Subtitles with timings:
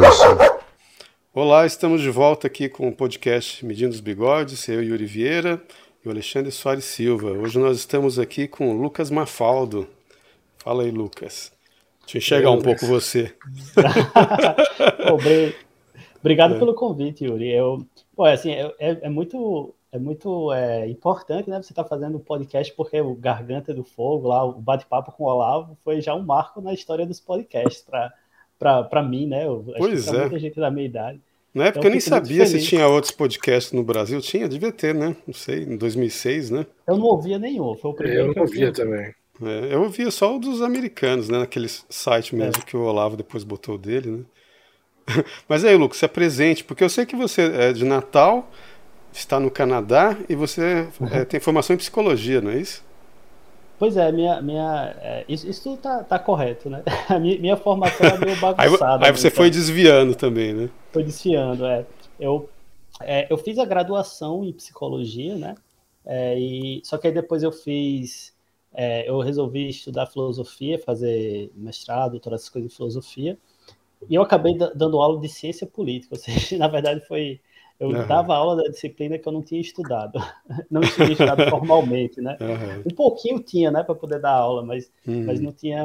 [0.00, 0.58] distância.
[1.32, 5.62] Olá, estamos de volta aqui com o podcast Medindo os Bigodes, eu, Yuri Vieira
[6.04, 7.30] e o Alexandre Soares Silva.
[7.30, 9.88] Hoje nós estamos aqui com o Lucas Mafaldo.
[10.58, 11.50] Fala aí, Lucas.
[12.02, 13.34] Deixa eu enxergar um pouco você.
[16.20, 16.58] Obrigado é.
[16.58, 17.50] pelo convite, Yuri.
[17.50, 21.62] Eu, pô, assim, é, é, é muito é muito é, importante, né?
[21.62, 25.26] Você está fazendo um podcast porque o Garganta do Fogo, lá, o bate-papo com o
[25.26, 28.12] Olavo, foi já um marco na história dos podcasts para
[29.08, 29.46] mim, né?
[29.46, 30.20] Eu, pois é.
[30.20, 31.20] muita gente da minha idade.
[31.54, 34.20] Na época então, eu nem sabia se tinha outros podcasts no Brasil.
[34.20, 35.16] Tinha, devia ter, né?
[35.26, 36.66] Não sei, em 2006, né?
[36.86, 39.14] Eu não ouvia nenhum, foi o primeiro eu que eu ouvia também.
[39.42, 41.38] É, eu ouvia só o dos americanos, né?
[41.38, 42.66] Naquele site mesmo é.
[42.66, 44.24] que o Olavo depois botou dele, né?
[45.48, 48.50] Mas aí, Lucas, se apresente, porque eu sei que você é de Natal,
[49.12, 51.08] está no Canadá e você uhum.
[51.10, 52.84] é, tem formação em psicologia, não é isso?
[53.78, 56.82] Pois é, minha, minha, é, isso, isso tá, tá correto, né?
[57.08, 59.04] A minha, minha formação é meio bagunçada.
[59.04, 59.36] aí, aí você então.
[59.36, 60.70] foi desviando também, né?
[60.92, 61.84] Foi desviando, é.
[62.18, 62.48] Eu,
[63.00, 65.54] é, eu fiz a graduação em psicologia, né?
[66.04, 68.32] É, e, só que aí depois eu fiz,
[68.72, 73.36] é, eu resolvi estudar filosofia, fazer mestrado, todas essas coisas de filosofia,
[74.08, 77.40] e eu acabei dando aula de ciência política, ou seja, na verdade foi
[77.78, 78.06] eu uhum.
[78.06, 80.18] dava aula da disciplina que eu não tinha estudado,
[80.70, 82.36] não tinha estudado formalmente, né?
[82.40, 82.82] Uhum.
[82.90, 85.24] Um pouquinho tinha, né, para poder dar aula, mas, uhum.
[85.26, 85.84] mas não tinha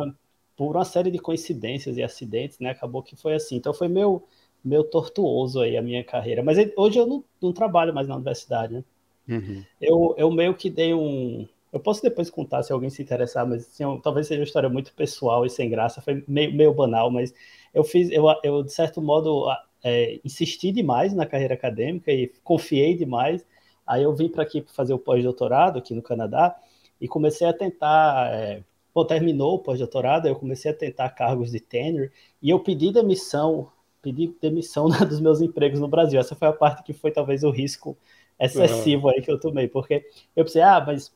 [0.55, 2.69] por uma série de coincidências e acidentes, né?
[2.71, 3.55] Acabou que foi assim.
[3.55, 4.23] Então foi meu
[4.63, 6.43] meu tortuoso aí a minha carreira.
[6.43, 8.83] Mas hoje eu não, não trabalho mais na universidade, né?
[9.27, 9.63] Uhum.
[9.79, 11.47] Eu, eu meio que dei um.
[11.71, 14.69] Eu posso depois contar se alguém se interessar, mas assim, eu, talvez seja uma história
[14.69, 17.33] muito pessoal e sem graça, foi meio, meio banal, mas
[17.73, 19.47] eu fiz, eu, eu de certo modo
[19.83, 23.45] é, insisti demais na carreira acadêmica e confiei demais.
[23.85, 26.55] Aí eu vim para aqui para fazer o pós-doutorado aqui no Canadá
[26.99, 28.31] e comecei a tentar.
[28.33, 32.91] É, bom, terminou o pós-doutorado, eu comecei a tentar cargos de tenure e eu pedi
[32.91, 33.69] demissão,
[34.01, 36.19] pedi demissão dos meus empregos no Brasil.
[36.19, 37.97] Essa foi a parte que foi talvez o risco
[38.39, 39.13] excessivo uhum.
[39.13, 40.05] aí que eu tomei, porque
[40.35, 41.11] eu pensei, ah, mas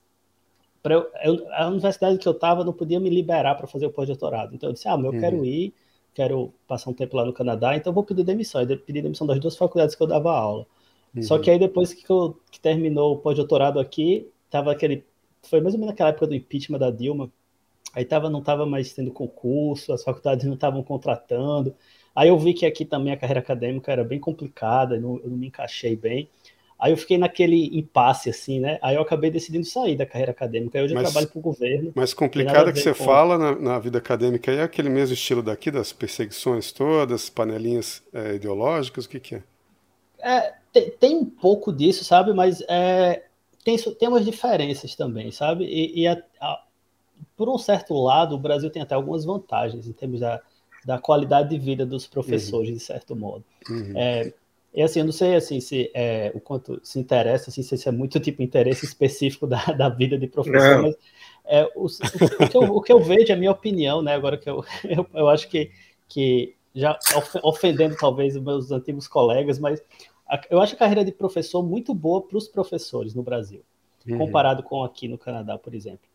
[0.83, 4.53] eu, eu, a universidade que eu estava não podia me liberar para fazer o pós-doutorado.
[4.53, 5.19] Então eu disse, ah, mas eu uhum.
[5.19, 5.73] quero ir
[6.15, 8.61] quero passar um tempo lá no Canadá, então vou pedir demissão.
[8.61, 10.65] Eu pedi demissão das duas faculdades que eu dava aula.
[11.13, 11.21] Uhum.
[11.21, 15.03] Só que aí depois que, eu, que terminou o pós-doutorado aqui, tava aquele.
[15.43, 17.29] Foi mais ou menos naquela época do impeachment da Dilma.
[17.93, 21.75] Aí tava, não estava mais tendo concurso, as faculdades não estavam contratando.
[22.15, 25.37] Aí eu vi que aqui também a carreira acadêmica era bem complicada, não, eu não
[25.37, 26.29] me encaixei bem.
[26.85, 28.77] Aí eu fiquei naquele impasse, assim, né?
[28.79, 30.77] Aí eu acabei decidindo sair da carreira acadêmica.
[30.77, 31.91] Aí hoje eu mas, trabalho para o governo.
[31.95, 33.03] Mas complicada que você com...
[33.03, 38.35] fala na, na, vida acadêmica é aquele mesmo estilo daqui, das perseguições todas, panelinhas é,
[38.35, 39.43] ideológicas, o que, que é?
[40.19, 42.33] é tem, tem, um pouco disso, sabe?
[42.33, 43.23] Mas é,
[43.63, 45.65] tem, tem umas diferenças também, sabe?
[45.65, 46.63] E, e a, a,
[47.35, 50.39] por um certo lado, o Brasil tem até algumas vantagens em termos da,
[50.85, 52.75] da qualidade de vida dos professores, uhum.
[52.75, 53.43] de certo modo.
[53.71, 53.93] Uhum.
[53.95, 54.31] É,
[54.75, 57.91] e assim, eu não sei assim, se é, o quanto se interessa, assim, se é
[57.91, 60.81] muito tipo interesse específico da, da vida de professor, não.
[60.83, 60.97] mas
[61.45, 64.13] é, o, o, que eu, o, que eu, vejo, a minha opinião, né?
[64.13, 65.71] Agora que eu, eu, eu acho que,
[66.09, 66.99] que já
[67.41, 69.81] ofendendo talvez os meus antigos colegas, mas
[70.27, 73.61] a, eu acho a carreira de professor muito boa para os professores no Brasil,
[74.05, 74.17] uhum.
[74.17, 76.05] comparado com aqui no Canadá, por exemplo.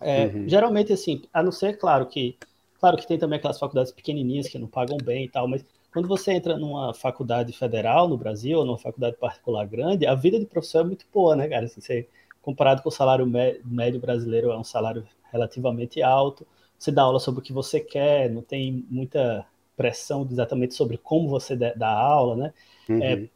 [0.00, 0.48] É, uhum.
[0.48, 2.38] Geralmente, assim, a não ser, claro que,
[2.80, 5.62] claro que tem também aquelas faculdades pequenininhas que não pagam bem e tal, mas
[5.92, 10.38] quando você entra numa faculdade federal no Brasil, ou numa faculdade particular grande, a vida
[10.38, 11.66] de professor é muito boa, né, cara?
[11.66, 12.08] Assim, você,
[12.42, 13.26] comparado com o salário
[13.64, 16.46] médio brasileiro, é um salário relativamente alto.
[16.78, 21.28] Você dá aula sobre o que você quer, não tem muita pressão exatamente sobre como
[21.28, 22.52] você dá aula, né?
[22.88, 23.02] Uhum.
[23.02, 23.28] É,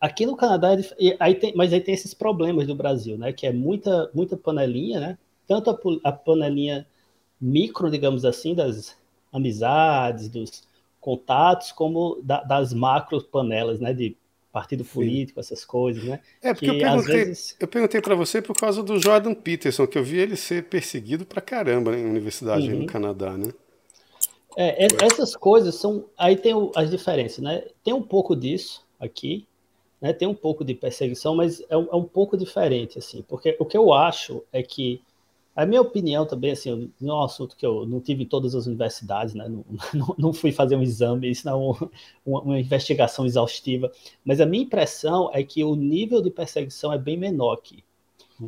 [0.00, 3.32] aqui no Canadá, é aí tem, mas aí tem esses problemas do Brasil, né?
[3.32, 5.18] Que é muita, muita panelinha, né?
[5.46, 6.86] Tanto a, a panelinha
[7.40, 8.96] micro, digamos assim, das
[9.32, 10.64] amizades, dos
[11.06, 14.16] contatos, como da, das macro panelas, né, de
[14.50, 15.54] partido político, Sim.
[15.54, 16.18] essas coisas, né?
[16.42, 17.56] É, porque que, eu perguntei, vezes...
[17.70, 21.40] perguntei para você por causa do Jordan Peterson, que eu vi ele ser perseguido para
[21.40, 22.80] caramba né, em universidade uhum.
[22.80, 23.52] no Canadá, né?
[24.56, 26.06] É, essas coisas são.
[26.18, 27.62] Aí tem o, as diferenças, né?
[27.84, 29.46] Tem um pouco disso aqui,
[30.00, 30.12] né?
[30.12, 33.64] Tem um pouco de perseguição, mas é um, é um pouco diferente, assim, porque o
[33.64, 35.00] que eu acho é que
[35.56, 38.54] a minha opinião também, assim, não é um assunto que eu não tive em todas
[38.54, 39.48] as universidades, né?
[39.48, 39.64] Não,
[39.94, 41.88] não, não fui fazer um exame, isso não é
[42.26, 43.90] uma, uma, investigação exaustiva,
[44.22, 47.82] mas a minha impressão é que o nível de perseguição é bem menor aqui,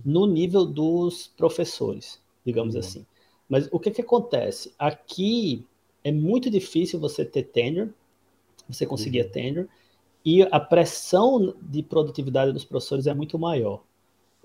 [0.05, 2.81] no nível dos professores, digamos uhum.
[2.81, 3.07] assim.
[3.49, 4.75] Mas o que, que acontece?
[4.79, 5.65] Aqui
[6.05, 7.91] é muito difícil você ter tenure,
[8.69, 9.31] você conseguir uhum.
[9.31, 9.69] tenure,
[10.23, 13.83] e a pressão de produtividade dos professores é muito maior.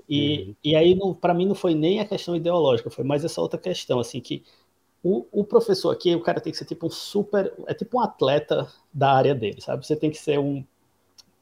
[0.07, 0.55] E, uhum.
[0.63, 3.99] e aí, para mim, não foi nem a questão ideológica, foi mais essa outra questão,
[3.99, 4.43] assim, que
[5.03, 8.01] o, o, professor aqui, o cara tem que ser tipo um super, é tipo um
[8.01, 9.85] atleta da área dele, sabe?
[9.85, 10.63] Você tem que ser um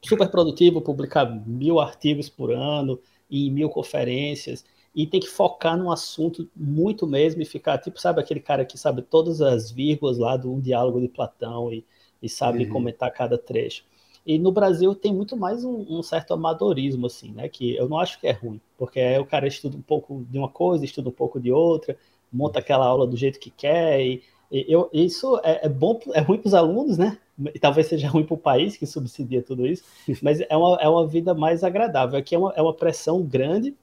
[0.02, 2.98] super produtivo, publicar mil artigos por ano
[3.30, 4.64] e mil conferências
[4.94, 8.76] e tem que focar num assunto muito mesmo e ficar tipo, sabe, aquele cara que
[8.76, 11.84] sabe todas as vírgulas lá do um diálogo de Platão e,
[12.20, 12.70] e sabe uhum.
[12.70, 13.84] comentar cada trecho.
[14.24, 17.48] E no Brasil tem muito mais um, um, certo amadorismo, assim, né?
[17.48, 20.48] Que eu não acho que é ruim, porque o cara estuda um pouco de uma
[20.48, 21.96] coisa, estuda um pouco de outra,
[22.32, 24.00] monta aquela aula do jeito que quer.
[24.00, 27.18] E, e eu, isso é, é bom, é ruim para os alunos, né?
[27.52, 29.82] E talvez seja ruim para o país que subsidia tudo isso,
[30.22, 32.18] mas é uma, é uma vida mais agradável.
[32.18, 33.74] Aqui é uma, é uma pressão grande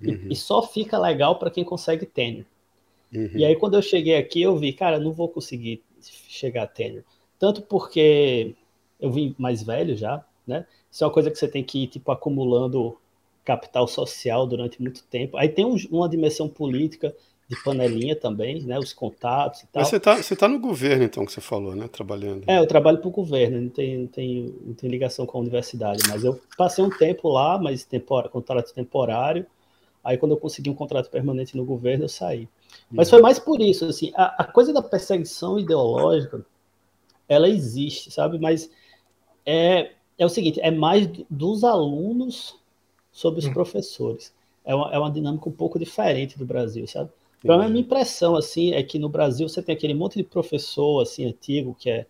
[0.00, 0.26] e, uhum.
[0.30, 2.46] e só fica legal para quem consegue tenure.
[3.14, 3.30] Uhum.
[3.34, 7.04] E aí, quando eu cheguei aqui, eu vi, cara, não vou conseguir chegar a tenure.
[7.38, 8.54] Tanto porque
[9.02, 10.64] eu vim mais velho já, né?
[10.90, 12.96] Isso é uma coisa que você tem que ir, tipo, acumulando
[13.44, 15.36] capital social durante muito tempo.
[15.36, 17.14] Aí tem um, uma dimensão política
[17.48, 18.78] de panelinha também, né?
[18.78, 19.82] Os contatos e tal.
[19.82, 21.88] Mas você está você tá no governo, então, que você falou, né?
[21.88, 22.44] Trabalhando.
[22.46, 25.40] É, eu trabalho para o governo, não tem, não, tem, não tem ligação com a
[25.40, 29.44] universidade, mas eu passei um tempo lá, mas tempor, contrato temporário.
[30.04, 32.48] Aí quando eu consegui um contrato permanente no governo, eu saí.
[32.90, 36.44] Mas foi mais por isso, assim, a, a coisa da perseguição ideológica,
[37.28, 38.38] ela existe, sabe?
[38.38, 38.70] Mas
[39.44, 42.56] é, é o seguinte, é mais dos alunos
[43.10, 43.52] sobre os hum.
[43.52, 44.32] professores.
[44.64, 47.10] É uma, é uma dinâmica um pouco diferente do Brasil, sabe?
[47.44, 51.02] Então, a minha impressão, assim, é que no Brasil você tem aquele monte de professor,
[51.02, 52.06] assim, antigo, que é...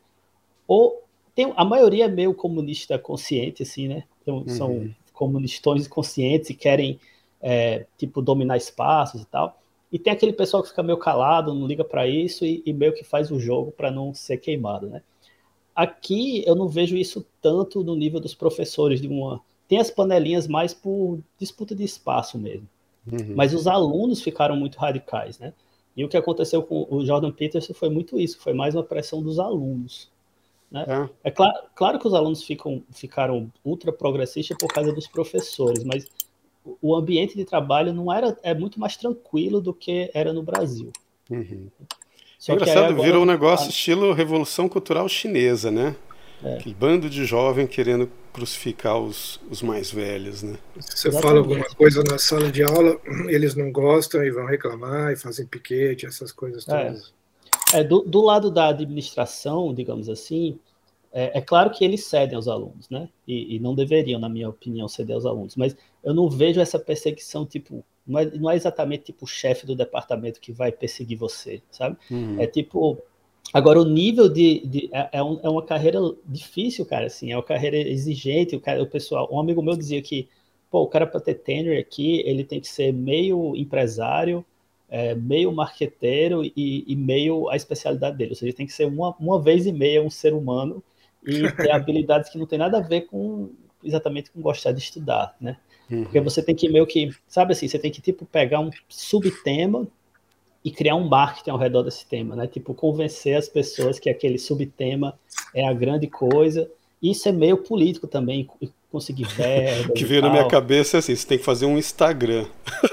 [0.69, 1.03] Ou
[1.35, 4.05] tem, a maioria é meio comunista consciente, assim, né?
[4.21, 4.95] Então, são uhum.
[5.15, 7.01] comunistões conscientes e querem
[7.41, 9.59] é, tipo, dominar espaços e tal.
[9.91, 12.95] E tem aquele pessoal que fica meio calado, não liga para isso e, e, meio
[12.95, 15.03] que faz o jogo para não ser queimado, né?
[15.75, 19.41] Aqui eu não vejo isso tanto no nível dos professores de uma.
[19.67, 22.69] Tem as panelinhas mais por disputa de espaço mesmo.
[23.11, 23.35] Uhum.
[23.35, 25.53] Mas os alunos ficaram muito radicais, né?
[25.97, 29.23] E o que aconteceu com o Jordan Peterson foi muito isso, foi mais uma pressão
[29.23, 30.11] dos alunos.
[30.71, 30.87] Né?
[30.89, 35.85] É, é claro, claro que os alunos ficam, ficaram ultra progressistas por causa dos professores,
[35.85, 36.07] mas
[36.81, 40.91] o ambiente de trabalho não era é muito mais tranquilo do que era no Brasil.
[41.31, 41.69] Uhum.
[42.49, 43.03] É engraçado, agora...
[43.03, 45.95] virou um negócio estilo revolução cultural chinesa, né?
[46.43, 46.55] É.
[46.55, 50.59] Aquele bando de jovem querendo crucificar os, os mais velhos, né?
[50.75, 51.23] Você Exatamente.
[51.23, 52.99] fala alguma coisa na sala de aula,
[53.29, 56.85] eles não gostam e vão reclamar e fazem piquete, essas coisas é.
[56.85, 57.13] todas.
[57.73, 57.81] É.
[57.81, 60.59] é do, do lado da administração, digamos assim,
[61.13, 63.09] é, é, claro que eles cedem aos alunos, né?
[63.29, 65.57] E, e, não deveriam, na minha opinião, ceder aos alunos.
[65.57, 69.67] Mas eu não vejo essa perseguição, tipo, não é, não é exatamente tipo o chefe
[69.67, 71.97] do departamento que vai perseguir você, sabe?
[72.11, 72.41] Uhum.
[72.41, 72.99] É tipo.
[73.53, 74.67] Agora, o nível de.
[74.67, 78.57] de é, é, um, é, uma carreira difícil, cara, assim, é uma carreira exigente.
[78.57, 80.29] O, cara, o pessoal, um amigo meu dizia que,
[80.71, 84.45] pô, o cara para ter tenure aqui, ele tem que ser meio empresário,
[84.89, 88.31] é, meio marqueteiro e, e, meio a especialidade dele.
[88.31, 90.83] Ou seja, tem que ser uma, uma vez e meia um ser humano
[91.27, 93.51] e ter habilidades que não tem nada a ver com
[93.85, 95.57] exatamente com gostar de estudar, né?
[95.91, 96.05] Uhum.
[96.05, 99.87] Porque você tem que meio que, sabe assim, você tem que tipo pegar um subtema
[100.65, 102.47] e criar um marketing ao redor desse tema, né?
[102.47, 105.19] Tipo convencer as pessoas que aquele subtema
[105.55, 106.71] é a grande coisa.
[107.03, 108.49] Isso é meio político também,
[108.91, 109.93] conseguir verba.
[109.97, 112.47] que veio na minha cabeça é assim, você tem que fazer um Instagram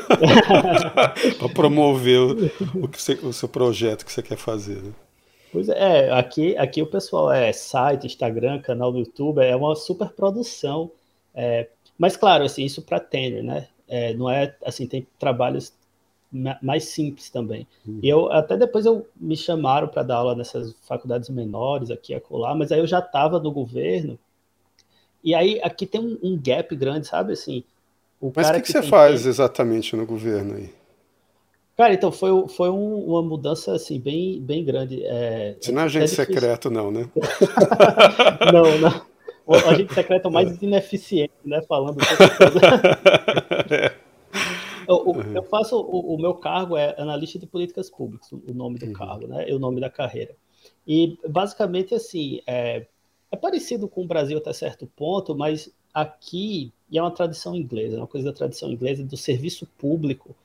[1.38, 4.92] para promover o, o, você, o seu projeto que você quer fazer, né?
[5.52, 10.10] Pois é, aqui, aqui o pessoal é site, Instagram, canal do YouTube, é uma super
[10.10, 10.92] produção.
[11.34, 11.68] É,
[12.00, 13.68] mas claro, assim, isso para tenure, né?
[13.88, 15.74] É, não é assim, tem trabalhos
[16.62, 17.68] mais simples também.
[17.86, 18.00] Uhum.
[18.02, 22.22] E eu até depois eu me chamaram para dar aula nessas faculdades menores aqui a
[22.22, 24.18] colar, mas aí eu já estava no governo.
[25.24, 27.64] E aí aqui tem um, um gap grande, sabe assim?
[28.22, 29.28] O mas o que, que, que você faz que...
[29.28, 30.70] exatamente no governo aí?
[31.76, 35.02] Cara, então foi, foi um, uma mudança assim bem, bem grande.
[35.06, 37.10] É, Você não é agente é secreto, não, né?
[38.54, 39.09] não, não.
[39.50, 41.62] O agente secreto é mais ineficiente, né?
[41.64, 41.98] Falando.
[43.72, 43.96] é.
[44.88, 48.86] eu, eu, faço o, o, meu cargo é analista de políticas públicas, o nome do
[48.86, 48.94] uhum.
[48.94, 49.50] cargo, né?
[49.50, 50.36] E o nome da carreira.
[50.88, 52.86] E basicamente assim é,
[53.32, 57.96] é parecido com o Brasil até certo ponto, mas aqui e é uma tradição inglesa,
[57.96, 60.36] é uma coisa da tradição inglesa do serviço público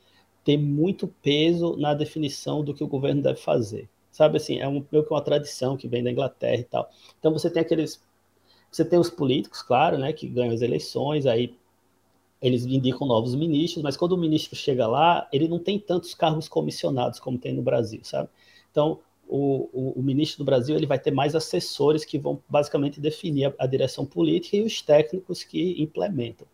[0.44, 3.88] tem muito peso na definição do que o governo deve fazer.
[4.10, 6.88] Sabe assim, é um, meio que uma tradição que vem da Inglaterra e tal.
[7.18, 8.00] Então você tem aqueles.
[8.74, 11.54] Você tem os políticos, claro, né, que ganham as eleições, aí
[12.42, 16.48] eles indicam novos ministros, mas quando o ministro chega lá, ele não tem tantos cargos
[16.48, 18.28] comissionados como tem no Brasil, sabe?
[18.72, 23.00] Então, o, o, o, ministro do Brasil ele vai ter mais assessores que vão basicamente
[23.00, 26.44] definir a, a, direção política e os técnicos que implementam.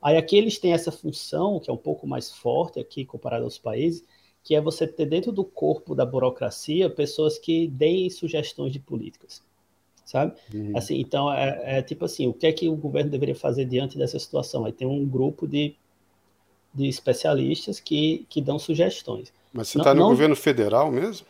[0.00, 3.58] Aí aqui eles têm essa função, que é um pouco mais forte aqui comparado aos
[3.58, 4.02] países,
[4.42, 9.42] que é você ter dentro do corpo da burocracia pessoas que deem sugestões de políticas,
[10.08, 10.32] sabe?
[10.54, 10.72] Uhum.
[10.74, 13.98] Assim, então é, é, tipo assim, o que é que o governo deveria fazer diante
[13.98, 14.64] dessa situação?
[14.64, 15.74] Aí tem um grupo de,
[16.72, 19.30] de especialistas que, que dão sugestões.
[19.52, 20.08] Mas você está no não...
[20.08, 21.26] governo federal mesmo?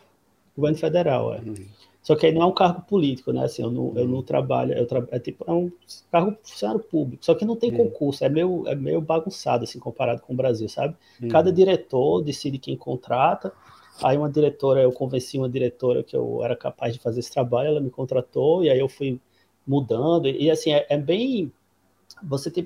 [0.55, 1.39] Governo federal, é.
[1.39, 1.55] Uhum.
[2.01, 3.43] Só que aí não é um cargo político, né?
[3.43, 5.05] Assim, eu não, eu não trabalho, eu tra...
[5.11, 5.69] é tipo é um
[6.09, 7.25] cargo funcionário público.
[7.25, 7.89] Só que não tem uhum.
[7.89, 10.95] concurso, é meio, é meio bagunçado assim comparado com o Brasil, sabe?
[11.21, 11.27] Uhum.
[11.27, 13.51] Cada diretor decide quem contrata.
[14.03, 17.67] Aí uma diretora, eu convenci uma diretora que eu era capaz de fazer esse trabalho,
[17.67, 19.19] ela me contratou e aí eu fui
[19.67, 21.51] mudando e assim é, é bem
[22.23, 22.65] você tem,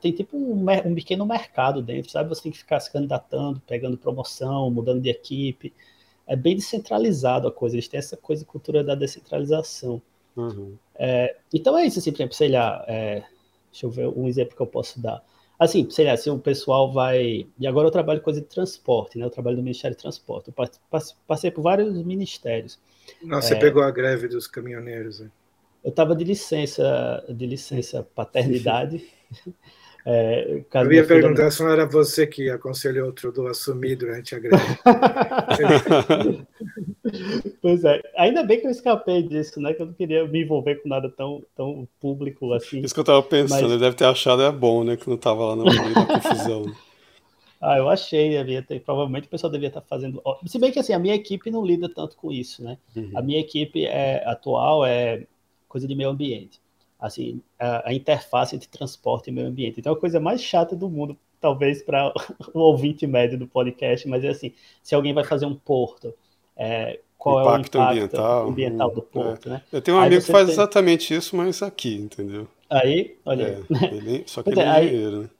[0.00, 2.28] tem tipo um, um, pequeno mercado dentro, sabe?
[2.28, 5.72] Você tem que ficar se candidatando, pegando promoção, mudando de equipe.
[6.26, 10.00] É bem descentralizado a coisa, eles têm essa coisa, cultura da descentralização.
[10.36, 10.74] Uhum.
[10.94, 13.24] É, então é isso, assim, por exemplo, sei lá, é,
[13.70, 15.22] deixa eu ver um exemplo que eu posso dar.
[15.58, 17.46] Assim, sei lá, se o pessoal vai.
[17.58, 19.24] E agora eu trabalho com coisa de transporte, né?
[19.24, 20.48] Eu trabalho no Ministério de Transporte.
[20.48, 20.68] Eu
[21.26, 22.78] passei por vários ministérios.
[23.22, 25.30] Nossa, você é, pegou a greve dos caminhoneiros, né?
[25.84, 29.04] Eu estava de licença, de licença paternidade.
[30.06, 34.34] É, eu ia perguntar se não era você que aconselhou o Trudeau a assumir durante
[34.34, 34.62] a greve.
[37.62, 39.72] pois é, ainda bem que eu escapei disso, né?
[39.72, 42.80] Que eu não queria me envolver com nada tão, tão público assim.
[42.80, 43.70] Isso que eu estava pensando, Mas...
[43.70, 44.98] ele deve ter achado é bom, né?
[44.98, 46.66] Que não estava lá no meio da confusão.
[47.58, 50.22] Ah, eu achei, devia ter, provavelmente o pessoal devia estar fazendo.
[50.44, 52.76] Se bem que assim, a minha equipe não lida tanto com isso, né?
[52.94, 53.10] Uhum.
[53.14, 55.26] A minha equipe é, atual é
[55.66, 56.60] coisa de meio ambiente.
[57.04, 59.78] Assim, a, a, interface entre transporte e meio ambiente.
[59.78, 62.10] Então, é a coisa mais chata do mundo, talvez para
[62.54, 66.14] o ouvinte médio do podcast, mas é assim, se alguém vai fazer um porto,
[66.56, 69.52] é, qual impacto é o impacto ambiental, ambiental do porto, é.
[69.52, 69.62] né?
[69.70, 70.54] Eu tenho um aí amigo que faz tem...
[70.54, 72.48] exatamente isso, mas aqui, entendeu?
[72.70, 75.30] Aí, olha é, ele, só que ele é, é engenheiro, né?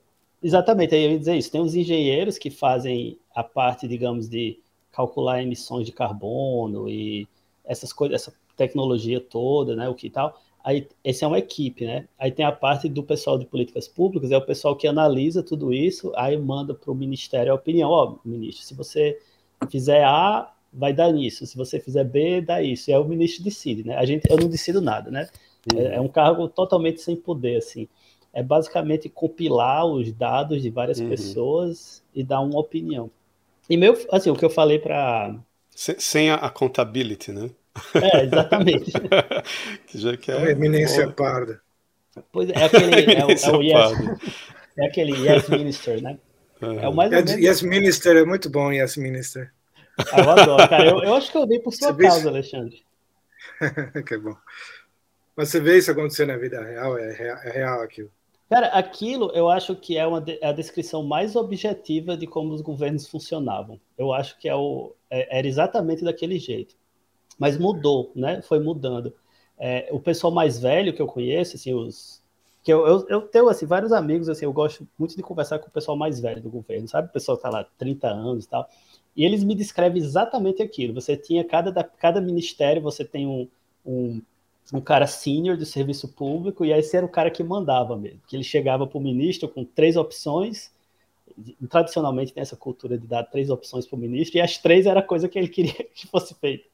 [0.43, 1.51] Exatamente, aí eu ia dizer isso.
[1.51, 4.59] Tem os engenheiros que fazem a parte, digamos, de
[4.91, 7.27] calcular emissões de carbono e
[7.65, 10.39] essas coisas, essa tecnologia toda, né, o que tal.
[10.65, 12.07] Aí, esse é uma equipe, né?
[12.17, 15.71] Aí tem a parte do pessoal de políticas públicas, é o pessoal que analisa tudo
[15.71, 17.91] isso, aí manda para o ministério a opinião.
[17.91, 19.19] Ó, oh, ministro, se você
[19.69, 21.45] fizer A, vai dar nisso.
[21.45, 22.89] Se você fizer B, dá isso.
[22.89, 23.95] E aí o ministro decide, né?
[23.95, 25.29] A gente, eu não decido nada, né?
[25.71, 25.79] Uhum.
[25.79, 27.87] É, é, um cargo totalmente sem poder, assim.
[28.33, 31.09] É basicamente compilar os dados de várias uhum.
[31.09, 33.11] pessoas e dar uma opinião.
[33.69, 35.35] E meu, assim, o que eu falei para
[35.75, 37.51] sem a accountability, né?
[37.95, 38.91] É, exatamente.
[39.87, 41.61] que já que é eminência parda.
[42.31, 42.95] Pois é, é aquele.
[43.15, 43.97] É o, é o yes,
[44.77, 46.17] é aquele Yes Minister, né?
[46.61, 46.79] Uhum.
[46.79, 49.51] É o mais yes, yes Minister é muito bom, Yes Minister.
[50.11, 50.85] Ah, eu adoro, cara.
[50.85, 52.83] Eu, eu acho que eu dei por sua você causa, Alexandre.
[54.05, 54.35] que bom.
[55.35, 58.09] Mas você vê isso acontecer na vida real, é real, é real aquilo.
[58.49, 62.53] Cara, aquilo eu acho que é uma de, é a descrição mais objetiva de como
[62.53, 63.79] os governos funcionavam.
[63.97, 66.75] Eu acho que é o, é, era exatamente daquele jeito
[67.37, 68.41] mas mudou, né?
[68.41, 69.13] Foi mudando.
[69.57, 72.23] É, o pessoal mais velho que eu conheço, assim, os
[72.65, 75.67] que eu, eu, eu, tenho assim, vários amigos, assim, eu gosto muito de conversar com
[75.67, 77.07] o pessoal mais velho do governo, sabe?
[77.07, 78.67] O pessoal que tá lá 30 anos e tal.
[79.15, 80.95] E eles me descrevem exatamente aquilo.
[80.95, 83.47] Você tinha cada, cada ministério, você tem um,
[83.85, 84.19] um,
[84.73, 88.19] um cara sênior do serviço público, e aí esse era o cara que mandava mesmo.
[88.27, 90.71] Que ele chegava para o ministro com três opções.
[91.69, 95.01] Tradicionalmente tem essa cultura de dar três opções para o ministro, e as três era
[95.01, 96.65] a coisa que ele queria que fosse feita.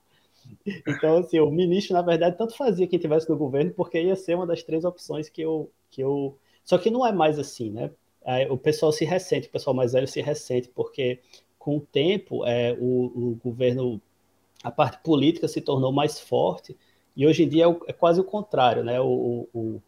[0.87, 4.35] Então, assim, o ministro, na verdade, tanto fazia quem tivesse no governo, porque ia ser
[4.35, 5.71] uma das três opções que eu.
[5.89, 6.37] Que eu...
[6.63, 7.91] Só que não é mais assim, né?
[8.49, 11.19] O pessoal se ressente, o pessoal mais velho se ressente, porque
[11.57, 13.99] com o tempo é, o, o governo,
[14.63, 16.77] a parte política se tornou mais forte,
[17.15, 19.01] e hoje em dia é, é quase o contrário, né?
[19.01, 19.81] O, o,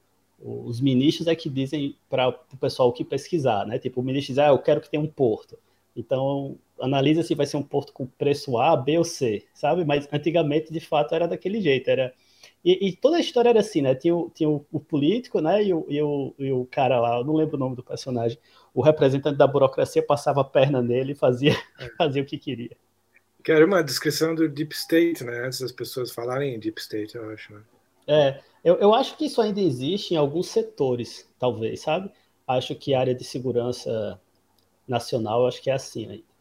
[0.44, 3.80] os ministros é que dizem para o pessoal o que pesquisar, né?
[3.80, 5.58] Tipo, o ministro diz, ah, eu quero que tenha um porto.
[5.96, 9.86] Então, analisa se vai ser um porto com preço A, B ou C, sabe?
[9.86, 11.90] Mas antigamente, de fato, era daquele jeito.
[11.90, 12.14] Era...
[12.64, 13.96] E, e toda a história era assim, né?
[13.96, 15.64] Tinha, o, tinha o, o político, né?
[15.64, 18.38] E o, e, o, e o cara lá, eu não lembro o nome do personagem,
[18.74, 21.56] o representante da burocracia passava a perna nele e fazia,
[21.98, 22.76] fazia o que queria.
[23.44, 25.46] Que era uma descrição do Deep State, né?
[25.46, 27.54] Antes das pessoas falarem em Deep State, eu acho.
[27.54, 27.62] Né?
[28.08, 32.10] É, eu, eu acho que isso ainda existe em alguns setores, talvez, sabe?
[32.48, 34.20] Acho que a área de segurança
[34.88, 36.33] nacional, acho que é assim ainda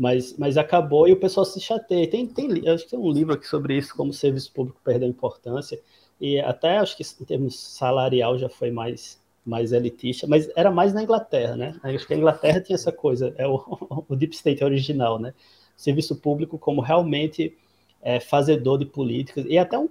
[0.00, 2.08] mas, mas acabou e o pessoal se chateia.
[2.08, 5.06] Tem, tem, acho que tem um livro aqui sobre isso, como o serviço público perdeu
[5.06, 5.78] importância,
[6.18, 10.94] e até acho que em termos salarial já foi mais, mais elitista, mas era mais
[10.94, 11.78] na Inglaterra, né?
[11.82, 13.62] Acho que a Inglaterra tinha essa coisa, é o,
[14.08, 15.34] o Deep State original, né?
[15.76, 17.54] Serviço público como realmente
[18.00, 19.90] é, fazedor de políticas, e até um, uma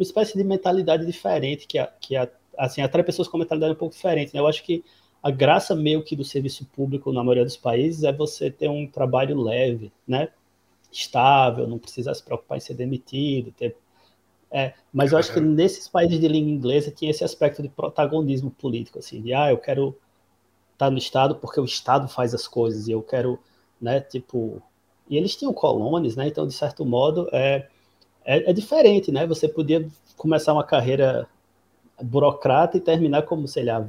[0.00, 2.16] espécie de mentalidade diferente, que, que
[2.58, 4.40] assim, atrai pessoas com mentalidade um pouco diferente, né?
[4.40, 4.82] Eu acho que
[5.24, 8.86] a graça meio que do serviço público na maioria dos países é você ter um
[8.86, 10.28] trabalho leve, né?
[10.94, 13.50] estável, não precisa se preocupar em ser demitido.
[13.52, 13.76] Ter...
[14.50, 18.50] É, mas eu acho que nesses países de língua inglesa tinha esse aspecto de protagonismo
[18.50, 19.96] político, assim, de ah, eu quero
[20.72, 23.38] estar tá no Estado porque o Estado faz as coisas e eu quero,
[23.80, 24.62] né, tipo.
[25.08, 26.28] E eles tinham colônias, né?
[26.28, 27.68] Então, de certo modo, é,
[28.24, 29.26] é, é diferente, né?
[29.26, 31.28] Você podia começar uma carreira
[32.02, 33.86] burocrata e terminar como, sei lá,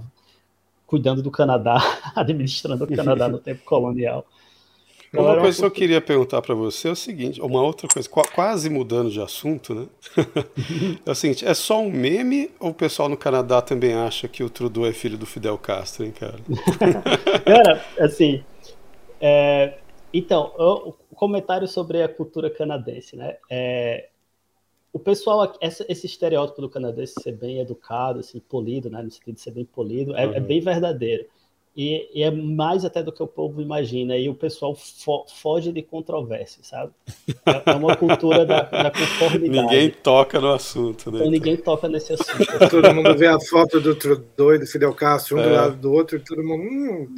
[0.86, 1.78] cuidando do Canadá,
[2.16, 4.26] administrando o Canadá no tempo colonial.
[5.10, 8.08] Então, uma coisa que eu queria perguntar para você é o seguinte, uma outra coisa,
[8.10, 9.86] quase mudando de assunto, né?
[11.06, 14.44] é o seguinte, é só um meme ou o pessoal no Canadá também acha que
[14.44, 16.36] o Trudeau é filho do Fidel Castro, hein, cara?
[17.46, 18.44] cara, assim,
[19.22, 19.78] é,
[20.14, 23.38] então, o comentário sobre a cultura canadense, né?
[23.50, 24.10] É,
[24.96, 29.36] o pessoal, esse, esse, estereótipo do canadense ser bem educado, assim, polido, né, no sentido
[29.36, 30.34] de ser bem polido, é, uhum.
[30.36, 31.26] é bem verdadeiro.
[31.76, 34.16] E, e, é mais até do que o povo imagina.
[34.16, 36.94] E o pessoal fo foge de controvérsia, sabe?
[37.46, 39.50] É, é uma cultura da, da, conformidade.
[39.50, 41.18] Ninguém toca no assunto, né?
[41.18, 42.46] Então ninguém toca nesse assunto.
[42.72, 45.44] todo mundo vê a foto do Trudeau e do Fidel Castro, um é.
[45.44, 46.64] do lado do outro, e todo mundo.
[46.64, 47.14] Hum,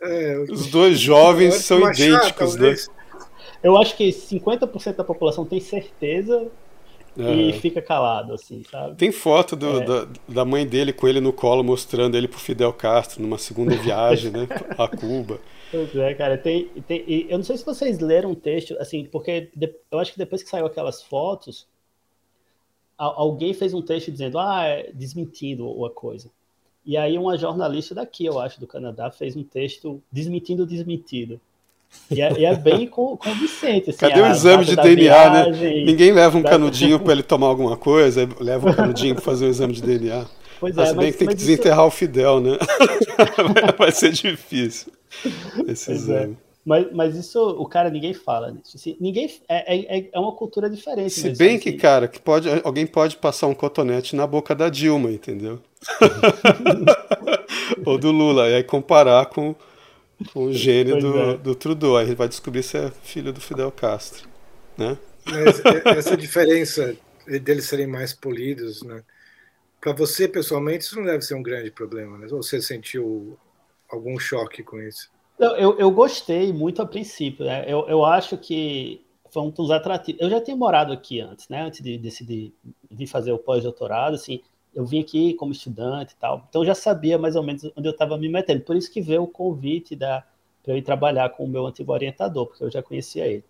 [0.00, 2.76] é, Os dois jovens são idênticos, né?
[3.60, 6.48] Eu acho que 50% da população tem certeza
[7.16, 8.96] e fica calado, assim, sabe?
[8.96, 9.84] Tem foto do, é.
[9.84, 13.74] da, da, mãe dele com ele no colo mostrando ele pro Fidel Castro numa segunda
[13.82, 14.46] viagem, né?
[14.76, 15.40] A Cuba.
[15.70, 16.38] Pois é, cara.
[16.38, 20.12] Tem, tem, eu não sei se vocês leram um texto, assim, porque de, eu acho
[20.12, 21.66] que depois que saiu aquelas fotos,
[22.96, 26.30] alguém fez um texto dizendo, ah, é, desmentindo a coisa.
[26.84, 31.40] E aí uma jornalista daqui, eu acho, do Canadá, fez um texto desmentindo o desmentido.
[32.10, 33.90] E é, e é bem convincente.
[33.90, 35.44] Assim, Cadê o exame de DNA, né?
[35.44, 35.84] viagem, né?
[35.84, 39.50] Ninguém leva um canudinho para ele tomar alguma coisa, leva um canudinho para fazer um
[39.50, 40.24] exame de DNA.
[40.58, 41.88] Pois é, mas, bem que tem que desenterrar isso...
[41.88, 42.58] o Fidel, né?
[43.78, 44.92] Vai ser difícil
[45.66, 45.92] esse pois é.
[45.92, 46.32] exame.
[46.44, 46.48] É.
[46.64, 48.72] Mas, mas isso, o cara, ninguém fala nisso.
[48.74, 51.12] Assim, ninguém, é, é, é uma cultura diferente.
[51.12, 51.60] Se mesmo, bem assim.
[51.60, 55.60] que, cara, que pode, alguém pode passar um cotonete na boca da Dilma, entendeu?
[57.86, 59.54] Ou do Lula, e aí comparar com com
[60.34, 61.36] o gene do, é.
[61.36, 61.96] do Trudeau.
[61.96, 64.28] Aí gente vai descobrir se é filho do Fidel Castro.
[64.76, 64.96] Né?
[65.24, 65.62] Mas
[65.96, 66.96] essa diferença
[67.42, 69.02] deles serem mais polidos, né?
[69.80, 72.26] Para você, pessoalmente, isso não deve ser um grande problema, né?
[72.32, 73.38] Ou você sentiu
[73.88, 75.10] algum choque com isso?
[75.38, 77.44] Eu, eu gostei muito a princípio.
[77.44, 77.64] Né?
[77.66, 80.20] Eu, eu acho que foi um dos atrativos.
[80.20, 81.62] Eu já tinha morado aqui antes, né?
[81.62, 82.52] Antes de decidir
[82.90, 84.40] vir fazer o pós-doutorado, assim
[84.74, 87.92] eu vim aqui como estudante e tal, então já sabia mais ou menos onde eu
[87.92, 88.62] estava me metendo.
[88.62, 90.24] Por isso que veio o convite da
[90.62, 93.44] para eu ir trabalhar com o meu antigo orientador, porque eu já conhecia ele.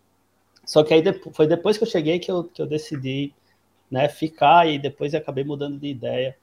[0.65, 1.03] Só que aí
[1.33, 3.33] foi depois que eu cheguei que eu, que eu decidi
[3.91, 6.37] né, ficar e depois acabei mudando de ideia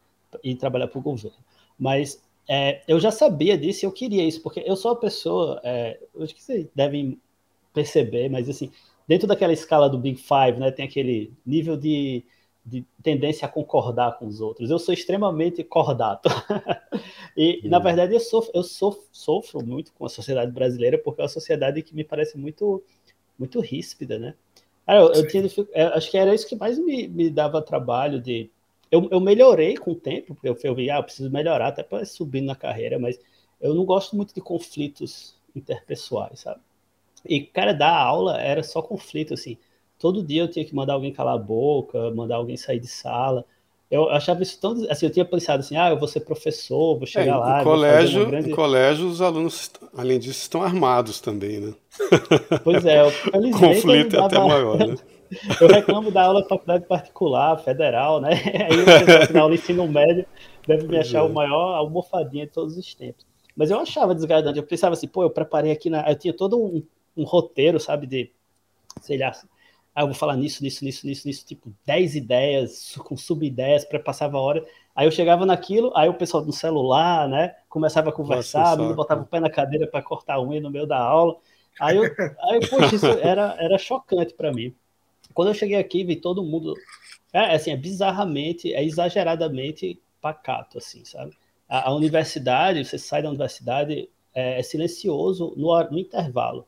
[0.44, 1.38] e trabalhar para o governo.
[1.80, 5.62] Mas é, eu já sabia disso e eu queria isso, porque eu sou uma pessoa,
[5.64, 7.20] é, acho que vocês devem
[7.74, 8.72] perceber, mas assim,
[9.08, 12.24] dentro daquela escala do Big Five, né, tem aquele nível de
[12.66, 14.72] de tendência a concordar com os outros.
[14.72, 16.28] Eu sou extremamente cordato.
[17.38, 17.70] e, hum.
[17.70, 21.30] na verdade, eu, sofro, eu sofro, sofro muito com a sociedade brasileira, porque é uma
[21.30, 22.84] sociedade que me parece muito,
[23.38, 24.34] muito ríspida, né?
[24.88, 28.50] eu, eu tinha, eu acho que era isso que mais me, me dava trabalho de...
[28.92, 31.84] Eu, eu melhorei com o tempo, porque eu, eu vi, ah, eu preciso melhorar até
[31.84, 33.20] para subir na carreira, mas
[33.60, 36.62] eu não gosto muito de conflitos interpessoais, sabe?
[37.28, 39.58] E, cara, dar aula era só conflito, assim
[40.00, 43.46] todo dia eu tinha que mandar alguém calar a boca, mandar alguém sair de sala.
[43.90, 44.72] Eu achava isso tão.
[44.90, 47.64] Assim, eu tinha pensado assim, ah, eu vou ser professor, vou chegar é, lá.
[47.64, 48.50] Colégio, grande...
[48.50, 51.74] Em colégio, os alunos, além disso, estão armados também, né?
[52.64, 53.12] Pois é, eu,
[53.52, 54.26] conflito dava...
[54.26, 54.96] até maior, né?
[55.62, 58.32] eu reclamo da aula de faculdade particular, federal, né?
[58.70, 60.26] Aí o na aula ensino médio
[60.68, 61.22] deve me achar é.
[61.22, 63.26] o maior almofadinha de todos os tempos.
[63.56, 66.10] Mas eu achava desgradante, eu pensava assim, pô, eu preparei aqui na.
[66.10, 66.84] Eu tinha todo um,
[67.16, 68.32] um roteiro, sabe, de,
[69.02, 69.32] sei lá,
[69.96, 73.98] ah, eu vou falar nisso, nisso, nisso, nisso, nisso, tipo 10 ideias, com sub-ideias, para
[73.98, 74.66] passava a hora.
[74.94, 79.22] Aí eu chegava naquilo, aí o pessoal no celular, né, começava a conversar, me botava
[79.22, 81.38] o pé na cadeira para cortar unha no meio da aula.
[81.80, 84.76] Aí eu, aí, poxa, isso era, era chocante para mim.
[85.34, 86.74] Quando eu cheguei aqui, vi todo mundo,
[87.32, 91.32] é assim, é bizarramente, é exageradamente pacato, assim, sabe?
[91.70, 96.68] A, a universidade, você sai da universidade, é, é silencioso no, no intervalo.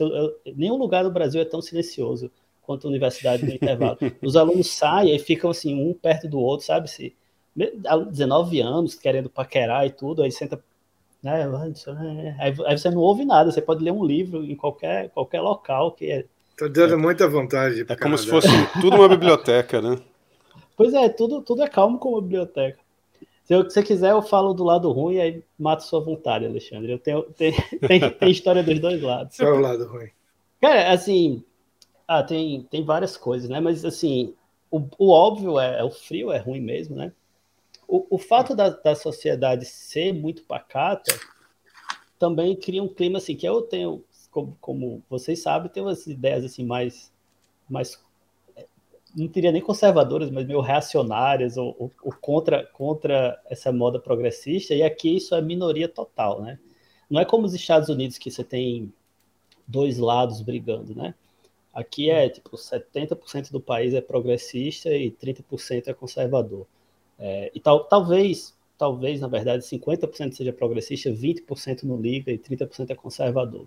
[0.00, 2.32] Eu, eu, nenhum lugar do Brasil é tão silencioso
[2.64, 3.98] quanto a universidade no intervalo.
[4.22, 6.90] Os alunos saem e ficam assim, um perto do outro, sabe?
[6.90, 7.14] Se,
[7.54, 10.62] 19 anos, querendo paquerar e tudo, aí senta.
[11.22, 15.40] Né, aí, aí você não ouve nada, você pode ler um livro em qualquer, qualquer
[15.40, 16.24] local que é.
[16.56, 17.86] Tô dando é, muita vontade.
[17.88, 18.48] É como se fosse
[18.80, 19.98] tudo uma biblioteca, né?
[20.76, 22.78] Pois é, tudo, tudo é calmo como uma biblioteca.
[23.44, 26.92] Se você quiser, eu falo do lado ruim e aí mato sua vontade, Alexandre.
[26.92, 27.52] Eu tenho, tem,
[27.86, 29.36] tem, tem história dos dois lados.
[29.36, 30.08] Qual é o lado ruim?
[30.60, 31.42] Cara, assim,
[32.06, 33.60] Ah, tem, tem várias coisas, né?
[33.60, 34.34] Mas assim,
[34.70, 37.12] o, o óbvio é, é, o frio é ruim mesmo, né?
[37.86, 41.14] O, o fato da, da sociedade ser muito pacata
[42.18, 46.44] também cria um clima assim que eu tenho, como, como vocês sabem, tenho umas ideias
[46.44, 47.12] assim mais,
[47.68, 48.02] mais
[49.14, 54.74] não diria nem conservadoras, mas meio reacionárias ou, ou, ou, contra, contra essa moda progressista,
[54.74, 56.58] e aqui isso é minoria total, né?
[57.08, 58.92] Não é como os Estados Unidos que você tem
[59.66, 61.14] dois lados brigando, né?
[61.74, 66.66] Aqui é tipo 70% do país é progressista e 30% é conservador.
[67.18, 72.90] É, e tal, talvez, talvez, na verdade, 50% seja progressista, 20% não liga e 30%
[72.90, 73.66] é conservador.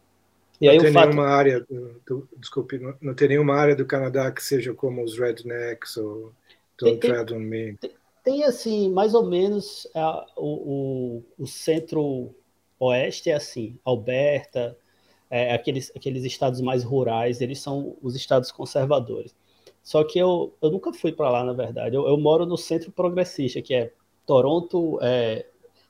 [0.59, 1.09] E não aí tem fato...
[1.09, 5.03] nenhuma área, do, do, desculpe, não, não, tem nenhuma área do Canadá que seja como
[5.03, 6.31] os rednecks ou
[6.79, 7.77] Don't tem, Tread on Me.
[7.77, 7.91] Tem,
[8.23, 14.77] tem, assim, mais ou menos a, o, o, o centro-oeste é assim, Alberta,
[15.29, 19.35] é, aqueles, aqueles estados mais rurais, eles são os estados conservadores.
[19.83, 21.95] Só que eu, eu nunca fui para lá, na verdade.
[21.95, 23.93] Eu, eu, moro no centro progressista, que é
[24.25, 25.45] Toronto, é,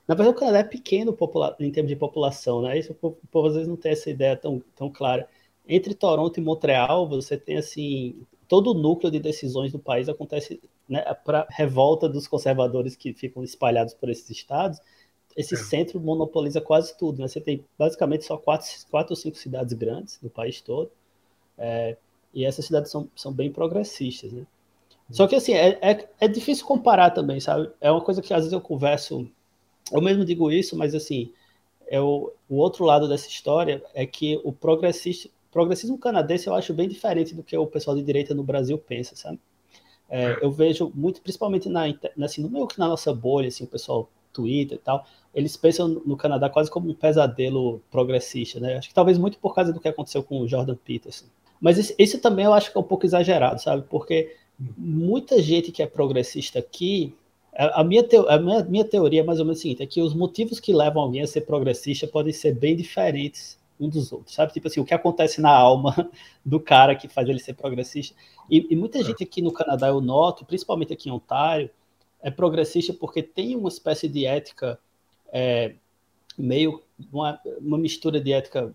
[0.06, 1.16] na verdade, o Canadá é pequeno
[1.60, 2.78] em termos de população, né?
[2.78, 5.28] Isso, o povo às vezes não tem essa ideia tão, tão clara.
[5.68, 10.60] Entre Toronto e Montreal, você tem assim todo o núcleo de decisões do país acontece
[10.88, 14.80] né, para revolta dos conservadores que ficam espalhados por esses estados.
[15.38, 15.58] Esse é.
[15.58, 17.22] centro monopoliza quase tudo.
[17.22, 17.28] Né?
[17.28, 20.90] Você tem basicamente só quatro, quatro ou cinco cidades grandes no país todo.
[21.56, 21.96] É,
[22.34, 24.32] e essas cidades são, são bem progressistas.
[24.32, 24.46] Né?
[25.10, 27.70] Só que assim, é, é, é difícil comparar também, sabe?
[27.80, 29.30] É uma coisa que às vezes eu converso
[29.92, 31.32] eu mesmo digo isso, mas assim,
[31.86, 36.74] é o, o outro lado dessa história é que o progressista, progressismo canadense eu acho
[36.74, 39.38] bem diferente do que o pessoal de direita no Brasil pensa, sabe?
[40.08, 41.84] É, eu vejo muito, principalmente na,
[42.22, 45.06] assim, no meu que na nossa bolha, assim, o pessoal Twitter e tal,
[45.38, 48.76] eles pensam no Canadá quase como um pesadelo progressista, né?
[48.76, 51.26] Acho que talvez muito por causa do que aconteceu com o Jordan Peterson.
[51.60, 53.84] Mas isso, isso também eu acho que é um pouco exagerado, sabe?
[53.88, 54.34] Porque
[54.76, 57.14] muita gente que é progressista aqui
[57.56, 60.00] a, minha, teo, a minha, minha teoria é mais ou menos a seguinte: é que
[60.00, 64.34] os motivos que levam alguém a ser progressista podem ser bem diferentes um dos outros,
[64.34, 64.52] sabe?
[64.52, 66.10] Tipo assim, o que acontece na alma
[66.44, 68.14] do cara que faz ele ser progressista.
[68.50, 71.70] E, e muita gente aqui no Canadá, eu noto, principalmente aqui em Ontário,
[72.20, 74.78] é progressista porque tem uma espécie de ética
[75.32, 75.74] é,
[76.36, 78.72] meio uma, uma, mistura de ética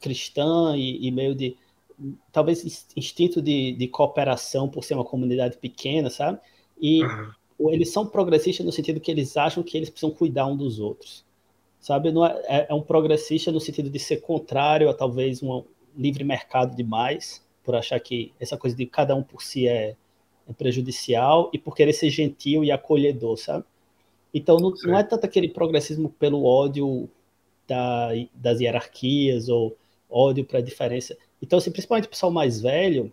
[0.00, 1.56] cristã e, e meio de
[2.30, 6.38] talvez instinto de, de, cooperação por ser uma comunidade pequena, sabe?
[6.80, 10.56] E, uhum eles são progressistas no sentido que eles acham que eles precisam cuidar um
[10.56, 11.24] dos outros.
[11.80, 12.10] Sabe?
[12.10, 15.64] Não é, é, é um progressista no sentido de ser contrário a talvez um
[15.96, 19.96] livre mercado demais, por achar que essa coisa de cada um por si é,
[20.48, 23.64] é prejudicial e por querer ser gentil e acolhedor, sabe?
[24.36, 27.08] Então não, não é tanto aquele progressismo pelo ódio
[27.66, 29.74] da, das hierarquias ou
[30.10, 31.16] ódio para a diferença.
[31.40, 33.10] Então, assim, principalmente o pessoal mais velho,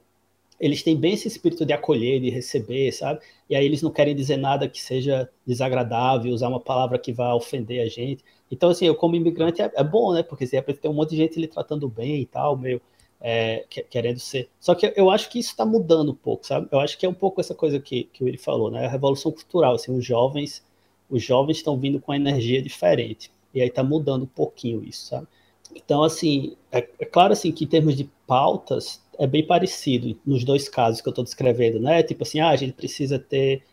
[0.59, 3.21] eles têm bem esse espírito de acolher, de receber, sabe?
[3.49, 7.33] E aí eles não querem dizer nada que seja desagradável, usar uma palavra que vá
[7.33, 8.21] ofender a gente.
[8.51, 10.23] Então, assim, eu como imigrante é, é bom, né?
[10.23, 12.81] Porque você tem um monte de gente lhe tratando bem e tal, meio
[13.21, 14.49] é, querendo ser.
[14.59, 16.67] Só que eu acho que isso está mudando um pouco, sabe?
[16.69, 18.85] Eu acho que é um pouco essa coisa que, que ele falou, né?
[18.85, 20.61] A revolução cultural, assim, os jovens,
[21.09, 23.31] os jovens estão vindo com energia diferente.
[23.53, 25.27] E aí está mudando um pouquinho isso, sabe?
[25.75, 30.43] Então, assim, é, é claro assim que em termos de pautas, é bem parecido nos
[30.43, 32.01] dois casos que eu estou descrevendo, né?
[32.03, 33.63] Tipo assim, ah, a gente precisa ter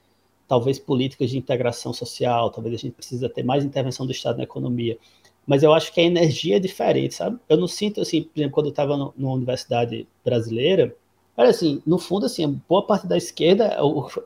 [0.47, 4.45] talvez políticas de integração social, talvez a gente precisa ter mais intervenção do Estado na
[4.45, 4.99] economia.
[5.47, 7.39] Mas eu acho que a energia é diferente, sabe?
[7.49, 10.95] Eu não sinto assim, por exemplo, quando eu estava numa universidade brasileira,
[11.37, 13.77] olha assim, no fundo, assim, boa parte da esquerda,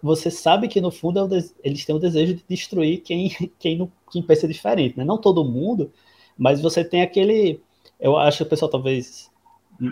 [0.03, 3.91] você sabe que no fundo é eles têm o desejo de destruir quem, quem, não,
[4.11, 5.05] quem pensa diferente, né?
[5.05, 5.93] Não todo mundo,
[6.37, 7.61] mas você tem aquele,
[8.01, 9.31] eu acho que o pessoal talvez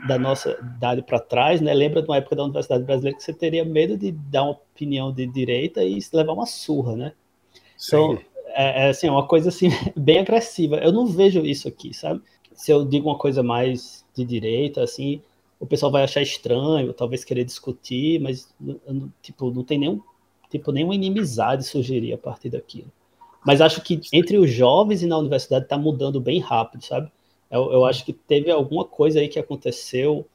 [0.07, 1.75] da nossa idade para trás, né?
[1.75, 5.13] Lembra de uma época da Universidade Brasileira que você teria medo de dar uma opinião
[5.13, 7.13] de direita e levar uma surra, né?
[7.85, 8.19] Então,
[8.55, 10.77] é, é assim, uma coisa assim bem agressiva.
[10.77, 12.23] Eu não vejo isso aqui, sabe?
[12.55, 15.21] Se eu digo uma coisa mais de direita, assim,
[15.63, 18.53] o pessoal vai achar estranho, talvez querer discutir, mas
[19.23, 20.01] tipo, não tem nenhum
[20.51, 22.91] tipo nenhuma inimizade surgiria a partir daquilo.
[23.47, 27.11] Mas acho que entre os jovens e na universidade está mudando bem rápido, sabe?
[27.49, 30.27] Eu, eu acho que teve alguma coisa aí que aconteceu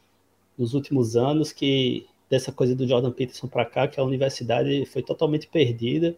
[0.58, 5.04] nos últimos anos que dessa coisa do Jordan Peterson para cá, que a universidade foi
[5.04, 6.16] totalmente perdida.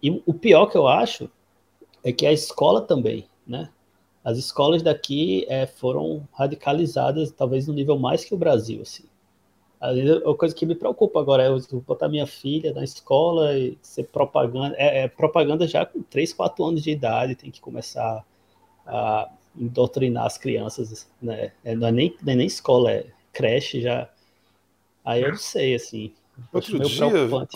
[0.00, 1.28] E o pior que eu acho
[2.04, 3.70] é que a escola também, né?
[4.26, 9.04] As escolas daqui é, foram radicalizadas, talvez no nível mais que o Brasil, assim.
[9.80, 14.08] A coisa que me preocupa agora é eu botar minha filha na escola e ser
[14.08, 14.74] propaganda.
[14.76, 18.24] É, é propaganda já com 3, 4 anos de idade, tem que começar
[18.84, 21.52] a indoctrinar as crianças, né?
[21.64, 24.10] É, não, é nem, não é nem escola, é creche já.
[25.04, 26.12] Aí eu não sei, assim.
[26.52, 27.06] Outro dia,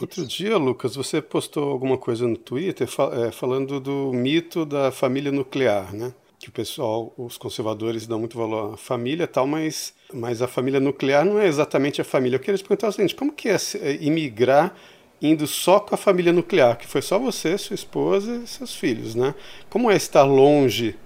[0.00, 2.88] outro dia, Lucas, você postou alguma coisa no Twitter
[3.26, 6.14] é, falando do mito da família nuclear, né?
[6.40, 10.81] Que o pessoal, os conservadores dão muito valor à família tal, mas, mas a família
[10.81, 12.37] nuclear não é exatamente a família.
[12.37, 14.74] Eu queria te perguntar o seguinte, como que é, é imigrar
[15.20, 19.14] indo só com a família nuclear, que foi só você, sua esposa e seus filhos,
[19.14, 19.35] né?
[19.68, 20.96] Como é estar longe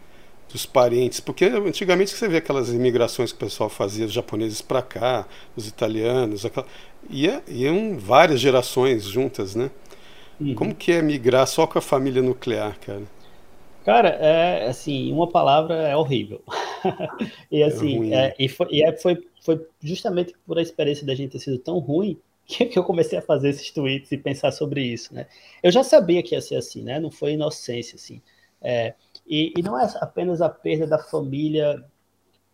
[0.48, 1.18] dos parentes?
[1.18, 5.66] Porque antigamente você vê aquelas imigrações que o pessoal fazia, os japoneses para cá, os
[5.66, 6.66] italianos, aquela...
[7.10, 9.68] Ia, iam várias gerações juntas, né?
[10.40, 10.54] Uhum.
[10.54, 13.02] Como que é migrar só com a família nuclear, cara?
[13.84, 16.42] Cara, é assim, uma palavra é horrível.
[17.52, 21.06] e é assim, é é, e, foi, e é, foi, foi justamente por a experiência
[21.06, 24.52] da gente ter sido tão ruim que eu comecei a fazer esses tweets e pensar
[24.52, 25.26] sobre isso, né?
[25.62, 26.98] Eu já sabia que ia ser assim, né?
[26.98, 28.22] Não foi inocência, assim.
[28.60, 28.94] É,
[29.26, 31.84] e, e, não é apenas a perda da família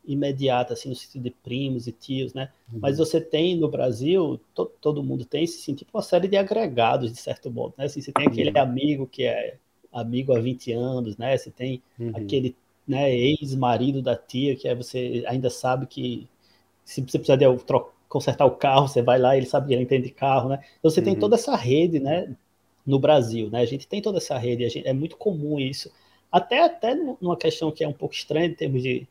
[0.05, 2.51] imediata, assim, no sentido de primos e tios, né?
[2.73, 2.81] Uhum.
[2.83, 7.13] Mas você tem no Brasil, to, todo mundo tem, assim, tipo uma série de agregados,
[7.13, 7.85] de certo modo, né?
[7.85, 8.61] Assim, você tem aquele uhum.
[8.61, 9.59] amigo que é
[9.93, 11.37] amigo há 20 anos, né?
[11.37, 12.13] Você tem uhum.
[12.15, 16.27] aquele né, ex-marido da tia que é, você ainda sabe que
[16.85, 17.45] se você precisar de
[18.09, 20.61] consertar o carro, você vai lá, ele sabe que ele entende de carro, né?
[20.79, 21.07] Então você uhum.
[21.07, 22.35] tem toda essa rede, né?
[22.85, 23.61] No Brasil, né?
[23.61, 25.91] A gente tem toda essa rede, gente, é muito comum isso.
[26.33, 29.07] Até, até numa questão que é um pouco estranha em termos de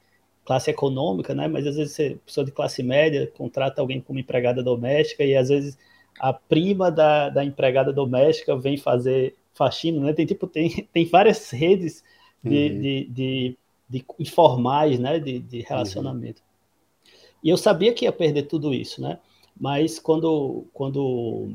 [0.45, 1.47] classe econômica, né?
[1.47, 5.49] Mas às vezes você, pessoa de classe média, contrata alguém como empregada doméstica e às
[5.49, 5.77] vezes
[6.19, 10.13] a prima da, da empregada doméstica vem fazer faxina, né?
[10.13, 12.01] Tem tipo, tem, tem várias redes
[12.41, 12.81] de, uhum.
[12.81, 13.57] de, de,
[13.89, 15.19] de, informais, né?
[15.19, 16.41] De, de relacionamento.
[16.41, 17.09] Uhum.
[17.43, 19.19] E eu sabia que ia perder tudo isso, né?
[19.59, 21.53] Mas quando, quando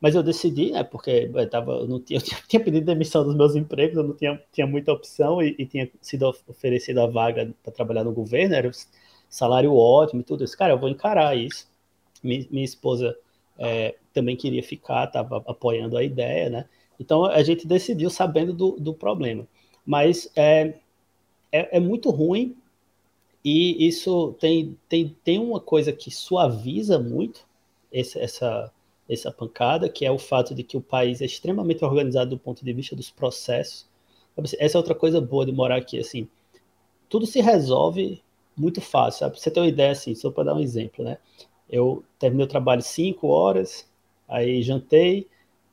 [0.00, 0.84] mas eu decidi, né?
[0.84, 4.14] Porque eu, tava, eu não tinha, eu tinha pedido demissão dos meus empregos, eu não
[4.14, 8.54] tinha, tinha muita opção e, e tinha sido oferecida a vaga para trabalhar no governo,
[8.54, 8.70] era
[9.28, 10.56] salário ótimo e tudo isso.
[10.56, 11.68] Cara, eu vou encarar isso.
[12.22, 13.16] Minha, minha esposa
[13.58, 16.68] é, também queria ficar, estava apoiando a ideia, né?
[17.00, 19.48] Então a gente decidiu sabendo do, do problema.
[19.86, 20.74] Mas é,
[21.50, 22.54] é, é muito ruim
[23.42, 27.46] e isso tem, tem, tem uma coisa que suaviza muito
[27.90, 28.70] esse, essa,
[29.08, 32.62] essa pancada, que é o fato de que o país é extremamente organizado do ponto
[32.62, 33.88] de vista dos processos.
[34.58, 36.28] Essa é outra coisa boa de morar aqui, assim,
[37.08, 38.22] tudo se resolve
[38.56, 39.32] muito fácil, sabe?
[39.32, 41.18] Pra você ter uma ideia, assim, só para dar um exemplo, né?
[41.68, 43.88] Eu terminei o trabalho 5 horas,
[44.28, 45.26] aí jantei,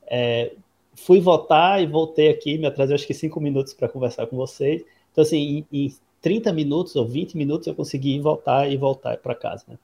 [0.08, 0.54] é,
[0.98, 4.84] fui votar e voltei aqui, me atrasei acho que 5 minutos para conversar com vocês.
[5.12, 9.18] Então, assim, em, em 30 minutos ou 20 minutos eu consegui ir voltar e voltar
[9.18, 9.78] para casa, né?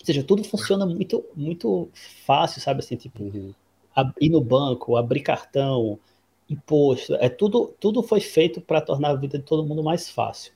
[0.00, 1.88] Ou seja, tudo funciona muito muito
[2.26, 3.54] fácil, sabe assim, tipo, uhum.
[4.20, 5.98] ir no banco, abrir cartão,
[6.48, 10.52] imposto, é tudo tudo foi feito para tornar a vida de todo mundo mais fácil.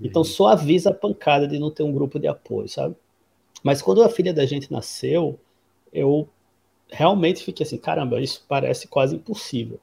[0.00, 0.26] Então uhum.
[0.26, 2.96] só avisa a pancada de não ter um grupo de apoio, sabe?
[3.62, 5.38] Mas quando a filha da gente nasceu,
[5.92, 6.28] eu
[6.90, 9.80] realmente fiquei assim, caramba, isso parece quase impossível.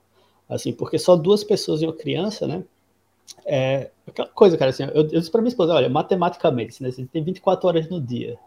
[0.47, 2.63] Assim, porque só duas pessoas e uma criança, né?
[3.45, 7.05] É, aquela coisa, cara, assim, eu, eu disse para minha esposa, olha, matematicamente, né, você
[7.05, 8.37] tem 24 horas no dia.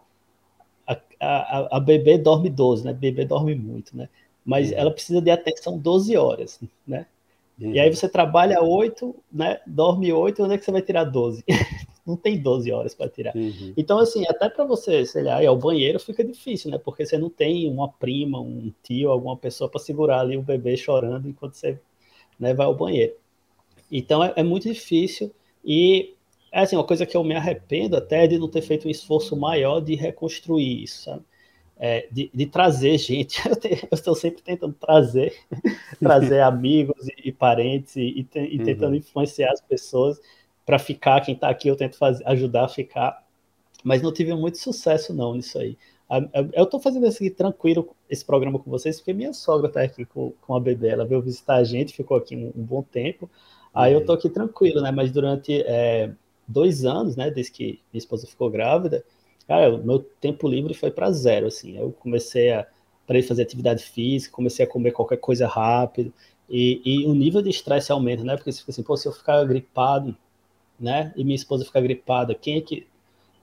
[0.87, 2.93] A, a, a bebê dorme 12, né?
[2.93, 4.07] Bebê dorme muito, né?
[4.45, 4.77] Mas uhum.
[4.77, 7.07] ela precisa de atenção 12 horas, né?
[7.59, 7.71] Uhum.
[7.71, 9.59] E aí você trabalha 8, né?
[9.65, 11.43] Dorme 8, onde é que você vai tirar 12?
[12.05, 13.35] Não tem 12 horas para tirar.
[13.35, 13.73] Uhum.
[13.75, 16.77] Então, assim, até para você, sei lá, ir ao banheiro fica difícil, né?
[16.77, 20.77] Porque você não tem uma prima, um tio, alguma pessoa para segurar ali o bebê
[20.77, 21.79] chorando enquanto você
[22.39, 23.13] né, vai ao banheiro.
[23.91, 25.31] Então é, é muito difícil
[25.63, 26.13] e
[26.51, 29.35] é assim, uma coisa que eu me arrependo até de não ter feito um esforço
[29.35, 31.23] maior de reconstruir isso, sabe?
[31.77, 33.41] É, de, de, trazer gente.
[33.45, 35.35] Eu, estou sempre tentando trazer,
[35.99, 38.63] trazer amigos e, e parentes e, e, te, e uhum.
[38.63, 40.17] tentando influenciar as pessoas
[40.65, 41.21] para ficar.
[41.21, 43.23] Quem está aqui eu tento fazer, ajudar a ficar,
[43.83, 45.77] mas não tive muito sucesso não nisso aí.
[46.53, 50.33] Eu estou fazendo esse tranquilo esse programa com vocês porque minha sogra está aqui com,
[50.41, 50.89] com a bebê.
[50.89, 53.29] Ela veio visitar a gente, ficou aqui um, um bom tempo.
[53.73, 54.91] Aí eu tô aqui tranquilo, né?
[54.91, 56.11] Mas durante é,
[56.47, 59.03] dois anos, né, desde que minha esposa ficou grávida,
[59.47, 61.77] cara, o meu tempo livre foi para zero, assim.
[61.77, 62.67] Eu comecei a
[63.05, 66.11] para fazer atividade física, comecei a comer qualquer coisa rápido
[66.49, 68.35] e, e o nível de estresse aumenta, né?
[68.35, 70.15] Porque você fica assim, pô, se eu ficar gripado,
[70.79, 71.13] né?
[71.15, 72.87] E minha esposa ficar gripada, quem é que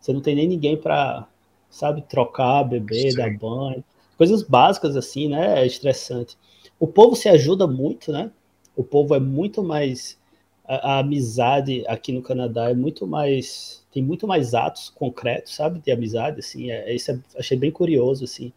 [0.00, 1.26] você não tem nem ninguém para,
[1.70, 3.16] sabe, trocar, beber, Sim.
[3.16, 3.84] dar banho,
[4.16, 5.62] coisas básicas assim, né?
[5.62, 6.36] É estressante.
[6.78, 8.30] O povo se ajuda muito, né?
[8.76, 10.18] O povo é muito mais
[10.64, 15.80] a, a, amizade aqui no Canadá é muito mais tem muito mais atos concretos, sabe,
[15.80, 18.50] de amizade, assim, é, isso é, achei bem curioso, assim,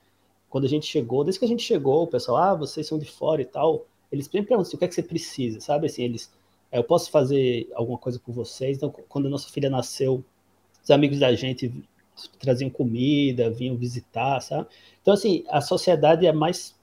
[0.49, 3.11] quando a gente chegou, desde que a gente chegou, o pessoal, ah, vocês são de
[3.11, 6.03] fora e tal, eles sempre perguntam assim, o que é que você precisa, sabe, assim,
[6.03, 6.31] eles,
[6.71, 10.23] eu posso fazer alguma coisa por vocês, então, quando a nossa filha nasceu,
[10.83, 11.71] os amigos da gente
[12.39, 14.67] traziam comida, vinham visitar, sabe?
[15.01, 16.75] Então, assim, a sociedade é mais.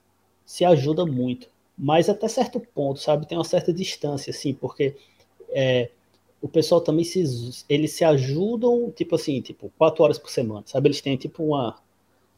[0.45, 3.27] se ajuda muito, mas até certo ponto, sabe?
[3.27, 4.95] Tem uma certa distância, assim, porque
[5.49, 5.89] é,
[6.41, 7.23] o pessoal também se.
[7.69, 10.87] eles se ajudam, tipo assim, tipo, quatro horas por semana, sabe?
[10.89, 11.77] Eles têm, tipo, uma.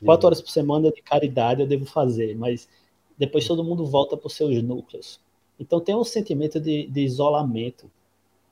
[0.04, 2.70] quatro horas por semana de caridade eu devo fazer, mas
[3.18, 5.20] depois todo mundo volta para os seus núcleos.
[5.60, 7.90] Então tem um sentimento de, de isolamento.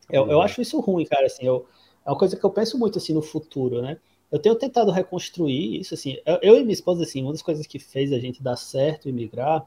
[0.10, 0.42] Eu, eu, uhum.
[0.42, 1.26] acho isso ruim, cara.
[1.26, 1.66] Assim, eu,
[2.06, 3.98] é uma coisa que eu penso muito assim no futuro, né?
[4.32, 6.18] Eu tenho tentado reconstruir isso, assim.
[6.26, 9.08] Eu, eu, e minha esposa, assim, uma das coisas que fez a gente dar certo
[9.08, 9.66] e migrar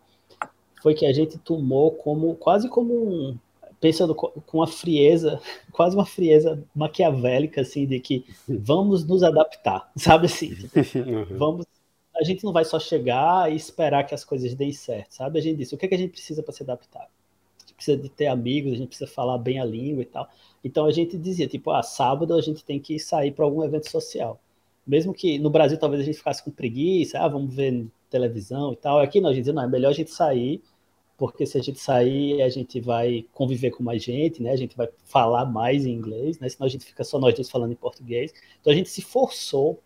[0.83, 3.39] foi que a gente tomou como quase como um,
[3.81, 5.41] pensando com uma frieza,
[5.73, 10.53] quase uma frieza maquiavélica, assim, de que vamos nos adaptar, sabe assim?
[10.75, 11.39] Uhum.
[11.39, 11.67] Vamos
[12.19, 15.39] a gente não vai só chegar e esperar que as coisas deem certo, sabe?
[15.39, 17.09] A gente disse, o que, é que a gente precisa para se adaptar?
[17.77, 20.29] Precisa de ter amigos, a gente precisa falar bem a língua e tal.
[20.65, 23.91] Então a gente dizia, tipo, ah, sábado a gente tem que sair para algum evento
[23.91, 24.41] social.
[24.87, 28.77] Mesmo que no Brasil talvez a gente ficasse com preguiça, ah, vamos ver televisão e
[28.77, 28.99] tal.
[29.01, 30.63] Aqui não, a gente dizia, não, é melhor a gente sair,
[31.17, 34.53] porque se a gente sair, a gente vai conviver com mais gente, né?
[34.53, 36.49] A gente vai falar mais em inglês, né?
[36.49, 38.33] Senão a gente fica só nós dois falando em português.
[38.61, 39.81] Então a gente se forçou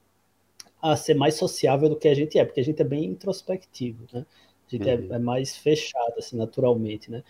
[0.82, 4.06] a ser mais sociável do que a gente é, porque a gente é bem introspectivo,
[4.12, 4.26] né?
[4.66, 5.12] A gente é, uhum.
[5.12, 7.22] é, é, mais fechado, assim, naturalmente, né?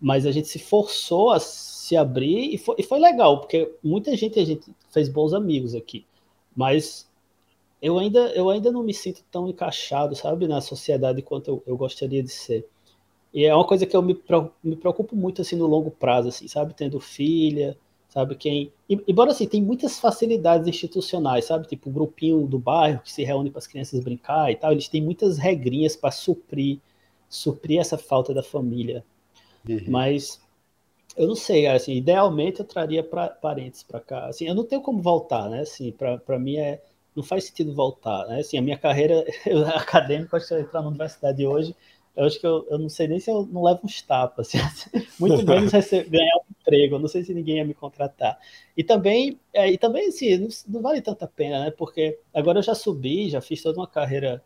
[0.00, 4.16] Mas a gente se forçou a se abrir e foi, e foi legal, porque muita
[4.16, 6.06] gente, a gente fez bons amigos aqui,
[6.56, 7.10] mas
[7.82, 11.76] eu ainda, eu ainda não me sinto tão encaixado, sabe, na sociedade quanto eu, eu
[11.76, 12.66] gostaria de ser.
[13.32, 14.18] E é uma coisa que eu me,
[14.62, 17.76] me preocupo muito, assim, no longo prazo, assim, sabe, tendo filha,
[18.14, 18.36] sabe?
[18.36, 21.66] Quem, embora assim, tem muitas facilidades institucionais, sabe?
[21.66, 24.88] Tipo o grupinho do bairro que se reúne para as crianças brincar e tal, eles
[24.88, 26.78] têm muitas regrinhas para suprir,
[27.28, 29.04] suprir essa falta da família.
[29.68, 29.84] Uhum.
[29.88, 30.40] Mas
[31.16, 34.26] eu não sei, assim, idealmente eu traria pra, parentes para cá.
[34.26, 35.60] Assim, eu não tenho como voltar, né?
[35.60, 36.82] Assim, para mim é
[37.14, 38.40] não faz sentido voltar, né?
[38.40, 39.24] Assim, a minha carreira
[39.76, 41.74] acadêmica, se eu entrar na universidade hoje,
[42.16, 44.90] eu acho que eu, eu não sei nem se eu não levo uns tapas, assim,
[45.18, 45.72] muito menos
[46.08, 48.38] ganhar um emprego, eu não sei se ninguém ia me contratar.
[48.76, 51.70] E também, é, e também assim, não, não, vale tanta pena, né?
[51.70, 54.42] Porque agora eu já subi, já fiz toda uma carreira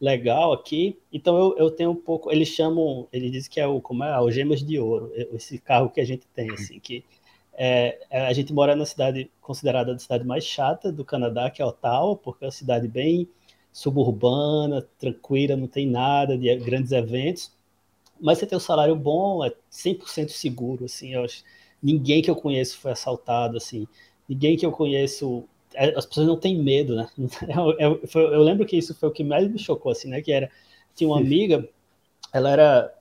[0.00, 3.80] legal aqui, então eu, eu tenho um pouco, eles chamam, ele diz que é o,
[3.80, 7.04] como é, algemas de ouro, esse carro que a gente tem, assim, que
[7.54, 11.60] é, é, a gente mora na cidade considerada a cidade mais chata do Canadá, que
[11.60, 13.28] é Ottawa, porque é uma cidade bem
[13.72, 17.52] suburbana, tranquila, não tem nada de grandes eventos,
[18.20, 21.42] mas você tem um salário bom, é 100% seguro, assim, eu acho,
[21.82, 23.86] ninguém que eu conheço foi assaltado, assim,
[24.28, 25.44] ninguém que eu conheço,
[25.78, 27.08] as pessoas não têm medo, né,
[27.78, 30.32] eu, eu, eu lembro que isso foi o que mais me chocou, assim, né, que
[30.32, 30.50] era,
[30.94, 31.68] tinha uma amiga,
[32.32, 32.94] ela era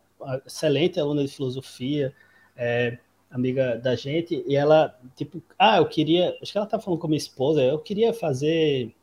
[0.45, 2.13] excelente aluna de filosofia,
[2.55, 2.97] é,
[3.31, 7.07] amiga da gente, e ela, tipo, ah, eu queria, acho que ela estava falando com
[7.07, 8.93] a minha esposa, eu queria fazer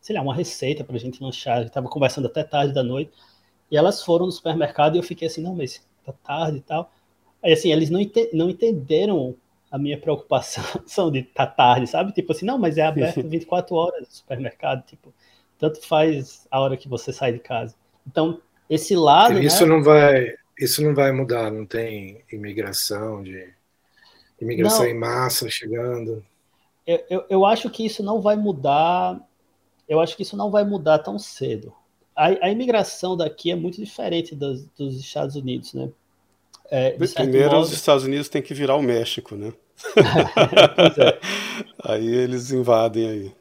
[0.00, 1.58] sei lá, uma receita para a gente lanchar.
[1.58, 3.12] A gente estava conversando até tarde da noite.
[3.70, 6.90] E elas foram no supermercado e eu fiquei assim, não, mas tá tarde e tal.
[7.42, 9.36] Aí assim, eles não, ente não entenderam
[9.70, 10.64] a minha preocupação
[11.10, 12.12] de tá tarde, sabe?
[12.12, 15.12] Tipo assim, não, mas é aberto 24 horas o supermercado, tipo,
[15.58, 17.74] tanto faz a hora que você sai de casa.
[18.06, 19.38] Então, esse lado.
[19.40, 19.74] Isso né?
[19.74, 23.48] não vai, isso não vai mudar, não tem imigração de
[24.40, 26.24] imigração não, em massa chegando.
[26.86, 29.20] Eu, eu, eu acho que isso não vai mudar
[29.90, 31.74] eu acho que isso não vai mudar tão cedo.
[32.14, 35.90] A, a imigração daqui é muito diferente dos, dos Estados Unidos, né?
[36.70, 37.62] É, Primeiro, modo...
[37.62, 39.52] os Estados Unidos têm que virar o México, né?
[39.94, 41.18] pois é.
[41.82, 43.34] Aí eles invadem aí.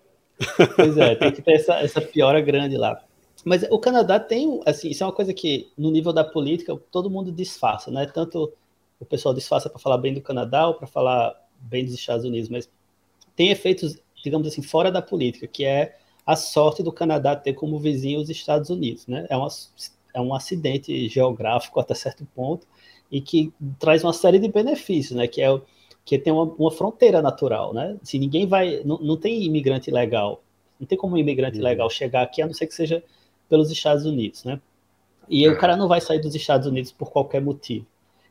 [0.76, 3.04] Pois é, tem que ter essa, essa piora grande lá.
[3.46, 7.10] Mas o Canadá tem, assim, isso é uma coisa que no nível da política todo
[7.10, 8.06] mundo disfarça, né?
[8.06, 8.52] Tanto
[9.00, 12.50] o pessoal disfarça para falar bem do Canadá ou para falar bem dos Estados Unidos,
[12.50, 12.70] mas
[13.36, 17.80] tem efeitos, digamos assim, fora da política, que é a sorte do Canadá ter como
[17.80, 19.26] vizinho os Estados Unidos, né?
[19.30, 19.48] É, uma,
[20.14, 22.68] é um acidente geográfico até certo ponto
[23.12, 25.28] e que traz uma série de benefícios, né?
[25.28, 25.62] Que é
[26.06, 27.98] que tem uma, uma fronteira natural, né?
[28.02, 30.42] Se ninguém vai, não, não tem imigrante legal,
[30.80, 31.64] não tem como um imigrante uhum.
[31.64, 33.04] legal chegar aqui a não ser que seja
[33.48, 34.60] pelos Estados Unidos, né?
[35.28, 37.86] E o cara não vai sair dos Estados Unidos por qualquer motivo.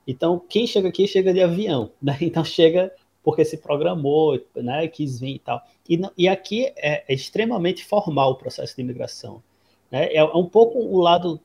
[0.06, 2.16] Então, quem chega aqui chega de avião, né?
[2.20, 5.62] Então chega porque se programou, né, quis vir e tal.
[5.86, 9.42] E, e aqui é, é, extremamente formal o processo de imigração.
[9.90, 10.06] Né?
[10.06, 11.38] É, é, um pouco o lado.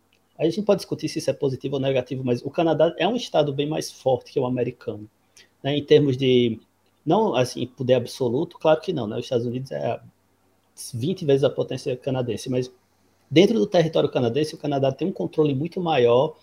[0.44, 3.16] A gente pode discutir se isso é positivo ou negativo, mas o Canadá é um
[3.16, 5.10] estado bem mais forte que o americano,
[5.64, 6.60] né, em termos de.
[7.06, 9.18] Não assim, poder absoluto, claro que não, né?
[9.18, 10.00] Os Estados Unidos é
[10.94, 12.72] 20 vezes a potência canadense, mas
[13.30, 16.36] dentro do território canadense, o Canadá tem um controle muito maior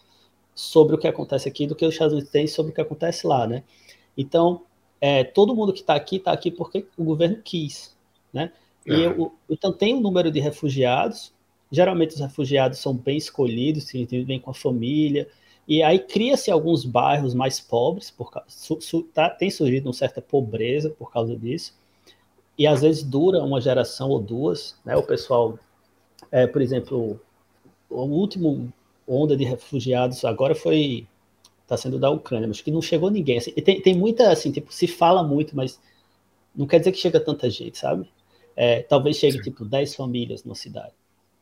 [0.55, 3.27] sobre o que acontece aqui do que os Estados Unidos têm sobre o que acontece
[3.27, 3.63] lá, né?
[4.17, 4.63] Então,
[5.01, 7.97] é, todo mundo que está aqui está aqui porque o governo quis,
[8.33, 8.53] né?
[8.87, 11.33] E eu, então tem um número de refugiados,
[11.71, 15.29] geralmente os refugiados são bem escolhidos, vêm com a família,
[15.67, 20.21] e aí cria-se alguns bairros mais pobres, por su, su, tá, tem surgido uma certa
[20.21, 21.79] pobreza por causa disso,
[22.59, 24.97] e às vezes dura uma geração ou duas, né?
[24.97, 25.59] O pessoal,
[26.31, 27.21] é, por exemplo,
[27.89, 28.73] o último
[29.07, 31.07] onda de refugiados agora foi
[31.63, 33.39] está sendo da Ucrânia, mas que não chegou ninguém.
[33.39, 35.81] Assim, tem, tem muita assim, tipo, se fala muito, mas
[36.55, 38.11] não quer dizer que chega tanta gente, sabe?
[38.57, 39.45] É, talvez chegue Sim.
[39.45, 40.93] tipo 10 famílias na cidade.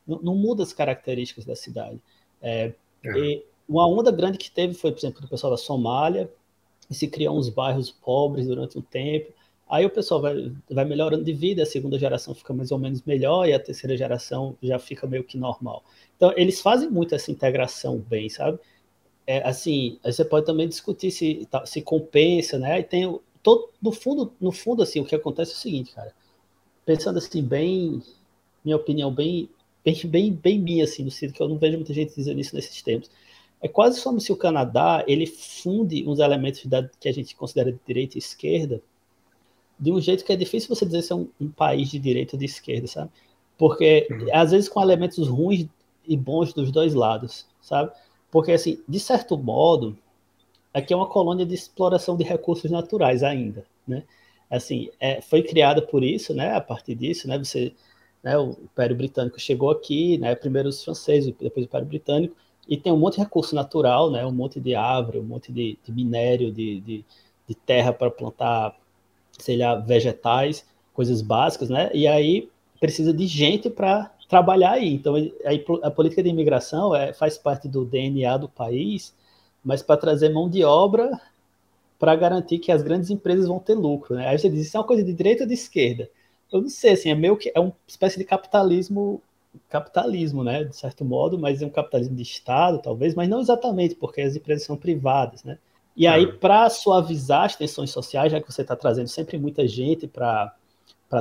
[0.09, 2.01] Não, não, muda as características da cidade.
[2.43, 2.73] É,
[3.05, 3.43] é.
[3.69, 6.31] uma onda grande que teve foi, por exemplo, do pessoal da Somália,
[6.91, 9.33] e se criam uns bairros pobres durante um tempo.
[9.69, 13.03] Aí o pessoal vai, vai melhorando de vida, a segunda geração fica mais ou menos
[13.03, 15.85] melhor e a terceira geração já fica meio que normal.
[16.17, 18.59] Então, eles fazem muito essa integração bem, sabe?
[19.27, 22.81] É, assim, você pode também discutir se, se compensa, né?
[22.81, 26.15] E tem todo, no fundo, no fundo, assim, o que acontece é o seguinte, cara
[26.89, 28.03] pensando assim, bem,
[28.65, 29.51] minha opinião, bem,
[29.91, 32.55] bem, bem, bem minha, assim, no sentido que eu não vejo muita gente dizendo isso
[32.55, 33.11] nesses tempos.
[33.61, 37.73] É quase como se o Canadá ele funde uns elementos da, que a gente considera
[37.73, 38.81] de direita e esquerda
[39.79, 42.37] de um jeito que é difícil você dizer se é um, um país de direita
[42.37, 43.11] ou de esquerda, sabe?
[43.57, 44.27] Porque uhum.
[44.33, 45.67] às vezes com elementos ruins
[46.07, 47.91] e bons dos dois lados, sabe?
[48.31, 49.97] Porque assim, de certo modo,
[50.73, 54.05] aqui é uma colônia de exploração de recursos naturais ainda, né?
[54.51, 56.55] assim, é, foi criada por isso, né?
[56.55, 57.39] A partir disso, né?
[57.39, 57.73] Você,
[58.23, 60.35] né, o Império Britânico chegou aqui, né?
[60.35, 62.37] Primeiro os franceses, depois o Império Britânico,
[62.69, 64.25] e tem um monte de recurso natural, né?
[64.27, 67.05] Um monte de árvore, um monte de, de minério, de, de,
[67.47, 68.77] de terra para plantar,
[69.39, 71.91] sei lá, vegetais, coisas básicas, né?
[71.95, 72.51] E aí
[72.81, 74.93] precisa de gente para trabalhar aí.
[74.93, 79.15] Então, a, a política de imigração é, faz parte do DNA do país,
[79.65, 81.11] mas para trazer mão de obra
[81.99, 84.15] para garantir que as grandes empresas vão ter lucro.
[84.15, 84.29] Né?
[84.29, 86.09] Aí você diz, isso é uma coisa de direita ou de esquerda?
[86.53, 89.23] Eu não sei, assim, é meio que é uma espécie de capitalismo,
[89.69, 93.95] capitalismo, né, de certo modo, mas é um capitalismo de Estado, talvez, mas não exatamente,
[93.95, 95.59] porque as empresas são privadas, né?
[95.97, 96.39] E aí, uhum.
[96.39, 100.55] para suavizar as tensões sociais, já que você está trazendo sempre muita gente para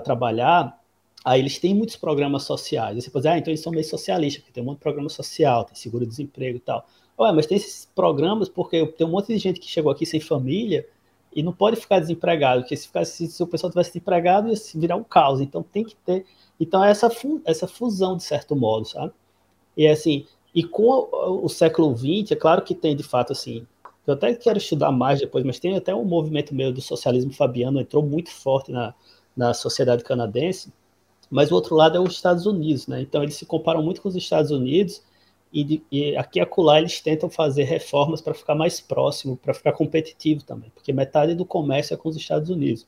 [0.04, 0.80] trabalhar,
[1.26, 2.96] aí eles têm muitos programas sociais.
[2.96, 4.84] Aí você pode dizer, ah, então eles são meio socialistas, porque tem um monte de
[4.84, 6.88] programa social, tem seguro-desemprego e tal.
[7.20, 10.20] Ué, mas tem esses programas porque tem um monte de gente que chegou aqui sem
[10.20, 10.88] família
[11.36, 15.04] e não pode ficar desempregado, porque se, se o pessoal tivesse desempregado ia virar um
[15.04, 15.42] caos.
[15.42, 16.26] Então tem que ter.
[16.60, 17.10] Então é essa,
[17.46, 19.14] essa fusão, de certo modo, sabe?
[19.76, 23.66] E assim, e com o, o século XX, é claro que tem de fato assim.
[24.06, 27.80] Eu até quero estudar mais depois, mas tem até um movimento meio do socialismo fabiano,
[27.82, 28.96] entrou muito forte na,
[29.36, 30.74] na sociedade canadense.
[31.30, 33.02] Mas o outro lado é os Estados Unidos, né?
[33.02, 35.04] Então eles se comparam muito com os Estados Unidos
[35.52, 39.54] e, de, e aqui e acolá eles tentam fazer reformas para ficar mais próximo, para
[39.54, 42.88] ficar competitivo também, porque metade do comércio é com os Estados Unidos.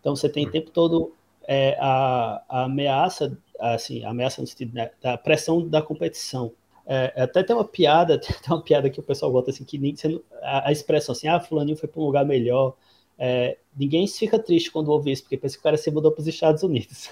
[0.00, 1.12] Então você tem o tempo todo
[1.46, 6.52] é, a, a, ameaça, assim, a ameaça no sentido né, da pressão da competição.
[6.86, 9.94] É, até tem uma piada, tem uma piada que o pessoal gosta assim, que nem,
[10.42, 12.74] a, a expressão assim, ah, fulaninho foi para um lugar melhor,
[13.18, 16.20] é, ninguém fica triste quando ouve isso, porque pensa que o cara se mudou para
[16.20, 17.08] os Estados Unidos.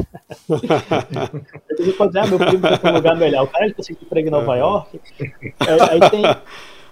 [0.48, 3.44] Você pode dizer, ah, meu primo foi para um lugar melhor.
[3.44, 4.58] O cara conseguiu emprego em Nova uhum.
[4.58, 5.00] York.
[5.20, 6.22] É, tem,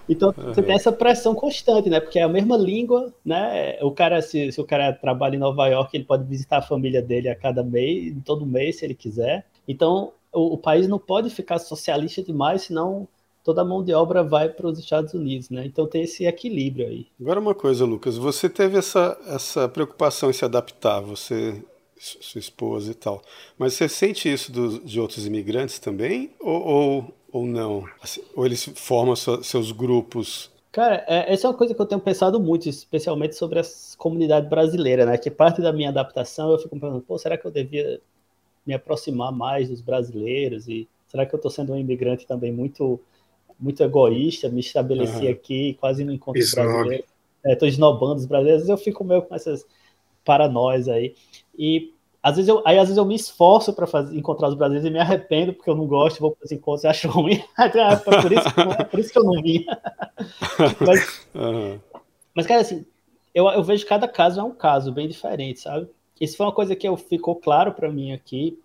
[0.07, 1.99] então você tem essa pressão constante, né?
[1.99, 3.77] Porque é a mesma língua, né?
[3.81, 7.01] O cara, se, se o cara trabalha em Nova York, ele pode visitar a família
[7.01, 9.45] dele a cada mês, todo mês, se ele quiser.
[9.67, 13.07] Então o, o país não pode ficar socialista demais, senão
[13.45, 15.63] toda a mão de obra vai para os Estados Unidos, né?
[15.65, 17.05] Então tem esse equilíbrio aí.
[17.21, 21.63] Agora uma coisa, Lucas, você teve essa, essa preocupação em se adaptar, você,
[21.95, 23.21] sua esposa e tal,
[23.55, 27.85] mas você sente isso do, de outros imigrantes também ou, ou, ou não?
[28.01, 30.51] Assim, ou eles formam seus grupos?
[30.71, 33.63] Cara, é, essa é uma coisa que eu tenho pensado muito, especialmente sobre a
[33.95, 35.19] comunidade brasileira, né?
[35.19, 38.01] Que parte da minha adaptação eu fico pensando, pô, será que eu devia
[38.65, 42.99] me aproximar mais dos brasileiros e será que eu estou sendo um imigrante também muito
[43.59, 45.31] muito egoísta, me estabeleci uhum.
[45.31, 46.67] aqui, quase não encontro Snob.
[46.67, 47.05] brasileiro.
[47.45, 49.65] Estou é, esnobando os brasileiros, eu fico meio com essas
[50.23, 51.15] paranoias aí.
[51.57, 54.91] E às vezes eu, aí às vezes eu me esforço para encontrar os brasileiros e
[54.91, 57.43] me arrependo porque eu não gosto, vou para os encontros e acho ruim.
[57.59, 59.63] é por isso, por isso que eu não vim.
[60.81, 61.79] mas, uhum.
[62.33, 62.83] mas, cara, assim,
[63.33, 65.87] eu, eu vejo cada caso é um caso bem diferente, sabe?
[66.19, 68.57] Isso foi uma coisa que eu, ficou claro para mim aqui.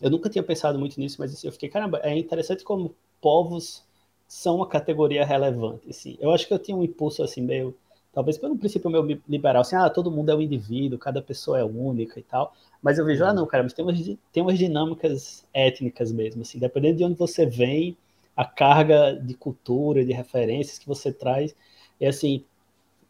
[0.00, 3.84] Eu nunca tinha pensado muito nisso, mas assim, eu fiquei, caramba, é interessante como povos
[4.26, 5.90] são uma categoria relevante.
[5.90, 6.16] Assim.
[6.20, 7.74] Eu acho que eu tinha um impulso assim meio,
[8.12, 11.64] talvez pelo princípio meu liberal, assim, ah, todo mundo é um indivíduo, cada pessoa é
[11.64, 12.54] única e tal.
[12.82, 13.98] Mas eu vejo, ah, não, cara, mas tem umas,
[14.32, 17.96] tem umas dinâmicas étnicas mesmo, assim, dependendo de onde você vem,
[18.36, 21.54] a carga de cultura, de referências que você traz,
[22.00, 22.44] é assim,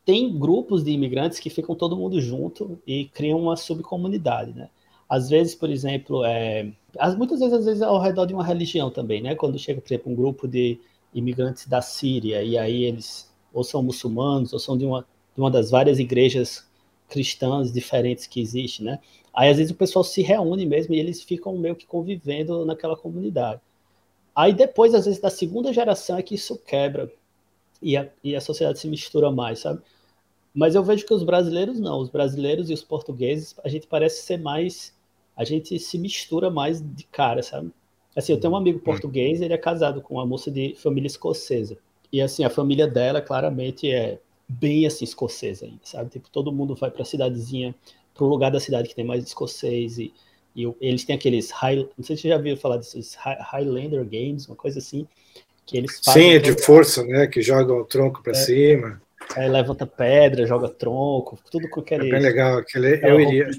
[0.04, 4.68] tem grupos de imigrantes que ficam todo mundo junto e criam uma subcomunidade, né?
[5.08, 6.70] Às vezes, por exemplo, é,
[7.16, 9.34] muitas vezes, às vezes ao redor de uma religião também, né?
[9.34, 10.78] Quando chega, por exemplo, um grupo de
[11.14, 15.50] imigrantes da Síria e aí eles ou são muçulmanos ou são de uma, de uma
[15.50, 16.66] das várias igrejas
[17.08, 18.98] cristãs diferentes que existem, né?
[19.32, 22.96] Aí às vezes o pessoal se reúne mesmo e eles ficam meio que convivendo naquela
[22.96, 23.60] comunidade.
[24.34, 27.12] Aí depois, às vezes, da segunda geração é que isso quebra
[27.80, 29.80] e a, e a sociedade se mistura mais, sabe?
[30.52, 34.22] Mas eu vejo que os brasileiros não, os brasileiros e os portugueses, a gente parece
[34.22, 34.94] ser mais,
[35.36, 37.72] a gente se mistura mais de cara, sabe?
[38.16, 41.76] Assim, eu tenho um amigo português, ele é casado com uma moça de família escocesa.
[42.12, 46.10] E assim, a família dela claramente é bem assim escocesa ainda, sabe?
[46.10, 47.74] Tipo, todo mundo vai para a cidadezinha,
[48.14, 50.12] para o lugar da cidade que tem mais escocês e,
[50.54, 54.46] e eles têm aqueles high, não sei se você já viu falar desses Highlander Games,
[54.46, 55.08] uma coisa assim,
[55.66, 56.22] que eles fazem.
[56.22, 57.26] Sim, é de força, né?
[57.26, 59.02] Que joga o tronco para é, cima.
[59.34, 62.08] Aí levanta pedra, joga tronco, tudo com aquele.
[62.08, 63.50] É bem legal, aquele, eu iria.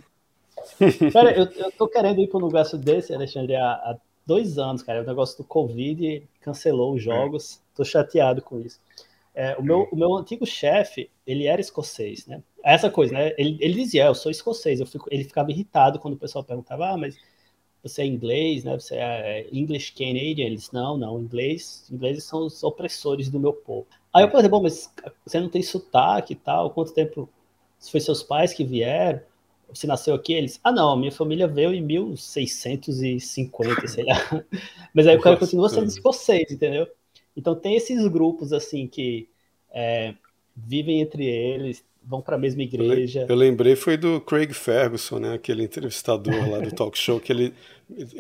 [1.12, 4.82] Cara, eu, eu tô querendo ir para um negócio desse, Alexandre, há, há dois anos,
[4.82, 5.02] cara.
[5.02, 7.06] O negócio do Covid cancelou os é.
[7.06, 7.58] jogos.
[7.58, 7.76] É.
[7.76, 8.80] Tô chateado com isso.
[9.34, 9.88] É, o, meu, é.
[9.92, 12.42] o meu antigo chefe, ele era escocês, né?
[12.64, 13.34] Essa coisa, né?
[13.38, 14.80] Ele, ele dizia, eu sou escocês.
[14.80, 17.18] Eu fico, ele ficava irritado quando o pessoal perguntava, ah, mas
[17.84, 18.74] você é inglês, né?
[18.80, 20.46] Você é English Canadian?
[20.46, 23.86] Eles, não, não, inglês, ingleses são os opressores do meu povo.
[24.12, 24.92] Aí eu falei, bom, mas
[25.26, 26.72] você não tem sotaque e tal?
[26.72, 27.30] Quanto tempo?
[27.92, 29.22] Foi seus pais que vieram?
[29.70, 30.34] Você nasceu aqui?
[30.34, 34.46] Eles, ah, não, minha família veio em 1650, sei lá.
[34.94, 36.88] Mas aí o cara continua sendo escocês, entendeu?
[37.36, 39.28] Então tem esses grupos assim que
[39.72, 40.14] é,
[40.56, 43.26] vivem entre eles, vão para a mesma igreja.
[43.28, 47.54] Eu lembrei foi do Craig Ferguson, né, aquele entrevistador lá do talk show que ele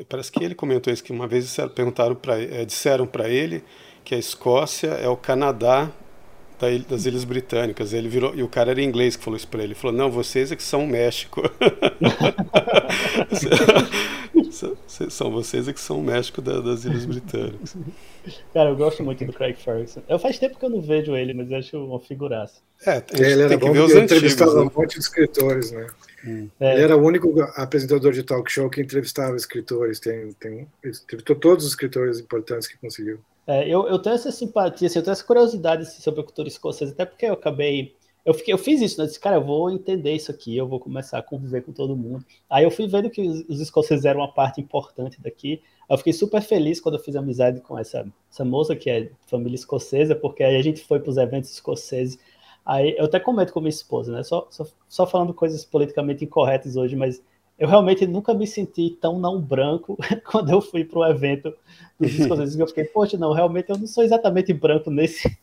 [0.09, 3.63] parece que ele comentou isso que uma vez perguntaram para é, disseram para ele
[4.03, 5.91] que a Escócia é o Canadá
[6.87, 7.93] das Ilhas Britânicas.
[7.93, 9.73] Ele virou e o cara era inglês que falou isso para ele.
[9.73, 11.41] Ele falou: "Não, vocês é que são o México".
[15.09, 17.75] são vocês é que são o México das Ilhas Britânicas.
[18.53, 20.01] Cara, eu gosto muito do Craig Ferguson.
[20.07, 22.61] Eu faz tempo que eu não vejo ele, mas eu acho uma figuraça.
[22.85, 24.61] É, ele era bom porque entrevistava né?
[24.61, 25.87] um monte de escritores, né?
[26.25, 26.49] Hum.
[26.59, 26.73] É.
[26.73, 29.99] Ele era o único apresentador de talk show que entrevistava escritores.
[29.99, 33.19] Tem, tem, entrevistou todos os escritores importantes que conseguiu.
[33.47, 36.47] É, eu, eu tenho essa simpatia, assim, eu tenho essa curiosidade assim, sobre a cultura
[36.47, 37.95] escocesa, até porque eu acabei.
[38.25, 39.03] Eu, fiquei, eu fiz isso, né?
[39.03, 41.95] Eu disse, cara, eu vou entender isso aqui, eu vou começar a conviver com todo
[41.95, 42.25] mundo.
[42.49, 45.61] Aí eu fui vendo que os, os escoceses eram uma parte importante daqui.
[45.87, 49.55] Eu fiquei super feliz quando eu fiz amizade com essa, essa moça que é família
[49.55, 52.17] escocesa, porque aí a gente foi para os eventos escoceses.
[52.65, 54.23] Aí eu até comento com minha esposa, né?
[54.23, 57.21] Só, só, só falando coisas politicamente incorretas hoje, mas
[57.57, 59.97] eu realmente nunca me senti tão não branco
[60.29, 61.53] quando eu fui para o evento
[61.99, 62.59] dos escoceses.
[62.59, 65.37] eu fiquei, poxa, não, realmente eu não sou exatamente branco nesse,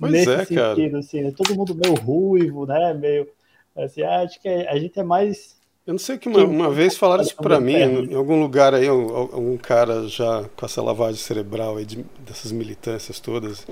[0.00, 0.98] nesse é, sentido, cara.
[0.98, 1.32] assim, né?
[1.36, 2.94] todo mundo meio ruivo, né?
[2.94, 3.28] Meio
[3.76, 5.56] assim, ah, acho que a gente é mais.
[5.86, 8.86] Eu não sei que uma, uma vez falaram isso para mim, em algum lugar aí,
[8.86, 13.66] algum cara já com essa lavagem cerebral aí de, dessas militâncias todas,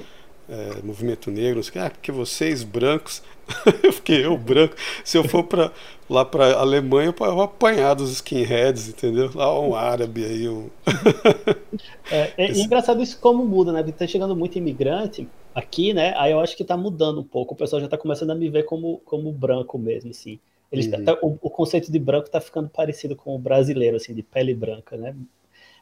[0.49, 3.23] é, movimento negro, não sei ah, porque vocês brancos,
[3.83, 4.75] eu fiquei eu branco,
[5.05, 5.73] se eu for para
[6.09, 9.31] lá para Alemanha, eu vou apanhar dos skinheads, entendeu?
[9.35, 10.49] Lá um árabe aí.
[10.49, 10.69] Um...
[12.11, 12.63] é, é Esse...
[12.63, 13.83] engraçado isso como muda, né?
[13.85, 16.15] Tá chegando muito imigrante aqui, né?
[16.17, 17.55] Aí eu acho que tá mudando um pouco.
[17.55, 20.39] O pessoal já tá começando a me ver como, como branco mesmo, assim.
[20.71, 21.05] Eles tá, uhum.
[21.05, 24.53] tá, o, o, conceito de branco tá ficando parecido com o brasileiro, assim, de pele
[24.53, 25.15] branca, né?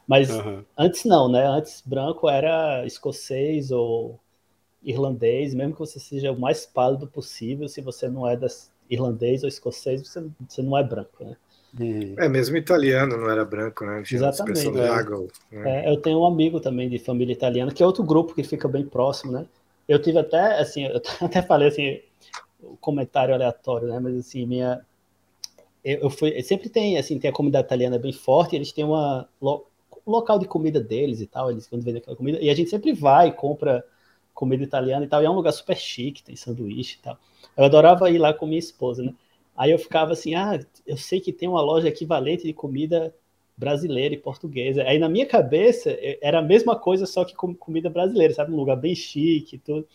[0.07, 0.63] Mas uhum.
[0.77, 1.45] antes não, né?
[1.47, 4.19] Antes branco era escocês ou
[4.85, 9.43] irlandês, mesmo que você seja o mais pálido possível, se você não é das, irlandês
[9.43, 11.35] ou escocês, você, você não é branco, né?
[11.79, 12.15] Hum.
[12.17, 14.01] É, mesmo italiano não era branco, né?
[14.03, 14.67] Tinha Exatamente.
[14.67, 14.89] É.
[14.89, 15.85] Lago, né?
[15.85, 18.67] É, eu tenho um amigo também de família italiana, que é outro grupo que fica
[18.67, 19.45] bem próximo, né?
[19.87, 21.99] Eu tive até, assim, eu até falei assim,
[22.63, 23.99] um comentário aleatório, né?
[23.99, 24.81] Mas assim, minha.
[25.83, 26.41] Eu, eu fui.
[26.43, 29.27] Sempre tem, assim, tem a comunidade italiana bem forte, eles têm uma.
[29.41, 29.65] Lo,
[30.07, 32.69] um local de comida deles e tal, eles quando vendem aquela comida, e a gente
[32.69, 33.83] sempre vai, compra
[34.35, 37.17] comida italiana e tal, e é um lugar super chique, tem sanduíche e tal.
[37.57, 39.13] Eu adorava ir lá com minha esposa, né?
[39.55, 43.15] Aí eu ficava assim, ah, eu sei que tem uma loja equivalente de comida
[43.57, 44.83] brasileira e portuguesa.
[44.83, 48.51] Aí na minha cabeça era a mesma coisa, só que com comida brasileira, sabe?
[48.51, 49.87] Um lugar bem chique e tudo.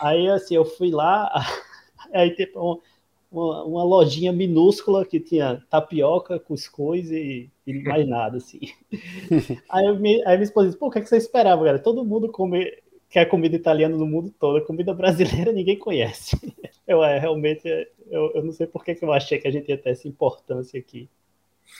[0.00, 1.30] Aí assim, eu fui lá,
[2.10, 8.60] aí tem uma, uma, lojinha minúscula que tinha tapioca, cuscuz e, e mais nada, assim.
[9.68, 11.78] aí, eu, aí minha esposa disse, pô, o que, é que você esperava, cara?
[11.78, 12.72] Todo mundo come
[13.16, 14.58] que é comida italiana no mundo todo.
[14.58, 16.36] A comida brasileira ninguém conhece.
[16.86, 17.66] Eu é, realmente
[18.08, 20.06] eu, eu não sei por que, que eu achei que a gente ia ter essa
[20.06, 21.08] importância aqui.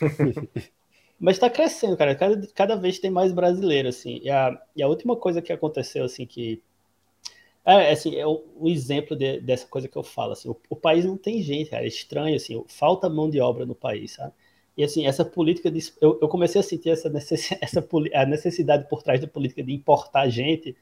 [1.20, 2.12] Mas está crescendo, cara.
[2.16, 4.18] Cada, cada vez tem mais brasileiro, assim.
[4.20, 6.60] E a, e a última coisa que aconteceu, assim, que.
[7.64, 10.48] É, assim, é o, o exemplo de, dessa coisa que eu falo, assim.
[10.48, 11.84] O, o, país não tem gente, cara.
[11.84, 12.64] É estranho, assim.
[12.66, 14.32] Falta mão de obra no país, sabe?
[14.76, 18.88] E assim, essa política de, eu, eu comecei a sentir essa, necess, essa a necessidade
[18.88, 20.76] por trás da política de importar gente,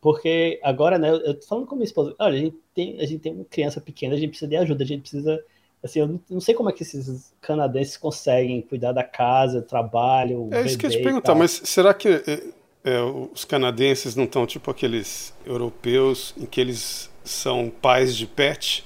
[0.00, 3.18] porque agora, né, eu tô falando com minha esposa, olha, a gente tem, a gente
[3.18, 5.44] tem uma criança pequena, a gente precisa de ajuda, a gente precisa,
[5.82, 10.62] assim, eu não, sei como é que esses canadenses conseguem cuidar da casa, trabalho, É
[10.62, 12.42] isso que eu ia te perguntar, mas será que é,
[12.84, 18.84] é, os canadenses não estão tipo aqueles europeus em que eles são pais de pet,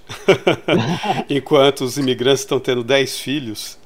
[1.28, 3.78] enquanto os imigrantes estão tendo 10 filhos?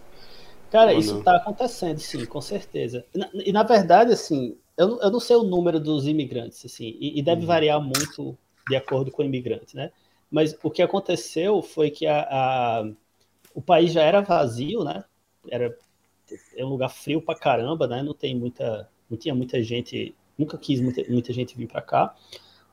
[0.71, 3.05] Cara, isso está acontecendo, sim, com certeza.
[3.35, 7.23] E, na verdade, assim, eu, eu não sei o número dos imigrantes, assim, e, e
[7.23, 7.47] deve uhum.
[7.47, 8.37] variar muito
[8.69, 9.91] de acordo com o imigrante, né?
[10.31, 12.91] Mas o que aconteceu foi que a, a,
[13.55, 15.05] o país já era vazio, né?
[15.49, 15.77] Era
[16.57, 18.03] é um lugar frio pra caramba, né?
[18.03, 22.15] Não tem muita, não tinha muita gente, nunca quis muita, muita gente vir para cá.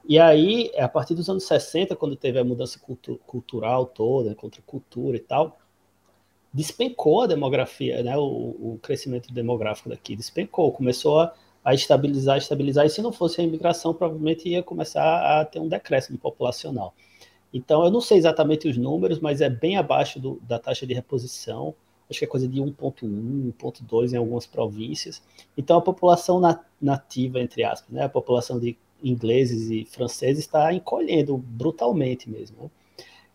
[0.06, 4.60] E aí, a partir dos anos 60, quando teve a mudança cultu cultural toda, contra
[4.60, 5.58] a cultura e tal,
[6.54, 8.18] despencou a demografia, né?
[8.18, 8.22] O,
[8.74, 11.34] o crescimento demográfico daqui despencou, começou a,
[11.64, 15.68] a, estabilizar, estabilizar, e se não fosse a imigração, provavelmente ia começar a ter um
[15.68, 16.94] decréscimo populacional.
[17.54, 20.94] Então, eu não sei exatamente os números, mas é bem abaixo do, da taxa de
[20.94, 21.76] reposição,
[22.10, 25.22] acho que é coisa de 1,1, 1,2 em algumas províncias.
[25.58, 26.42] Então, a população
[26.82, 28.04] nativa, entre aspas, né?
[28.04, 32.64] a população de ingleses e franceses está encolhendo brutalmente mesmo.
[32.64, 32.70] Né?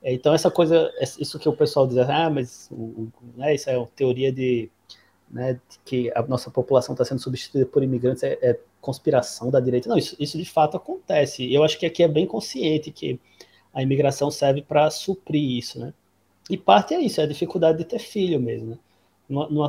[0.03, 3.77] É, então, essa coisa, isso que o pessoal diz, ah, mas o, né, isso é
[3.77, 4.71] uma teoria de,
[5.31, 9.89] né, que a nossa população está sendo substituída por imigrantes, é, é, conspiração da direita.
[9.89, 11.53] Não, isso, isso de fato acontece.
[11.53, 13.21] Eu acho que aqui é bem consciente que
[13.73, 15.93] a imigração serve para suprir isso, né?
[16.49, 18.71] E parte é isso, é a dificuldade de ter filho mesmo.
[18.71, 18.79] Né?
[19.29, 19.69] Numa, numa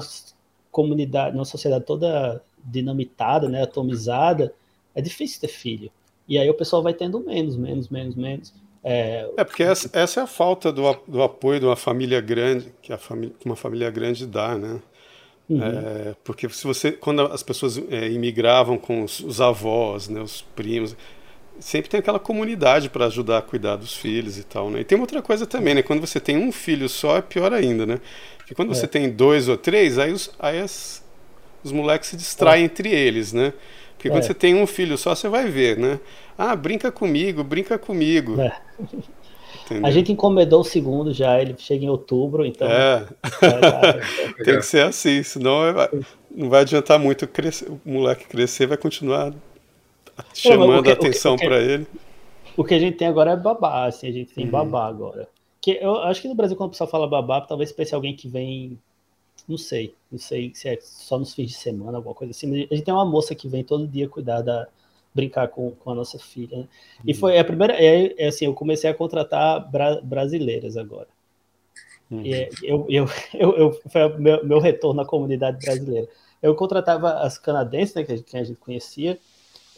[0.72, 4.53] comunidade, numa sociedade toda dinamitada, né, atomizada,
[4.95, 5.91] é difícil ter filho.
[6.28, 8.53] E aí o pessoal vai tendo menos, menos, menos, menos.
[8.84, 12.74] É, é porque essa, essa, é a falta do, do apoio de uma família grande,
[12.82, 14.82] que a família, uma família grande dá, né?
[15.50, 15.62] Uhum.
[15.64, 20.43] É, porque se você, quando as pessoas é, imigravam com os, os, avós, né, os
[20.56, 20.95] primos,
[21.60, 24.82] sempre tem aquela comunidade para ajudar a cuidar dos filhos e tal, né?
[24.82, 25.82] E tem uma outra coisa também, né?
[25.82, 28.00] Quando você tem um filho só é pior ainda, né?
[28.38, 28.88] Porque quando você é.
[28.88, 31.04] tem dois ou três, aí os, aí as,
[31.64, 32.66] os moleques se distraem é.
[32.66, 33.52] entre eles, né?
[33.97, 34.28] Porque quando é.
[34.28, 36.00] você tem um filho só, você vai ver, né?
[36.38, 38.38] Ah, brinca comigo, brinca comigo.
[39.72, 39.88] É.
[39.88, 42.68] A gente encomendou o segundo já, ele chega em outubro, então.
[42.68, 43.06] É.
[44.43, 45.62] tem que ser assim, senão
[46.32, 49.34] não vai adiantar muito crescer, o moleque crescer, vai continuar
[50.34, 51.88] chamando que, a atenção para ele.
[52.58, 54.52] O que a gente tem agora é babá, assim, a gente tem uhum.
[54.52, 55.28] babá agora.
[55.62, 58.28] Que eu acho que no Brasil, quando o pessoal fala babá, talvez pense alguém que
[58.28, 58.78] vem
[59.47, 62.68] não sei, não sei se é só nos fins de semana, alguma coisa assim.
[62.70, 64.68] A gente tem uma moça que vem todo dia cuidar da,
[65.20, 66.57] brincar com, com a nossa filha.
[66.57, 66.67] Né?
[67.05, 67.17] E uhum.
[67.20, 71.07] foi a primeira, é, é, assim, eu comecei a contratar bra, brasileiras agora.
[72.09, 72.26] Uhum.
[72.26, 76.07] E é, eu, eu, eu, eu, foi o meu, meu retorno à comunidade brasileira.
[76.41, 79.20] Eu contratava as canadenses, né, que a gente, que a gente conhecia,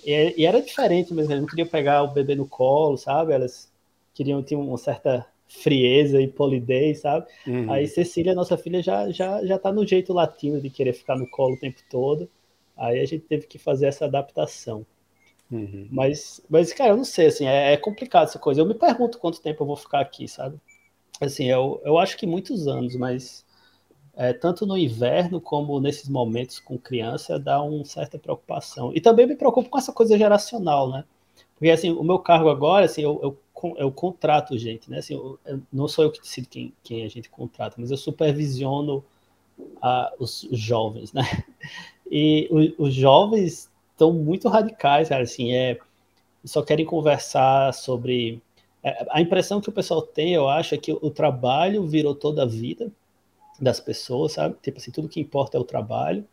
[0.06, 3.34] e, e, era diferente mesmo, elas não queriam pegar o bebê no colo, sabe?
[3.34, 3.72] Elas
[4.14, 7.28] queriam ter uma certa frieza e polidez, sabe?
[7.46, 7.72] Uhum.
[7.72, 11.30] Aí Cecília, nossa filha, já, já, já tá no jeito latino de querer ficar no
[11.30, 12.30] colo o tempo todo.
[12.78, 14.86] Aí a gente teve que fazer essa adaptação.
[15.52, 15.88] Uhum.
[15.92, 18.62] Mas, mas, cara, eu não sei, assim, é, é, complicado essa coisa.
[18.62, 20.60] Eu me pergunto quanto tempo eu vou ficar aqui, sabe?
[21.20, 23.46] Assim, eu, eu acho que muitos anos, mas
[24.16, 28.92] é, tanto no inverno como nesses momentos com criança dá uma certa preocupação.
[28.96, 31.04] E também me preocupo com essa coisa geracional, né?
[31.56, 33.38] Porque, assim, o meu cargo agora, assim, eu, eu
[33.78, 35.00] eu contrato gente, né?
[35.00, 37.98] Assim, eu, eu, não sou eu que decido quem, quem a gente contrata, mas eu
[37.98, 39.04] supervisiono
[39.82, 41.22] a, os, os, jovens, né?
[42.14, 43.71] E os jovens
[44.02, 45.78] estão muito radicais, cara, assim, é,
[46.44, 48.42] só querem conversar sobre...
[48.84, 52.44] É, a impressão que o pessoal tem, eu acho, é que o trabalho virou toda
[52.44, 52.92] a vida
[53.60, 54.56] das pessoas, sabe?
[54.62, 56.26] Tipo assim, tudo que importa é o trabalho,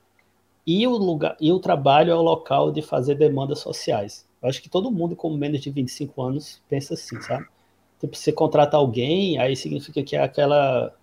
[0.67, 4.27] e o, lugar, e o trabalho é o local de fazer demandas sociais.
[4.43, 7.47] Eu acho que todo mundo com menos de 25 anos pensa assim, sabe?
[8.01, 10.95] Tipo, você contrata alguém, aí significa que é aquela.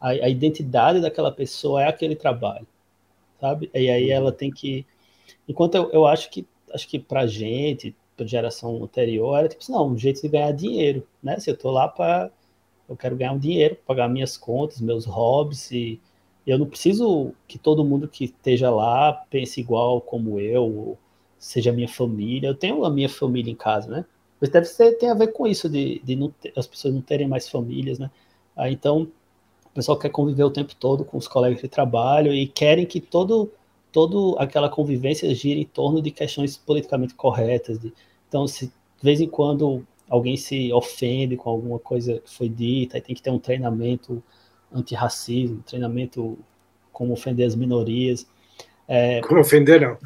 [0.00, 2.66] A, a identidade daquela pessoa é aquele trabalho,
[3.40, 3.70] sabe?
[3.74, 4.84] E aí ela tem que.
[5.48, 9.72] Enquanto eu, eu acho que acho que pra gente, pra geração anterior, era tipo assim,
[9.72, 11.38] não, um jeito de ganhar dinheiro, né?
[11.38, 12.30] Se eu tô lá para
[12.88, 16.00] eu quero ganhar um dinheiro, pagar minhas contas, meus hobbies e
[16.46, 20.96] eu não preciso que todo mundo que esteja lá pense igual como eu,
[21.38, 22.48] seja minha família.
[22.48, 24.04] Eu tenho a minha família em casa, né?
[24.40, 27.26] Mas deve ser, tem a ver com isso, de, de ter, as pessoas não terem
[27.26, 28.10] mais famílias, né?
[28.54, 29.08] Ah, então,
[29.64, 33.00] o pessoal quer conviver o tempo todo com os colegas de trabalho e querem que
[33.00, 33.50] todo,
[33.96, 37.78] todo aquela convivência gire em torno de questões politicamente corretas.
[37.78, 37.94] De,
[38.28, 38.72] então, se de
[39.02, 43.22] vez em quando alguém se ofende com alguma coisa que foi dita, aí tem que
[43.22, 44.22] ter um treinamento
[44.70, 46.36] antirracismo, treinamento
[46.92, 48.26] como ofender as minorias.
[48.86, 49.96] É, como ofender, não.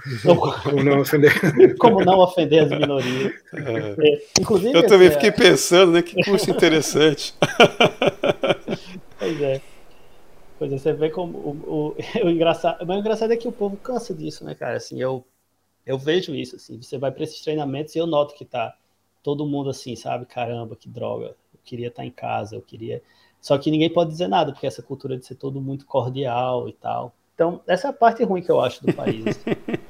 [0.62, 1.32] Como não ofender.
[1.76, 3.32] como não ofender as minorias.
[3.52, 4.08] É.
[4.08, 6.00] É, inclusive, eu também assim, fiquei pensando, né?
[6.00, 7.34] Que curso interessante.
[9.18, 9.60] pois é.
[10.60, 13.52] Pois é, você vê como o, o, o, engraçado, mas o engraçado é que o
[13.52, 14.76] povo cansa disso, né, cara?
[14.76, 15.24] Assim, eu,
[15.86, 18.76] eu vejo isso, assim, você vai para esses treinamentos e eu noto que tá
[19.22, 20.26] todo mundo assim, sabe?
[20.26, 23.02] Caramba, que droga, eu queria estar tá em casa, eu queria.
[23.40, 26.74] Só que ninguém pode dizer nada, porque essa cultura de ser todo muito cordial e
[26.74, 27.14] tal.
[27.34, 29.26] Então, essa é a parte ruim que eu acho do país.
[29.28, 29.40] Assim.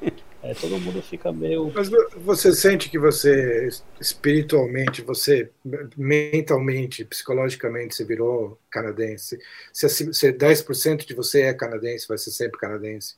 [0.51, 1.73] É, todo mundo fica meio.
[1.73, 3.69] Mas você sente que você,
[4.01, 5.49] espiritualmente, você,
[5.97, 9.39] mentalmente, psicologicamente, você virou canadense?
[9.73, 13.15] Se, se 10% de você é canadense, vai ser sempre canadense?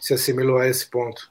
[0.00, 1.28] Se assimilou a esse ponto?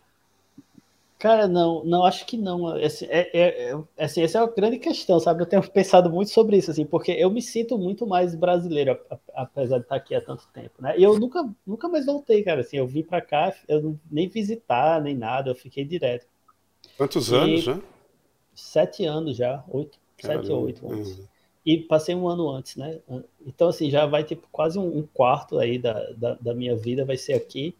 [1.24, 2.78] Cara, não, não acho que não.
[2.78, 5.42] Esse, é, é, é, assim, essa é a grande questão, sabe?
[5.42, 9.00] Eu tenho pensado muito sobre isso, assim, porque eu me sinto muito mais brasileiro,
[9.34, 10.96] apesar de estar aqui há tanto tempo, né?
[10.98, 12.60] E eu nunca, nunca mais voltei, cara.
[12.60, 16.28] Assim, eu vim para cá, eu nem visitar, nem nada, eu fiquei direto.
[16.98, 17.80] Quantos e, anos já?
[18.54, 20.42] Sete anos já, oito, Caramba.
[20.42, 21.20] sete ou oito anos.
[21.20, 21.26] Uhum.
[21.66, 23.00] E passei um ano antes, né?
[23.48, 27.06] Então, assim, já vai tipo quase um, um quarto aí da, da, da minha vida
[27.06, 27.74] vai ser aqui,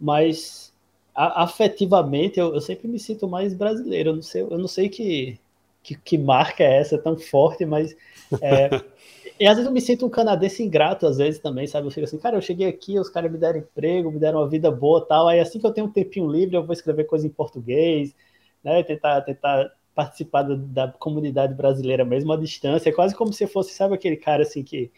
[0.00, 0.73] mas
[1.14, 4.10] afetivamente, eu, eu, sempre me sinto mais brasileiro.
[4.10, 5.38] Eu não sei, eu não sei que,
[5.82, 7.96] que, que marca é essa tão forte, mas.
[8.40, 8.68] É,
[9.38, 11.86] e às vezes eu me sinto um canadense ingrato, às vezes também, sabe?
[11.86, 14.48] Eu fico assim, cara, eu cheguei aqui, os caras me deram emprego, me deram uma
[14.48, 15.28] vida boa tal.
[15.28, 18.14] Aí assim que eu tenho um tempinho livre, eu vou escrever coisa em português,
[18.62, 18.82] né?
[18.82, 20.54] Tentar, tentar participar da,
[20.86, 22.90] da comunidade brasileira mesmo à distância.
[22.90, 24.90] É quase como se fosse, sabe, aquele cara assim que.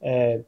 [0.00, 0.42] É,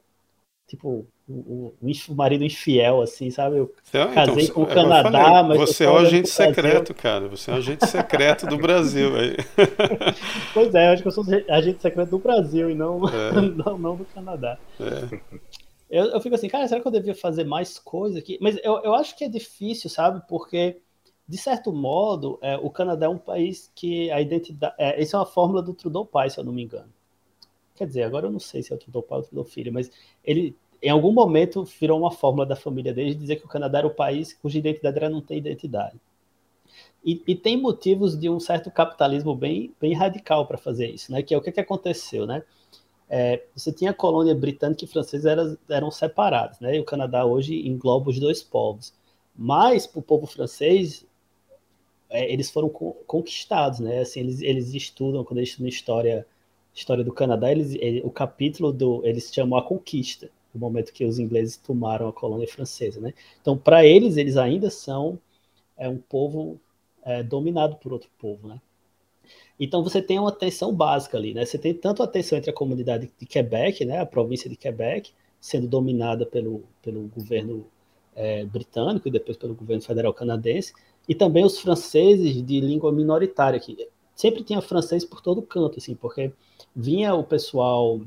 [0.67, 3.59] tipo, o, o, marido infiel, assim, sabe?
[3.59, 5.59] Eu então, casei com o é, Canadá, mas.
[5.59, 7.29] Você é o agente secreto, cara.
[7.29, 9.17] Você é o agente secreto do Brasil.
[9.17, 9.37] Aí.
[10.53, 13.33] pois é, eu acho que eu sou agente secreto do Brasil e não, é.
[13.65, 14.59] não, não, do Canadá.
[14.79, 15.21] É.
[15.89, 18.39] Eu, eu fico assim, cara, será que eu devia fazer mais coisa aqui?
[18.41, 20.23] Mas eu, eu acho que é difícil, sabe?
[20.27, 20.81] Porque,
[21.29, 24.75] de certo modo, é, o Canadá é um país que a identidade.
[24.79, 26.91] É, isso é uma fórmula do Trudeau Pai, se eu não me engano.
[27.75, 29.73] Quer dizer, agora eu não sei se é o Trudeau Pai ou o Trudeau Filho,
[29.73, 29.91] mas
[30.25, 33.87] ele em algum momento virou uma fórmula da família deles dizer que o Canadá era
[33.87, 35.95] o país cuja identidade era não ter identidade.
[37.05, 41.23] E, e tem motivos de um certo capitalismo bem, bem radical para fazer isso, né?
[41.23, 42.43] Que é o que, que aconteceu, né?
[43.09, 46.77] É, você tinha a colônia britânica e francesa eram, eram separados, né?
[46.77, 48.93] E o Canadá hoje engloba os dois povos.
[49.37, 51.07] Mas para o povo francês,
[52.11, 54.01] é, eles foram co conquistados, né?
[54.01, 56.27] Assim, eles, eles estudam quando eles estudam história,
[56.75, 61.05] história do Canadá, eles, ele, o capítulo do eles chamam a conquista no momento que
[61.05, 63.15] os ingleses tomaram a colônia francesa, né?
[63.41, 65.19] Então, para eles, eles ainda são
[65.77, 66.61] é, um povo
[67.05, 68.61] é, dominado por outro povo, né?
[69.59, 71.45] Então, você tem uma tensão básica ali, né?
[71.45, 75.13] Você tem tanto a tensão entre a comunidade de Quebec, né, a província de Quebec,
[75.41, 77.67] sendo dominada pelo, pelo governo
[78.15, 80.73] é, britânico e depois pelo governo federal canadense,
[81.09, 85.95] e também os franceses de língua minoritária, que sempre tinha francês por todo canto, assim,
[85.95, 86.33] porque
[86.75, 88.01] vinha o pessoal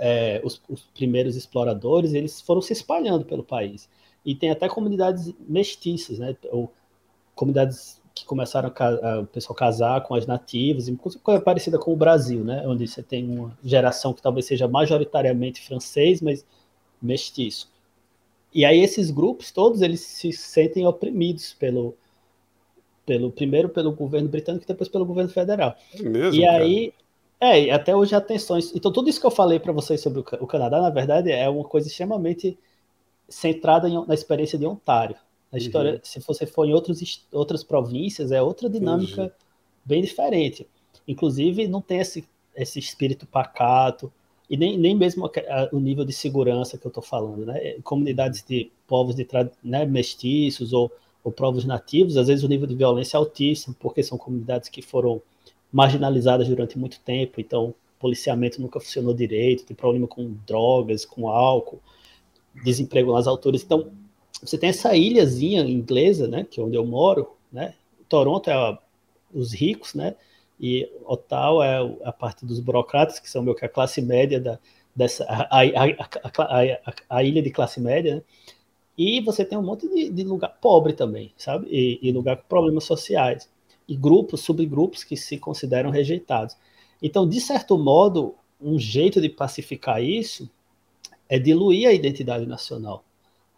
[0.00, 3.86] é, os, os, primeiros exploradores, eles foram se espalhando pelo país.
[4.24, 6.34] E tem até comunidades mestiças, né?
[6.50, 6.72] Ou
[7.34, 10.90] comunidades que começaram a, o pessoal casar com as nativas,
[11.22, 12.66] coisa parecida com o Brasil, né?
[12.66, 16.44] Onde você tem uma geração que talvez seja majoritariamente francês, mas
[17.00, 17.70] mestiço.
[18.52, 21.94] E aí esses grupos todos eles se sentem oprimidos pelo
[23.06, 25.76] pelo primeiro pelo governo britânico e depois pelo governo federal.
[25.94, 26.92] É mesmo, e aí
[27.40, 28.70] é, e até hoje há tensões.
[28.74, 31.64] Então, tudo isso que eu falei para vocês sobre o Canadá, na verdade, é uma
[31.64, 32.58] coisa extremamente
[33.28, 35.16] centrada em, na experiência de Ontário.
[35.50, 35.64] Na uhum.
[35.64, 36.00] história, uhum.
[36.02, 39.30] se você for em outros, outras províncias, é outra dinâmica uhum.
[39.84, 40.68] bem diferente.
[41.08, 44.12] Inclusive, não tem esse, esse espírito pacato,
[44.50, 47.46] e nem, nem mesmo a, a, o nível de segurança que eu estou falando.
[47.46, 47.76] Né?
[47.84, 49.26] Comunidades de povos de
[49.62, 50.90] né, mestiços ou,
[51.22, 54.82] ou povos nativos, às vezes o nível de violência é altíssimo, porque são comunidades que
[54.82, 55.22] foram
[55.72, 61.80] marginalizadas durante muito tempo, então policiamento nunca funcionou direito, tem problema com drogas, com álcool,
[62.64, 63.62] desemprego nas alturas.
[63.62, 63.92] Então,
[64.42, 67.74] você tem essa ilhazinha inglesa, né, que é onde eu moro, né?
[68.08, 68.78] Toronto é a,
[69.32, 70.16] os ricos, né?
[70.58, 74.58] E Ottawa é a parte dos burocratas, que são meio que a classe média da,
[74.96, 78.22] dessa a, a, a, ilha de classe média, né?
[78.96, 81.66] E você tem um monte de, de lugar pobre também, sabe?
[81.70, 83.48] E, e lugar com problemas sociais
[83.90, 86.56] e grupos, subgrupos que se consideram rejeitados.
[87.02, 90.48] Então, de certo modo, um jeito de pacificar isso
[91.28, 93.02] é diluir a identidade nacional.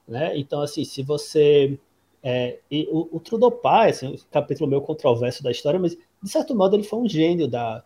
[0.08, 0.32] Né?
[0.38, 1.78] Então, assim, se você.
[2.24, 2.60] É,
[2.90, 6.76] o, o Trudeau Pai, assim, um capítulo meio controverso da história, mas de certo modo
[6.76, 7.84] ele foi um gênio da,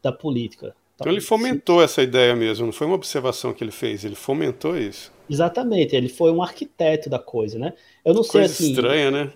[0.00, 0.76] da política.
[0.94, 4.76] Então ele fomentou essa ideia mesmo, não foi uma observação que ele fez, ele fomentou
[4.76, 5.10] isso.
[5.30, 7.72] Exatamente, ele foi um arquiteto da coisa, né?
[8.04, 8.72] Eu não coisa sei assim.
[8.72, 9.32] estranha, né?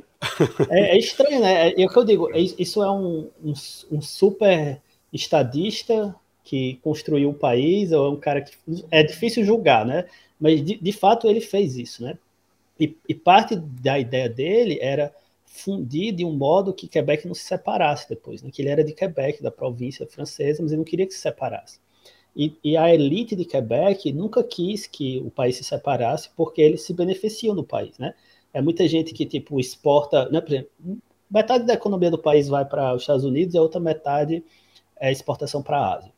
[0.70, 1.68] É, é, estranho, né?
[1.68, 3.52] É, é, o que eu digo, é, isso é um, um,
[3.92, 4.80] um, super
[5.12, 8.52] estadista que construiu o país, ou é um cara que
[8.90, 10.06] é difícil julgar, né?
[10.38, 12.18] Mas de, de fato ele fez isso, né?
[12.78, 15.14] E, e, parte da ideia dele era
[15.46, 18.50] fundir de um modo que Quebec não se separasse depois, né?
[18.52, 21.78] Que ele era de Quebec, da província francesa, mas ele não queria que se separasse.
[22.36, 26.82] E, e, a elite de Quebec nunca quis que o país se separasse porque eles
[26.82, 28.14] se beneficiam do país, né?
[28.54, 30.42] É muita gente que, tipo, exporta, né?
[30.46, 30.70] Exemplo,
[31.30, 34.42] metade da economia do país vai para os Estados Unidos e a outra metade
[34.98, 36.12] é exportação para a Ásia.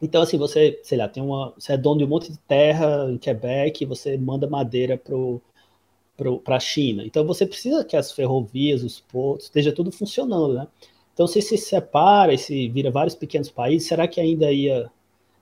[0.00, 3.08] Então, assim, você, sei lá, tem uma, você é dono de um monte de terra
[3.10, 7.04] em Quebec, você manda madeira para a China.
[7.04, 10.68] Então, você precisa que as ferrovias, os portos, esteja tudo funcionando, né?
[11.12, 14.90] Então, se se separa e se vira vários pequenos países, será que ainda ia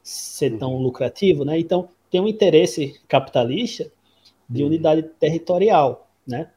[0.02, 0.82] ser tão uhum.
[0.82, 1.58] lucrativo, né?
[1.58, 3.90] Então tem um interesse capitalista
[4.48, 4.68] de uhum.
[4.68, 6.50] unidade territorial, né?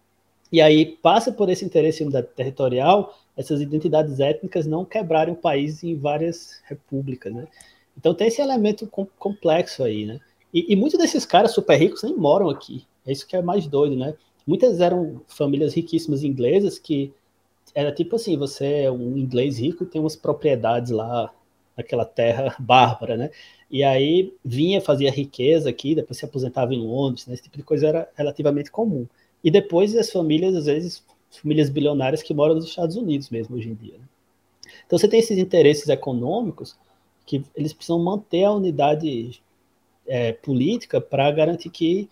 [0.52, 5.96] E aí passa por esse interesse territorial essas identidades étnicas não quebrarem o país em
[5.98, 7.48] várias repúblicas, né?
[7.98, 10.20] Então tem esse elemento com, complexo aí, né?
[10.54, 12.86] E, e muitos desses caras super ricos nem moram aqui.
[13.06, 14.16] É isso que é mais doido, né?
[14.46, 17.12] Muitas eram famílias riquíssimas inglesas que
[17.74, 21.34] era tipo assim, você é um inglês rico tem umas propriedades lá
[21.76, 23.32] naquela terra bárbara, né?
[23.72, 27.34] E aí vinha, fazia riqueza aqui, depois se aposentava em Londres, né?
[27.34, 29.08] esse tipo de coisa era relativamente comum.
[29.44, 33.70] E depois as famílias, às vezes, famílias bilionárias que moram nos Estados Unidos mesmo hoje
[33.70, 33.98] em dia.
[33.98, 34.06] Né?
[34.86, 36.78] Então você tem esses interesses econômicos
[37.26, 39.42] que eles precisam manter a unidade
[40.06, 42.10] é, política para garantir que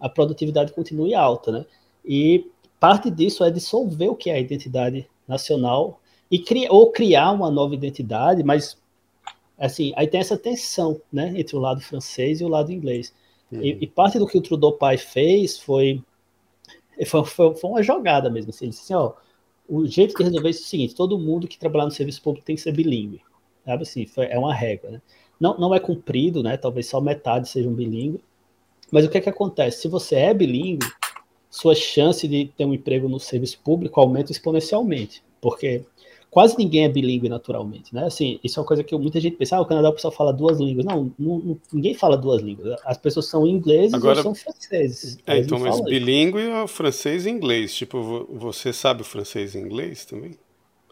[0.00, 1.66] a produtividade continue alta, né?
[2.04, 6.00] E parte disso é dissolver o que é a identidade nacional
[6.30, 8.78] e criar, ou criar uma nova identidade, mas
[9.58, 13.14] assim, aí tem essa tensão, né, entre o lado francês e o lado inglês.
[13.50, 13.62] Uhum.
[13.62, 16.02] E, e, parte do que o Trudeau pai fez foi,
[17.04, 19.12] foi, foi, foi uma jogada mesmo, assim, disse assim, ó,
[19.68, 22.46] o jeito de resolver isso é o seguinte, todo mundo que trabalhar no serviço público
[22.46, 23.20] tem que ser bilíngue,
[23.64, 25.02] sabe assim, foi, é uma regra, né?
[25.38, 28.22] Não, não é cumprido, né, talvez só metade sejam bilíngue,
[28.90, 29.82] mas o que é que acontece?
[29.82, 30.86] Se você é bilíngue,
[31.50, 35.84] sua chance de ter um emprego no serviço público aumenta exponencialmente, porque
[36.36, 38.04] quase ninguém é bilíngue naturalmente, né?
[38.04, 40.34] Assim, isso é uma coisa que muita gente pensa, ah, o Canadá o pessoal fala
[40.34, 40.84] duas línguas.
[40.84, 42.78] Não, não ninguém fala duas línguas.
[42.84, 45.18] As pessoas são ingleses Agora, ou são franceses.
[45.26, 47.74] É, então, mas bilíngue é francês e inglês.
[47.74, 50.32] Tipo, você sabe o francês e inglês também?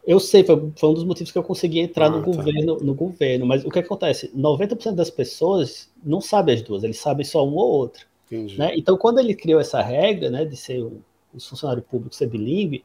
[0.07, 2.25] Eu sei, foi, foi um dos motivos que eu consegui entrar ah, no, tá.
[2.25, 3.45] governo, no governo.
[3.45, 4.33] Mas o que acontece?
[4.35, 8.03] 90% das pessoas não sabem as duas, eles sabem só uma ou outra.
[8.31, 8.73] Né?
[8.79, 11.03] Então, quando ele criou essa regra né, de ser um,
[11.35, 12.83] um funcionário público ser bilíngue,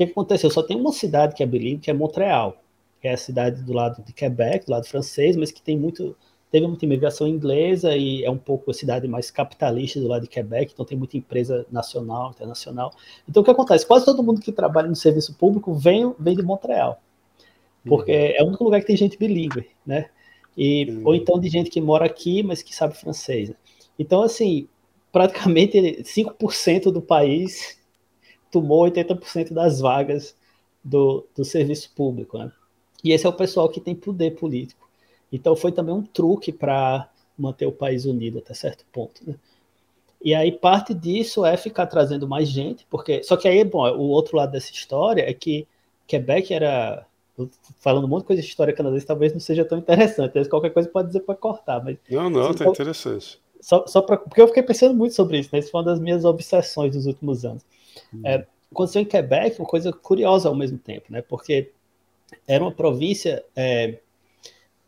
[0.00, 0.50] que, que aconteceu?
[0.50, 2.62] Só tem uma cidade que é bilíngue, que é Montreal,
[3.00, 6.16] que é a cidade do lado de Quebec, do lado francês, mas que tem muito
[6.50, 10.28] teve muita imigração inglesa e é um pouco a cidade mais capitalista do lado de
[10.28, 12.92] Quebec, então tem muita empresa nacional, internacional.
[13.28, 13.86] Então o que acontece?
[13.86, 17.00] Quase todo mundo que trabalha no serviço público vem, vem de Montreal,
[17.84, 18.34] porque uhum.
[18.36, 20.06] é o único lugar que tem gente bilíngue, né?
[20.56, 21.02] E, uhum.
[21.04, 23.50] Ou então de gente que mora aqui, mas que sabe francês.
[23.50, 23.54] Né?
[23.96, 24.66] Então, assim,
[25.12, 27.79] praticamente 5% do país
[28.50, 30.34] tomou 80% das vagas
[30.82, 32.38] do, do serviço público.
[32.38, 32.50] Né?
[33.04, 34.88] E esse é o pessoal que tem poder político.
[35.32, 39.22] Então foi também um truque para manter o país unido até certo ponto.
[39.26, 39.34] Né?
[40.22, 44.08] E aí parte disso é ficar trazendo mais gente, porque só que aí, bom, o
[44.08, 45.66] outro lado dessa história é que
[46.06, 47.06] Quebec era
[47.78, 50.46] falando um monte de coisa de história canadense, talvez não seja tão interessante.
[50.48, 53.40] Qualquer coisa pode dizer para cortar, mas não, não, tá interessante.
[53.60, 55.58] Só, só pra, porque eu fiquei pensando muito sobre isso, né?
[55.58, 57.62] Isso foi uma das minhas obsessões dos últimos anos.
[58.14, 58.22] Hum.
[58.24, 61.22] É, aconteceu em Quebec uma coisa curiosa ao mesmo tempo, né?
[61.22, 61.72] Porque
[62.46, 63.98] era uma província, é,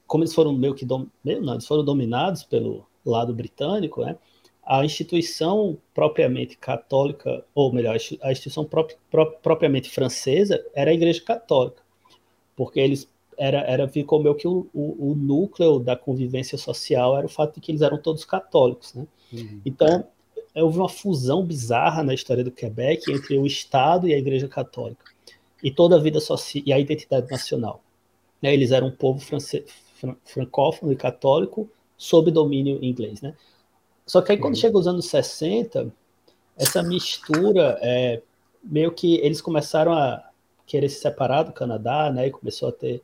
[0.07, 4.17] como eles foram meio que dom, meio não, eles foram dominados pelo lado britânico, né?
[4.65, 11.21] A instituição propriamente católica, ou melhor, a instituição prop, prop, propriamente francesa era a Igreja
[11.21, 11.83] Católica,
[12.57, 17.27] porque eles era, era ficou meio que o, o, o, núcleo da convivência social era
[17.27, 19.07] o fato de que eles eram todos católicos, né?
[19.33, 19.61] Uhum.
[19.65, 20.07] Então
[20.55, 25.05] houve uma fusão bizarra na história do Quebec entre o Estado e a Igreja Católica
[25.63, 27.83] e toda a vida social e a identidade nacional.
[28.41, 28.53] Né?
[28.53, 33.35] Eles eram um povo francês, fran francófono e católico sob domínio inglês, né?
[34.05, 34.61] Só que aí quando uhum.
[34.61, 35.95] chega os anos 60,
[36.57, 38.21] essa mistura é,
[38.63, 40.29] meio que eles começaram a
[40.67, 42.27] querer se separar do Canadá, né?
[42.27, 43.01] E começou a ter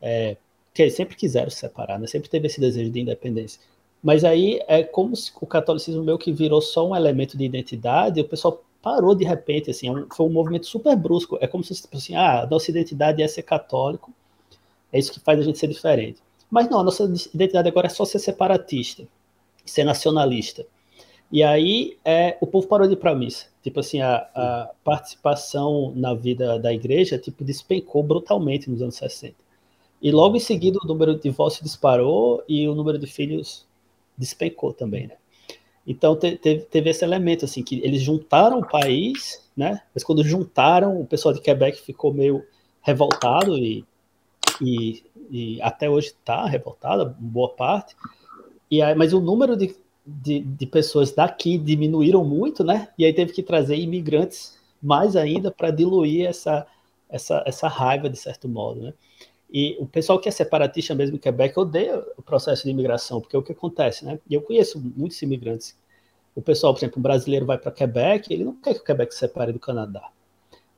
[0.00, 0.36] é,
[0.74, 2.06] que eles sempre quiseram se separar, né?
[2.06, 3.60] Sempre teve esse desejo de independência.
[4.02, 8.18] Mas aí é como se o catolicismo meio que virou só um elemento de identidade,
[8.18, 11.38] e o pessoal parou de repente, assim, é foi um movimento super brusco.
[11.40, 14.12] É como se tipo assim, ah, a nossa identidade é ser católico,
[14.92, 16.20] é isso que faz a gente ser diferente.
[16.50, 19.06] Mas não, a nossa identidade agora é só ser separatista,
[19.64, 20.66] ser nacionalista.
[21.30, 23.46] E aí é, o povo parou de ir para missa.
[23.62, 29.34] Tipo assim, a, a, participação na vida da igreja tipo despencou brutalmente nos anos 60.
[30.02, 33.64] E logo em seguida o número de divórcios disparou e o número de filhos
[34.16, 35.14] despencou também, né?
[35.86, 39.80] Então te, teve, teve esse elemento assim que eles juntaram o país, né?
[39.94, 42.44] Mas quando juntaram, o pessoal de Quebec ficou meio
[42.80, 43.84] revoltado e,
[44.60, 47.96] e, e até hoje está revoltado, boa parte.
[48.70, 49.74] E aí, mas o número de,
[50.06, 52.88] de, de, pessoas daqui diminuíram muito, né?
[52.96, 56.66] E aí teve que trazer imigrantes mais ainda para diluir essa,
[57.08, 58.94] essa, essa raiva, de certo modo, né?
[59.52, 63.36] E o pessoal que é separatista mesmo em Quebec odeia o processo de imigração, porque
[63.36, 64.18] é o que acontece, né?
[64.28, 65.76] E eu conheço muitos imigrantes.
[66.34, 69.12] O pessoal, por exemplo, um brasileiro vai para Quebec, ele não quer que o Quebec
[69.12, 70.08] se separe do Canadá,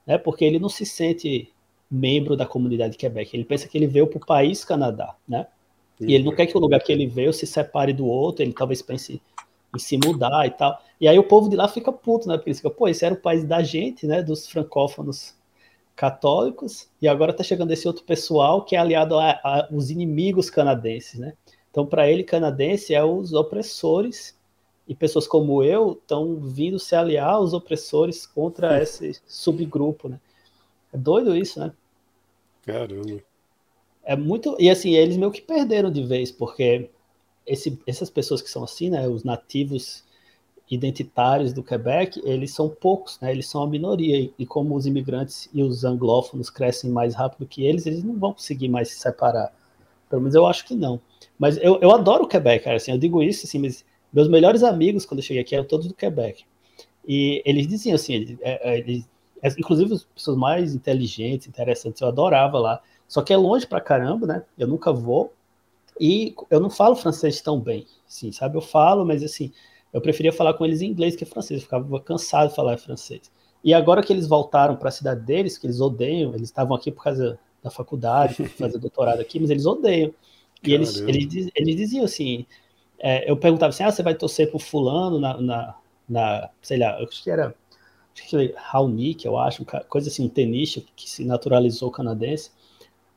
[0.05, 0.19] né?
[0.19, 1.53] Porque ele não se sente
[1.89, 3.37] membro da comunidade de Quebec.
[3.37, 5.47] Ele pensa que ele veio para o país Canadá, né?
[6.01, 8.53] E ele não quer que o lugar que ele veio se separe do outro, ele
[8.53, 9.23] talvez pense
[9.73, 10.83] em se mudar e tal.
[11.01, 12.37] E aí o povo de lá fica puto, né?
[12.37, 14.21] Porque eles ficam, pô, esse era o país da gente, né?
[14.21, 15.35] Dos francófonos
[15.97, 21.35] católicos, e agora está chegando esse outro pessoal que é aliado aos inimigos canadenses, né?
[21.71, 24.37] Então, para ele, canadense é os opressores,
[24.87, 30.21] e pessoas como eu estão vindo se aliar aos opressores contra esse subgrupo, né?
[30.93, 31.73] É doido isso, né?
[32.65, 33.23] Caramba.
[34.05, 34.57] É muito.
[34.59, 36.91] E assim, eles meio que perderam de vez, porque
[37.47, 39.09] esse, essas pessoas que são assim, né?
[39.09, 40.05] Os nativos
[40.71, 43.31] identitários do Quebec, eles são poucos, né?
[43.31, 44.31] Eles são a minoria.
[44.39, 48.33] E como os imigrantes e os anglófonos crescem mais rápido que eles, eles não vão
[48.33, 49.53] conseguir mais se separar.
[50.09, 51.01] Pelo menos eu acho que não.
[51.39, 52.77] Mas eu, eu adoro o Quebec, cara.
[52.77, 55.87] Assim, eu digo isso, assim, mas meus melhores amigos, quando eu cheguei aqui, eram todos
[55.87, 56.45] do Quebec.
[57.07, 59.07] E eles diziam assim, eles, é, é, eles,
[59.59, 62.81] inclusive as pessoas mais inteligentes, interessantes, eu adorava lá.
[63.07, 64.43] Só que é longe pra caramba, né?
[64.57, 65.33] Eu nunca vou.
[66.01, 68.57] E eu não falo francês tão bem, assim, sabe?
[68.57, 69.53] Eu falo, mas assim,
[69.95, 73.31] eu preferia falar com eles em inglês que francês, eu ficava cansado de falar francês.
[73.63, 76.91] E agora que eles voltaram para a cidade deles, que eles odeiam, eles estavam aqui
[76.91, 80.13] por causa da faculdade, fazer doutorado aqui, mas eles odeiam.
[80.65, 82.45] E eles, eles, eles diziam assim,
[82.99, 85.75] é, eu perguntava assim, ah, você vai torcer pro fulano na, na,
[86.09, 87.55] na sei lá, acho que era
[88.57, 92.51] Raonic, eu acho, coisa assim, um tenista que se naturalizou canadense.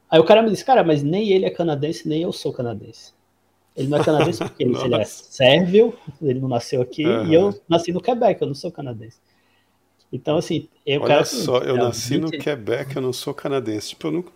[0.09, 3.16] Aí o cara me disse, cara, mas nem ele é canadense, nem eu sou canadense.
[3.77, 7.27] Ele não é canadense porque ele, ele é sérvio, ele não nasceu aqui, uhum.
[7.27, 9.19] e eu nasci no Quebec, eu não sou canadense.
[10.11, 12.21] Então, assim, eu Olha só, eu nasci 20...
[12.23, 13.89] no Quebec, eu não sou canadense.
[13.89, 14.31] Tipo, eu nunca,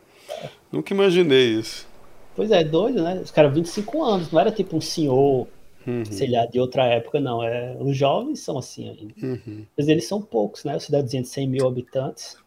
[0.71, 1.87] nunca imaginei isso.
[2.35, 3.21] Pois é, doido, né?
[3.23, 5.47] Os caras, 25 anos, não era tipo um senhor,
[5.87, 6.05] uhum.
[6.05, 7.41] sei lá, de outra época, não.
[7.41, 9.13] É, os jovens são assim ainda.
[9.21, 9.65] Uhum.
[9.77, 10.75] Mas eles são poucos, né?
[10.75, 12.37] A cidadezinha de 100 mil habitantes,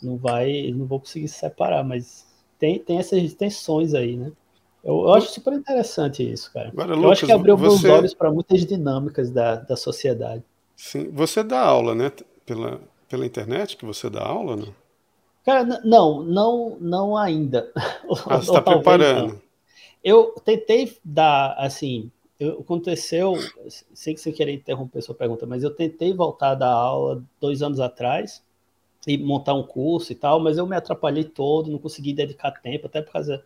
[0.00, 2.26] não vai, não vou conseguir se separar, mas
[2.58, 4.32] tem, tem essas tensões aí, né?
[4.82, 6.68] Eu, eu, acho super interessante isso, cara.
[6.68, 7.86] Agora, eu Lucas, acho que abriu você...
[7.86, 10.42] meus olhos para muitas dinâmicas da, da sociedade.
[10.76, 12.10] Sim, você dá aula, né?
[12.46, 14.74] Pela, pela internet que você dá aula, não?
[15.44, 17.70] Cara, não, não, não ainda.
[17.76, 18.00] Ah,
[18.38, 19.34] você está preparando.
[19.34, 19.42] Não.
[20.02, 23.34] Eu tentei dar, assim, eu, aconteceu,
[23.92, 27.60] sei que você queria interromper sua pergunta, mas eu tentei voltar a dar aula dois
[27.60, 28.42] anos atrás
[29.06, 32.86] e montar um curso e tal, mas eu me atrapalhei todo, não consegui dedicar tempo,
[32.86, 33.44] até por causa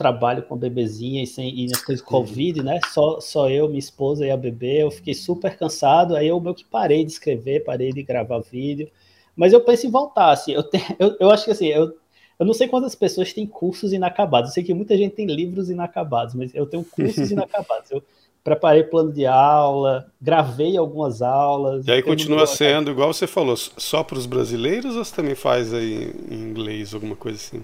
[0.00, 2.80] trabalho com bebezinha e, sem, e nas coisas Covid, né?
[2.90, 4.82] Só, só eu, minha esposa e a bebê.
[4.82, 6.16] Eu fiquei super cansado.
[6.16, 8.88] Aí eu meio que parei de escrever, parei de gravar vídeo.
[9.36, 10.52] Mas eu penso em voltar, assim.
[10.52, 11.94] Eu, tenho, eu, eu acho que assim, eu,
[12.38, 14.48] eu não sei quantas pessoas têm cursos inacabados.
[14.48, 17.90] Eu sei que muita gente tem livros inacabados, mas eu tenho cursos inacabados.
[17.90, 18.02] Eu
[18.42, 21.86] preparei plano de aula, gravei algumas aulas.
[21.86, 25.74] E aí continua sendo, igual você falou, só para os brasileiros ou você também faz
[25.74, 27.62] aí em inglês, alguma coisa assim?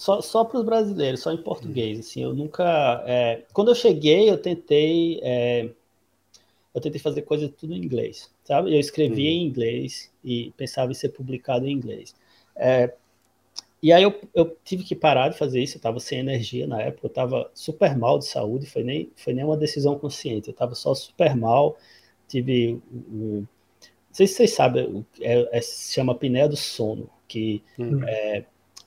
[0.00, 1.98] Só, só para os brasileiros, só em português.
[1.98, 2.00] Uhum.
[2.00, 3.04] Assim, eu nunca.
[3.06, 5.20] É, quando eu cheguei, eu tentei.
[5.22, 5.68] É,
[6.74, 8.74] eu tentei fazer coisa tudo em inglês, sabe?
[8.74, 9.36] Eu escrevia uhum.
[9.36, 12.14] em inglês e pensava em ser publicado em inglês.
[12.56, 12.94] É,
[13.82, 16.80] e aí eu, eu, tive que parar de fazer isso, eu estava sem energia na
[16.80, 20.52] época, eu estava super mal de saúde, foi nem, foi nem uma decisão consciente, eu
[20.52, 21.76] estava só super mal,
[22.26, 23.46] tive um, não
[24.12, 28.00] sei se vocês sabem, é, é, se chama apneia do sono, que uhum.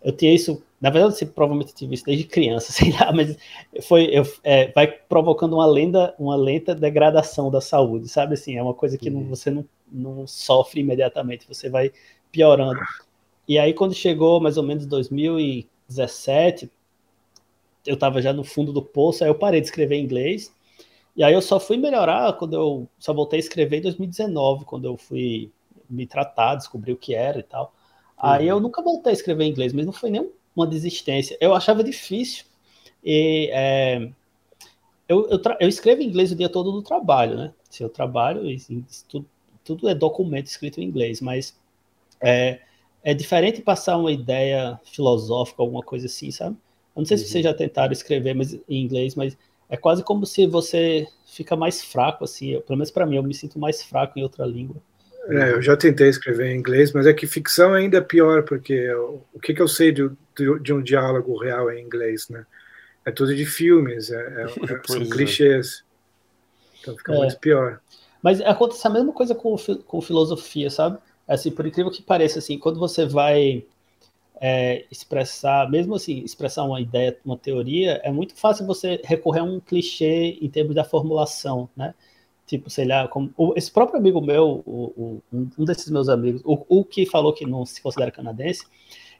[0.04, 3.38] eu tinha isso, na verdade, você provavelmente tive isso desde criança, sei lá, mas
[3.84, 8.62] foi, eu, é, vai provocando uma lenda, uma lenta degradação da saúde, sabe assim, é
[8.62, 9.30] uma coisa que não, uhum.
[9.30, 11.94] você não, não sofre imediatamente, você vai
[12.34, 12.82] piorando.
[13.48, 16.70] E aí, quando chegou mais ou menos 2017,
[17.88, 20.54] eu estava já no fundo do poço, aí eu parei de escrever em inglês,
[21.16, 24.84] e aí eu só fui melhorar quando eu só voltei a escrever em 2019, quando
[24.84, 25.50] eu fui
[25.90, 27.74] me tratar, descobri o que era e tal.
[28.18, 28.64] Aí eu uhum.
[28.64, 31.38] nunca voltei a escrever em inglês, mas não foi nem uma desistência.
[31.40, 32.46] Eu achava difícil.
[33.04, 34.10] E, é,
[35.08, 37.54] eu, eu, eu, escrevo inglês o dia todo no trabalho, né?
[37.70, 38.44] Se eu trabalho,
[39.08, 39.26] tudo,
[39.64, 41.58] tudo é documento escrito em inglês, mas
[42.22, 42.60] é,
[43.04, 46.56] é diferente passar uma ideia filosófica, alguma coisa assim, sabe?
[46.96, 47.24] Eu não sei uhum.
[47.24, 49.38] se vocês já tentaram escrever mas, em inglês, mas
[49.70, 52.50] é quase como se você fica mais fraco, assim.
[52.50, 54.78] Eu, pelo menos para mim, eu me sinto mais fraco em outra língua.
[55.30, 58.74] É, eu já tentei escrever em inglês, mas é que ficção ainda é pior, porque
[58.74, 62.46] eu, o que, que eu sei de, de, de, um diálogo real em inglês, né?
[63.06, 64.44] É tudo de filmes, é, é,
[64.74, 65.06] é são é.
[65.06, 65.84] clichês.
[66.82, 67.80] Então fica mais pior.
[68.22, 69.56] Mas acontece a mesma coisa com,
[69.86, 70.98] com filosofia, sabe?
[71.26, 73.66] Assim, por incrível que pareça, assim, quando você vai
[74.42, 79.44] é, expressar, mesmo assim, expressar uma ideia, uma teoria, é muito fácil você recorrer a
[79.44, 81.94] um clichê em termos da formulação, né?
[82.46, 86.42] Tipo, sei lá, como, o, esse próprio amigo meu, o, o, um desses meus amigos,
[86.44, 88.66] o, o que falou que não se considera canadense,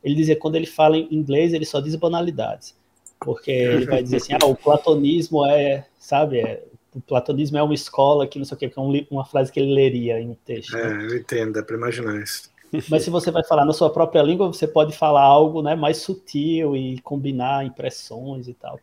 [0.04, 2.76] ele dizia que quando ele fala em inglês, ele só diz banalidades.
[3.20, 6.64] Porque ele vai dizer assim, ah, o platonismo é, sabe, é,
[6.94, 9.52] o platonismo é uma escola que não sei o que, que é um, uma frase
[9.52, 10.76] que ele leria em um texto.
[10.76, 12.52] É, eu entendo, dá para imaginar isso.
[12.90, 15.98] Mas se você vai falar na sua própria língua, você pode falar algo né, mais
[15.98, 18.80] sutil e combinar impressões e tal.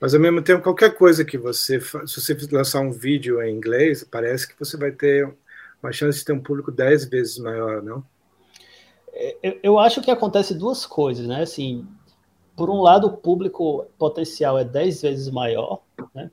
[0.00, 4.04] Mas ao mesmo tempo, qualquer coisa que você, se você lançar um vídeo em inglês,
[4.04, 5.34] parece que você vai ter
[5.82, 8.04] uma chance de ter um público dez vezes maior, não?
[9.12, 11.42] É, eu, acho que acontece duas coisas, né?
[11.42, 11.86] Assim,
[12.54, 15.80] por um lado, o público potencial é dez vezes maior,
[16.14, 16.30] né?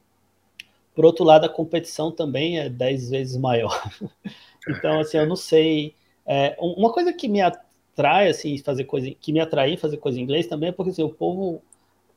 [0.93, 3.89] Por outro lado, a competição também é dez vezes maior.
[4.68, 5.95] então, assim, eu não sei.
[6.26, 10.24] É, uma coisa que me atrai, assim, fazer coisa, que me atrai fazer coisa em
[10.24, 11.61] inglês também é porque assim, o povo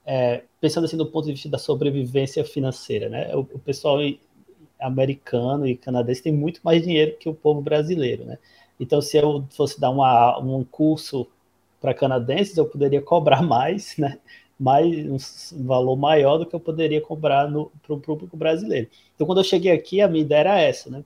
[0.07, 3.35] é, pensando assim do ponto de vista da sobrevivência financeira, né?
[3.35, 3.99] O, o, pessoal
[4.81, 8.39] americano e canadense tem muito mais dinheiro que o povo brasileiro, né?
[8.79, 11.27] Então, se eu fosse dar uma, um curso
[11.81, 14.19] para canadenses, eu poderia cobrar mais, né?
[14.59, 17.51] Mais um valor maior do que eu poderia cobrar
[17.83, 18.89] para o público brasileiro.
[19.15, 21.05] Então, quando eu cheguei aqui, a minha ideia era essa, né?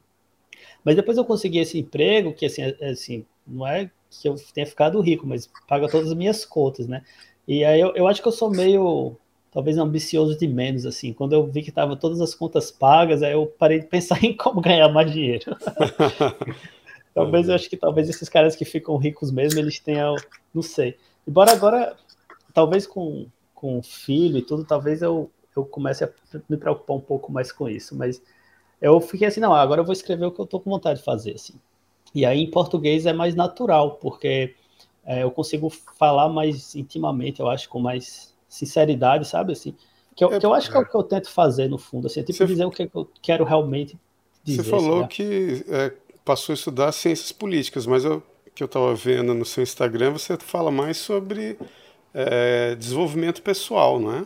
[0.84, 4.66] Mas depois eu consegui esse emprego, que assim, é, assim não é que eu tenha
[4.66, 7.02] ficado rico, mas paga todas as minhas contas, né?
[7.50, 9.16] E aí eu, eu acho que eu sou meio,
[9.50, 11.12] talvez ambicioso de menos, assim.
[11.12, 14.36] Quando eu vi que tava todas as contas pagas, aí eu parei de pensar em
[14.36, 15.56] como ganhar mais dinheiro.
[17.12, 20.14] talvez eu acho que talvez esses caras que ficam ricos mesmo, eles tenham,
[20.54, 20.96] não sei.
[21.26, 21.96] Embora agora,
[22.54, 26.10] talvez com, com filho e tudo, talvez eu, eu comece a
[26.48, 28.22] me preocupar um pouco mais com isso, mas
[28.80, 31.04] eu fiquei assim, não, agora eu vou escrever o que eu tô com vontade de
[31.04, 31.54] fazer, assim.
[32.14, 34.54] E aí em português é mais natural, porque
[35.10, 39.54] é, eu consigo falar mais intimamente, eu acho, com mais sinceridade, sabe?
[39.54, 39.74] Assim,
[40.14, 42.06] que eu, é, que eu acho que é o que eu tento fazer, no fundo,
[42.06, 43.98] assim, é tipo dizer o que eu quero realmente
[44.44, 44.62] dizer.
[44.62, 45.92] Você falou que é,
[46.24, 48.22] passou a estudar ciências políticas, mas o
[48.54, 51.58] que eu estava vendo no seu Instagram, você fala mais sobre
[52.14, 54.24] é, desenvolvimento pessoal, não é?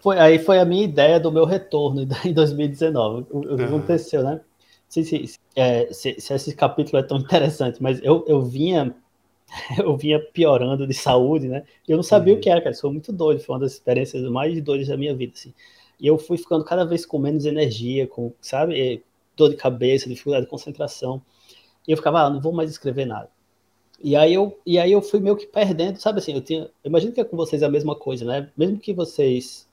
[0.00, 3.26] Foi, aí foi a minha ideia do meu retorno em 2019.
[3.30, 4.30] O, o que aconteceu, né?
[4.36, 4.40] Não
[4.88, 8.94] sei se, se, é, se, se, esse capítulo é tão interessante, mas eu, eu vinha
[9.78, 11.64] eu vinha piorando de saúde, né?
[11.86, 12.38] Eu não sabia uhum.
[12.38, 12.74] o que era, cara.
[12.74, 13.40] Sou muito doido.
[13.40, 15.52] Foi uma das experiências mais doidas da minha vida, assim.
[15.98, 19.02] E eu fui ficando cada vez com menos energia, com, sabe,
[19.36, 21.22] dor de cabeça, dificuldade de concentração.
[21.86, 23.30] E eu ficava, ah, não vou mais escrever nada.
[24.02, 26.88] E aí eu, e aí eu fui meio que perdendo, sabe assim, eu tinha, eu
[26.88, 28.50] imagino que é com vocês a mesma coisa, né?
[28.54, 29.66] Mesmo que vocês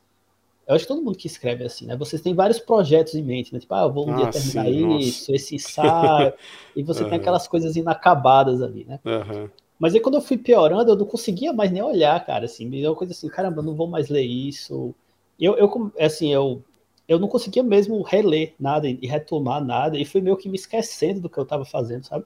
[0.66, 1.96] eu acho que todo mundo que escreve é assim, né?
[1.98, 3.60] Vocês têm vários projetos em mente, né?
[3.60, 5.36] Tipo, ah, eu vou um ah, dia terminar sim, isso, nossa.
[5.36, 6.34] esse ensaio,
[6.74, 7.10] e você uhum.
[7.10, 9.00] tem aquelas coisas inacabadas ali, né?
[9.04, 9.50] Uhum.
[9.84, 12.80] Mas aí quando eu fui piorando, eu não conseguia mais nem olhar, cara, assim, me
[12.80, 14.96] deu uma coisa assim, caramba, eu não vou mais ler isso.
[15.38, 16.64] Eu, eu assim, eu,
[17.06, 21.20] eu não conseguia mesmo reler nada e retomar nada, e fui meio que me esquecendo
[21.20, 22.24] do que eu estava fazendo, sabe?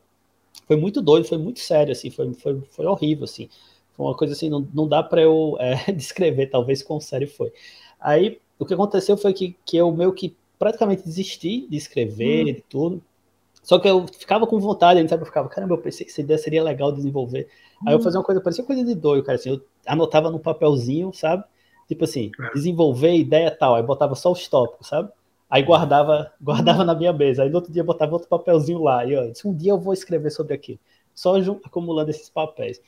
[0.68, 3.50] Foi muito doido, foi muito sério, assim, foi, foi, foi horrível, assim.
[3.94, 7.52] Foi uma coisa assim, não, não dá para eu é, descrever, talvez, quão sério foi.
[8.00, 12.46] Aí, o que aconteceu foi que, que eu meio que praticamente desisti de escrever, hum.
[12.54, 13.04] de tudo.
[13.68, 15.23] Só que eu ficava com vontade, sabe?
[15.23, 17.49] Eu ficava, caramba, eu pensei que essa ideia seria legal desenvolver.
[17.85, 18.02] Aí eu hum.
[18.02, 19.35] fazia uma coisa, parecia coisa de doido, cara.
[19.35, 21.44] Assim, eu anotava no papelzinho, sabe?
[21.85, 22.53] Tipo assim, é.
[22.53, 23.76] desenvolver ideia tal.
[23.76, 25.11] Aí botava só os tópicos, sabe?
[25.49, 27.44] Aí guardava, guardava na minha mesa.
[27.44, 29.06] Aí no outro dia botava outro papelzinho lá.
[29.06, 30.80] E ó, disse, um dia eu vou escrever sobre aquilo.
[31.14, 31.35] Só
[31.65, 32.80] acumulando esses papéis.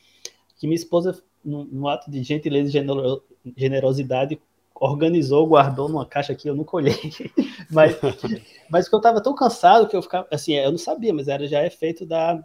[0.57, 4.39] Que minha esposa, no ato de gentileza e generosidade,
[4.79, 6.95] organizou, guardou numa caixa que eu nunca olhei.
[7.69, 7.97] mas,
[8.69, 11.47] mas que eu estava tão cansado que eu ficava, assim, eu não sabia, mas era
[11.47, 12.43] já efeito da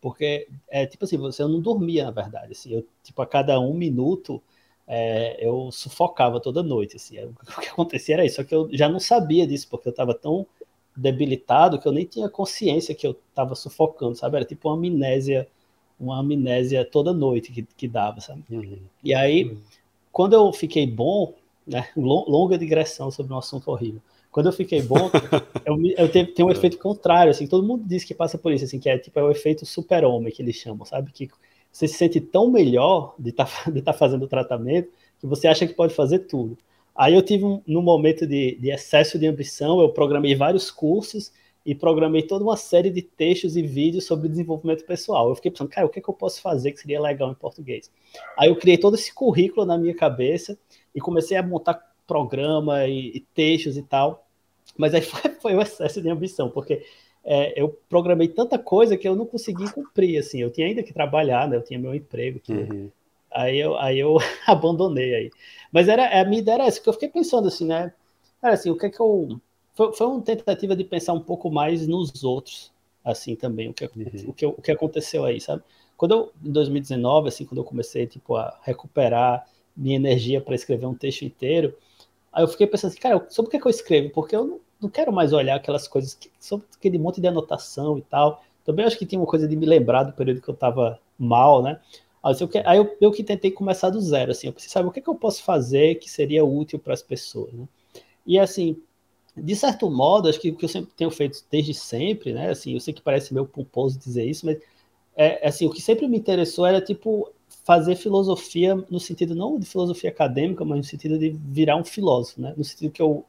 [0.00, 3.74] porque é tipo assim, você não dormia na verdade, assim, eu tipo a cada um
[3.74, 4.40] minuto
[4.86, 8.88] é, eu sufocava toda noite, assim, o que acontecia era isso, só que eu já
[8.88, 10.46] não sabia disso porque eu estava tão
[10.98, 14.36] debilitado que eu nem tinha consciência que eu estava sufocando, sabe?
[14.36, 15.46] Era tipo uma amnésia,
[15.98, 18.42] uma amnésia toda noite que, que dava, sabe?
[18.50, 18.78] Uhum.
[19.02, 19.58] E aí, uhum.
[20.10, 21.34] quando eu fiquei bom,
[21.68, 21.88] né?
[21.96, 24.00] Longa digressão sobre um assunto horrível.
[24.30, 25.10] Quando eu fiquei bom,
[25.64, 28.64] eu, eu tenho, tenho um efeito contrário, assim, todo mundo diz que passa por isso,
[28.64, 31.12] assim, que é tipo é o efeito super-homem que eles chamam, sabe?
[31.12, 31.28] Que
[31.70, 35.66] você se sente tão melhor de tá, estar tá fazendo o tratamento que você acha
[35.66, 36.56] que pode fazer tudo.
[36.94, 41.32] Aí eu tive um, no momento de, de excesso de ambição, eu programei vários cursos
[41.64, 45.28] e programei toda uma série de textos e vídeos sobre desenvolvimento pessoal.
[45.28, 47.34] Eu fiquei pensando, cara, o que, é que eu posso fazer que seria legal em
[47.34, 47.90] português?
[48.36, 50.58] Aí eu criei todo esse currículo na minha cabeça
[50.94, 54.26] e comecei a montar programa e, e textos e tal.
[54.76, 56.84] Mas aí foi, foi o excesso de ambição, porque
[57.24, 60.92] é, eu programei tanta coisa que eu não consegui cumprir, assim, eu tinha ainda que
[60.92, 62.90] trabalhar, né, eu tinha meu emprego, uhum.
[63.30, 64.16] aí, eu, aí eu
[64.46, 65.30] abandonei aí.
[65.70, 67.92] Mas era, a minha ideia era essa, que eu fiquei pensando assim, né,
[68.40, 69.38] cara, assim, o que é que eu...
[69.74, 72.72] Foi, foi uma tentativa de pensar um pouco mais nos outros,
[73.04, 73.90] assim, também, o que, uhum.
[74.28, 75.62] o, que, o que aconteceu aí, sabe?
[75.96, 79.46] Quando eu, em 2019, assim, quando eu comecei, tipo, a recuperar
[79.78, 81.74] minha energia para escrever um texto inteiro,
[82.32, 84.10] aí eu fiquei pensando assim, cara, sobre o que, é que eu escrevo?
[84.10, 88.02] Porque eu não, quero mais olhar aquelas coisas, que, sobre aquele monte de anotação e
[88.02, 88.42] tal.
[88.64, 91.62] Também acho que tinha uma coisa de me lembrar do período que eu estava mal,
[91.62, 91.80] né?
[92.64, 95.02] Aí eu, eu que tentei começar do zero, assim, eu pensei, sabe, o que, é
[95.02, 97.66] que eu posso fazer que seria útil para as pessoas, né?
[98.26, 98.76] E assim,
[99.36, 102.50] de certo modo, acho que o que eu sempre tenho feito desde sempre, né?
[102.50, 104.58] Assim, eu sei que parece meio pomposo dizer isso, mas
[105.16, 107.32] é, assim, o que sempre me interessou era tipo
[107.64, 112.40] fazer filosofia no sentido não de filosofia acadêmica, mas no sentido de virar um filósofo,
[112.40, 112.54] né?
[112.56, 113.24] No sentido que eu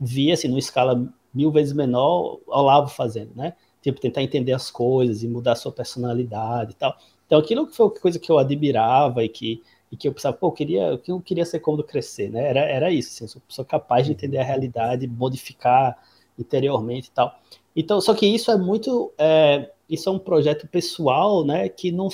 [0.00, 3.54] via, assim, numa escala mil vezes menor, Olavo fazendo, né?
[3.80, 6.96] Tipo, tentar entender as coisas e mudar a sua personalidade e tal.
[7.26, 10.52] Então, aquilo foi coisa que eu admirava e que, e que eu pensava, pô, eu
[10.52, 12.48] queria, eu queria ser como crescer, né?
[12.48, 15.96] Era, era isso, assim, eu sou, sou capaz de entender a realidade, modificar
[16.38, 17.34] interiormente e tal.
[17.74, 22.08] Então, só que isso é muito, é, isso é um projeto pessoal, né, que não,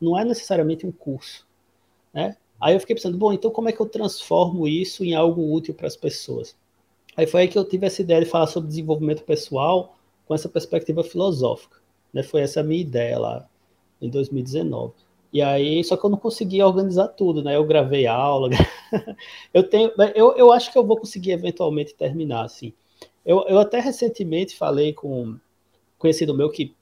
[0.00, 1.46] não é necessariamente um curso,
[2.12, 2.36] né?
[2.60, 5.72] Aí eu fiquei pensando, bom, então como é que eu transformo isso em algo útil
[5.72, 6.54] para as pessoas?
[7.16, 9.96] Aí foi aí que eu tive essa ideia de falar sobre desenvolvimento pessoal
[10.26, 11.78] com essa perspectiva filosófica.
[12.12, 12.22] Né?
[12.22, 13.48] Foi essa a minha ideia lá
[14.00, 14.92] em 2019.
[15.32, 17.54] E aí, só que eu não conseguia organizar tudo, né?
[17.54, 18.50] Eu gravei aula.
[19.54, 22.72] eu tenho, eu, eu acho que eu vou conseguir eventualmente terminar, assim.
[23.24, 25.40] Eu, eu até recentemente falei com um
[25.98, 26.74] conhecido meu que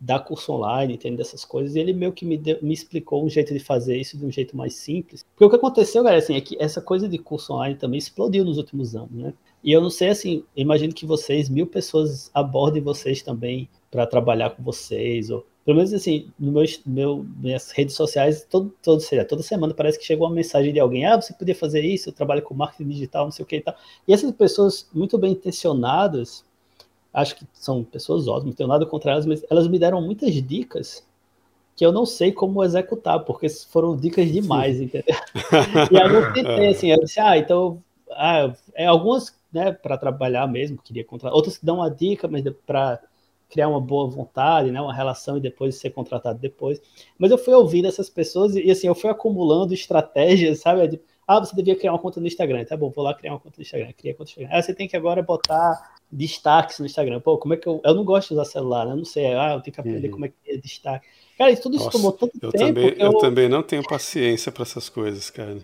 [0.00, 3.28] dá curso online, entende dessas coisas, e ele meio que me, deu, me explicou um
[3.28, 5.24] jeito de fazer isso de um jeito mais simples.
[5.32, 8.44] Porque o que aconteceu, galera, assim, é que essa coisa de curso online também explodiu
[8.44, 9.34] nos últimos anos, né?
[9.62, 14.50] E eu não sei, assim, imagino que vocês, mil pessoas abordem vocês também para trabalhar
[14.50, 19.22] com vocês, ou pelo menos assim, no meu, meu, minhas redes sociais, todo, todo, seja,
[19.22, 22.12] toda semana parece que chega uma mensagem de alguém, ah, você podia fazer isso, eu
[22.14, 23.76] trabalho com marketing digital, não sei o que e tal.
[24.06, 26.42] E essas pessoas muito bem intencionadas,
[27.12, 30.34] acho que são pessoas ótimas, não tenho nada contra elas, mas elas me deram muitas
[30.34, 31.06] dicas
[31.76, 35.14] que eu não sei como executar, porque foram dicas demais, entendeu?
[35.92, 37.80] e aí eu tentei, assim, eu disse, ah, então,
[38.10, 41.34] ah, é algumas né, para trabalhar mesmo, queria contratar.
[41.36, 43.00] Outros que dão uma dica, mas para
[43.48, 46.80] criar uma boa vontade, né, uma relação e depois ser contratado depois.
[47.16, 51.00] Mas eu fui ouvindo essas pessoas e, assim, eu fui acumulando estratégias, sabe?
[51.28, 52.64] Ah, você devia criar uma conta no Instagram.
[52.64, 53.92] Tá bom, vou lá criar uma conta no Instagram.
[53.92, 54.48] Cria conta no Instagram.
[54.50, 57.20] Ah, você tem que agora botar destaques no Instagram.
[57.20, 57.82] Pô, como é que eu.
[57.84, 58.92] Eu não gosto de usar celular, né?
[58.92, 59.34] Eu não sei.
[59.34, 60.14] Ah, eu tenho que aprender uhum.
[60.14, 61.06] como é que é destaque.
[61.36, 62.80] Cara, tudo isso Nossa, tomou tanto eu tempo.
[62.80, 63.12] Também, eu...
[63.12, 65.58] eu também não tenho paciência para essas coisas, cara.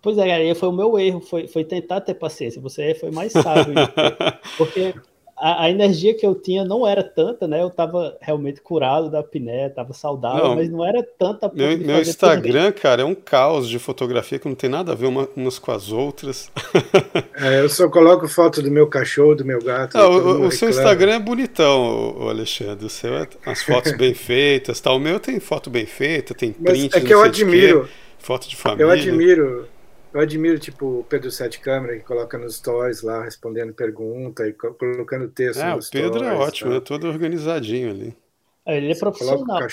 [0.00, 2.60] Pois é, cara, foi o meu erro, foi, foi tentar ter paciência.
[2.60, 3.74] Você foi mais sábio.
[4.56, 4.94] porque
[5.36, 7.60] a, a, energia que eu tinha não era tanta, né?
[7.60, 11.50] Eu tava realmente curado da apneia, tava saudável, não, mas não era tanta.
[11.52, 15.06] Meu, meu Instagram, cara, é um caos de fotografia que não tem nada a ver
[15.06, 16.50] uma, umas com as outras.
[17.36, 19.96] É, eu só coloco foto do meu cachorro, do meu gato.
[19.96, 22.86] Não, o, o seu Instagram é bonitão, o Alexandre.
[22.86, 24.96] O seu é as fotos bem feitas, tal.
[24.96, 26.90] O meu tem foto bem feita, tem print.
[26.92, 27.88] Mas é que eu admiro.
[28.18, 28.84] Foto de família.
[28.84, 29.68] Eu admiro
[30.14, 34.52] eu admiro, tipo, o Pedro Sete Câmara, que coloca nos stories lá, respondendo pergunta e
[34.52, 36.08] colocando texto é, nos stories.
[36.08, 36.76] o Pedro é ótimo, tá?
[36.76, 38.16] é todo organizadinho ali.
[38.64, 39.60] É, ele é profissional.
[39.60, 39.66] Né?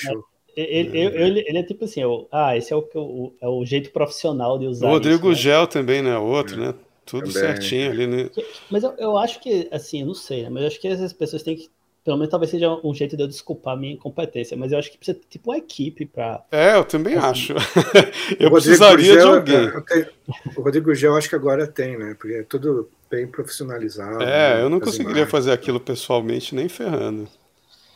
[0.58, 3.64] Ele, ele, ele, ele, é tipo assim, eu, ah, esse é o, o, é o
[3.64, 5.54] jeito profissional de usar O Rodrigo isso, né?
[5.54, 6.18] Gel também, né?
[6.18, 6.74] Outro, né?
[7.06, 7.40] Tudo também.
[7.40, 8.30] certinho ali, né?
[8.70, 10.50] Mas eu, eu acho que, assim, eu não sei, né?
[10.50, 11.70] Mas eu acho que essas pessoas têm que
[12.04, 14.92] pelo menos talvez seja um jeito de eu desculpar a minha incompetência, mas eu acho
[14.92, 16.44] que precisa ter tipo uma equipe para.
[16.52, 17.28] É, eu também assim.
[17.28, 17.54] acho.
[18.40, 19.84] eu precisaria Gel, de alguém.
[19.92, 20.10] É,
[20.58, 22.16] o Rodrigo Gel acho que agora tem, né?
[22.18, 24.24] Porque é tudo bem profissionalizado.
[24.24, 24.64] É, né?
[24.64, 25.32] eu não conseguiria imagens.
[25.32, 27.28] fazer aquilo pessoalmente nem ferrando.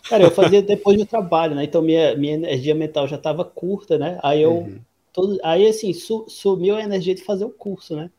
[0.07, 1.63] Cara, eu fazia depois do trabalho, né?
[1.63, 4.19] Então minha, minha energia mental já estava curta, né?
[4.21, 4.53] Aí eu.
[4.53, 4.79] Uhum.
[5.11, 8.11] Todo, aí assim, su, sumiu a energia de fazer o curso, né?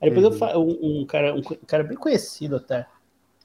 [0.00, 0.48] Aí depois uhum.
[0.50, 2.86] eu um, um, cara, um cara bem conhecido até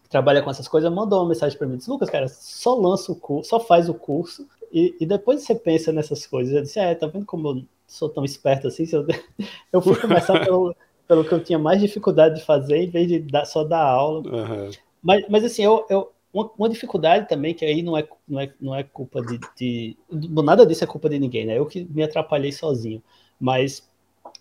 [0.09, 3.15] trabalha com essas coisas, mandou uma mensagem para mim, disse, Lucas, cara, só lança o
[3.15, 6.53] curso, só faz o curso, e, e depois você pensa nessas coisas.
[6.53, 8.85] Eu disse, é, tá vendo como eu sou tão esperto assim?
[8.91, 9.05] Eu,
[9.73, 10.75] eu fui começar pelo,
[11.07, 14.19] pelo que eu tinha mais dificuldade de fazer, em vez de dar, só dar aula.
[14.27, 14.69] Uhum.
[15.01, 18.53] Mas, mas assim, eu, eu uma, uma, dificuldade também, que aí não é, não é,
[18.59, 21.57] não é culpa de, de, Nada disso é culpa de ninguém, né?
[21.57, 23.01] Eu que me atrapalhei sozinho.
[23.39, 23.88] Mas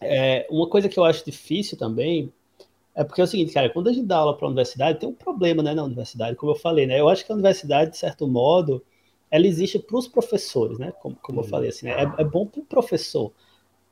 [0.00, 2.32] é, uma coisa que eu acho difícil também
[2.96, 5.08] é porque é o seguinte, cara, quando a gente dá aula para a universidade, tem
[5.08, 6.98] um problema né, na universidade, como eu falei, né?
[6.98, 8.82] Eu acho que a universidade, de certo modo,
[9.30, 10.92] ela existe para os professores, né?
[11.02, 11.50] Como, como eu uhum.
[11.50, 11.92] falei, assim, né?
[11.92, 13.30] é, é bom para o professor.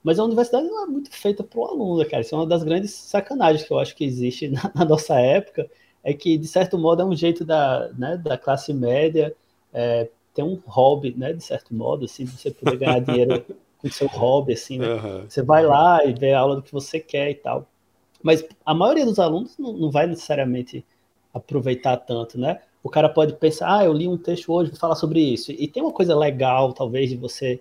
[0.03, 2.23] Mas a universidade não é muito feita para o aluno, cara.
[2.23, 5.71] Isso é uma das grandes sacanagens que eu acho que existe na, na nossa época
[6.03, 9.35] é que, de certo modo, é um jeito da, né, da classe média
[9.73, 13.45] é, ter um hobby, né, de certo modo, assim, você poder ganhar dinheiro
[13.79, 14.95] com seu hobby, assim, né?
[14.95, 15.25] Uhum.
[15.29, 17.67] Você vai lá e vê a aula do que você quer e tal.
[18.25, 20.85] Mas a maioria dos alunos não, não vai necessariamente
[21.33, 22.61] aproveitar tanto, né?
[22.83, 25.53] O cara pode pensar, ah, eu li um texto hoje, vou falar sobre isso.
[25.53, 27.61] E tem uma coisa legal, talvez, de você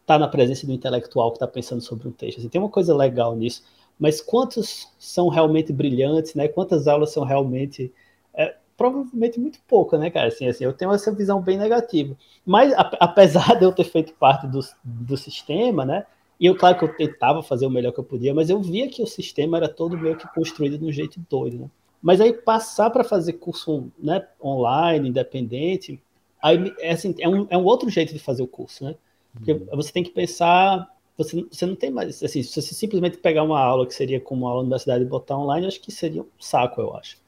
[0.00, 2.38] estar tá na presença do intelectual que está pensando sobre um texto.
[2.38, 3.62] Assim, tem uma coisa legal nisso
[4.02, 6.48] mas quantos são realmente brilhantes, né?
[6.48, 7.92] Quantas aulas são realmente
[8.34, 10.26] é, provavelmente muito pouco, né, cara?
[10.26, 12.16] Assim, assim, eu tenho essa visão bem negativa.
[12.44, 16.04] Mas apesar de eu ter feito parte do, do sistema, né?
[16.38, 18.88] E eu, claro que eu tentava fazer o melhor que eu podia, mas eu via
[18.88, 21.70] que o sistema era todo meio que construído de um jeito doido, né?
[22.02, 26.00] Mas aí passar para fazer curso né, online, independente,
[26.42, 28.96] aí, é, assim, é, um, é um outro jeito de fazer o curso, né?
[29.32, 29.66] Porque uhum.
[29.72, 32.22] você tem que pensar você, você não tem mais.
[32.22, 35.38] Assim, se você simplesmente pegar uma aula que seria como aula na universidade e botar
[35.38, 37.18] online, acho que seria um saco, eu acho.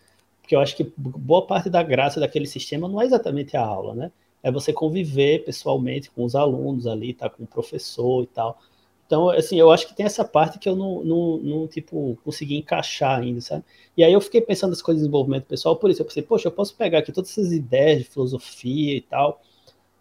[0.40, 3.94] Porque eu acho que boa parte da graça daquele sistema não é exatamente a aula,
[3.94, 4.12] né?
[4.42, 8.58] É você conviver pessoalmente com os alunos ali, tá com o professor e tal.
[9.06, 12.56] Então, assim, eu acho que tem essa parte que eu não, não, não, tipo, consegui
[12.56, 13.64] encaixar ainda, sabe?
[13.96, 16.48] E aí eu fiquei pensando nas coisas de desenvolvimento pessoal, por isso eu pensei, poxa,
[16.48, 19.40] eu posso pegar aqui todas essas ideias de filosofia e tal,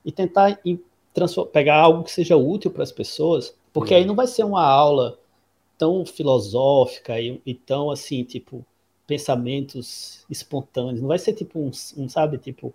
[0.05, 0.59] e tentar
[1.51, 5.19] pegar algo que seja útil para as pessoas porque aí não vai ser uma aula
[5.77, 8.63] tão filosófica e, e tão assim, tipo,
[9.07, 11.01] pensamentos espontâneos.
[11.01, 12.71] Não vai ser tipo um, um sabe, tipo,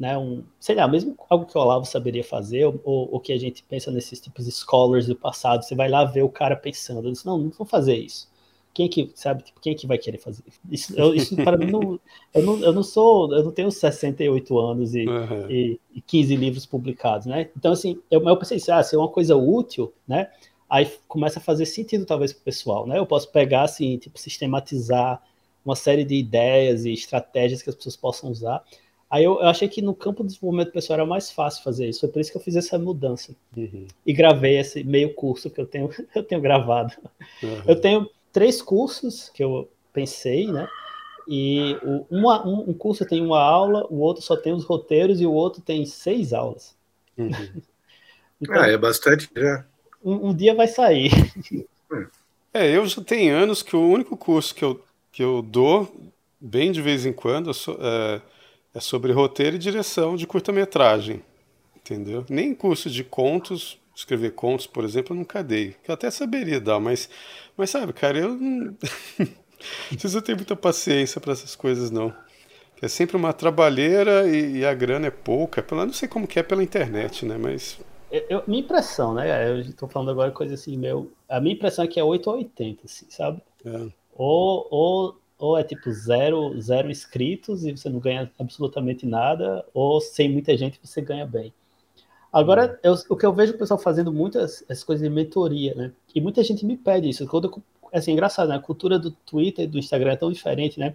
[0.00, 3.38] né, um, sei lá, mesmo algo que o Olavo saberia fazer, ou, ou, que a
[3.38, 7.12] gente pensa nesses tipos de scholars do passado, você vai lá ver o cara pensando,
[7.12, 8.26] disse, não, não vou fazer isso.
[8.72, 10.98] Quem é que, sabe, tipo, quem é que vai querer fazer isso?
[10.98, 12.00] Eu, isso para mim, não
[12.32, 15.50] eu, não, eu não sou, eu não tenho 68 anos e, uhum.
[15.50, 17.50] e, e 15 livros publicados, né?
[17.54, 20.30] Então, assim, eu, eu pensei assim, ah, se é uma coisa útil, né?
[20.68, 22.98] Aí começa a fazer sentido, talvez, para o pessoal, né?
[22.98, 25.22] Eu posso pegar, assim, tipo, sistematizar
[25.62, 28.64] uma série de ideias e estratégias que as pessoas possam usar.
[29.10, 32.00] Aí eu, eu, achei que no campo do desenvolvimento pessoal era mais fácil fazer isso.
[32.00, 33.34] Foi por isso que eu fiz essa mudança.
[33.56, 33.88] Uhum.
[34.06, 36.94] E gravei esse meio curso que eu tenho, eu tenho gravado.
[37.42, 37.62] Uhum.
[37.66, 40.68] Eu tenho três cursos que eu pensei, né?
[41.26, 45.20] E o, uma, um, um, curso tem uma aula, o outro só tem os roteiros
[45.20, 46.76] e o outro tem seis aulas.
[47.18, 47.30] Uhum.
[48.40, 49.66] então, ah, é bastante já.
[50.04, 51.10] Um, um, dia vai sair.
[52.52, 55.88] É, eu já tenho anos que o único curso que eu, que eu dou,
[56.40, 58.20] bem de vez em quando, é,
[58.74, 61.22] é sobre roteiro e direção de curta-metragem.
[61.76, 62.24] Entendeu?
[62.28, 65.76] Nem curso de contos escrever contos, por exemplo, eu nunca dei.
[65.86, 67.08] Eu até saberia dar, mas,
[67.56, 68.76] mas sabe, cara, eu não,
[69.18, 69.28] não
[69.88, 72.12] preciso ter muita paciência para essas coisas, não.
[72.82, 75.62] É sempre uma trabalheira e, e a grana é pouca.
[75.62, 77.36] Pela, não sei como que é pela internet, né?
[77.36, 77.78] Mas.
[78.10, 79.50] Eu, eu, minha impressão, né?
[79.50, 81.12] Eu estou falando agora coisa assim, meu.
[81.28, 83.42] A minha impressão é que é 8 ou 80, assim, sabe?
[83.66, 83.86] É.
[84.14, 90.00] Ou, ou, ou é tipo zero, zero inscritos e você não ganha absolutamente nada, ou
[90.00, 91.52] sem muita gente você ganha bem.
[92.32, 95.92] Agora, eu, o que eu vejo o pessoal fazendo muitas essas coisas de mentoria, né?
[96.14, 97.26] E muita gente me pede isso.
[97.26, 97.62] Quando eu,
[97.92, 98.54] assim, é engraçado, né?
[98.54, 100.94] A cultura do Twitter e do Instagram é tão diferente, né?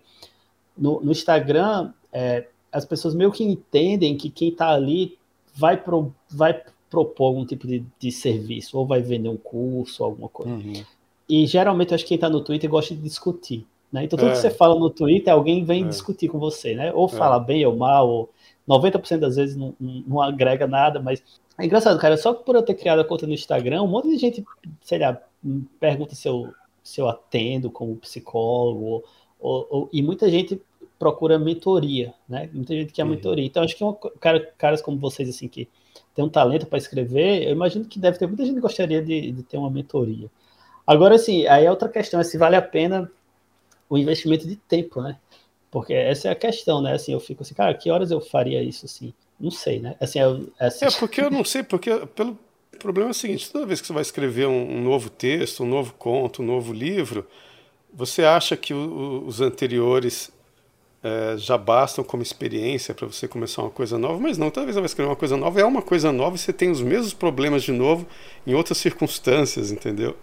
[0.78, 5.18] No, no Instagram, é, as pessoas meio que entendem que quem está ali
[5.54, 10.30] vai, pro, vai propor algum tipo de, de, serviço, ou vai vender um curso, alguma
[10.30, 10.54] coisa.
[10.54, 10.84] Uhum.
[11.28, 13.66] E geralmente, eu acho que quem está no Twitter gosta de discutir.
[13.92, 14.04] Né?
[14.04, 14.32] Então, tudo é.
[14.32, 15.88] que você fala no Twitter, alguém vem é.
[15.88, 16.92] discutir com você, né?
[16.94, 17.10] Ou é.
[17.10, 18.30] fala bem ou mal, ou
[18.68, 21.24] 90% das vezes não, não, agrega nada, mas
[21.58, 22.18] é engraçado, cara.
[22.18, 24.46] Só por eu ter criado a conta no Instagram, um monte de gente,
[24.82, 25.22] sei lá,
[25.80, 26.52] pergunta se eu,
[26.84, 29.04] se eu atendo como psicólogo,
[29.40, 30.62] ou, ou, e muita gente
[30.98, 32.50] procura mentoria, né?
[32.54, 33.12] Muita gente quer uhum.
[33.12, 33.46] mentoria.
[33.46, 35.68] Então, acho que um, cara, caras como vocês, assim, que
[36.14, 39.32] tem um talento para escrever, eu imagino que deve ter muita gente que gostaria de,
[39.32, 40.30] de ter uma mentoria.
[40.88, 43.12] Agora, assim, aí a outra questão é se vale a pena
[43.90, 45.18] o investimento de tempo, né?
[45.72, 46.94] Porque essa é a questão, né?
[46.94, 49.14] Assim, eu fico assim, cara, que horas eu faria isso assim?
[49.40, 49.96] Não sei, né?
[50.00, 50.86] Assim, eu, assim...
[50.86, 52.38] É, porque eu não sei, porque pelo
[52.80, 55.68] problema é o seguinte, toda vez que você vai escrever um, um novo texto, um
[55.68, 57.28] novo conto, um novo livro,
[57.94, 60.32] você acha que o, os anteriores
[61.06, 64.82] é, já bastam como experiência para você começar uma coisa nova, mas não, talvez você
[64.82, 67.62] vai escrever uma coisa nova, é uma coisa nova e você tem os mesmos problemas
[67.62, 68.08] de novo
[68.46, 70.16] em outras circunstâncias, entendeu?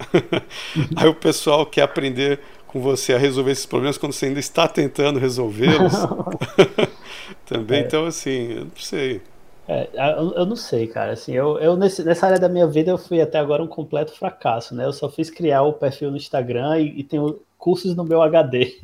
[0.97, 2.41] Aí o pessoal quer aprender
[2.73, 5.93] com você a resolver esses problemas quando você ainda está tentando resolvê-los.
[7.47, 7.85] Também, é.
[7.85, 9.21] então assim, eu não sei.
[9.69, 11.13] É, eu, eu, não sei, cara.
[11.13, 14.13] Assim, eu, eu nesse, nessa área da minha vida eu fui até agora um completo
[14.13, 14.85] fracasso, né?
[14.85, 18.81] Eu só fiz criar o perfil no Instagram e, e tenho cursos no meu HD.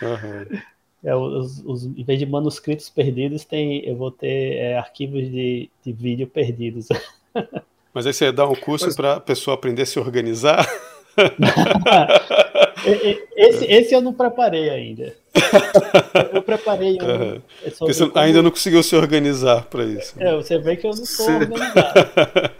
[0.00, 0.58] Uhum.
[1.04, 5.70] É, os, os, em vez de manuscritos perdidos, tem, eu vou ter é, arquivos de,
[5.84, 6.88] de vídeo perdidos.
[7.92, 10.66] Mas aí você dá um curso para a pessoa aprender a se organizar?
[13.36, 15.16] esse, esse eu não preparei ainda.
[16.34, 17.34] Eu preparei um.
[17.34, 17.42] Uhum.
[17.80, 18.18] Você como...
[18.18, 20.14] ainda não conseguiu se organizar para isso.
[20.18, 22.50] É, você vê que eu não estou organizado.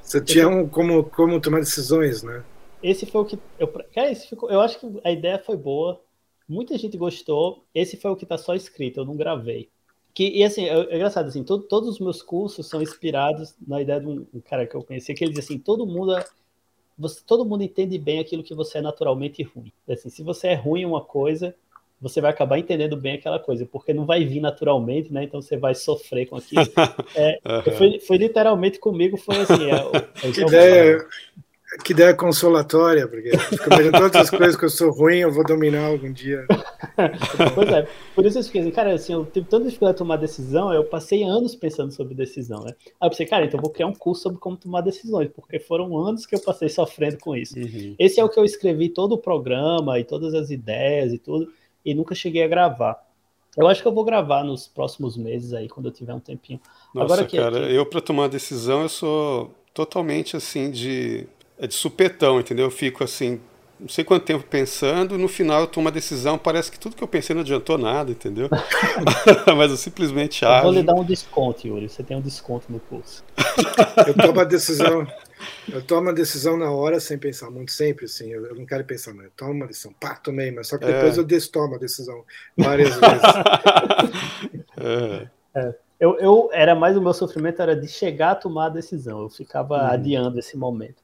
[0.00, 2.44] Você tinha um como, como tomar decisões, né?
[2.82, 3.38] Esse foi o que.
[3.58, 6.00] Eu, cara, esse ficou, eu acho que a ideia foi boa.
[6.46, 7.64] Muita gente gostou.
[7.74, 9.70] Esse foi o que está só escrito, eu não gravei.
[10.12, 13.80] Que, e assim, é, é engraçado, assim, todo, todos os meus cursos são inspirados na
[13.80, 16.14] ideia de um, um cara que eu conheci, que ele diz assim, todo mundo
[17.02, 19.72] você, todo mundo entende bem aquilo que você é naturalmente ruim.
[19.88, 21.54] Assim, se você é ruim em uma coisa,
[22.00, 25.24] você vai acabar entendendo bem aquela coisa, porque não vai vir naturalmente, né?
[25.24, 26.62] Então você vai sofrer com aquilo.
[27.14, 27.76] É, uhum.
[27.76, 29.70] foi, foi, literalmente comigo, foi assim.
[29.70, 31.06] É, que ideia,
[31.78, 33.30] que ideia consolatória, porque
[33.66, 36.44] imaginando todas as coisas que eu sou ruim, eu vou dominar algum dia.
[37.54, 40.16] pois é, por isso eu fiquei assim, cara, assim, eu tive tanta dificuldade de tomar
[40.16, 42.74] decisão, eu passei anos pensando sobre decisão, né?
[43.00, 45.58] Aí eu pensei, cara, então eu vou criar um curso sobre como tomar decisões, porque
[45.58, 47.58] foram anos que eu passei sofrendo com isso.
[47.58, 47.94] Uhum.
[47.98, 51.50] Esse é o que eu escrevi todo o programa e todas as ideias e tudo,
[51.84, 53.02] e nunca cheguei a gravar.
[53.56, 56.60] Eu acho que eu vou gravar nos próximos meses aí, quando eu tiver um tempinho.
[56.94, 57.74] Nossa, Agora, que, cara, que...
[57.74, 61.26] eu para tomar decisão, eu sou totalmente assim de
[61.62, 62.66] é de supetão, entendeu?
[62.66, 63.40] Eu fico assim,
[63.78, 67.04] não sei quanto tempo pensando, no final eu tomo uma decisão, parece que tudo que
[67.04, 68.48] eu pensei não adiantou nada, entendeu?
[69.56, 70.58] Mas eu simplesmente acho.
[70.58, 71.88] Eu vou lhe dar um desconto, Yuri.
[71.88, 73.22] Você tem um desconto no curso.
[74.08, 75.06] eu tomo a decisão.
[75.72, 78.28] Eu tomo a decisão na hora sem pensar muito, sempre assim.
[78.28, 80.86] Eu, eu não quero pensar, mas eu tomo uma decisão, pá, tomei, mas só que
[80.86, 81.20] depois é.
[81.20, 82.24] eu destomo a decisão
[82.56, 83.22] várias vezes.
[84.78, 85.28] é.
[85.54, 85.74] É.
[86.00, 89.22] Eu, eu, era mais o meu sofrimento era de chegar a tomar a decisão.
[89.22, 89.86] Eu ficava hum.
[89.92, 91.01] adiando esse momento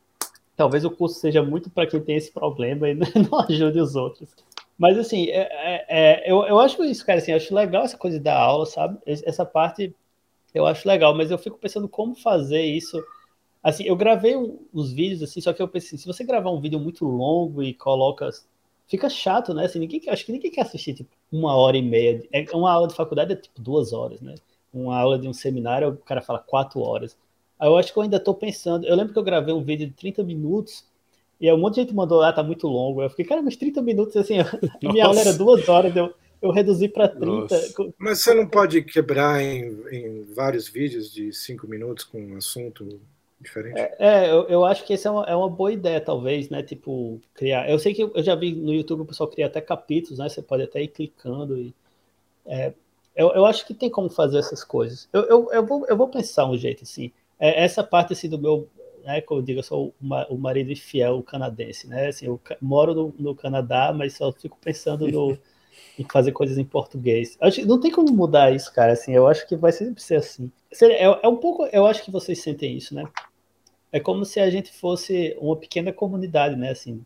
[0.58, 2.94] talvez o curso seja muito para quem tem esse problema e
[3.30, 4.28] não ajude os outros.
[4.76, 7.96] Mas assim, é, é, é, eu, eu acho isso, cara, assim, eu acho legal essa
[7.96, 8.98] coisa da aula, sabe?
[9.06, 9.94] Essa parte
[10.52, 13.00] eu acho legal, mas eu fico pensando como fazer isso.
[13.62, 14.34] Assim, eu gravei
[14.72, 17.72] os vídeos, assim, só que eu pensei, se você gravar um vídeo muito longo e
[17.72, 18.28] coloca.
[18.88, 19.66] Fica chato, né?
[19.66, 22.26] Assim, ninguém, acho que ninguém quer assistir tipo, uma hora e meia.
[22.32, 24.34] É, uma aula de faculdade é tipo duas horas, né?
[24.72, 27.16] Uma aula de um seminário, o cara fala quatro horas.
[27.60, 28.86] Eu acho que eu ainda estou pensando.
[28.86, 30.84] Eu lembro que eu gravei um vídeo de 30 minutos
[31.40, 33.02] e um monte de gente mandou lá, ah, tá muito longo.
[33.02, 34.34] Eu fiquei, cara, mas 30 minutos, assim,
[34.82, 36.12] minha aula era duas horas, eu,
[36.42, 37.26] eu reduzi para 30.
[37.26, 37.74] Nossa.
[37.96, 43.00] Mas você não pode quebrar em, em vários vídeos de 5 minutos com um assunto
[43.40, 43.78] diferente?
[43.78, 46.60] É, é eu, eu, acho que essa é uma, é uma boa ideia, talvez, né?
[46.62, 47.70] Tipo, criar.
[47.70, 50.28] Eu sei que eu já vi no YouTube o pessoal criar até capítulos, né?
[50.28, 51.72] Você pode até ir clicando e.
[52.46, 52.72] É,
[53.14, 55.08] eu, eu acho que tem como fazer essas coisas.
[55.12, 58.38] Eu, eu, eu, vou, eu vou pensar um jeito assim é, essa parte assim, do
[58.38, 58.68] meu,
[59.04, 62.08] né, como eu digo, eu sou o marido infiel canadense, né?
[62.08, 65.38] Assim, eu moro no, no Canadá, mas só fico pensando no,
[65.98, 67.36] em fazer coisas em português.
[67.40, 68.92] Acho, não tem como mudar isso, cara.
[68.92, 70.50] Assim, eu acho que vai sempre ser assim.
[70.82, 73.04] É, é um pouco, eu acho que vocês sentem isso, né?
[73.90, 76.70] É como se a gente fosse uma pequena comunidade, né?
[76.70, 77.04] Assim,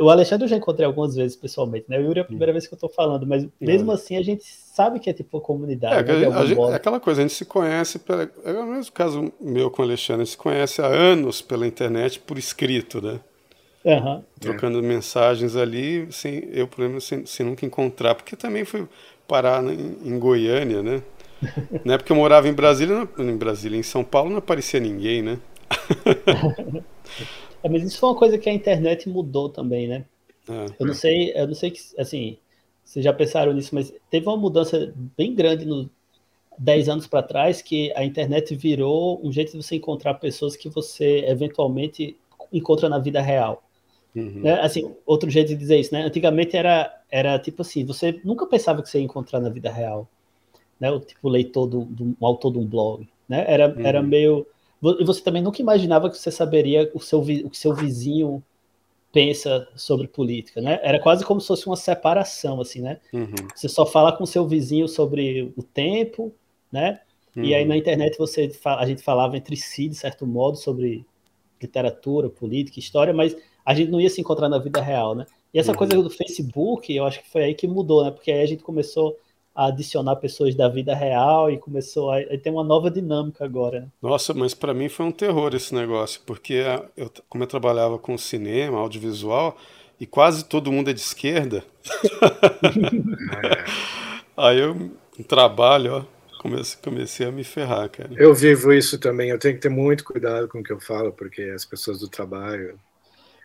[0.00, 1.98] o Alexandre eu já encontrei algumas vezes pessoalmente, né?
[1.98, 4.44] O Yuri é a primeira vez que eu estou falando, mas mesmo assim a gente
[4.44, 6.10] sabe que é tipo comunidade.
[6.10, 6.36] É, né?
[6.36, 9.70] a gente, é aquela coisa, a gente se conhece, pela, é o mesmo caso meu
[9.70, 13.20] com o Alexandre, a gente se conhece há anos pela internet por escrito, né?
[13.84, 14.22] Uhum.
[14.40, 14.82] Trocando é.
[14.82, 18.86] mensagens ali, sem, eu, por exemplo, sem, sem, nunca encontrar, porque também fui
[19.26, 21.02] parar em, em Goiânia, né?
[21.84, 25.38] Na época eu morava em Brasília, em Brasília, em São Paulo não aparecia ninguém, né?
[27.62, 30.04] É, mas isso foi uma coisa que a internet mudou também, né?
[30.48, 30.66] É.
[30.78, 32.38] Eu não sei, eu não sei que, assim,
[32.84, 35.90] vocês já pensaram nisso, mas teve uma mudança bem grande no
[36.58, 40.68] 10 anos para trás que a internet virou um jeito de você encontrar pessoas que
[40.68, 42.16] você eventualmente
[42.52, 43.62] encontra na vida real.
[44.14, 44.40] Uhum.
[44.42, 44.60] Né?
[44.60, 46.02] Assim, outro jeito de dizer isso, né?
[46.02, 50.08] Antigamente era, era tipo assim, você nunca pensava que você ia encontrar na vida real,
[50.80, 50.90] né?
[50.90, 53.44] O tipo leitor do, do um autor de um blog, né?
[53.46, 53.86] Era, uhum.
[53.86, 54.46] era meio
[54.82, 58.42] e você também nunca imaginava que você saberia o, seu, o que seu vizinho
[59.12, 60.78] pensa sobre política, né?
[60.82, 63.00] Era quase como se fosse uma separação, assim, né?
[63.12, 63.34] Uhum.
[63.54, 66.32] Você só fala com seu vizinho sobre o tempo,
[66.70, 67.00] né?
[67.34, 67.44] Uhum.
[67.44, 67.68] E aí uhum.
[67.68, 71.04] na internet você a gente falava entre si, de certo modo, sobre
[71.60, 75.26] literatura, política, história, mas a gente não ia se encontrar na vida real, né?
[75.52, 75.78] E essa uhum.
[75.78, 78.10] coisa do Facebook, eu acho que foi aí que mudou, né?
[78.10, 79.16] Porque aí a gente começou
[79.58, 83.80] a adicionar pessoas da vida real e começou a, a ter uma nova dinâmica agora.
[83.80, 83.88] Né?
[84.00, 86.62] Nossa, mas para mim foi um terror esse negócio, porque
[86.96, 89.58] eu, como eu trabalhava com cinema, audiovisual,
[89.98, 91.64] e quase todo mundo é de esquerda.
[94.36, 94.92] aí eu
[95.26, 98.10] trabalho, ó, comecei, comecei a me ferrar, cara.
[98.16, 101.12] Eu vivo isso também, eu tenho que ter muito cuidado com o que eu falo,
[101.12, 102.78] porque as pessoas do trabalho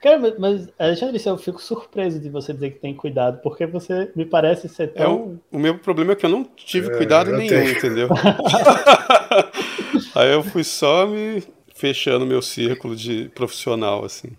[0.03, 4.25] Cara, mas, Alexandre, eu fico surpreso de você dizer que tem cuidado, porque você me
[4.25, 5.01] parece ser tão.
[5.01, 7.71] É, o, o meu problema é que eu não tive é, cuidado nenhum, tenho.
[7.71, 8.09] entendeu?
[10.13, 11.41] Aí eu fui só me
[11.73, 14.35] fechando meu círculo de profissional, assim.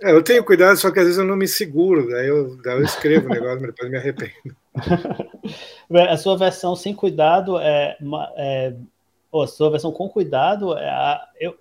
[0.00, 2.76] É, eu tenho cuidado, só que às vezes eu não me seguro, daí eu, daí
[2.76, 4.56] eu escrevo o negócio, mas depois me arrependo.
[6.08, 7.96] a sua versão sem cuidado é.
[8.36, 8.72] é
[9.32, 11.56] ou a sua versão com cuidado, é a, eu,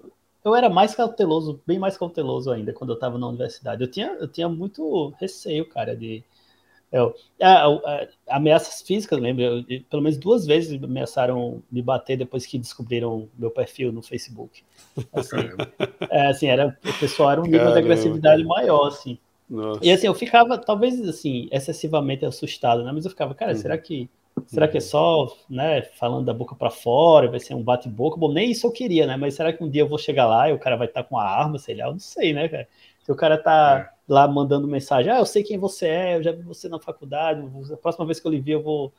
[0.46, 3.82] eu era mais cauteloso, bem mais cauteloso ainda quando eu estava na universidade.
[3.82, 6.24] Eu tinha, eu tinha muito receio, cara, de.
[6.92, 9.44] Eu, a, a, ameaças físicas, lembra?
[9.44, 14.64] Eu, pelo menos duas vezes ameaçaram me bater depois que descobriram meu perfil no Facebook.
[15.12, 15.36] Assim,
[16.12, 17.82] é, assim era, o pessoal era um nível Caramba.
[17.82, 19.18] de agressividade maior, assim.
[19.50, 19.80] Nossa.
[19.84, 22.92] E assim, eu ficava, talvez, assim, excessivamente assustado, né?
[22.92, 23.58] Mas eu ficava, cara, uhum.
[23.58, 24.08] será que
[24.48, 28.18] Será que é só, né, falando da boca para fora, vai ser um bate-boca?
[28.18, 29.16] Bom, nem isso eu queria, né?
[29.16, 31.10] Mas será que um dia eu vou chegar lá e o cara vai estar tá
[31.10, 31.86] com a arma, sei lá?
[31.86, 32.68] Eu não sei, né, cara?
[33.04, 33.94] Se o cara tá é.
[34.12, 37.48] lá mandando mensagem, ah, eu sei quem você é, eu já vi você na faculdade,
[37.72, 38.92] a próxima vez que eu lhe vi eu vou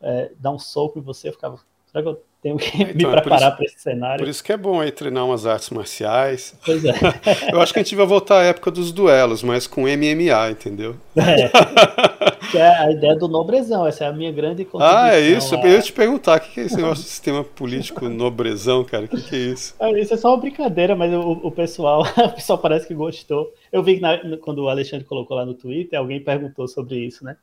[0.00, 3.16] é, dar um soco em você, eu ficava, será que eu tenho que então, me
[3.16, 4.24] é preparar para esse cenário?
[4.24, 6.54] Por isso que é bom aí treinar umas artes marciais.
[6.64, 6.92] Pois é.
[7.52, 10.96] eu acho que a gente vai voltar à época dos duelos, mas com MMA, entendeu?
[11.16, 12.26] É.
[12.50, 15.04] que é a ideia do nobrezão, essa é a minha grande contribuição.
[15.04, 15.54] Ah, é isso?
[15.54, 19.04] Eu ia te perguntar, o que é esse negócio de sistema político nobrezão, cara?
[19.04, 19.74] O que, que, é isso?
[19.78, 23.52] Ah, isso é só uma brincadeira, mas o, o pessoal o pessoal parece que gostou.
[23.72, 27.24] Eu vi que na, quando o Alexandre colocou lá no Twitter, alguém perguntou sobre isso,
[27.24, 27.36] né?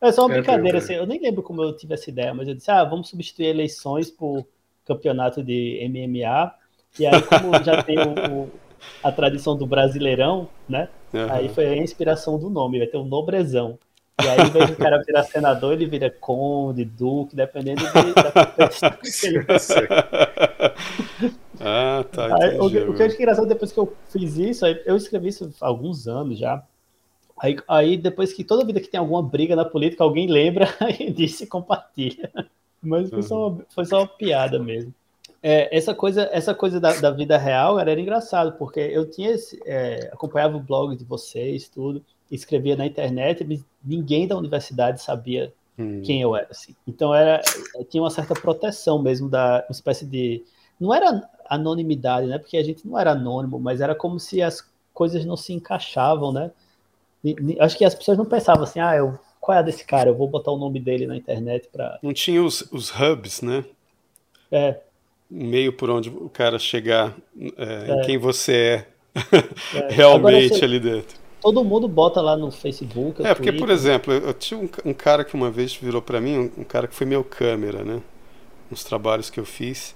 [0.00, 2.46] É só uma é, brincadeira, assim, eu nem lembro como eu tive essa ideia, mas
[2.46, 4.46] eu disse, ah, vamos substituir eleições por
[4.84, 6.52] campeonato de MMA,
[6.98, 8.50] e aí como já tem o, o,
[9.02, 10.88] a tradição do Brasileirão, né?
[11.12, 11.26] Uhum.
[11.30, 13.78] Aí foi a inspiração do nome, vai ter o Nobrezão.
[14.22, 18.32] E aí, vez do cara virar senador, ele vira conde, duque, dependendo de, da
[19.24, 19.44] ele
[21.60, 22.36] Ah, tá.
[22.40, 25.52] Aí, o, o, que eu acho engraçado, depois que eu fiz isso, eu escrevi isso
[25.60, 26.62] há alguns anos já.
[27.40, 30.68] Aí, aí, depois que toda vida que tem alguma briga na política, alguém lembra
[31.00, 32.30] e diz e compartilha.
[32.80, 34.94] Mas foi, só, uma, foi só uma piada mesmo.
[35.42, 39.32] É, essa coisa, essa coisa da, da, vida real era, era engraçado, porque eu tinha
[39.32, 42.02] esse, é, acompanhava o blog de vocês, tudo
[42.34, 43.46] escrevia na internet,
[43.84, 46.02] ninguém da universidade sabia hum.
[46.02, 46.48] quem eu era.
[46.50, 46.74] Assim.
[46.86, 47.40] Então era,
[47.88, 50.42] tinha uma certa proteção mesmo da uma espécie de
[50.80, 52.38] não era anonimidade, né?
[52.38, 56.32] Porque a gente não era anônimo, mas era como se as coisas não se encaixavam,
[56.32, 56.50] né?
[57.24, 60.10] E, acho que as pessoas não pensavam assim, ah, eu, qual é a desse cara?
[60.10, 61.98] Eu vou botar o nome dele na internet para.
[62.02, 63.64] Não tinha os, os hubs, né?
[64.50, 64.78] É.
[65.30, 67.14] Meio por onde o cara chegar
[67.56, 67.94] é, é.
[67.94, 69.26] em quem você é,
[69.76, 69.88] é.
[69.94, 73.20] realmente Agora, ali dentro todo mundo bota lá no Facebook.
[73.22, 73.60] É, porque, Twitter.
[73.60, 76.64] por exemplo, eu tinha um, um, cara que uma vez virou para mim, um, um,
[76.64, 78.00] cara que foi meu câmera, né?
[78.70, 79.94] Nos trabalhos que eu fiz.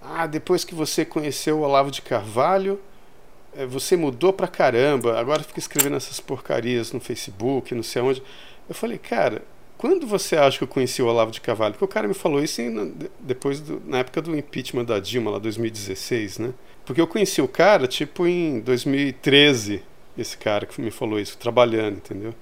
[0.00, 2.80] Ah, depois que você conheceu o Olavo de Carvalho,
[3.54, 8.22] é, você mudou pra caramba, agora fica escrevendo essas porcarias no Facebook, não sei aonde.
[8.66, 9.42] Eu falei, cara,
[9.76, 11.74] quando você acha que eu conheci o Olavo de Carvalho?
[11.74, 15.32] Porque o cara me falou isso em, depois do, na época do impeachment da Dilma,
[15.32, 16.54] lá 2016, né?
[16.86, 19.82] Porque eu conheci o cara, tipo, em 2013
[20.18, 22.34] esse cara que me falou isso, trabalhando, entendeu?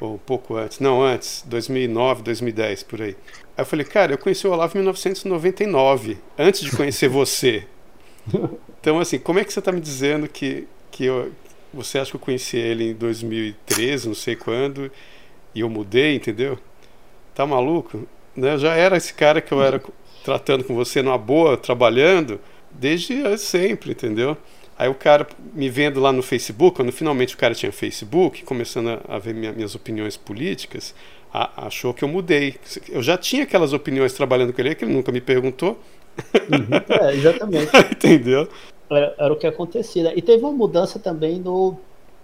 [0.00, 0.80] Ou um pouco antes.
[0.80, 3.16] Não, antes, 2009, 2010, por aí.
[3.56, 7.66] Aí eu falei, cara, eu conheci o Olavo em 1999, antes de conhecer você.
[8.82, 11.30] Então, assim, como é que você está me dizendo que, que eu,
[11.72, 14.90] você acha que eu conheci ele em 2013, não sei quando,
[15.54, 16.58] e eu mudei, entendeu?
[17.32, 18.08] Tá maluco?
[18.36, 18.58] Né?
[18.58, 19.80] Já era esse cara que eu era
[20.24, 22.40] tratando com você numa boa, trabalhando,
[22.72, 24.36] desde sempre, entendeu?
[24.78, 29.00] Aí o cara me vendo lá no Facebook, quando finalmente o cara tinha Facebook, começando
[29.06, 30.94] a, ver minha, minhas opiniões políticas,
[31.32, 32.56] a, achou que eu mudei.
[32.88, 35.78] Eu já tinha aquelas opiniões trabalhando com ele, que ele nunca me perguntou.
[36.34, 37.70] Uhum, é, exatamente.
[37.92, 38.48] Entendeu?
[38.90, 40.04] Era, era, o que acontecia.
[40.04, 40.12] Né?
[40.16, 41.76] E teve uma mudança também no,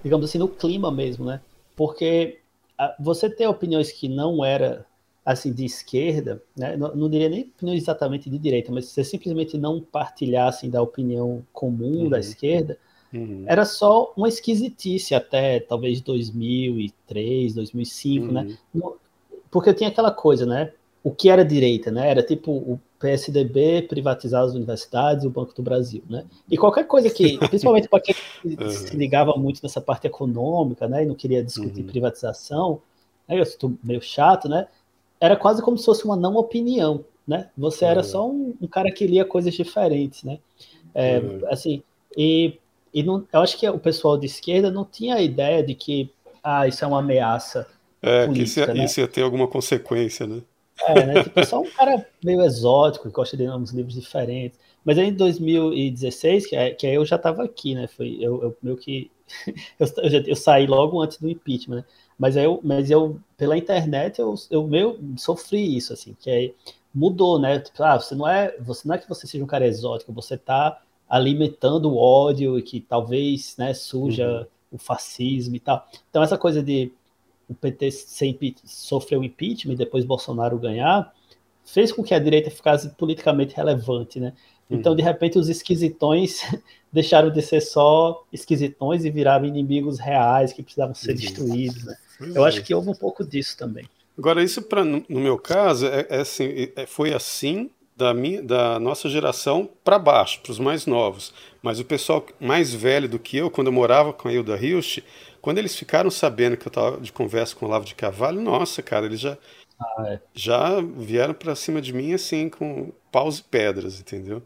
[0.02, 1.40] digamos assim, no clima mesmo, né?
[1.76, 2.38] Porque
[2.76, 4.84] a, você ter opiniões que não era
[5.28, 6.74] assim de esquerda, né?
[6.74, 11.44] não, não, diria nem exatamente de direita, mas você simplesmente não partilhar assim, da opinião
[11.52, 12.08] comum uhum.
[12.08, 12.78] da esquerda,
[13.12, 13.44] uhum.
[13.46, 18.56] era só uma esquisitice até talvez 2003, 2005, né?
[18.72, 18.80] uhum.
[18.80, 18.96] né?
[19.50, 20.72] Porque tinha aquela coisa, né?
[21.04, 22.08] O que era direita, né?
[22.08, 26.24] Era tipo o PSDB privatizar as universidades o Banco do Brasil, né?
[26.50, 28.14] E qualquer coisa que, principalmente para quem
[28.70, 31.86] se ligava muito nessa parte econômica, né, e não queria discutir uhum.
[31.86, 32.80] privatização,
[33.28, 34.66] né, eu estou meio chato, né?
[35.20, 37.48] Era quase como se fosse uma não opinião, né?
[37.56, 40.38] Você era só um, um cara que lia coisas diferentes, né?
[40.94, 41.40] É, uhum.
[41.50, 41.82] Assim,
[42.16, 42.54] e,
[42.92, 46.10] e não, eu acho que o pessoal de esquerda não tinha a ideia de que
[46.42, 47.66] ah, isso é uma ameaça.
[48.00, 48.84] É, política, que isso ia, né?
[48.84, 50.40] isso ia ter alguma consequência, né?
[50.86, 51.22] É, né?
[51.24, 54.58] Tipo, só um cara meio exótico, que gosta de uns livros diferentes.
[54.84, 57.86] Mas aí em 2016, que, é, que aí eu já estava aqui, né?
[57.88, 59.10] Foi, eu, eu meio que.
[59.78, 59.86] eu,
[60.26, 61.84] eu, saí logo antes do impeachment, né?
[62.18, 66.54] Mas eu, mas eu pela internet, eu, eu meio sofri isso, assim, que aí
[66.92, 67.60] mudou, né?
[67.60, 70.34] Tipo, ah, você não é, você não é que você seja um cara exótico, você
[70.34, 74.46] está alimentando o ódio e que talvez, né, suja uhum.
[74.72, 75.86] o fascismo e tal.
[76.10, 76.92] Então essa coisa de
[77.48, 81.14] o PT sempre sofreu impeachment e depois Bolsonaro ganhar,
[81.64, 84.34] fez com que a direita ficasse politicamente relevante, né?
[84.70, 86.40] Então, de repente, os esquisitões
[86.92, 91.96] deixaram de ser só esquisitões e viraram inimigos reais que precisavam ser destruídos, né?
[92.20, 93.88] Eu acho que houve um pouco disso também.
[94.16, 98.78] Agora, isso pra, no meu caso, é, é assim, é, foi assim da, minha, da
[98.78, 101.32] nossa geração para baixo, para os mais novos.
[101.62, 105.00] Mas o pessoal mais velho do que eu, quando eu morava com a Hilda Hilst,
[105.40, 108.82] quando eles ficaram sabendo que eu estava de conversa com o Lavo de Carvalho, nossa,
[108.82, 109.38] cara, eles já,
[109.80, 110.20] ah, é.
[110.32, 114.42] já vieram para cima de mim assim, com paus e pedras, entendeu?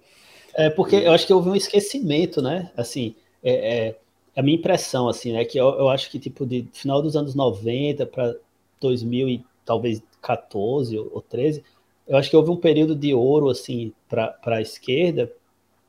[0.54, 1.04] É porque e...
[1.04, 2.70] eu acho que houve um esquecimento, né?
[2.76, 3.96] Assim, é, é
[4.34, 5.44] a minha impressão, assim, né?
[5.44, 8.34] Que eu, eu acho que, tipo, de final dos anos 90 para
[8.80, 11.62] 2000 e talvez 14 ou, ou 13,
[12.06, 15.30] eu acho que houve um período de ouro, assim, para a esquerda,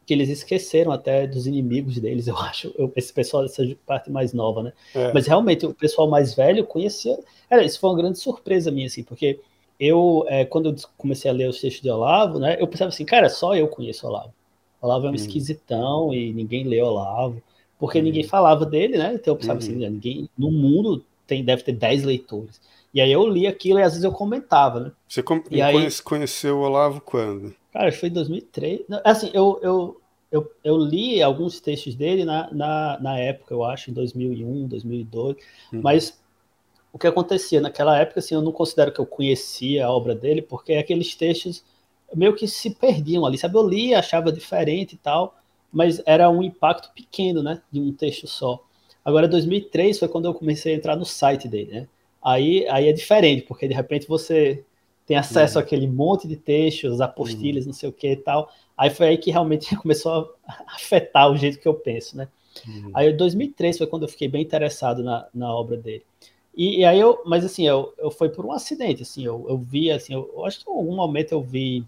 [0.06, 4.34] que eles esqueceram até dos inimigos deles, eu acho, eu, esse pessoal dessa parte mais
[4.34, 4.74] nova, né?
[4.94, 5.14] É.
[5.14, 7.18] Mas realmente o pessoal mais velho conhecia.
[7.50, 9.40] Era, isso foi uma grande surpresa minha, assim, porque
[9.80, 13.06] eu, é, quando eu comecei a ler os textos de Olavo, né, eu pensava assim,
[13.06, 14.34] cara, só eu conheço Olavo.
[14.82, 15.16] Olavo é um hum.
[15.16, 17.42] esquisitão e ninguém lê Olavo,
[17.80, 18.04] porque hum.
[18.04, 19.14] ninguém falava dele, né?
[19.16, 19.92] Então eu pensava assim, uhum.
[19.92, 22.62] ninguém no mundo tem, deve ter 10 leitores.
[22.94, 24.92] E aí eu li aquilo e às vezes eu comentava, né?
[25.08, 27.54] Você com e aí, conheceu o Olavo quando?
[27.72, 28.82] Cara, foi em 2003.
[29.04, 30.02] Assim, eu, eu,
[30.32, 35.38] eu, eu li alguns textos dele na, na, na época, eu acho, em 2001, 2002,
[35.74, 35.82] uhum.
[35.82, 36.22] mas
[36.92, 40.44] o que acontecia naquela época, assim, eu não considero que eu conhecia a obra dele,
[40.44, 41.64] porque aqueles textos
[42.16, 43.58] meio que se perdiam ali, sabe?
[43.58, 45.36] Eu li, achava diferente e tal,
[45.74, 48.64] mas era um impacto pequeno, né, de um texto só.
[49.04, 51.88] Agora, 2003 foi quando eu comecei a entrar no site dele, né?
[52.24, 54.64] Aí, aí é diferente, porque de repente você
[55.06, 55.64] tem acesso uhum.
[55.64, 57.72] àquele monte de textos, apostilhas, uhum.
[57.72, 58.50] não sei o que e tal.
[58.78, 62.28] Aí foi aí que realmente começou a afetar o jeito que eu penso, né?
[62.66, 62.92] Uhum.
[62.94, 66.04] Aí em 2003 foi quando eu fiquei bem interessado na, na obra dele.
[66.56, 69.58] E, e aí eu, mas assim, eu, eu foi por um acidente, assim, eu, eu
[69.58, 71.84] vi, assim, eu, eu, acho que em algum momento eu vi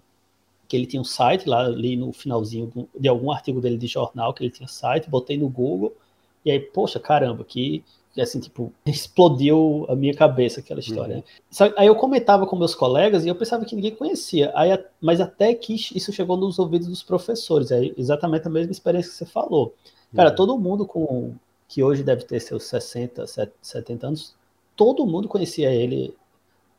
[0.68, 4.34] que ele tinha um site lá, ali no finalzinho de algum artigo dele de jornal,
[4.34, 5.94] que ele tinha site, botei no Google,
[6.44, 7.84] e aí, poxa, caramba, que
[8.22, 11.18] assim, tipo, explodiu a minha cabeça aquela história.
[11.18, 11.74] Uhum.
[11.78, 14.52] Aí eu comentava com meus colegas e eu pensava que ninguém conhecia.
[14.56, 17.72] Aí, mas até que isso chegou nos ouvidos dos professores.
[17.72, 19.74] É exatamente a mesma experiência que você falou.
[20.16, 20.36] Cara, uhum.
[20.36, 21.34] todo mundo com
[21.68, 23.26] que hoje deve ter seus 60,
[23.62, 24.36] 70 anos,
[24.76, 26.16] todo mundo conhecia ele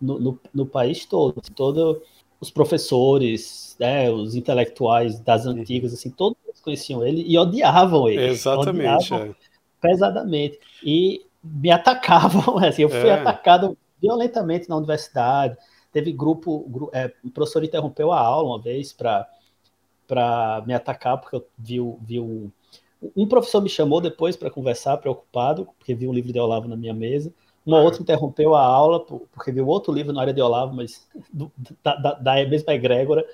[0.01, 1.35] no, no, no país todo.
[1.55, 2.03] Todo
[2.41, 5.53] os professores, né, os intelectuais das uhum.
[5.53, 8.27] antigas, assim, todos conheciam ele e odiavam ele.
[8.27, 9.13] Exatamente.
[9.13, 9.35] Odiavam, é
[9.81, 10.59] pesadamente.
[10.83, 13.13] E me atacavam, assim, eu fui é.
[13.13, 15.57] atacado violentamente na universidade.
[15.93, 21.47] Teve grupo, é, o professor interrompeu a aula uma vez para me atacar, porque eu
[21.57, 22.51] vi, vi um,
[23.17, 26.77] um professor me chamou depois para conversar, preocupado, porque viu um livro de Olavo na
[26.77, 27.33] minha mesa.
[27.67, 31.51] Uma outra interrompeu a aula, porque viu outro livro na área de Olavo, mas do,
[31.83, 33.25] da, da, da mesma egrégora.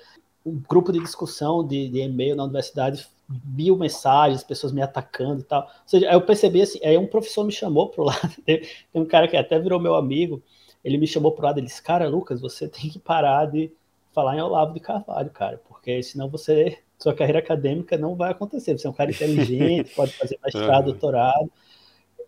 [0.43, 3.07] Um grupo de discussão de, de e-mail na universidade
[3.45, 5.61] mil mensagens, pessoas me atacando e tal.
[5.61, 8.61] Ou seja, aí eu percebi assim, aí um professor me chamou pro lado, tem
[8.93, 10.41] um cara que até virou meu amigo,
[10.83, 13.71] ele me chamou pro lado, ele disse, cara, Lucas, você tem que parar de
[14.13, 18.77] falar em Olavo de Carvalho, cara, porque senão você, sua carreira acadêmica não vai acontecer.
[18.77, 21.51] Você é um cara inteligente, pode fazer mestrado, doutorado.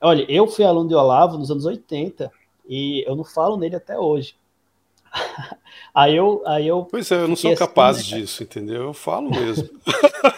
[0.06, 2.32] Olha, eu fui aluno de Olavo nos anos 80
[2.70, 4.36] e eu não falo nele até hoje.
[5.94, 6.86] Aí eu, aí eu.
[6.92, 8.84] Pois é, eu não sou assim, capaz né, disso, entendeu?
[8.84, 9.70] Eu falo mesmo.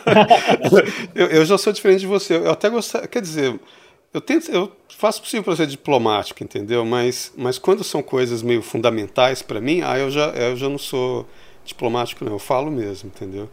[1.15, 2.35] eu, eu, já sou diferente de você.
[2.38, 3.60] Eu até gosto, quer dizer,
[4.14, 6.85] eu tento, eu faço o possível para ser diplomático, entendeu?
[6.85, 10.77] Mas, mas quando são coisas meio fundamentais para mim, aí eu já, eu já não
[10.77, 11.26] sou
[11.65, 12.34] diplomático, não.
[12.34, 13.49] Eu falo mesmo, entendeu?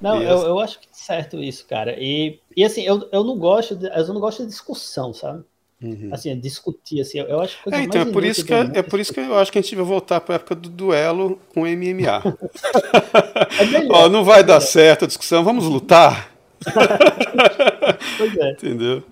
[0.00, 1.96] Não, eu, eu acho que é certo isso, cara.
[1.98, 5.42] E, e assim, eu, eu não gosto de, eu não gosto de discussão, sabe?
[5.82, 6.08] Uhum.
[6.10, 8.82] Assim, é discutir, assim, eu acho que é, então, é por isso que é, é
[8.82, 11.38] por isso que eu acho que a gente vai voltar para a época do duelo
[11.54, 12.22] com MMA.
[13.60, 16.32] é melhor, Ó, não vai é dar certo a discussão, vamos lutar.
[18.16, 18.52] pois é.
[18.52, 19.02] Entendeu?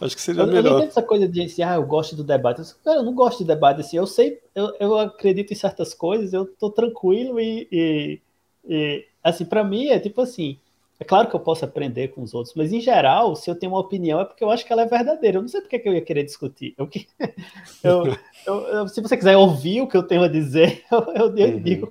[0.00, 0.64] Acho que seria eu, melhor.
[0.64, 2.60] Eu não essa coisa de assim, ah, eu gosto do debate.
[2.60, 3.96] Eu, cara, eu não gosto de debate assim.
[3.96, 8.20] Eu sei, eu, eu acredito em certas coisas, eu tô tranquilo e, e,
[8.68, 10.58] e assim, para mim é tipo assim,
[11.02, 13.72] é claro que eu posso aprender com os outros, mas em geral, se eu tenho
[13.72, 15.38] uma opinião é porque eu acho que ela é verdadeira.
[15.38, 16.74] Eu não sei porque que eu ia querer discutir.
[16.78, 16.88] Eu,
[18.46, 21.60] eu, eu, se você quiser ouvir o que eu tenho a dizer, eu, uhum.
[21.60, 21.90] digo.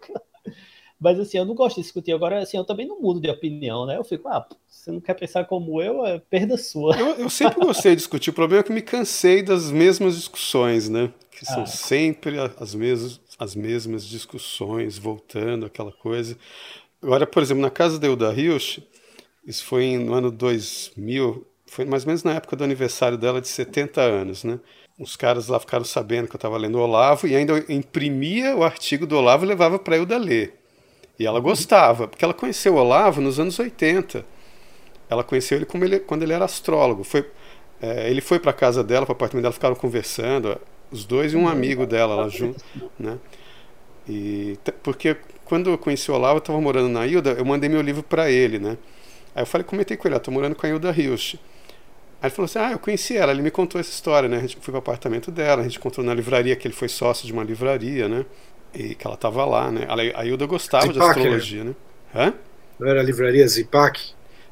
[0.97, 2.13] Mas assim, eu não gosto de discutir.
[2.13, 3.97] Agora, assim, eu também não mudo de opinião, né?
[3.97, 6.95] Eu fico, ah, você não quer pensar como eu, é perda sua.
[6.95, 8.29] Eu, sempre gostei de discutir.
[8.29, 11.11] O problema é que me cansei das mesmas discussões, né?
[11.31, 11.65] Que são ah.
[11.65, 16.37] sempre as mesmas, as mesmas discussões, voltando, aquela coisa.
[17.01, 18.79] Agora, por exemplo, na casa da Euda Rios,
[19.45, 23.47] isso foi no ano 2000, foi mais ou menos na época do aniversário dela de
[23.47, 24.59] 70 anos, né?
[24.99, 29.07] Os caras lá ficaram sabendo que eu estava lendo Olavo e ainda imprimia o artigo
[29.07, 30.59] do Olavo e levava para eu da ler.
[31.17, 34.23] E ela gostava, porque ela conheceu o Olavo nos anos 80.
[35.09, 37.03] Ela conheceu ele, ele quando ele era astrólogo.
[37.03, 37.27] Foi,
[37.81, 40.59] é, ele foi para a casa dela, para o apartamento dela, ficaram conversando,
[40.91, 42.63] os dois e um amigo dela lá junto,
[42.99, 43.17] né?
[44.07, 45.17] E porque
[45.51, 48.31] quando eu conheci o Olavo, eu estava morando na Ilda, eu mandei meu livro para
[48.31, 48.77] ele, né?
[49.35, 51.33] Aí eu falei, comentei com ele, estou morando com a Hilda Hilst.
[51.33, 51.39] Aí
[52.23, 54.37] ele falou assim, ah, eu conheci ela, ele me contou essa história, né?
[54.37, 56.87] A gente foi para o apartamento dela, a gente encontrou na livraria, que ele foi
[56.87, 58.25] sócio de uma livraria, né?
[58.73, 59.85] E que ela estava lá, né?
[60.15, 61.05] A Hilda gostava Zipac, de né?
[61.09, 61.75] astrologia, né?
[62.13, 62.27] né?
[62.27, 62.33] Hã?
[62.79, 63.99] Não era a livraria Zipac?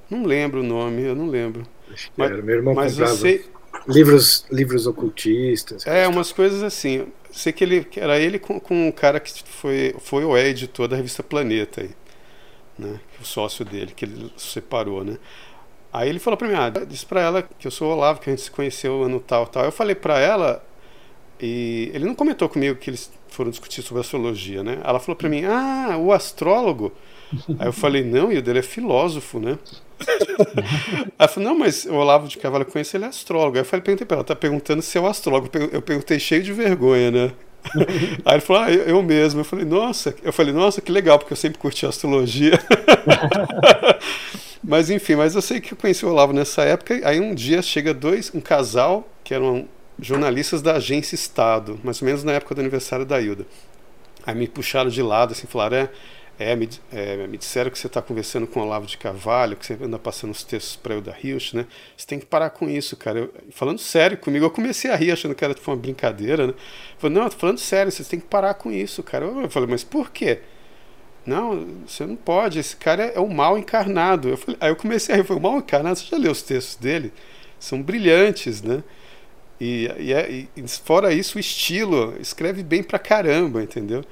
[0.09, 1.65] Não lembro o nome, eu não lembro.
[1.93, 3.45] Acho que mas, era, meu irmão mas comprava sei...
[3.88, 5.88] livros, livros ocultistas.
[5.88, 7.07] É, umas coisas assim.
[7.31, 10.88] Sei que ele que era ele com, com um cara que foi, foi o editor
[10.88, 11.91] da revista Planeta aí
[12.80, 12.99] né?
[13.22, 15.18] O sócio dele, que ele separou, né?
[15.91, 18.30] Aí ele falou para mim, ah, disse para ela que eu sou o Olavo, que
[18.30, 19.65] a gente se conheceu ano tal, tal.
[19.65, 20.64] Eu falei para ela
[21.39, 24.80] e ele não comentou comigo que eles foram discutir sobre astrologia, né?
[24.84, 26.93] Ela falou para mim, ah, o astrólogo.
[27.60, 29.57] Aí eu falei, não, e o dele é filósofo, né?
[31.17, 33.57] Ela falou, não, mas o Olavo de Carvalho eu conheço, ele é astrólogo.
[33.57, 35.49] Aí eu falei, perguntei pra ela, tá perguntando se é o astrólogo.
[35.71, 37.31] Eu perguntei cheio de vergonha, né?
[38.26, 39.41] Aí ele falou, ah, eu, eu, mesmo.
[39.41, 42.59] Eu falei, nossa, eu falei, nossa, que legal, porque eu sempre curti astrologia.
[44.63, 46.99] mas enfim, mas eu sei que eu conheci o Olavo nessa época.
[47.03, 49.67] Aí um dia chega dois, um casal que eram
[50.01, 53.45] jornalistas da agência Estado, mais ou menos na época do aniversário da Hilda.
[54.26, 55.89] Aí me puxaram de lado, assim, falaram, é,
[56.40, 59.66] é, me, é, me disseram que você está conversando com o Olavo de Carvalho, que
[59.66, 61.68] você anda passando os textos para o da Hilch, né?
[61.98, 63.20] Você tem que parar com isso, cara.
[63.20, 66.53] Eu, falando sério comigo, eu comecei a rir achando que era tipo, uma brincadeira, né?
[66.53, 69.26] Eu falei, não, eu falando sério, você tem que parar com isso, cara.
[69.26, 70.40] Eu, falei, mas por quê?
[71.26, 74.30] Não, você não pode, esse cara é, é o mal encarnado.
[74.30, 76.32] Eu falei, aí eu comecei a rir, eu falei, o mal encarnado, você já leu
[76.32, 77.11] os textos dele?
[77.60, 78.82] São brilhantes, né?
[79.60, 84.06] E, e, é, e fora isso, o estilo, escreve bem pra caramba, entendeu?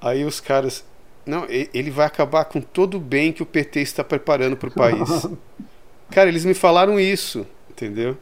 [0.00, 0.82] Aí os caras,
[1.30, 4.72] não, ele vai acabar com todo o bem que o PT está preparando para o
[4.72, 5.26] país.
[6.10, 8.16] Cara, eles me falaram isso, entendeu?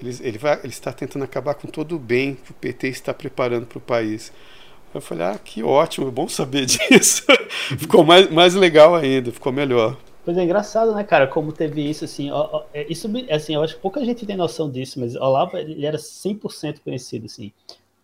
[0.00, 3.12] Ele, ele, vai, ele está tentando acabar com todo o bem que o PT está
[3.12, 4.32] preparando para o país.
[4.94, 7.24] Eu falei, ah, que ótimo, é bom saber disso.
[7.78, 9.96] ficou mais, mais legal ainda, ficou melhor.
[10.24, 13.62] Pois é, engraçado, né, cara, como teve isso, assim, ó, ó, é, isso, assim, eu
[13.62, 17.52] acho que pouca gente tem noção disso, mas Olavo, ele era 100% conhecido, assim,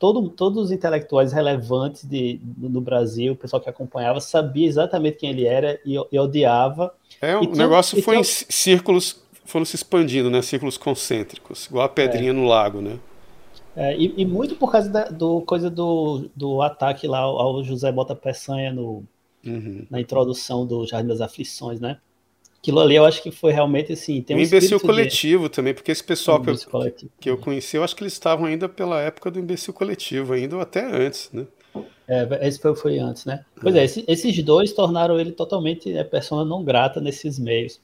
[0.01, 5.29] todo, todos os intelectuais relevantes de, no Brasil, o pessoal que acompanhava, sabia exatamente quem
[5.29, 6.93] ele era e, e odiava.
[7.21, 8.23] É, o negócio foi tinha...
[8.23, 10.41] em círculos, foram se expandindo, né?
[10.41, 12.33] Círculos concêntricos, igual a pedrinha é.
[12.33, 12.99] no lago, né?
[13.77, 17.93] É, e, e, muito por causa da do, coisa do, do ataque lá ao José
[17.93, 19.05] Bota Peçanha no,
[19.47, 19.87] uhum.
[19.91, 21.99] na introdução do Jardim das Aflições, né?
[22.61, 24.21] Aquilo ali eu acho que foi realmente assim.
[24.21, 25.55] Tem um imbecil coletivo de...
[25.55, 26.57] também, porque esse pessoal que eu,
[27.19, 30.57] que eu conheci, eu acho que eles estavam ainda pela época do imbecil coletivo, ainda
[30.57, 31.47] ou até antes, né?
[32.07, 33.45] É, esse foi, foi antes, né?
[33.61, 37.81] Pois é, é esse, esses dois tornaram ele totalmente né, persona não grata nesses meios.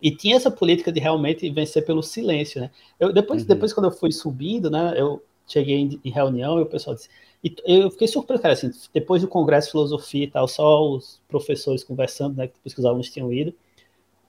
[0.00, 2.70] E tinha essa política de realmente vencer pelo silêncio, né?
[3.00, 3.48] Eu, depois, uhum.
[3.48, 4.94] depois, quando eu fui subindo, né?
[4.96, 7.08] Eu cheguei em, em reunião e o pessoal disse.
[7.42, 11.20] E eu fiquei surpreso, cara, assim, depois do Congresso de Filosofia e tal, só os
[11.28, 12.46] professores conversando, né?
[12.46, 13.52] Depois que os alunos tinham ido.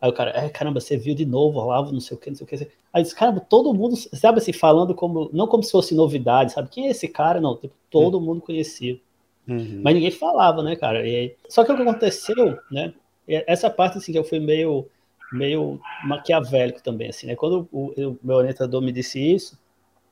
[0.01, 2.35] Aí o cara, é, caramba, você viu de novo Olavo, não sei o que, não
[2.35, 2.71] sei o que.
[2.93, 6.69] Aí diz, caramba, todo mundo, sabe assim, falando como, não como se fosse novidade, sabe?
[6.69, 7.41] Quem é esse cara?
[7.41, 8.99] Não, tipo, todo mundo conhecia.
[9.47, 9.81] Uhum.
[9.83, 11.07] Mas ninguém falava, né, cara?
[11.07, 12.93] E aí, só que o que aconteceu, né?
[13.27, 14.87] Essa parte, assim, que eu fui meio,
[15.31, 17.35] meio maquiavélico também, assim, né?
[17.35, 19.57] Quando o, o meu orientador me disse isso,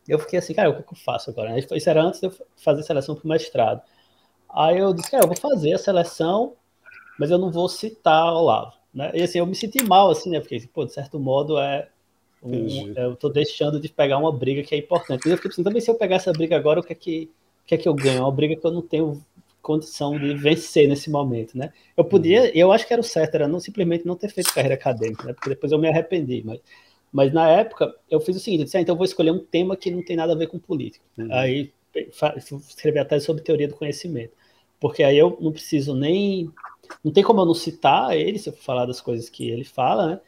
[0.07, 1.57] eu fiquei assim, cara, o que, é eu faço agora?
[1.57, 3.81] Isso era antes de eu fazer seleção para o mestrado.
[4.49, 6.53] Aí eu disse, cara, eu vou fazer a seleção,
[7.17, 8.73] mas eu não vou citar Olavo.
[8.93, 9.11] Né?
[9.13, 10.39] E assim, eu me senti mal, assim, né?
[10.39, 11.87] Porque, pô, de certo modo, é,
[12.45, 15.29] Um, eu tô deixando de pegar uma briga que é importante.
[15.29, 17.29] Eu fiquei pensando, também se eu pegar essa briga agora, o que é que,
[17.63, 18.17] o que, é que eu ganho?
[18.17, 19.23] É uma briga que eu não tenho
[19.61, 21.71] condição de vencer nesse momento, né?
[21.95, 22.51] Eu podia, uhum.
[22.53, 25.33] eu acho que era o certo, era não simplesmente não ter feito carreira acadêmica, né?
[25.33, 26.59] Porque depois eu me arrependi, mas,
[27.13, 29.39] mas na época eu fiz o seguinte, eu disse, ah, então eu vou escolher um
[29.39, 31.05] tema que não tem nada a ver com política.
[31.17, 31.31] Uhum.
[31.31, 31.71] Aí
[32.67, 34.33] escrevi a tese sobre teoria do conhecimento,
[34.81, 36.51] porque aí eu não preciso nem,
[37.03, 40.07] não tem como eu não citar ele se eu falar das coisas que ele fala,
[40.07, 40.19] né?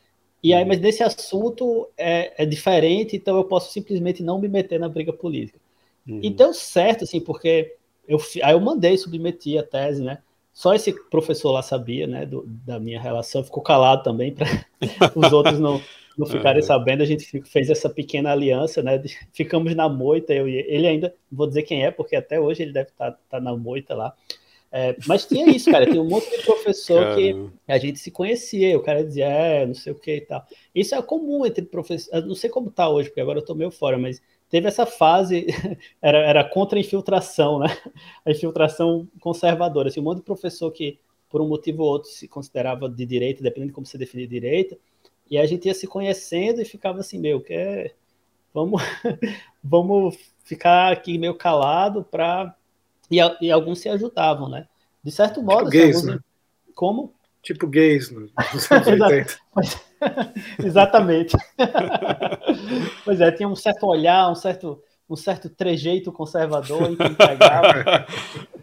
[0.43, 0.67] E aí, uhum.
[0.67, 5.11] mas nesse assunto é, é diferente, então eu posso simplesmente não me meter na briga
[5.11, 5.59] política.
[6.07, 6.19] Uhum.
[6.21, 7.75] E deu certo, assim, porque
[8.07, 10.19] eu, aí eu mandei submeter a tese, né?
[10.53, 14.47] Só esse professor lá sabia, né, do, da minha relação, ficou calado também para
[15.15, 15.81] os outros não,
[16.17, 16.67] não ficarem uhum.
[16.67, 17.01] sabendo.
[17.01, 19.01] A gente fez essa pequena aliança, né?
[19.33, 22.71] Ficamos na moita, eu e ele ainda, vou dizer quem é, porque até hoje ele
[22.71, 24.15] deve estar tá, tá na moita lá.
[24.77, 25.85] É, mas tinha isso, cara.
[25.85, 27.15] Tinha um monte de professor Caramba.
[27.15, 28.77] que a gente se conhecia.
[28.77, 30.45] O cara dizia, é, não sei o que e tal.
[30.75, 32.27] Isso é comum entre professores.
[32.27, 35.47] Não sei como tá hoje, porque agora eu tô meio fora, mas teve essa fase,
[36.01, 37.67] era, era contra a infiltração, né?
[38.25, 39.87] A infiltração conservadora.
[39.87, 40.99] Assim, um monte de professor que,
[41.29, 44.77] por um motivo ou outro, se considerava de direita, dependendo de como você definir direita,
[45.31, 47.93] e a gente ia se conhecendo e ficava assim, meu, que é...
[48.53, 48.81] vamos,
[49.63, 52.53] vamos ficar aqui meio calado para
[53.09, 54.67] e, e, alguns se ajudavam, né?
[55.03, 56.15] De certo modo, tipo gays, alguns...
[56.15, 56.19] né?
[56.73, 57.13] como?
[57.41, 58.31] Tipo gays nos
[58.71, 59.39] anos 80.
[60.63, 61.35] Exatamente.
[63.05, 67.03] pois é, tinha um certo olhar, um certo, um certo trejeito conservador em que.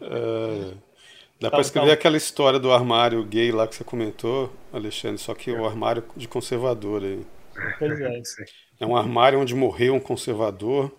[0.00, 0.74] É,
[1.40, 1.94] dá para escrever tal.
[1.94, 6.28] aquela história do armário gay lá que você comentou, Alexandre, só que o armário de
[6.28, 7.24] conservador aí.
[7.78, 8.22] Pois é.
[8.80, 10.90] É um armário onde morreu um conservador,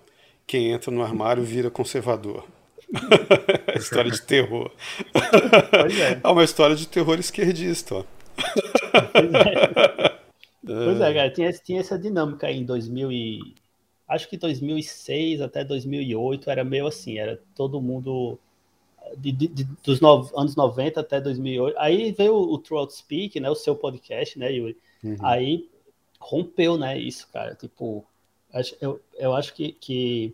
[0.47, 2.45] quem entra no armário vira conservador.
[3.75, 4.71] história de terror.
[5.11, 6.19] Pois é.
[6.23, 8.03] é uma história de terror esquerdista, ó.
[9.11, 10.19] Pois é.
[10.65, 13.53] Pois é, cara, tinha, tinha essa dinâmica aí em 2000 e...
[14.07, 18.37] Acho que 2006 até 2008 era meio assim, era todo mundo...
[19.17, 21.77] De, de, de, dos no, anos 90 até 2008.
[21.77, 24.77] Aí veio o, o True Speak, né, o seu podcast, né, Yuri?
[25.03, 25.17] Uhum.
[25.21, 25.69] Aí
[26.19, 27.53] rompeu, né, isso, cara.
[27.53, 28.05] Tipo,
[28.79, 30.33] eu, eu acho que, que,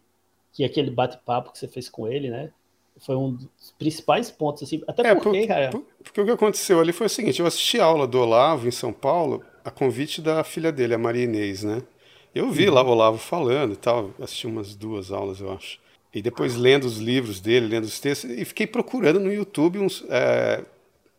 [0.54, 2.52] que aquele bate-papo que você fez com ele, né,
[3.00, 5.70] foi um dos principais pontos, assim, até é, porque, por, cara...
[6.04, 8.72] Porque o que aconteceu ali foi o seguinte, eu assisti a aula do Olavo em
[8.72, 11.84] São Paulo, a convite da filha dele, a Maria Inês, né?
[12.34, 12.74] Eu vi uhum.
[12.76, 15.80] lá o Olavo falando e tal, assisti umas duas aulas, eu acho.
[16.14, 20.04] E depois lendo os livros dele, lendo os textos, e fiquei procurando no YouTube, uns,
[20.10, 20.64] é,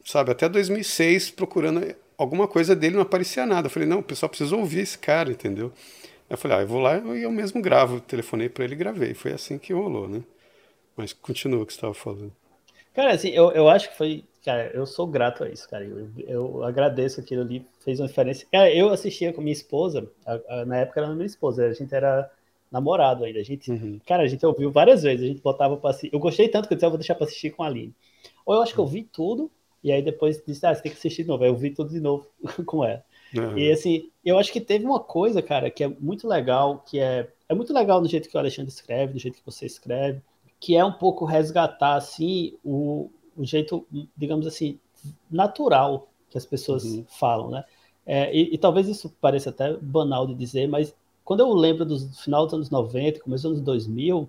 [0.04, 3.66] sabe, até 2006, procurando alguma coisa dele, não aparecia nada.
[3.66, 5.72] Eu falei, não, o pessoal precisa ouvir esse cara, entendeu?
[6.30, 8.00] Eu falei, ah, eu vou lá e eu mesmo gravo.
[8.00, 9.14] Telefonei para ele e gravei.
[9.14, 10.22] Foi assim que rolou, né?
[10.96, 12.32] Mas continua o que você estava falando.
[12.94, 14.24] Cara, assim, eu, eu acho que foi.
[14.44, 15.84] Cara, eu sou grato a isso, cara.
[15.84, 18.46] Eu, eu agradeço aquilo ali, fez uma diferença.
[18.50, 21.92] Cara, eu assistia com minha esposa, a, a, na época era minha esposa, a gente
[21.92, 22.30] era
[22.70, 23.40] namorado ainda.
[23.40, 24.00] A gente, uhum.
[24.06, 26.14] cara, a gente ouviu várias vezes, a gente botava pra assistir.
[26.14, 27.94] Eu gostei tanto que eu disse, ah, eu vou deixar pra assistir com a Aline.
[28.46, 29.50] Ou eu acho que eu vi tudo,
[29.82, 31.42] e aí depois disse, ah, você tem que assistir de novo.
[31.42, 32.26] Aí eu vi tudo de novo
[32.64, 33.04] com ela.
[33.34, 33.58] Uhum.
[33.58, 37.30] E assim, eu acho que teve uma coisa, cara, que é muito legal, que é.
[37.48, 40.22] É muito legal no jeito que o Alexandre escreve, do jeito que você escreve
[40.60, 44.78] que é um pouco resgatar assim o, o jeito, digamos assim,
[45.30, 47.04] natural que as pessoas uhum.
[47.08, 47.64] falam, né?
[48.06, 50.94] É, e, e, talvez isso pareça até banal de dizer, mas
[51.24, 54.28] quando eu lembro do final dos anos 90, começo dos anos 2000,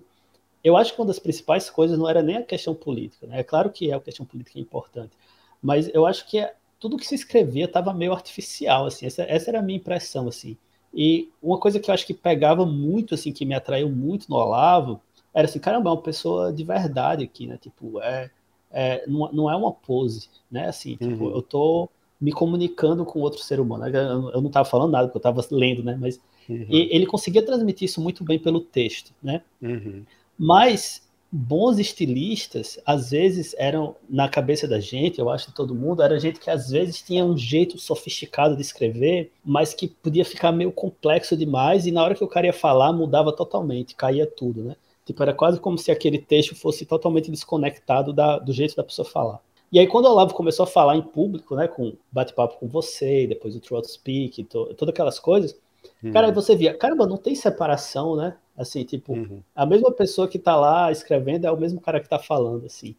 [0.62, 3.40] eu acho que uma das principais coisas não era nem a questão política, né?
[3.40, 5.12] É claro que é a questão política é importante,
[5.60, 9.48] mas eu acho que é, tudo que se escrevia estava meio artificial, assim, essa, essa
[9.48, 10.56] era a minha impressão, assim.
[10.92, 14.34] E uma coisa que eu acho que pegava muito, assim, que me atraiu muito no
[14.34, 15.00] Olavo,
[15.32, 17.56] era assim, caramba, é uma pessoa de verdade aqui, né?
[17.56, 18.32] Tipo, é,
[18.72, 20.66] é não, não é uma pose, né?
[20.66, 21.36] Assim, tipo, uhum.
[21.36, 21.88] eu tô
[22.20, 23.86] me comunicando com outro ser humano.
[23.86, 25.96] Eu, eu não estava falando nada, porque eu estava lendo, né?
[25.98, 26.66] Mas uhum.
[26.68, 29.40] ele conseguia transmitir isso muito bem pelo texto, né?
[29.62, 30.04] Uhum.
[30.36, 36.02] Mas bons estilistas, às vezes eram na cabeça da gente, eu acho de todo mundo,
[36.02, 40.52] era gente que às vezes tinha um jeito sofisticado de escrever, mas que podia ficar
[40.52, 44.62] meio complexo demais e na hora que o cara ia falar mudava totalmente, caía tudo,
[44.62, 44.76] né?
[45.06, 49.08] Tipo, era quase como se aquele texto fosse totalmente desconectado da, do jeito da pessoa
[49.08, 49.40] falar.
[49.72, 53.26] E aí, quando o Olavo começou a falar em público, né, com bate-papo com você,
[53.26, 55.58] depois o Throat Speak, to, todas aquelas coisas,
[56.04, 56.12] uhum.
[56.12, 58.36] cara, você via, caramba, não tem separação, né?
[58.62, 59.42] Assim, tipo, uhum.
[59.54, 62.94] a mesma pessoa que tá lá escrevendo é o mesmo cara que tá falando, assim.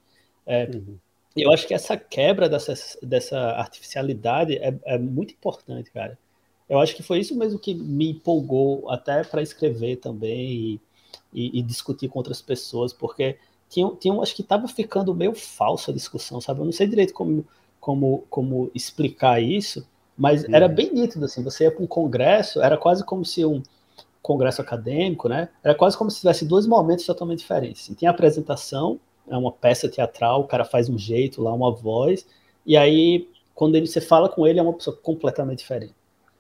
[0.45, 0.97] É, uhum.
[1.35, 6.17] Eu acho que essa quebra dessa, dessa artificialidade é, é muito importante, cara.
[6.69, 10.51] Eu acho que foi isso mesmo que me empolgou até para escrever também.
[10.51, 10.81] E,
[11.33, 13.37] e, e discutir com outras pessoas, porque
[13.69, 16.61] tinha, tinha acho que estava ficando meio falsa a discussão, sabe?
[16.61, 17.45] Eu não sei direito como,
[17.79, 19.85] como, como explicar isso,
[20.17, 20.55] Mas uhum.
[20.55, 23.63] era bem nítido, assim, você ia para um congresso, era quase como se um
[24.23, 25.49] congresso acadêmico, né?
[25.63, 27.93] Era quase como se tivesse dois momentos totalmente diferentes.
[27.95, 32.25] Tem a apresentação, é uma peça teatral, o cara faz um jeito lá, uma voz,
[32.65, 35.93] e aí quando ele, você fala com ele é uma pessoa completamente diferente.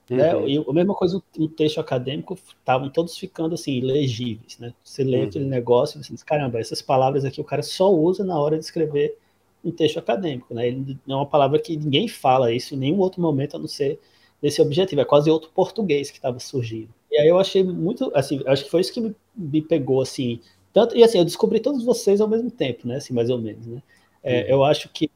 [0.09, 0.35] Né?
[0.35, 0.47] Uhum.
[0.47, 4.73] E a mesma coisa, um texto acadêmico, estavam todos ficando assim, legíveis, né?
[4.83, 5.23] Você lê uhum.
[5.25, 8.57] aquele negócio e você diz, caramba, essas palavras aqui o cara só usa na hora
[8.57, 9.17] de escrever
[9.63, 10.67] um texto acadêmico, né?
[10.67, 13.67] Ele não é uma palavra que ninguém fala isso em nenhum outro momento a não
[13.67, 13.99] ser
[14.41, 16.89] desse objetivo, é quase outro português que estava surgindo.
[17.13, 20.39] E aí eu achei muito, assim, acho que foi isso que me, me, pegou, assim,
[20.73, 23.67] tanto, e assim, eu descobri todos vocês ao mesmo tempo, né, assim, mais ou menos,
[23.67, 23.83] né.
[24.23, 25.11] É, eu acho que,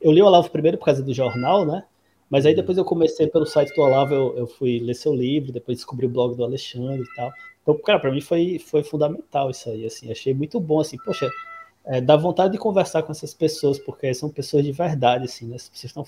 [0.00, 1.84] eu li o Olavo primeiro por causa do jornal, né,
[2.28, 5.52] mas aí depois eu comecei pelo site do Olavo, eu, eu fui ler seu livro,
[5.52, 7.30] depois descobri o blog do Alexandre e tal.
[7.62, 11.30] Então, cara, para mim foi, foi fundamental isso aí, assim, achei muito bom, assim, poxa,
[11.84, 15.58] é, dá vontade de conversar com essas pessoas, porque são pessoas de verdade, assim, né,
[15.58, 16.04] vocês estão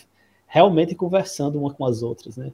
[0.48, 2.50] realmente conversando uma com as outras, né,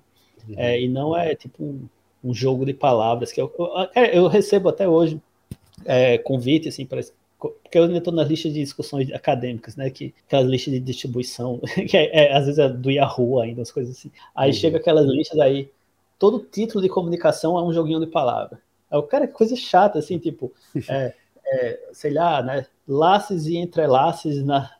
[0.46, 0.54] uhum.
[0.58, 1.88] é, e não é tipo um,
[2.22, 5.20] um jogo de palavras que eu, eu, é, eu recebo até hoje
[5.84, 7.00] é, convite assim para
[7.50, 9.90] porque eu ainda estou nas listas de discussões acadêmicas, né?
[9.90, 11.58] Que aquelas listas de distribuição,
[11.88, 14.12] que é, é, às vezes é do Yahoo ainda, as coisas assim.
[14.34, 14.56] Aí uhum.
[14.56, 15.68] chega aquelas listas aí,
[16.18, 18.60] todo título de comunicação é um joguinho de palavra.
[18.90, 20.52] É o cara que coisa chata, assim, tipo,
[20.88, 22.66] é, é, sei lá, né?
[22.86, 24.70] Laces e entrelaces na,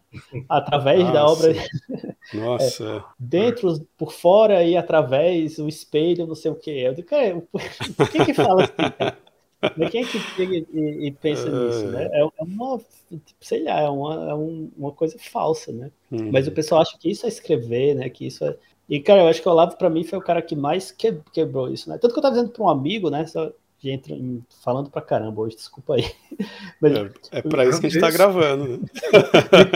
[0.49, 1.13] através Nossa.
[1.13, 1.55] da obra.
[2.35, 2.83] Nossa.
[2.93, 6.83] É, dentro, por fora e através, o espelho, não sei o quê.
[6.85, 7.43] Eu digo, cara,
[7.97, 9.91] por que fala assim?
[9.91, 12.09] Quem é que chega e, e pensa nisso, né?
[12.13, 15.91] É, é uma, tipo, sei lá, é uma, é uma coisa falsa, né?
[16.11, 16.31] Uhum.
[16.33, 18.09] Mas o pessoal acha que isso é escrever, né?
[18.09, 18.57] Que isso é...
[18.89, 20.93] E, cara, eu acho que o Olavo, para mim, foi o cara que mais
[21.33, 21.97] quebrou isso, né?
[21.97, 23.25] Tanto que eu tava dizendo para um amigo, né?
[23.27, 23.53] Só
[23.91, 24.17] entra
[24.63, 26.05] falando pra caramba hoje, desculpa aí.
[26.81, 28.79] Mas, é, é para isso que a gente tá gravando, né?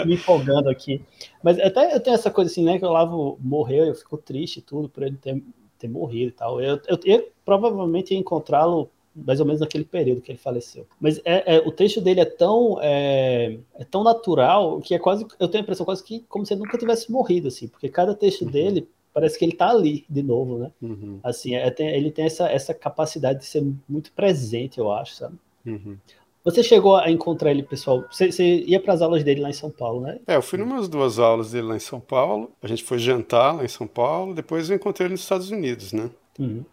[0.05, 1.03] me, empolgando aqui.
[1.43, 2.79] Mas até eu tenho essa coisa assim, né?
[2.79, 5.43] Que o Olavo morreu, eu fico triste e tudo por ele ter,
[5.79, 6.61] ter morrido e tal.
[6.61, 10.87] Eu, eu, eu provavelmente ia encontrá-lo mais ou menos naquele período que ele faleceu.
[11.01, 15.27] Mas é, é o texto dele é tão, é, é, tão natural que é quase,
[15.41, 18.15] eu tenho a impressão quase que como se ele nunca tivesse morrido, assim, porque cada
[18.15, 18.51] texto uhum.
[18.51, 20.73] dele parece que ele está ali de novo, né?
[20.83, 21.21] Uhum.
[21.23, 25.37] Assim, é, ele tem essa, essa capacidade de ser muito presente, eu acho, sabe?
[25.65, 25.97] Uhum.
[26.45, 28.05] Você chegou a encontrar ele, pessoal?
[28.11, 30.21] Você, você ia para as aulas dele lá em São Paulo, né?
[30.27, 32.53] É, eu fui numas duas aulas dele lá em São Paulo.
[32.63, 34.35] A gente foi jantar lá em São Paulo.
[34.35, 36.11] Depois eu encontrei ele nos Estados Unidos, né?
[36.39, 36.65] Uhum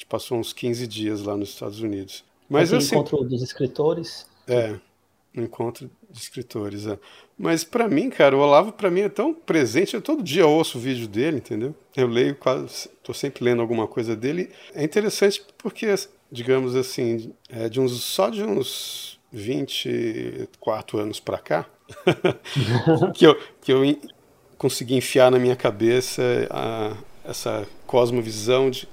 [0.00, 2.24] gente passou uns 15 dias lá nos Estados Unidos.
[2.48, 4.26] Mas assim, encontro dos escritores.
[4.48, 4.78] É,
[5.36, 6.98] um encontro de escritores, é.
[7.38, 10.76] Mas para mim, cara, o Olavo para mim é tão presente, eu todo dia ouço
[10.76, 11.74] o vídeo dele, entendeu?
[11.96, 14.50] Eu leio quase, tô sempre lendo alguma coisa dele.
[14.74, 15.86] É interessante porque,
[16.30, 21.66] digamos assim, é de uns só de uns 24 anos para cá,
[23.14, 23.80] que eu que eu
[24.58, 28.86] consegui enfiar na minha cabeça a, essa cosmovisão de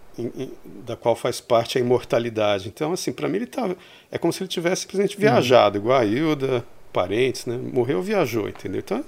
[0.66, 2.68] da qual faz parte a imortalidade.
[2.68, 3.70] Então, assim, para mim ele tá,
[4.12, 5.22] é como se ele tivesse simplesmente uhum.
[5.22, 7.58] viajado, igual a Hilda, parentes, né?
[7.58, 8.80] Morreu, viajou, entendeu?
[8.80, 9.04] Então,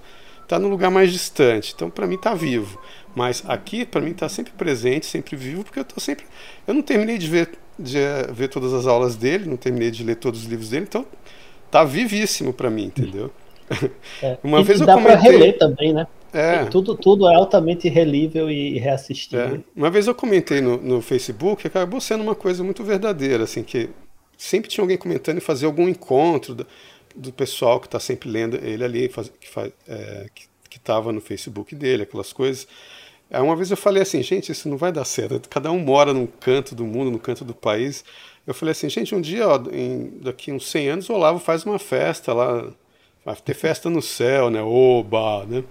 [0.48, 1.74] tá no lugar mais distante.
[1.76, 2.80] Então, para mim tá vivo.
[3.16, 6.26] Mas aqui, para mim tá sempre presente, sempre vivo, porque eu tô sempre
[6.68, 7.98] eu não terminei de ver de
[8.34, 11.06] ver todas as aulas dele, não terminei de ler todos os livros dele, então
[11.72, 13.32] tá vivíssimo para mim, entendeu?
[14.22, 14.38] É.
[14.44, 15.16] Uma e vez eu dá comentei...
[15.16, 16.06] para reler também, né?
[16.34, 16.66] É.
[16.66, 19.56] Tudo, tudo é altamente relível e reassistível.
[19.56, 19.60] É.
[19.76, 23.90] Uma vez eu comentei no, no Facebook, acabou sendo uma coisa muito verdadeira, assim, que
[24.38, 26.56] sempre tinha alguém comentando e fazer algum encontro
[27.20, 30.28] do, pessoal que está sempre lendo ele ali, faz, que faz, é,
[30.72, 32.68] estava no Facebook dele, aquelas coisas.
[33.30, 35.48] Aí uma vez eu falei assim, gente, isso não vai dar certo.
[35.50, 38.04] Cada um mora num canto do mundo, no canto do país.
[38.48, 41.64] Eu falei assim, gente, um dia, ó, em, daqui uns 100 anos, o Olavo faz
[41.64, 42.72] uma festa lá
[43.24, 44.62] Vai ter festa no céu, né?
[44.62, 45.64] Oba, né?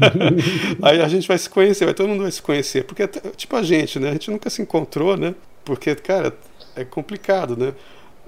[0.80, 2.84] Aí a gente vai se conhecer, vai todo mundo vai se conhecer.
[2.84, 3.06] Porque,
[3.36, 4.10] tipo a gente, né?
[4.10, 5.34] A gente nunca se encontrou, né?
[5.64, 6.34] Porque, cara,
[6.76, 7.74] é complicado, né?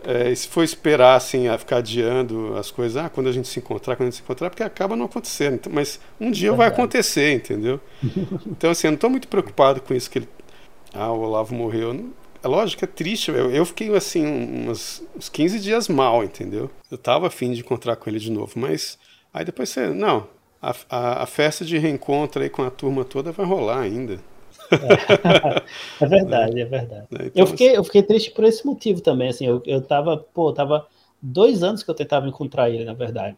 [0.04, 3.58] É, se for esperar, assim, a ficar adiando as coisas, ah, quando a gente se
[3.58, 5.54] encontrar, quando a gente se encontrar, porque acaba não acontecendo.
[5.54, 7.80] Então, mas um dia vai acontecer, entendeu?
[8.46, 10.28] Então, assim, eu não estou muito preocupado com isso que ele.
[10.92, 12.12] Ah, o Olavo morreu.
[12.42, 13.30] É lógico, é triste.
[13.30, 16.70] Eu, eu fiquei assim uns, uns 15 dias mal, entendeu?
[16.90, 18.98] Eu tava afim de encontrar com ele de novo, mas
[19.32, 19.88] aí depois você.
[19.88, 20.26] Não,
[20.60, 24.20] a, a, a festa de reencontro aí com a turma toda vai rolar ainda.
[24.70, 27.06] É, é verdade, é verdade.
[27.12, 29.28] É, então, eu, fiquei, eu fiquei triste por esse motivo também.
[29.28, 30.86] Assim, eu, eu tava, pô, tava
[31.20, 33.36] dois anos que eu tentava encontrar ele, na verdade.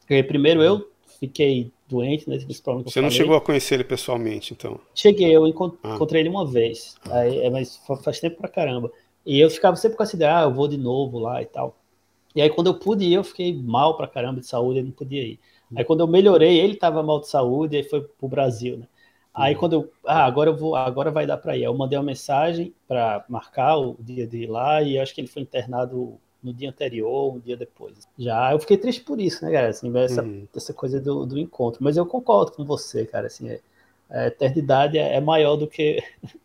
[0.00, 0.88] Porque primeiro eu
[1.20, 2.36] fiquei doente, né?
[2.36, 3.22] Esse problema Você não falei.
[3.22, 4.78] chegou a conhecer ele pessoalmente, então?
[4.94, 5.48] Cheguei, eu ah.
[5.48, 6.22] encontrei ah.
[6.22, 8.90] ele uma vez, aí, é, mas faz tempo pra caramba.
[9.24, 11.76] E eu ficava sempre com essa ideia, ah, eu vou de novo lá e tal.
[12.34, 14.90] E aí quando eu pude ir, eu fiquei mal pra caramba de saúde, eu não
[14.90, 15.38] podia ir.
[15.76, 18.86] Aí quando eu melhorei, ele tava mal de saúde, e foi pro Brasil, né?
[19.34, 21.62] Aí quando eu, ah, agora eu vou, agora vai dar para ir.
[21.62, 25.28] Eu mandei uma mensagem para marcar o dia de ir lá e acho que ele
[25.28, 28.06] foi internado no dia anterior, um dia depois.
[28.18, 29.68] Já eu fiquei triste por isso, né, cara?
[29.68, 30.46] Assim, essa, uhum.
[30.54, 31.82] essa coisa do, do encontro.
[31.82, 33.28] Mas eu concordo com você, cara.
[33.28, 33.60] Assim, é,
[34.10, 36.02] a eternidade é, é maior do que.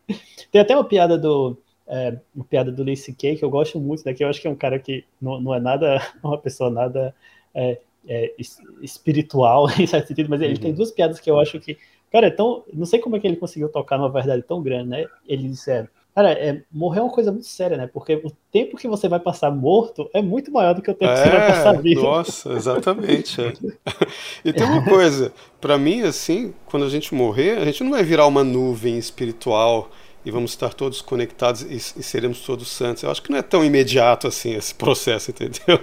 [0.52, 1.58] Tem até uma piada do.
[1.88, 3.38] É, uma piada do Lee C.K.
[3.38, 4.14] que eu gosto muito, né?
[4.14, 6.02] Que eu acho que é um cara que não, não é nada.
[6.24, 7.16] Uma pessoa nada.
[7.54, 8.34] É, é,
[8.82, 10.62] espiritual em certo sentido, mas ele uhum.
[10.62, 11.78] tem duas piadas que eu acho que
[12.12, 12.64] Cara, é tão.
[12.74, 15.06] Não sei como é que ele conseguiu tocar numa verdade tão grande, né?
[15.28, 17.88] Ele disse, é, cara, é, morrer é uma coisa muito séria, né?
[17.92, 21.12] Porque o tempo que você vai passar morto é muito maior do que o tempo
[21.12, 22.02] é, que você vai é, passar vivo.
[22.02, 23.42] Nossa, exatamente.
[23.42, 23.54] É.
[24.46, 28.04] E tem uma coisa, para mim, assim, quando a gente morrer, a gente não vai
[28.04, 29.90] virar uma nuvem espiritual
[30.28, 33.04] e vamos estar todos conectados e, e, seremos todos santos.
[33.04, 35.80] Eu acho que não é tão imediato assim esse processo, entendeu?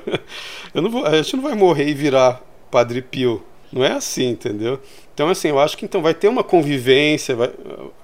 [0.91, 3.43] Vou, a gente não vai morrer e virar Padre Pio.
[3.75, 4.79] Não é assim, entendeu?
[5.13, 7.51] Então, assim, eu acho que então vai ter uma convivência, vai,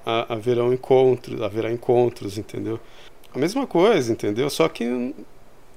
[0.04, 2.80] haverá encontros, haverá encontros, entendeu?
[3.32, 4.50] A mesma coisa, entendeu?
[4.50, 4.84] Só que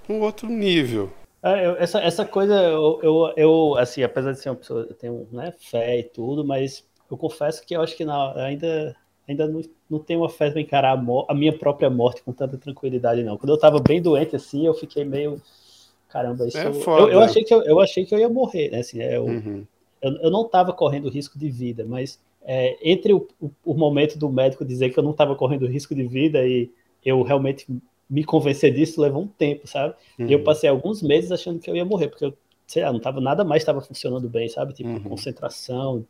[0.09, 1.11] um outro nível.
[1.43, 5.27] É, essa, essa coisa, eu, eu, eu, assim, apesar de ser uma pessoa, eu tenho
[5.31, 8.95] né, fé e tudo, mas eu confesso que eu acho que não, ainda,
[9.29, 12.57] ainda não, não tenho uma fé para encarar a, a, minha própria morte com tanta
[12.57, 13.37] tranquilidade, não.
[13.37, 15.39] Quando eu estava bem doente, assim, eu fiquei meio.
[16.09, 16.57] Caramba, isso.
[16.57, 18.79] É eu, eu, achei que eu, eu achei que eu ia morrer, né?
[18.79, 19.63] Assim, é, eu, uhum
[20.03, 24.19] eu, eu não estava correndo risco de vida, mas é, entre o, o, o, momento
[24.19, 26.69] do médico dizer que eu não estava correndo risco de vida e
[27.03, 27.65] eu realmente
[28.09, 29.95] me convencer disso levou um tempo, sabe?
[30.19, 30.27] Uhum.
[30.27, 32.33] E eu passei alguns meses achando que eu ia morrer, porque eu,
[32.67, 34.73] sei lá, não tava, nada mais estava funcionando bem, sabe?
[34.73, 35.03] Tipo, uhum.
[35.03, 36.05] concentração,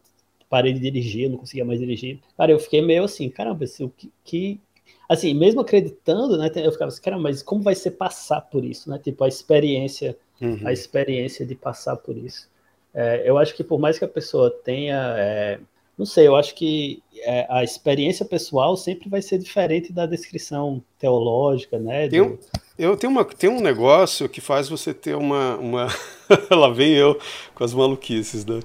[0.49, 2.19] parei de dirigir, não conseguia mais dirigir.
[2.35, 4.59] Cara, eu fiquei meio assim, caramba, assim, o que, que
[5.07, 8.89] assim, mesmo acreditando, né, eu ficava assim, cara, mas como vai ser passar por isso,
[8.89, 8.97] né?
[8.97, 10.61] Tipo, a experiência, uhum.
[10.65, 12.51] a experiência de passar por isso.
[12.93, 15.59] É, eu acho que por mais que a pessoa tenha, é,
[15.97, 20.81] não sei, eu acho que é, a experiência pessoal sempre vai ser diferente da descrição
[20.99, 22.07] teológica, né?
[22.07, 22.37] Tem um,
[22.77, 25.87] eu tenho, uma, tem um negócio que faz você ter uma, uma...
[26.51, 27.19] lá vem eu
[27.55, 28.59] com as maluquices, né?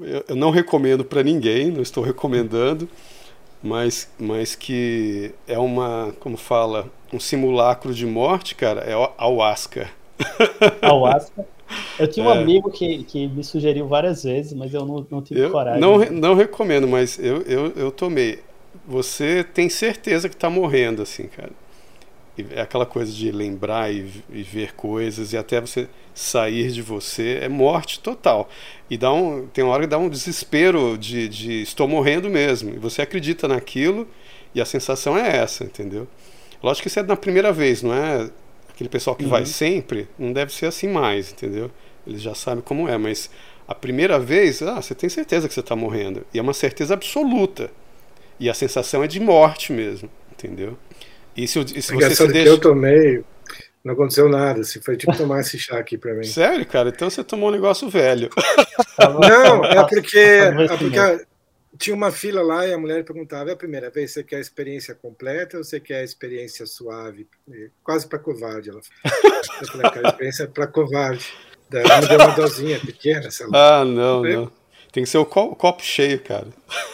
[0.00, 2.88] Eu, eu não recomendo para ninguém, não estou recomendando,
[3.62, 9.88] mas, mas que é uma, como fala, um simulacro de morte, cara, é a ayahuasca.
[10.82, 11.46] Ayahuasca.
[11.98, 12.38] Eu tinha um é.
[12.38, 15.80] amigo que, que me sugeriu várias vezes, mas eu não, não tive eu coragem.
[15.80, 18.40] Não, não recomendo, mas eu, eu, eu tomei.
[18.86, 21.50] Você tem certeza que está morrendo, assim, cara.
[22.50, 27.40] é aquela coisa de lembrar e, e, ver coisas, e até você sair de você,
[27.42, 28.48] é morte total.
[28.88, 32.74] E dá um, tem uma hora que dá um desespero de, de estou morrendo mesmo.
[32.74, 34.06] E você acredita naquilo,
[34.54, 36.06] e a sensação é essa, entendeu?
[36.62, 38.30] Lógico que isso é na primeira vez, não é
[38.76, 39.30] aquele pessoal que uhum.
[39.30, 41.70] vai sempre, não deve ser assim mais, entendeu?
[42.06, 43.30] Eles já sabem como é, mas
[43.66, 46.24] a primeira vez, ah, você tem certeza que você está morrendo.
[46.32, 47.70] E é uma certeza absoluta.
[48.38, 50.76] E a sensação é de morte mesmo, entendeu?
[51.34, 52.50] E se, e se você se deixa...
[52.50, 53.24] eu tomei,
[53.82, 54.62] não aconteceu nada.
[54.62, 56.24] Se foi tipo tomar esse chá aqui para mim.
[56.24, 56.90] Sério, cara?
[56.90, 58.28] Então você tomou um negócio velho.
[58.98, 61.26] Não, é porque, é porque
[61.78, 64.40] tinha uma fila lá e a mulher perguntava: é a primeira vez você quer a
[64.40, 67.28] experiência completa ou você quer a experiência suave?
[67.82, 68.70] Quase para covarde.
[68.70, 68.80] Ela
[69.60, 71.26] Eu falei: a experiência para covarde.
[71.68, 73.28] Daí ela me deu uma dosinha pequena.
[73.52, 74.52] Ah, não, não.
[74.92, 76.46] Tem que ser o copo cheio, cara.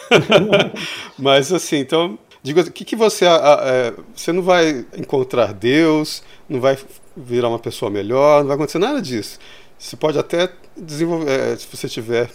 [1.17, 3.25] Mas assim, então, diga, o que, que você.
[3.25, 6.77] É, você não vai encontrar Deus, não vai
[7.15, 9.39] virar uma pessoa melhor, não vai acontecer nada disso.
[9.77, 12.29] Você pode até desenvolver, é, se você tiver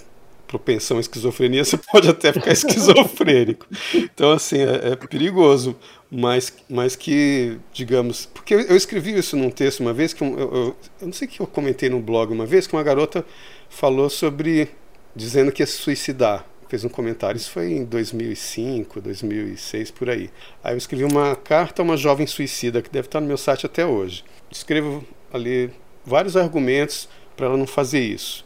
[0.49, 3.66] propensão à esquizofrenia, você pode até ficar esquizofrênico.
[3.95, 5.77] Então, assim, é, é, perigoso,
[6.11, 8.27] mas, mas que, digamos.
[8.27, 11.39] Porque eu, escrevi isso num texto uma vez, que eu, eu, eu não sei que
[11.39, 13.25] eu comentei no blog uma vez, que uma garota
[13.69, 14.70] falou sobre.
[15.15, 16.45] dizendo que ia se suicidar.
[16.69, 20.29] Fez um comentário, isso foi em 2005, 2006, por aí.
[20.62, 23.65] Aí eu escrevi uma carta a uma jovem suicida, que deve estar no meu site
[23.65, 24.23] até hoje.
[24.51, 25.03] Escrevo
[25.33, 25.70] ali
[26.05, 28.45] vários argumentos para ela não fazer isso.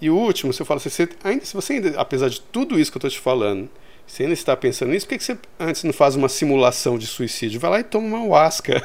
[0.00, 2.96] E o último, você fala, você, ainda, se você ainda, apesar de tudo isso que
[2.96, 3.68] eu estou te falando,
[4.06, 7.06] você ainda está pensando nisso, por que, que você antes não faz uma simulação de
[7.06, 7.60] suicídio?
[7.60, 8.82] Vai lá e toma uma huasca.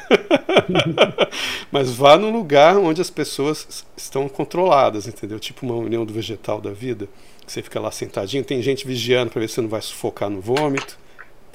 [1.71, 5.39] Mas vá num lugar onde as pessoas estão controladas, entendeu?
[5.39, 7.07] Tipo uma união do vegetal da vida.
[7.45, 10.29] Que você fica lá sentadinho, tem gente vigiando para ver se você não vai sufocar
[10.29, 10.97] no vômito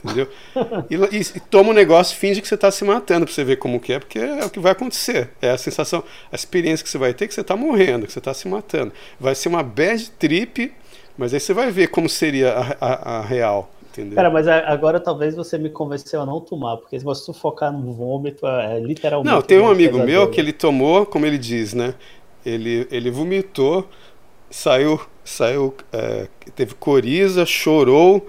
[0.04, 0.28] entendeu?
[0.90, 3.80] E, e, toma um negócio, finge que você está se matando para você ver como
[3.80, 5.30] que é, porque é o que vai acontecer.
[5.40, 8.18] É a sensação, a experiência que você vai ter que você está morrendo, que você
[8.18, 8.92] está se matando.
[9.18, 10.72] Vai ser uma bad trip,
[11.16, 13.70] mas aí você vai ver como seria a, a, a real.
[13.90, 14.14] Entendeu?
[14.14, 17.92] Cara, mas agora talvez você me convenceu a não tomar, porque se você sufocar no
[17.92, 19.34] vômito, é, é literalmente.
[19.34, 20.20] Não, tem um amigo pesadelo.
[20.20, 21.94] meu que ele tomou, como ele diz, né?
[22.46, 23.86] Ele, ele vomitou,
[24.48, 28.26] saiu, saiu, é, teve coriza, chorou,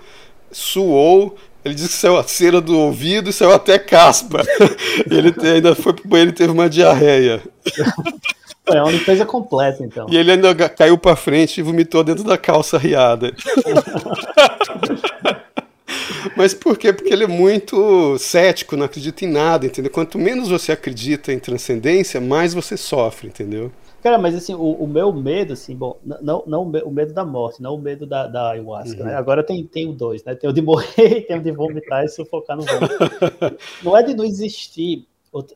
[0.52, 4.42] suou, ele disse que saiu a cera do ouvido e saiu até caspa.
[5.10, 7.42] ele ainda foi pro banheiro e teve uma diarreia.
[8.68, 10.08] É uma limpeza completa, então.
[10.10, 13.34] E ele ainda caiu para frente e vomitou dentro da calça riada.
[16.38, 16.94] Mas por quê?
[16.94, 19.92] Porque ele é muito cético, não acredita em nada, entendeu?
[19.92, 23.72] Quanto menos você acredita em transcendência, mais você sofre, entendeu?
[24.02, 27.62] Cara, mas assim, o, o, meu medo, assim, bom, não, não o medo da morte,
[27.62, 29.04] não o medo da, da ayahuasca, né?
[29.04, 29.08] uhum.
[29.10, 29.16] né?
[29.16, 30.34] Agora tem, tem o dois, né?
[30.34, 32.96] Tem o de morrer e tem o de vomitar e sufocar no vômito.
[33.84, 35.08] não é de não existir,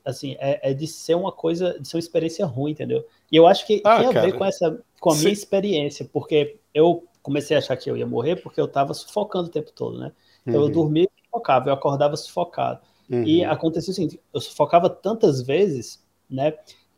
[0.06, 3.04] assim, é, é, de ser uma coisa, de ser uma experiência ruim, entendeu?
[3.32, 4.26] E eu acho que ah, tem a cara.
[4.28, 5.22] ver com essa, com a Sim.
[5.22, 9.48] minha experiência, porque eu comecei a achar que eu ia morrer porque eu tava sufocando
[9.48, 10.12] o tempo todo, né?
[10.46, 10.68] Então uhum.
[10.68, 12.80] eu dormia e sufocava, eu acordava sufocado.
[13.10, 13.24] Uhum.
[13.24, 16.54] E acontecia o seguinte, eu sufocava tantas vezes, né?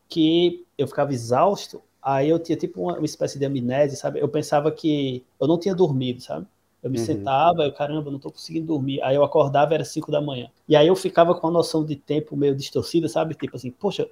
[0.08, 4.20] Que eu ficava exausto, aí eu tinha tipo uma, uma, espécie de amnésia, sabe?
[4.20, 6.46] Eu pensava que eu não tinha dormido, sabe?
[6.82, 7.06] Eu me uhum.
[7.06, 9.02] sentava, eu, caramba, não tô conseguindo dormir.
[9.02, 10.50] Aí eu acordava, era 5 da manhã.
[10.70, 13.36] E aí eu ficava com a noção de tempo meio distorcida, sabe?
[13.36, 14.08] Tipo assim, poxa,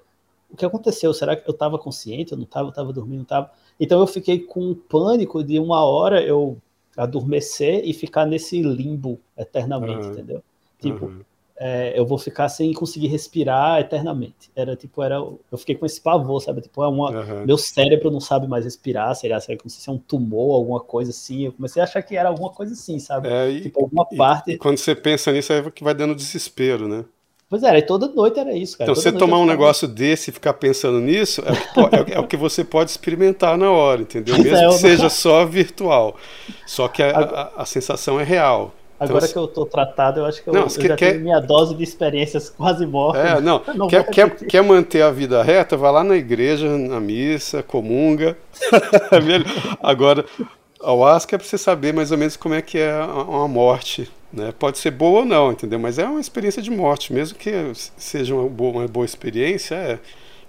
[0.49, 1.13] o que aconteceu?
[1.13, 2.31] Será que eu estava consciente?
[2.31, 3.51] Eu não estava, eu estava dormindo, não estava.
[3.79, 6.57] Então eu fiquei com um pânico de uma hora eu
[6.97, 10.11] adormecer e ficar nesse limbo eternamente, uhum.
[10.11, 10.43] entendeu?
[10.79, 11.21] Tipo, uhum
[11.57, 14.51] é, eu vou ficar sem conseguir respirar eternamente.
[14.55, 16.61] Era tipo, era, eu fiquei com esse pavor, sabe?
[16.61, 17.45] Tipo, é uma, uhum.
[17.45, 21.11] meu cérebro não sabe mais respirar, será, será que se é um tumor, alguma coisa
[21.11, 21.45] assim.
[21.45, 23.29] Eu comecei a achar que era alguma coisa assim, sabe?
[23.29, 24.51] É, e, tipo, alguma e, parte.
[24.51, 27.05] E quando você pensa nisso, é que vai dando desespero, né?
[27.47, 28.91] Pois é, toda noite era isso, cara.
[28.91, 32.19] Então, toda você tomar um negócio desse e ficar pensando nisso, é o, que, é
[32.19, 34.35] o que você pode experimentar na hora, entendeu?
[34.37, 36.17] Mesmo é, que seja só virtual.
[36.65, 38.73] Só que a, a, a sensação é real.
[38.99, 41.23] Agora então, que eu tô tratado, eu acho que eu, não, eu já quer, tenho
[41.23, 43.25] minha dose de experiências quase mortas.
[43.25, 46.99] É, não, não quer, quer, quer, manter a vida reta, vai lá na igreja, na
[46.99, 48.37] missa, comunga.
[49.83, 50.25] Agora,
[50.81, 54.09] a ayahuasca é para você saber mais ou menos como é que é uma morte.
[54.31, 54.53] Né?
[54.57, 55.79] Pode ser boa ou não, entendeu?
[55.79, 57.51] Mas é uma experiência de morte, mesmo que
[57.97, 59.75] seja uma boa, uma boa experiência.
[59.75, 59.99] É.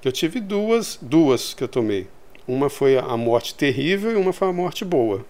[0.05, 2.07] Eu tive duas, duas que eu tomei.
[2.47, 5.25] Uma foi a morte terrível e uma foi a morte boa.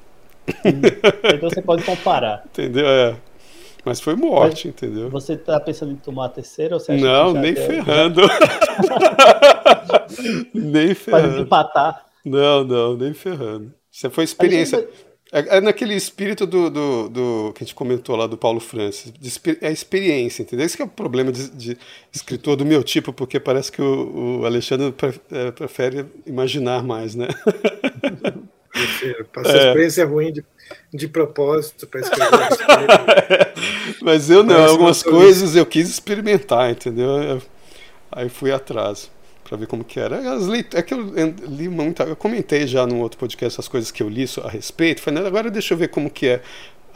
[1.35, 2.45] Então você pode comparar.
[2.47, 2.87] Entendeu?
[2.87, 3.17] É.
[3.85, 5.09] Mas foi morte, Mas entendeu?
[5.11, 8.23] Você está pensando em tomar a terceira ou você acha Não, nem deu, ferrando.
[10.53, 11.29] nem ferrando.
[11.29, 12.05] Pode empatar.
[12.25, 13.73] Não, não, nem ferrando.
[13.91, 14.89] Isso foi experiência.
[15.33, 19.13] É, é, naquele espírito do, do, do, que a gente comentou lá do Paulo Francis.
[19.61, 20.67] é a experiência, entendeu?
[20.67, 21.79] Esse é o problema de, de,
[22.13, 24.95] escritor do meu tipo, porque parece que o, o Alexandre
[25.31, 27.29] é, prefere imaginar mais, né?
[29.33, 29.67] Passar é.
[29.69, 30.45] experiência ruim de,
[30.93, 33.53] de propósito para escrever.
[34.03, 37.23] Mas eu não, algumas coisas eu quis experimentar, entendeu?
[37.23, 37.43] Eu,
[38.11, 39.11] aí fui atrás
[39.49, 40.33] para ver como que era.
[40.35, 41.01] As leit é que eu
[41.49, 45.01] li muito, eu comentei já num outro podcast as coisas que eu li a respeito.
[45.01, 46.43] Falei, agora deixa eu ver como que é.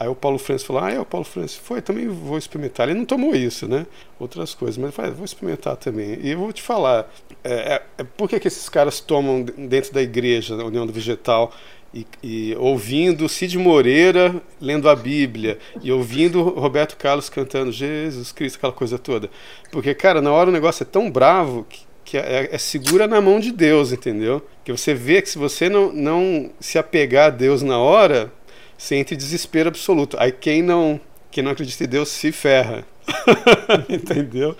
[0.01, 2.89] Aí o Paulo Francis falou: Ah, é, o Paulo Francis foi, também vou experimentar.
[2.89, 3.85] Ele não tomou isso, né?
[4.19, 6.17] Outras coisas, mas falei, vou experimentar também.
[6.23, 7.07] E eu vou te falar:
[7.43, 10.91] é, é, é por que, que esses caras tomam dentro da igreja, da União do
[10.91, 11.53] Vegetal,
[11.93, 18.55] e, e, ouvindo Cid Moreira lendo a Bíblia e ouvindo Roberto Carlos cantando Jesus Cristo,
[18.55, 19.29] aquela coisa toda.
[19.71, 23.21] Porque, cara, na hora o negócio é tão bravo que, que é, é, segura na
[23.21, 24.41] mão de Deus, entendeu?
[24.63, 28.33] Que você vê que se você não, não se apegar a Deus na hora,
[28.81, 30.17] sente desespero absoluto.
[30.19, 30.99] Aí quem não,
[31.29, 32.83] quem não acredita em Deus se ferra.
[33.87, 34.57] Entendeu?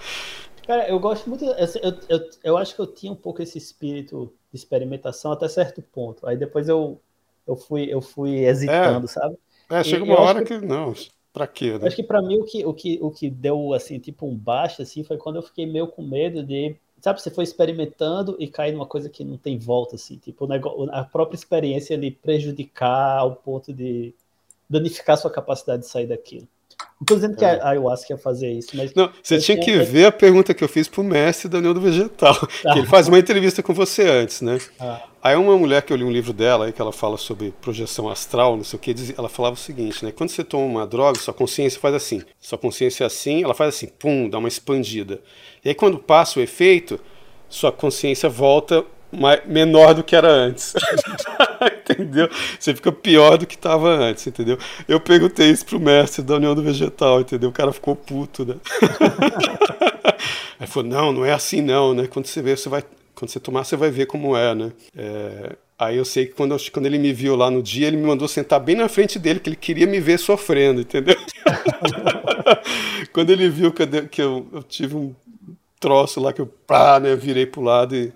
[0.68, 1.44] Cara, eu gosto muito.
[1.44, 5.82] Eu, eu, eu, acho que eu tinha um pouco esse espírito de experimentação até certo
[5.82, 6.28] ponto.
[6.28, 7.02] Aí depois eu,
[7.48, 9.38] eu, fui, eu fui hesitando, é, sabe?
[9.72, 10.94] É, chega uma hora que, que, Não,
[11.34, 11.80] pra quê?
[11.80, 11.88] Né?
[11.88, 14.84] Acho que pra mim o que, o, que, o que deu, assim, tipo um baixo,
[14.84, 18.72] assim, foi quando eu fiquei meio com medo de sabe, você foi experimentando e cai
[18.72, 23.36] numa coisa que não tem volta, assim, tipo, negócio, a própria experiência ele prejudicar ao
[23.36, 24.14] ponto de
[24.70, 26.48] danificar sua capacidade de sair daquilo.
[27.00, 27.60] Não estou dizendo que é.
[27.62, 28.94] a ayahuasca ia fazer isso, mas.
[28.94, 31.82] Não, você tinha que ver a pergunta que eu fiz pro mestre da União do
[31.82, 32.36] Vegetal.
[32.64, 32.78] Ah.
[32.78, 34.60] ele faz uma entrevista com você antes, né?
[34.80, 35.02] Ah.
[35.24, 38.08] Aí uma mulher que eu li um livro dela, aí que ela fala sobre projeção
[38.10, 40.12] astral, não sei o que, ela falava o seguinte, né?
[40.12, 42.22] Quando você toma uma droga, sua consciência faz assim.
[42.40, 45.22] Sua consciência é assim, ela faz assim, pum, dá uma expandida.
[45.66, 47.00] E aí quando passa o efeito,
[47.50, 48.86] sua consciência volta
[49.46, 50.74] menor do que era antes.
[51.90, 52.30] entendeu?
[52.60, 54.58] Você fica pior do que estava antes, entendeu?
[54.88, 57.50] Eu perguntei isso pro mestre da União do Vegetal, entendeu?
[57.50, 58.56] O cara ficou puto, né?
[60.60, 62.08] Aí falou, não, não é assim não, né?
[62.08, 62.84] Quando você vê, você vai.
[63.16, 64.72] Quando você tomar, você vai ver como é, né?
[64.96, 65.56] É...
[65.78, 68.06] Aí eu sei que quando, eu, quando ele me viu lá no dia, ele me
[68.06, 71.16] mandou sentar bem na frente dele, que ele queria me ver sofrendo, entendeu?
[73.12, 75.16] quando ele viu que, eu, que eu, eu tive um
[75.80, 78.14] troço lá que eu pá, né, virei pro lado e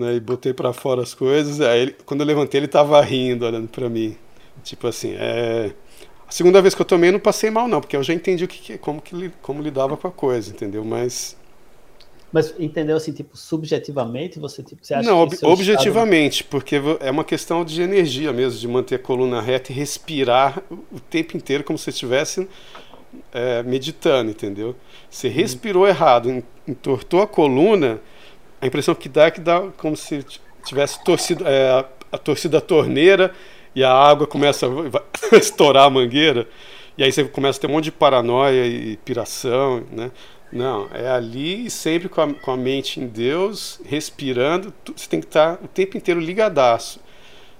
[0.00, 1.60] né, e botei para fora as coisas.
[1.60, 4.16] Aí, ele, quando eu levantei, ele tava rindo, olhando para mim.
[4.62, 5.72] Tipo assim, é.
[6.26, 8.44] A segunda vez que eu tomei, eu não passei mal, não, porque eu já entendi
[8.44, 10.84] o que, como, que, como lidava com a coisa, entendeu?
[10.84, 11.36] Mas.
[12.32, 16.50] Mas entendeu assim, tipo, subjetivamente, você, tipo, você acha Não, que ob objetivamente, estado...
[16.50, 21.00] porque é uma questão de energia mesmo, de manter a coluna reta e respirar o
[21.00, 22.48] tempo inteiro como se estivesse
[23.32, 24.76] é, meditando, entendeu?
[25.10, 25.34] Você uhum.
[25.34, 28.00] respirou errado, entortou a coluna,
[28.60, 30.24] a impressão que dá é que dá como se
[30.64, 33.32] tivesse torcido, é, a torcida a torneira
[33.74, 36.46] e a água começa a estourar a mangueira,
[36.98, 40.10] e aí você começa a ter um monte de paranoia e piração, né?
[40.52, 45.26] Não, é ali sempre com a, com a mente em Deus, respirando, você tem que
[45.26, 47.00] estar o tempo inteiro ligadaço,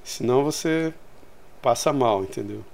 [0.03, 0.93] senão você
[1.63, 2.65] passa mal, entendeu?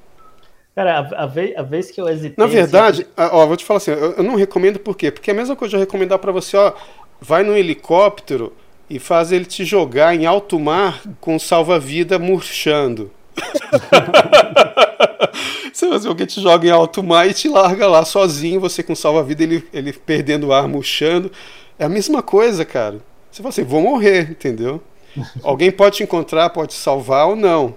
[0.75, 2.35] Cara, a, a, vez, a vez que eu hesitei.
[2.37, 5.11] Na verdade, assim, ó, vou te falar assim, eu, eu, não recomendo por quê?
[5.11, 6.73] Porque é a mesma coisa de eu recomendar para você, ó,
[7.21, 8.53] vai no helicóptero
[8.89, 13.11] e faz ele te jogar em alto mar com salva-vida murchando.
[15.73, 18.95] você vai alguém te joga em alto mar e te larga lá sozinho, você com
[18.95, 21.31] salva-vida, ele, ele perdendo o ar, murchando.
[21.79, 22.99] É a mesma coisa, cara.
[23.31, 24.81] Você fala assim, vou morrer, entendeu?
[25.43, 27.75] alguém pode te encontrar, pode te salvar ou não,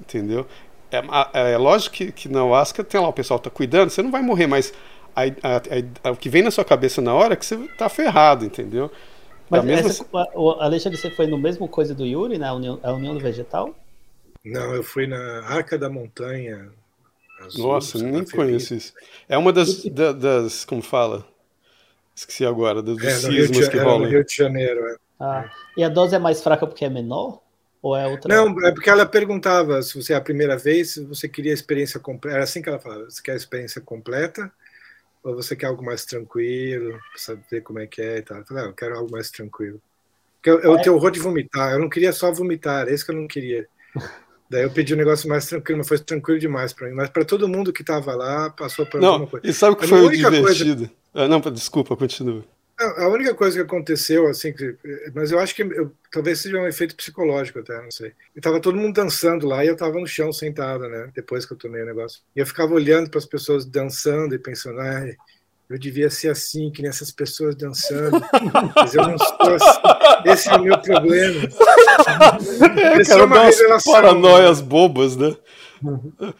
[0.00, 0.46] entendeu?
[0.90, 4.10] É, é lógico que, que na Ayahuasca tem lá, o pessoal tá cuidando, você não
[4.10, 4.72] vai morrer, mas
[5.16, 7.88] a, a, a, o que vem na sua cabeça na hora é que você tá
[7.88, 8.90] ferrado, entendeu?
[9.48, 9.88] Mas é mesma...
[9.88, 13.20] essa, o Alexandre, você foi no mesmo coisa do Yuri, na União, a União do
[13.20, 13.74] Vegetal?
[14.44, 16.70] Não, eu fui na Arca da Montanha.
[17.40, 18.92] Azul, Nossa, nem conheço isso.
[19.28, 21.26] É uma das, da, das, como fala?
[22.14, 24.00] Esqueci agora, dos é, sismos que rolam.
[24.00, 24.96] no Rio de Janeiro, é.
[25.18, 27.40] Ah, e a dose é mais fraca porque é menor?
[27.80, 28.34] Ou é outra?
[28.34, 31.54] Não, é porque ela perguntava se você é a primeira vez, se você queria a
[31.54, 32.36] experiência completa.
[32.36, 34.50] Era assim que ela falava: você quer a experiência completa
[35.26, 38.38] ou você quer algo mais tranquilo, saber como é que é e tal.
[38.38, 39.82] Eu falei: ah, eu quero algo mais tranquilo.
[40.36, 40.82] Porque eu, eu é.
[40.82, 43.66] tenho horror de vomitar, eu não queria só vomitar, é isso que eu não queria.
[44.48, 46.94] Daí eu pedi um negócio mais tranquilo, mas foi tranquilo demais para mim.
[46.94, 49.44] Mas para todo mundo que estava lá, passou por não, alguma coisa.
[49.44, 50.86] E sabe o que foi o divertido?
[50.86, 50.92] Coisa...
[51.12, 52.44] Ah, não, desculpa, continua.
[52.78, 54.52] A única coisa que aconteceu, assim,
[55.14, 58.12] mas eu acho que eu, talvez seja um efeito psicológico até, não sei.
[58.36, 61.08] E tava todo mundo dançando lá e eu tava no chão sentado, né?
[61.14, 62.20] Depois que eu tomei o negócio.
[62.34, 65.16] E eu ficava olhando para as pessoas dançando e pensando, ai,
[65.70, 68.22] eu devia ser assim, que nessas pessoas dançando.
[68.76, 69.80] Mas eu não sou assim.
[70.26, 71.48] Esse é o meu problema.
[72.78, 73.92] É, Esse cara, é uma revelação.
[73.92, 75.34] Paranoias bobas, né?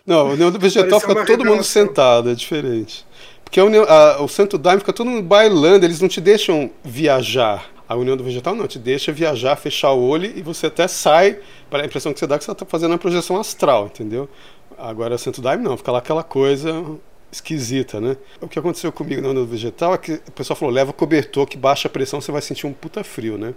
[0.04, 1.54] Não, o Neo Vegetal fica todo revelação.
[1.54, 3.06] mundo sentado, é diferente.
[3.46, 6.68] Porque a União, a, o Santo Daime fica todo mundo bailando, eles não te deixam
[6.84, 7.70] viajar.
[7.88, 11.38] A União do Vegetal não, te deixa viajar, fechar o olho e você até sai,
[11.70, 14.28] para a impressão que você dá que você está fazendo uma projeção astral, entendeu?
[14.76, 16.84] Agora o Santo Daime não, fica lá aquela coisa
[17.30, 18.16] esquisita, né?
[18.40, 21.46] O que aconteceu comigo na União do Vegetal é que o pessoal falou, leva cobertor
[21.46, 23.54] que baixa a pressão, você vai sentir um puta frio, né?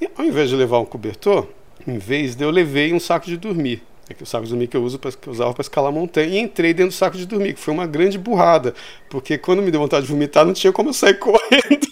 [0.00, 1.48] E ao invés de levar um cobertor,
[1.86, 3.82] em vez de eu levei um saco de dormir.
[4.10, 5.92] É que o saco de dormir que eu, uso pra, que eu usava para escalar
[5.92, 6.26] montanha.
[6.26, 8.74] E entrei dentro do saco de dormir, que foi uma grande burrada.
[9.10, 11.86] Porque quando me deu vontade de vomitar, não tinha como eu sair correndo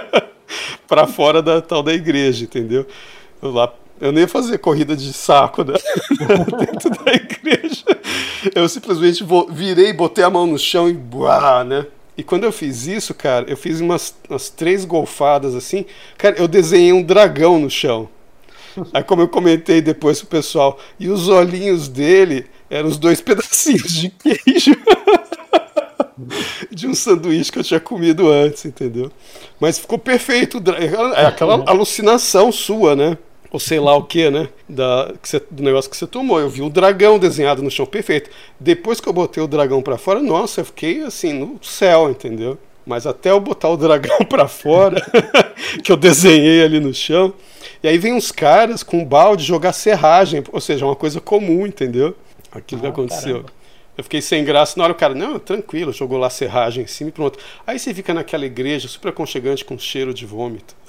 [0.86, 2.86] para fora da tal da igreja, entendeu?
[3.40, 5.74] Eu, lá, eu nem ia fazer corrida de saco né?
[6.58, 7.84] dentro da igreja.
[8.54, 11.86] Eu simplesmente virei, botei a mão no chão e buá, né?
[12.16, 15.86] E quando eu fiz isso, cara, eu fiz umas, umas três golfadas assim.
[16.18, 18.10] Cara, eu desenhei um dragão no chão.
[18.92, 23.92] Aí, como eu comentei depois pro pessoal, e os olhinhos dele eram os dois pedacinhos
[23.92, 24.76] de queijo
[26.70, 29.10] de um sanduíche que eu tinha comido antes, entendeu?
[29.58, 30.62] Mas ficou perfeito.
[31.16, 33.16] É aquela alucinação sua, né?
[33.50, 34.48] Ou sei lá o que, né?
[34.68, 36.38] Da, que do negócio que você tomou.
[36.38, 38.30] Eu vi o dragão desenhado no chão perfeito.
[38.58, 42.56] Depois que eu botei o dragão para fora, nossa, eu fiquei assim, no céu, entendeu?
[42.86, 45.04] Mas até eu botar o dragão para fora,
[45.82, 47.34] que eu desenhei ali no chão,
[47.82, 51.66] e aí vem uns caras com um balde jogar serragem, ou seja, uma coisa comum,
[51.66, 52.14] entendeu?
[52.52, 53.42] Aquilo ah, que aconteceu.
[53.42, 53.60] Caramba.
[54.00, 54.78] Eu fiquei sem graça.
[54.78, 57.38] Na hora o cara, não, tranquilo, jogou lá serragem em cima e pronto.
[57.66, 60.74] Aí você fica naquela igreja super aconchegante com cheiro de vômito.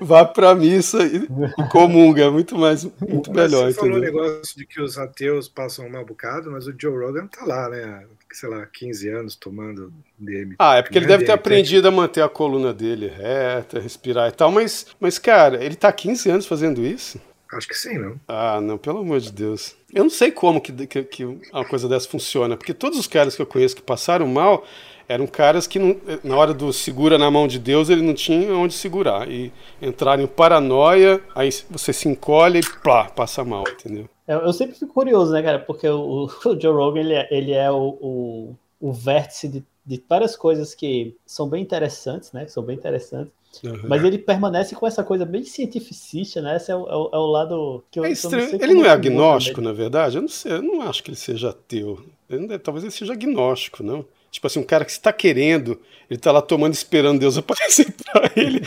[0.00, 1.26] Vá pra missa e
[1.70, 3.70] comunga, é muito mais, muito melhor.
[3.70, 7.04] Você falou o negócio de que os ateus passam um mal bocado, mas o Joe
[7.04, 8.06] Rogan tá lá, né?
[8.36, 10.56] Sei lá, 15 anos tomando DMT.
[10.58, 14.32] Ah, é porque ele deve ter aprendido a manter a coluna dele reta, respirar e
[14.32, 17.18] tal, mas, mas cara, ele tá 15 anos fazendo isso?
[17.50, 18.20] Acho que sim, não?
[18.28, 19.74] Ah, não, pelo amor de Deus.
[19.94, 23.34] Eu não sei como que, que, que uma coisa dessa funciona, porque todos os caras
[23.34, 24.66] que eu conheço que passaram mal
[25.08, 28.52] eram caras que, não, na hora do segura na mão de Deus, ele não tinha
[28.54, 29.30] onde segurar.
[29.30, 29.50] E
[29.80, 34.10] entraram em paranoia, aí você se encolhe e plá, passa mal, entendeu?
[34.26, 35.58] Eu, eu sempre fico curioso, né, cara?
[35.58, 40.02] Porque o, o Joe Rogan, ele é, ele é o, o, o vértice de, de
[40.08, 42.44] várias coisas que são bem interessantes, né?
[42.44, 43.32] Que são bem interessantes.
[43.64, 43.82] Uhum.
[43.88, 46.56] Mas ele permanece com essa coisa bem cientificista, né?
[46.56, 48.52] Esse é o, é o, é lado que eu, é estranho.
[48.52, 50.16] Não ele não é agnóstico, na verdade?
[50.18, 52.04] Eu não sei, eu não acho que ele seja ateu.
[52.28, 54.04] Ele, talvez ele seja agnóstico, não?
[54.30, 55.80] Tipo assim, um cara que está querendo,
[56.10, 58.60] ele está lá tomando, esperando Deus aparecer para ele.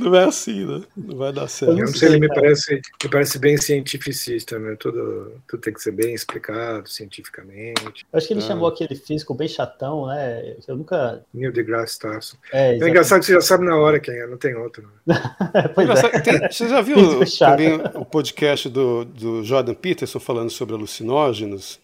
[0.00, 0.82] Não é assim, né?
[0.96, 1.72] Não vai dar certo.
[1.72, 4.76] Eu não sei, ele me parece, me parece bem cientificista, né?
[4.78, 8.06] Tudo, tudo tem que ser bem explicado cientificamente.
[8.12, 8.46] Eu acho que ele ah.
[8.46, 10.56] chamou aquele físico bem chatão, né?
[10.66, 11.22] Eu nunca.
[11.32, 12.36] Neil deGrasse Tyson.
[12.52, 14.90] É, é engraçado que você já sabe na hora quem é, não tem outro.
[15.06, 15.16] Né?
[15.74, 16.20] pois é.
[16.20, 16.96] Tem, você já viu
[17.38, 21.78] também o podcast do, do Jordan Peterson falando sobre alucinógenos?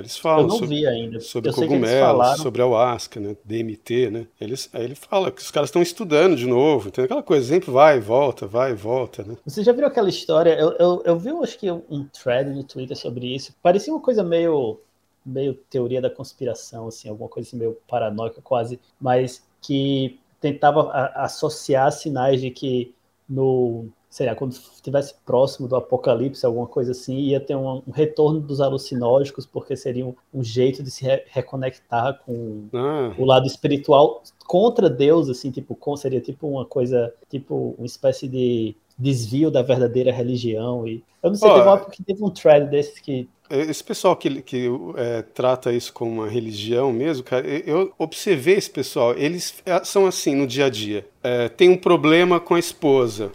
[0.00, 1.20] Eles falam eu não sobre, vi ainda.
[1.20, 3.36] sobre cogumelos, sobre ayahuasca, né?
[3.44, 4.26] DMT, né?
[4.40, 7.04] Eles, aí ele fala que os caras estão estudando de novo, entendeu?
[7.04, 9.36] Aquela coisa, sempre vai e volta, vai e volta, né?
[9.44, 10.58] Você já viu aquela história?
[10.58, 13.54] Eu, eu, eu vi, acho que um thread no Twitter sobre isso.
[13.62, 14.80] Parecia uma coisa meio,
[15.24, 21.92] meio teoria da conspiração, assim, alguma coisa assim, meio paranoica quase, mas que tentava associar
[21.92, 22.94] sinais de que
[23.28, 27.90] no sei lá, quando estivesse próximo do apocalipse, alguma coisa assim, ia ter um, um
[27.90, 33.14] retorno dos alucinógenos, porque seria um, um jeito de se re reconectar com ah.
[33.16, 38.28] o lado espiritual contra Deus, assim, tipo, com, seria tipo uma coisa, tipo uma espécie
[38.28, 40.86] de desvio da verdadeira religião.
[40.86, 43.84] E eu não sei, oh, teve uma época que teve um thread desses que esse
[43.84, 44.66] pessoal que, que
[44.96, 50.06] é, trata isso como uma religião mesmo, cara, eu observei esse pessoal, eles é, são
[50.06, 51.06] assim no dia a dia.
[51.22, 53.30] É, tem um problema com a esposa.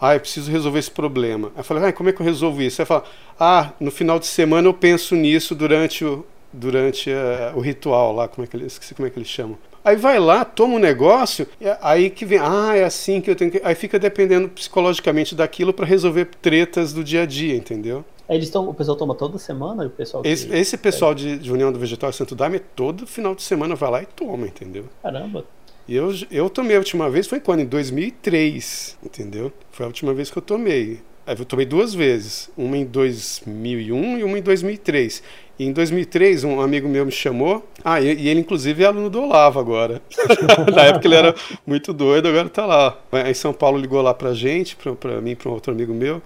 [0.00, 1.48] Ah, eu preciso resolver esse problema.
[1.54, 2.80] Aí eu falei, ah, como é que eu resolvo isso?
[2.80, 3.04] Aí fala,
[3.38, 8.28] ah, no final de semana eu penso nisso durante o, durante uh, o ritual lá,
[8.28, 9.58] como é que ele, esqueci como é que eles chamam.
[9.84, 11.46] Aí vai lá, toma um negócio,
[11.80, 13.60] aí que vem, ah, é assim que eu tenho que.
[13.64, 18.04] Aí fica dependendo psicologicamente daquilo para resolver tretas do dia a dia, entendeu?
[18.28, 19.86] Eles tão, o pessoal toma toda semana?
[19.86, 20.28] O pessoal que...
[20.28, 21.14] esse, esse pessoal é.
[21.14, 24.46] de, de União do Vegetal Santo Daime, todo final de semana vai lá e toma,
[24.46, 24.84] entendeu?
[25.02, 25.44] Caramba.
[25.88, 27.60] Eu, eu tomei a última vez, foi quando?
[27.60, 29.50] Em 2003, entendeu?
[29.70, 31.00] Foi a última vez que eu tomei.
[31.26, 35.22] Eu tomei duas vezes, uma em 2001 e uma em 2003.
[35.58, 37.66] E em 2003, um amigo meu me chamou.
[37.84, 40.02] Ah, e, ele, inclusive, é aluno do Olavo agora.
[40.74, 41.34] Na época ele era
[41.66, 42.98] muito doido, agora tá lá.
[43.10, 45.92] Aí em São Paulo ligou lá pra gente, pra, pra mim, pra um outro amigo
[45.92, 46.22] meu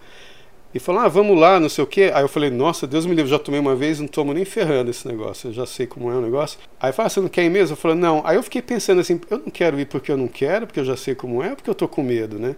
[0.74, 2.10] e falou, ah, vamos lá, não sei o quê.
[2.14, 4.90] Aí eu falei, nossa, Deus me livre, já tomei uma vez, não tomo nem ferrando
[4.90, 6.58] esse negócio, eu já sei como é o negócio.
[6.80, 7.74] Aí falou, ah, você não quer ir mesmo?
[7.74, 8.22] Eu falei, não.
[8.24, 10.84] Aí eu fiquei pensando assim, eu não quero ir porque eu não quero, porque eu
[10.84, 12.56] já sei como é, porque eu tô com medo, né?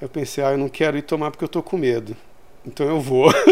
[0.00, 2.16] Aí eu pensei, ah, eu não quero ir tomar porque eu tô com medo.
[2.66, 3.32] Então eu vou.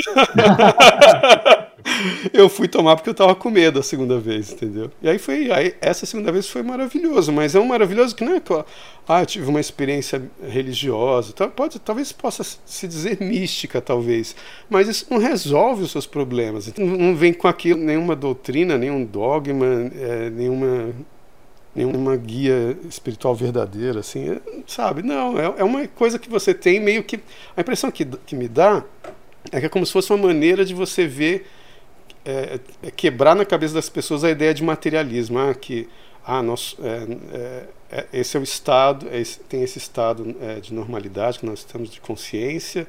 [2.33, 4.91] eu fui tomar porque eu tava com medo a segunda vez, entendeu?
[5.01, 8.35] E aí foi, aí essa segunda vez foi maravilhoso, mas é um maravilhoso que não
[8.35, 8.43] é
[9.09, 14.35] ah, eu tive uma experiência religiosa, pode, talvez possa se dizer mística, talvez,
[14.69, 16.67] mas isso não resolve os seus problemas.
[16.67, 20.93] Então, não vem com aquilo nenhuma doutrina, nenhum dogma, é, nenhuma
[21.75, 25.03] nenhuma guia espiritual verdadeira, assim, é, sabe?
[25.03, 27.21] Não, é, é uma coisa que você tem meio que.
[27.55, 28.83] A impressão que, que me dá
[29.53, 31.47] é que é como se fosse uma maneira de você ver
[32.27, 35.89] é, é quebrar na cabeça das pessoas a ideia de materialismo, ah, que
[36.25, 40.75] ah, nós, é, é, é esse é o estado, é tem esse estado é, de
[40.75, 42.87] normalidade que nós estamos de consciência,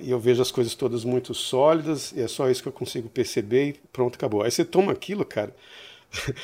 [0.00, 3.06] e eu vejo as coisas todas muito sólidas, e é só isso que eu consigo
[3.08, 4.42] perceber e pronto, acabou.
[4.42, 5.54] Aí você toma aquilo, cara.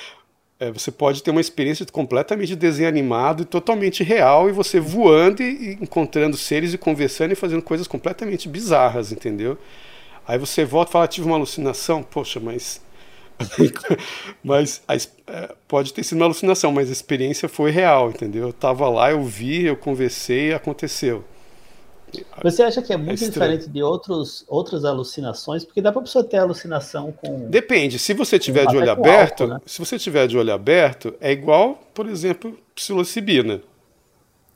[0.75, 5.71] você pode ter uma experiência completamente desenho animado e totalmente real, e você voando e,
[5.71, 9.57] e encontrando seres e conversando e fazendo coisas completamente bizarras, entendeu?
[10.27, 12.03] Aí você volta e fala, tive uma alucinação.
[12.03, 12.81] Poxa, mas.
[14.45, 18.45] mas a, é, pode ter sido uma alucinação, mas a experiência foi real, entendeu?
[18.45, 21.25] Eu estava lá, eu vi, eu conversei, aconteceu.
[22.43, 25.65] Você acha que é muito é diferente de outros, outras alucinações?
[25.65, 27.49] Porque dá para a pessoa ter alucinação com.
[27.49, 27.99] Depende.
[27.99, 29.61] Se você tiver de olho aberto, álcool, né?
[29.65, 33.63] se você tiver de olho aberto, é igual, por exemplo, psilocibina.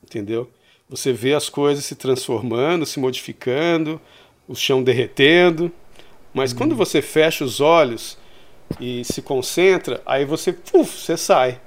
[0.03, 0.49] Entendeu?
[0.89, 3.99] Você vê as coisas se transformando, se modificando,
[4.47, 5.71] o chão derretendo.
[6.33, 6.77] Mas quando uhum.
[6.77, 8.17] você fecha os olhos
[8.79, 11.59] e se concentra, aí você, uf, você sai.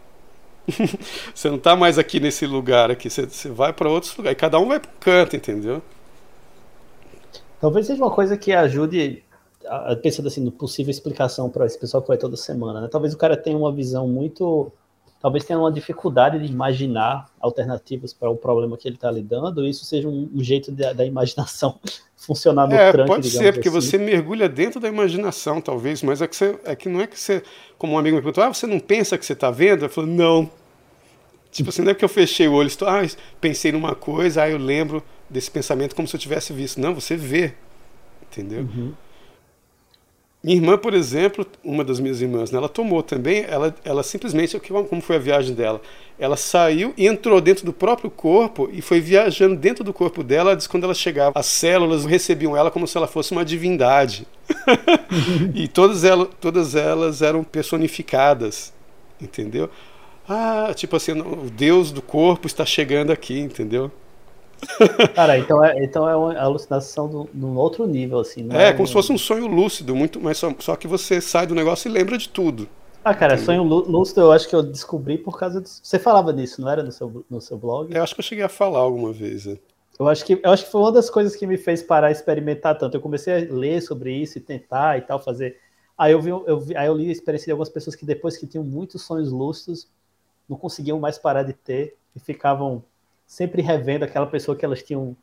[1.35, 4.37] você não está mais aqui nesse lugar aqui, você, você vai para outros lugares.
[4.37, 5.83] E cada um vai para um canto, entendeu?
[7.61, 9.23] Talvez seja uma coisa que ajude,
[10.03, 12.81] pensando assim, no possível explicação para esse pessoal que vai toda semana.
[12.81, 12.89] Né?
[12.89, 14.73] Talvez o cara tenha uma visão muito
[15.21, 19.71] talvez tenha uma dificuldade de imaginar alternativas para o problema que ele está lidando, e
[19.71, 21.79] isso seja um, um jeito de, da imaginação
[22.17, 23.81] funcionar no é, Pode ser, porque assim.
[23.81, 27.19] você mergulha dentro da imaginação, talvez, mas é que, você, é que não é que
[27.19, 27.43] você,
[27.79, 29.85] como um amigo me perguntou, ah, você não pensa que você está vendo?
[29.85, 30.51] Eu falo, não.
[31.51, 33.03] Tipo assim, não é porque eu fechei o olho, estou, ah,
[33.41, 36.81] pensei numa coisa, aí eu lembro desse pensamento como se eu tivesse visto.
[36.81, 37.55] Não, você vê,
[38.23, 38.61] entendeu?
[38.61, 38.93] Uhum.
[40.43, 44.59] Minha irmã, por exemplo, uma das minhas irmãs, né, ela tomou também, ela, ela simplesmente,
[44.59, 45.83] como foi a viagem dela?
[46.19, 50.57] Ela saiu e entrou dentro do próprio corpo e foi viajando dentro do corpo dela,
[50.57, 54.27] diz quando ela chegava, as células recebiam ela como se ela fosse uma divindade.
[55.55, 58.73] e todas elas, todas elas eram personificadas,
[59.21, 59.69] entendeu?
[60.27, 63.93] Ah, tipo assim, o Deus do corpo está chegando aqui, entendeu?
[65.15, 68.49] Cara, então é, então é uma alucinação num outro nível, assim.
[68.53, 68.87] é, é como um...
[68.87, 71.93] se fosse um sonho lúcido, muito, mas só, só, que você sai do negócio e
[71.93, 72.69] lembra de tudo.
[73.05, 75.81] Ah, cara, sonho lúcido eu acho que eu descobri por causa disso.
[75.83, 77.95] Você falava disso, não era no seu, no seu blog?
[77.95, 79.47] Eu acho que eu cheguei a falar alguma vez.
[79.47, 79.59] É.
[79.99, 82.11] Eu acho, que, eu acho que foi uma das coisas que me fez parar a
[82.11, 82.97] experimentar tanto.
[82.97, 85.59] Eu comecei a ler sobre isso e tentar e tal, fazer.
[85.97, 88.37] Aí eu vi, eu vi, aí eu li a experiência de algumas pessoas que depois
[88.37, 89.89] que tinham muitos sonhos lúcidos,
[90.49, 92.83] não conseguiam mais parar de ter e ficavam
[93.31, 95.17] sempre revendo aquela pessoa que elas tinham,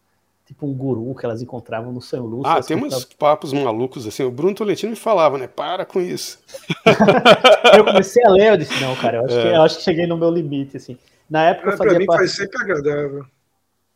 [0.45, 2.47] tipo um guru que elas encontravam no sonho lúcido.
[2.47, 4.23] Ah, tem uns papos malucos assim.
[4.23, 5.45] O Bruno Tolentino me falava, né?
[5.45, 6.39] Para com isso.
[7.77, 9.41] eu comecei a ler, eu disse, não, cara, eu acho, é.
[9.41, 10.97] que, eu acho que cheguei no meu limite, assim.
[11.29, 12.19] Na época ah, eu fazia pra mim parte...
[12.19, 13.25] foi sempre agradável.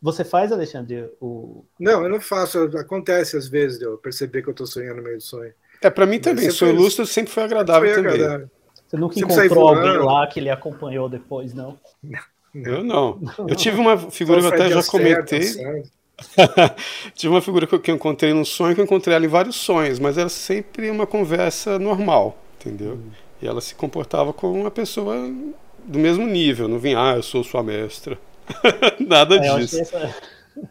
[0.01, 1.09] Você faz, Alexandre?
[1.21, 1.63] O...
[1.79, 2.63] Não, eu não faço.
[2.77, 5.53] Acontece às vezes de eu perceber que eu estou sonhando no meio do sonho.
[5.81, 6.51] É, para mim também.
[6.51, 8.15] Sonho lúcido sempre foi agradável foi também.
[8.15, 8.49] Agradável.
[8.89, 11.79] Você nunca sempre encontrou alguém lá que lhe acompanhou depois, não?
[12.03, 12.19] Não.
[12.53, 13.19] Eu não.
[13.47, 15.41] Eu tive uma figura que eu até já comentei.
[17.15, 19.99] tive uma figura que eu encontrei num sonho, que eu encontrei ela em vários sonhos,
[19.99, 22.93] mas era sempre uma conversa normal, entendeu?
[22.93, 23.11] Uhum.
[23.41, 25.15] E ela se comportava como uma pessoa
[25.83, 28.19] do mesmo nível, não vinha, ah, eu sou sua mestra.
[28.99, 29.81] Nada é, disso.
[29.81, 30.15] Achei essa...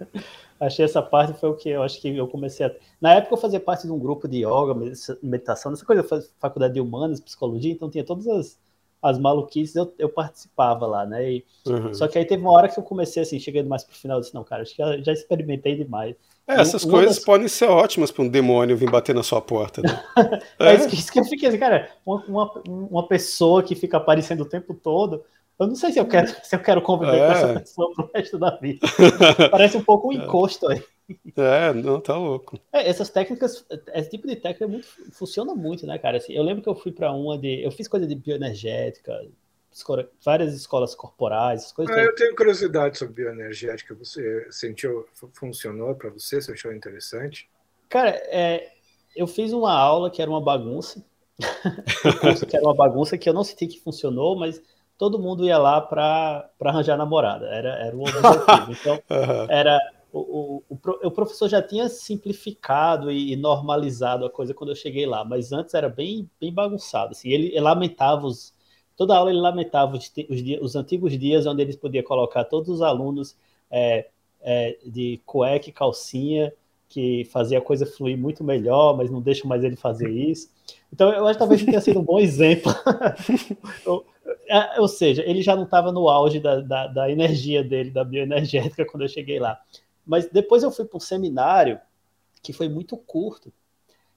[0.61, 2.73] achei essa parte foi o que eu acho que eu comecei a.
[3.01, 4.75] Na época eu fazia parte de um grupo de yoga,
[5.23, 6.07] meditação, essa coisa,
[6.39, 8.59] faculdade de humanas, psicologia, então tinha todas as
[9.03, 11.33] as maluquices eu, eu participava lá, né?
[11.33, 11.95] E, uhum.
[11.95, 14.21] Só que aí teve uma hora que eu comecei assim, chegando mais pro final, eu
[14.21, 16.17] disse, não, cara, acho que já, já experimentei demais.
[16.47, 17.25] É, essas coisas das...
[17.25, 20.03] podem ser ótimas para um demônio vir bater na sua porta, né?
[20.59, 20.75] é, é.
[20.75, 24.49] Isso, que, isso, que, eu fiquei assim, cara, uma, uma, pessoa que fica aparecendo o
[24.49, 25.23] tempo todo,
[25.59, 27.27] eu não sei se eu quero, se eu quero conviver é.
[27.27, 28.87] com essa pessoa pro resto da vida.
[29.51, 30.17] Parece um pouco um é.
[30.17, 30.83] encosto aí.
[31.37, 32.59] É, não, tá louco.
[32.73, 33.65] É, essas técnicas,
[33.95, 36.19] esse tipo de técnica é muito, funciona muito, né, cara?
[36.19, 37.63] Assim, eu lembro que eu fui para uma de.
[37.63, 39.27] Eu fiz coisa de bioenergética,
[40.25, 41.97] várias escolas corporais, coisas.
[41.97, 43.95] Ah, eu tenho curiosidade sobre bioenergética.
[43.95, 46.41] Você sentiu, funcionou para você?
[46.41, 47.49] Você achou interessante?
[47.89, 48.73] Cara, é,
[49.17, 51.05] eu fiz uma aula que era uma bagunça.
[51.41, 54.61] um que era uma bagunça que eu não senti que funcionou, mas
[54.99, 57.47] todo mundo ia lá para arranjar namorada.
[57.47, 58.71] Era, era o objetivo.
[58.71, 59.47] Então, uhum.
[59.49, 59.81] era
[60.13, 65.25] o, o, o, professor já tinha simplificado e normalizado a coisa quando eu cheguei lá,
[65.25, 67.13] mas antes era bem, bem bagunçado.
[67.13, 68.53] Assim, ele, ele lamentava os.
[68.97, 72.69] Toda aula ele lamentava os, os, dias, os antigos dias onde eles podia colocar todos
[72.69, 73.37] os alunos
[73.71, 74.09] é,
[74.41, 76.53] é, de cueca e calcinha,
[76.89, 80.51] que fazia a coisa fluir muito melhor, mas não deixa mais ele fazer isso.
[80.93, 82.73] Então, eu acho que talvez tenha sido um bom exemplo.
[83.87, 84.05] ou,
[84.49, 88.03] é, ou, seja, ele já não estava no auge da, da, da energia dele, da
[88.03, 89.59] bioenergética, quando eu cheguei lá.
[90.11, 91.81] Mas depois eu fui para um seminário
[92.43, 93.53] que foi muito curto.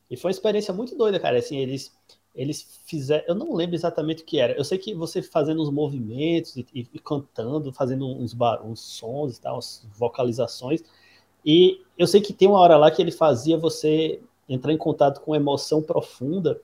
[0.10, 1.38] E foi uma experiência muito doida, cara.
[1.38, 1.96] Assim, eles,
[2.34, 3.24] eles fizeram.
[3.28, 4.54] Eu não lembro exatamente o que era.
[4.54, 8.82] Eu sei que você fazendo uns movimentos e, e, e cantando, fazendo uns, bar, uns
[8.82, 10.84] sons e tal, umas vocalizações.
[11.46, 15.22] E eu sei que tem uma hora lá que ele fazia você entrar em contato
[15.22, 16.60] com emoção profunda.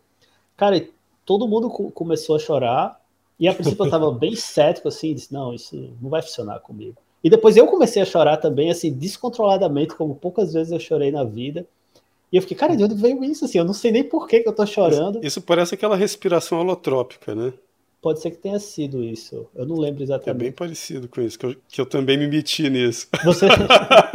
[0.58, 0.90] Cara,
[1.24, 3.00] todo mundo começou a chorar.
[3.40, 6.98] E a princípio eu estava bem cético assim, disse: não, isso não vai funcionar comigo.
[7.24, 11.24] E depois eu comecei a chorar também, assim, descontroladamente, como poucas vezes eu chorei na
[11.24, 11.66] vida.
[12.32, 13.46] E eu fiquei, cara, de onde veio isso?
[13.46, 15.18] Assim, eu não sei nem por que, que eu tô chorando.
[15.18, 17.54] Isso, isso parece aquela respiração holotrópica, né?
[18.02, 19.46] Pode ser que tenha sido isso.
[19.54, 20.30] Eu não lembro exatamente.
[20.30, 23.08] É bem parecido com isso, que eu, que eu também me meti nisso.
[23.26, 23.46] Você...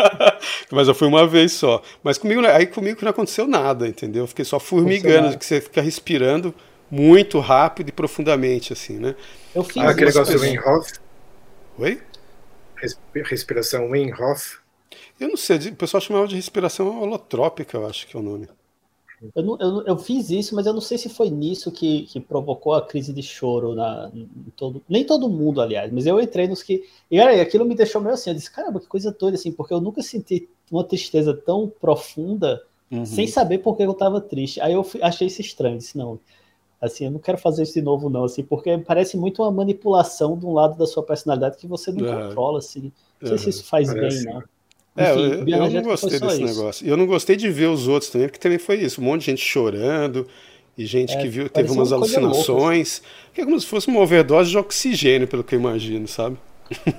[0.72, 1.82] Mas eu fui uma vez só.
[2.02, 4.22] Mas comigo, aí comigo não aconteceu nada, entendeu?
[4.22, 6.54] Eu fiquei só formigando, que você fica respirando
[6.90, 9.14] muito rápido e profundamente, assim, né?
[9.54, 10.92] Eu fiz ah, aquele negócio do Wim Hof?
[11.78, 12.00] Oi?
[13.24, 14.58] Respiração Wim Hof?
[15.18, 18.48] Eu não sei, o pessoal chamava de respiração holotrópica, eu acho que é o nome.
[19.34, 22.20] Eu, não, eu, eu, fiz isso, mas eu não sei se foi nisso que, que
[22.20, 24.10] provocou a crise de choro na
[24.56, 28.00] todo, nem todo mundo, aliás, mas eu entrei nos que e aí, aquilo me deixou
[28.00, 31.32] meio assim, eu disse, caramba, que coisa toda assim, porque eu nunca senti uma tristeza
[31.32, 33.06] tão profunda uhum.
[33.06, 34.60] sem saber por que eu estava triste.
[34.60, 36.18] Aí eu achei isso estranho, disse, não,
[36.80, 40.36] Assim, eu não quero fazer isso de novo, não, assim, porque parece muito uma manipulação
[40.36, 42.28] de um lado da sua personalidade que você não uhum.
[42.28, 42.92] controla, assim.
[43.20, 44.24] Não sei se isso faz parece.
[44.24, 44.42] bem, não.
[44.96, 46.56] É, Enfim, eu, eu não gostei desse isso.
[46.56, 46.86] negócio.
[46.86, 49.00] E eu não gostei de ver os outros também, porque também foi isso.
[49.00, 50.26] Um monte de gente chorando
[50.78, 53.02] e gente é, que viu, teve umas alucinações.
[53.32, 56.36] Que é como se fosse uma overdose de oxigênio, pelo que eu imagino, sabe?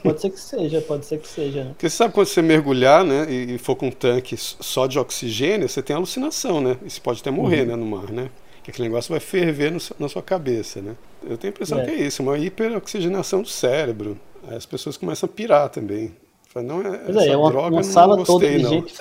[0.04, 1.64] Pode ser que seja, pode ser que seja.
[1.64, 1.70] Né?
[1.70, 5.68] Porque você sabe quando você mergulhar, né, e, for com um tanque só de oxigênio,
[5.68, 6.78] você tem alucinação, né?
[6.86, 7.68] E você pode até morrer, uhum.
[7.68, 8.30] né, no mar, né?
[8.66, 10.96] Que aquele negócio vai ferver no, na sua cabeça, né?
[11.22, 11.86] Eu tenho a impressão é.
[11.86, 14.20] que é isso, uma hiperoxigenação do cérebro.
[14.48, 16.16] Aí as pessoas começam a pirar também.
[16.56, 18.70] Não, é, pois é, uma, droga, uma sala toda de não.
[18.70, 18.94] gente,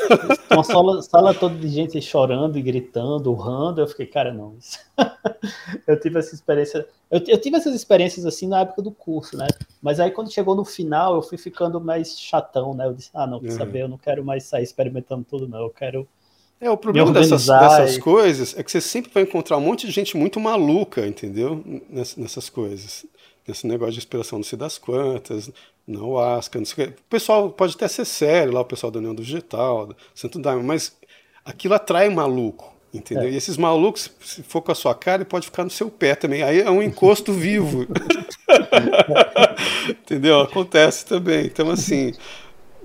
[0.51, 3.81] uma sala, sala toda de gente chorando e gritando, urrando.
[3.81, 4.57] Eu fiquei, cara, não.
[5.86, 6.86] eu tive essa experiência.
[7.11, 9.47] Eu, eu, tive essas experiências assim na época do curso, né?
[9.81, 12.86] Mas aí quando chegou no final, eu fui ficando mais chatão, né?
[12.86, 13.57] Eu disse, ah, não, quer uhum.
[13.57, 15.61] saber, eu não quero mais sair experimentando tudo, não.
[15.61, 16.07] Eu quero
[16.65, 18.01] é, o problema dessas, dessas e...
[18.01, 21.62] coisas é que você sempre vai encontrar um monte de gente muito maluca, entendeu?
[21.91, 23.05] Ness, nessas coisas.
[23.47, 25.51] Nesse negócio de inspiração não sei das quantas,
[25.86, 26.95] na Huasca, não sei o que.
[26.95, 30.62] O pessoal pode até ser sério lá, o pessoal da União do Digital, Santo Daime,
[30.62, 30.97] mas
[31.45, 32.73] aquilo atrai maluco.
[32.95, 33.24] Entendeu?
[33.24, 33.32] É.
[33.32, 36.15] E esses malucos, se for com a sua cara, ele pode ficar no seu pé
[36.15, 36.43] também.
[36.45, 37.86] Aí é um encosto vivo.
[39.89, 40.41] entendeu?
[40.41, 41.47] Acontece também.
[41.47, 42.12] Então, assim,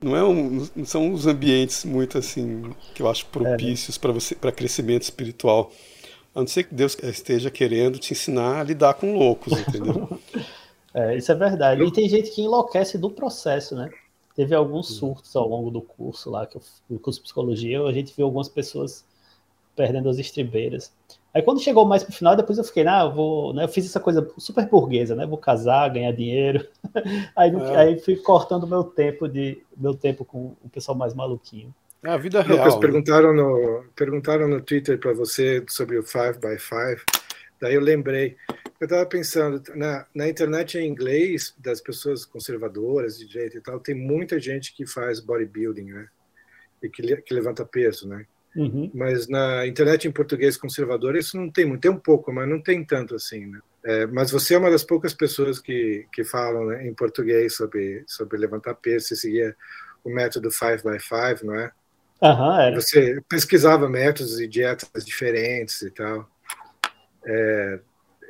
[0.02, 4.00] não é um, não são os ambientes muito assim que eu acho propícios é.
[4.00, 5.72] para você para crescimento espiritual.
[6.34, 10.20] A não ser que Deus esteja querendo te ensinar a lidar com loucos, entendeu?
[10.94, 11.84] é, isso é verdade.
[11.84, 13.90] E tem gente que enlouquece do processo, né?
[14.36, 17.92] Teve alguns surtos ao longo do curso lá, que eu, no curso de psicologia, a
[17.92, 19.04] gente viu algumas pessoas
[19.76, 20.94] perdendo as estribeiras.
[21.34, 23.86] Aí quando chegou mais pro final, depois eu fiquei, ah, eu vou, né, eu fiz
[23.86, 26.68] essa coisa super burguesa, né, vou casar, ganhar dinheiro.
[27.36, 27.76] aí, é.
[27.78, 31.74] aí fui cortando meu tempo de meu tempo com o pessoal mais maluquinho.
[32.04, 32.60] É a vida real.
[32.60, 32.82] Lucas, né?
[32.82, 37.06] perguntaram no perguntaram no Twitter para você sobre o 5 by 5.
[37.60, 38.38] Daí eu lembrei.
[38.80, 43.78] Eu estava pensando, na, na internet em inglês, das pessoas conservadoras de direito e tal,
[43.82, 46.08] tem muita gente que faz bodybuilding, né?
[46.82, 48.26] E que, que levanta peso, né?
[48.56, 48.90] Uhum.
[48.94, 52.60] Mas na internet em português conservador isso não tem muito, tem um pouco, mas não
[52.60, 53.60] tem tanto assim, né?
[53.86, 58.04] É, mas você é uma das poucas pessoas que, que falam né, em português sobre,
[58.08, 59.56] sobre levantar peso, você seguia
[60.04, 61.72] o método 5x5, não é?
[62.22, 66.30] Uhum, Você pesquisava métodos e dietas diferentes e tal.
[67.26, 67.80] É,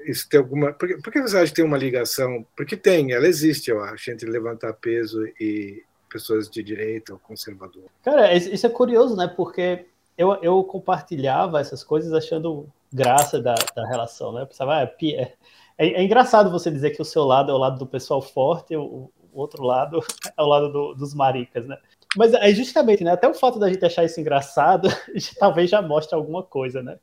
[0.05, 0.71] isso tem alguma.
[0.71, 2.45] Por que, por que você acha que tem uma ligação?
[2.55, 7.85] Porque tem, ela existe, eu acho, entre levantar peso e pessoas de direita ou conservador.
[8.03, 9.27] Cara, isso é curioso, né?
[9.27, 9.85] Porque
[10.19, 14.41] eu, eu compartilhava essas coisas achando graça da, da relação, né?
[14.41, 15.33] Eu pensava, ah, é,
[15.77, 18.75] é, é, engraçado você dizer que o seu lado é o lado do pessoal forte,
[18.75, 20.01] o, o outro lado
[20.37, 21.77] é o lado do, dos maricas, né?
[22.17, 23.11] Mas aí justamente, né?
[23.11, 24.89] Até o fato da gente achar isso engraçado,
[25.39, 26.99] talvez já mostre alguma coisa, né?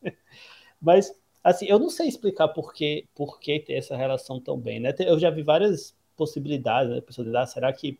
[0.78, 1.10] Mas
[1.42, 4.94] assim, eu não sei explicar por que, por que ter essa relação tão bem, né?
[4.98, 7.00] Eu já vi várias possibilidades, né?
[7.00, 7.98] Pessoas dizem, ah, será que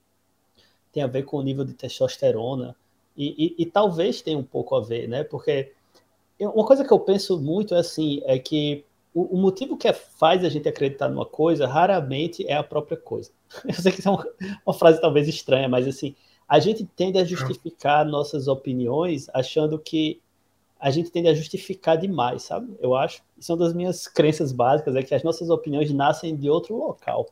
[0.92, 2.76] tem a ver com o nível de testosterona?
[3.16, 5.24] E, e, e, talvez tenha um pouco a ver, né?
[5.24, 5.72] Porque
[6.38, 10.44] uma coisa que eu penso muito é assim, é que o, o, motivo que faz
[10.44, 13.30] a gente acreditar numa coisa raramente é a própria coisa.
[13.64, 14.26] Eu sei que é uma,
[14.66, 16.14] uma frase talvez estranha, mas assim,
[16.46, 20.20] a gente tende a justificar nossas opiniões achando que
[20.78, 22.76] a gente tende a justificar demais, sabe?
[22.78, 23.22] Eu acho.
[23.38, 26.76] Isso é uma das minhas crenças básicas, é que as nossas opiniões nascem de outro
[26.76, 27.30] local.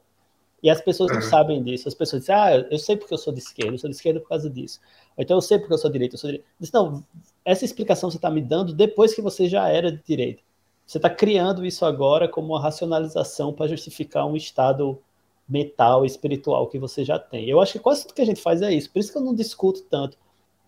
[0.65, 1.87] E as pessoas não sabem disso.
[1.87, 4.19] As pessoas dizem, ah, eu sei porque eu sou de esquerda, eu sou de esquerda
[4.19, 4.81] por causa disso.
[5.15, 6.49] Ou então eu sei porque eu sou direita, eu sou direita.
[6.59, 7.05] Diz, não,
[7.45, 10.43] essa explicação você está me dando depois que você já era de direita.
[10.87, 14.99] Você está criando isso agora como uma racionalização para justificar um estado
[15.47, 17.47] mental, espiritual que você já tem.
[17.47, 18.91] Eu acho que quase tudo que a gente faz é isso.
[18.91, 20.17] Por isso que eu não discuto tanto.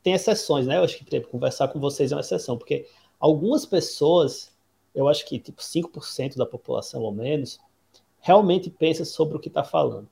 [0.02, 0.76] Tem exceções, né?
[0.76, 2.86] Eu acho que, por exemplo, conversar com vocês é uma exceção, porque
[3.18, 4.52] algumas pessoas,
[4.94, 7.58] eu acho que tipo 5% da população ou menos,
[8.20, 10.08] realmente pensa sobre o que está falando.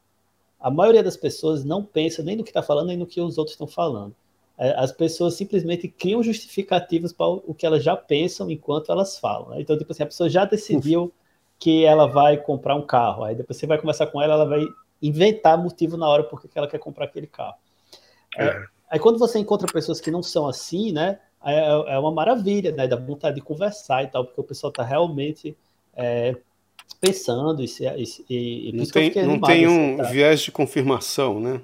[0.61, 3.37] A maioria das pessoas não pensa nem no que está falando, nem no que os
[3.37, 4.15] outros estão falando.
[4.57, 9.51] É, as pessoas simplesmente criam justificativas para o que elas já pensam enquanto elas falam.
[9.51, 9.61] Né?
[9.61, 11.13] Então, tipo assim, a pessoa já decidiu
[11.59, 13.25] que ela vai comprar um carro.
[13.25, 14.65] Aí depois você vai conversar com ela, ela vai
[15.03, 17.57] inventar motivo na hora porque ela quer comprar aquele carro.
[18.37, 18.47] É.
[18.47, 21.19] É, aí quando você encontra pessoas que não são assim, né?
[21.45, 22.87] É, é uma maravilha, né?
[22.87, 25.57] Dá vontade de conversar e tal, porque o pessoal está realmente
[25.95, 26.35] é,
[27.05, 27.85] pensando e, se,
[28.29, 31.61] e, e não tem, não tem um viés de confirmação, né?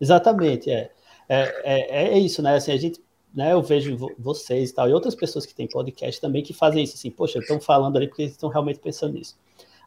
[0.00, 0.90] Exatamente, é.
[1.28, 2.56] É, é, é isso, né?
[2.56, 3.00] Assim, a gente,
[3.34, 6.82] né, eu vejo vocês e tal, e outras pessoas que têm podcast também que fazem
[6.82, 9.36] isso, assim, poxa, estão falando ali porque estão realmente pensando nisso.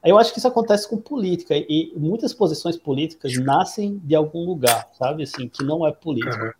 [0.01, 4.45] Aí eu acho que isso acontece com política, e muitas posições políticas nascem de algum
[4.45, 6.45] lugar, sabe, assim, que não é política.
[6.45, 6.51] Uhum.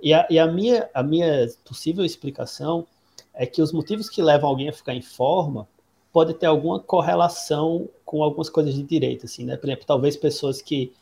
[0.00, 2.86] E, a, e a, minha, a minha possível explicação
[3.34, 5.68] é que os motivos que levam alguém a ficar em forma
[6.12, 9.56] pode ter alguma correlação com algumas coisas de direita, assim, né?
[9.56, 10.92] Por exemplo, talvez pessoas que.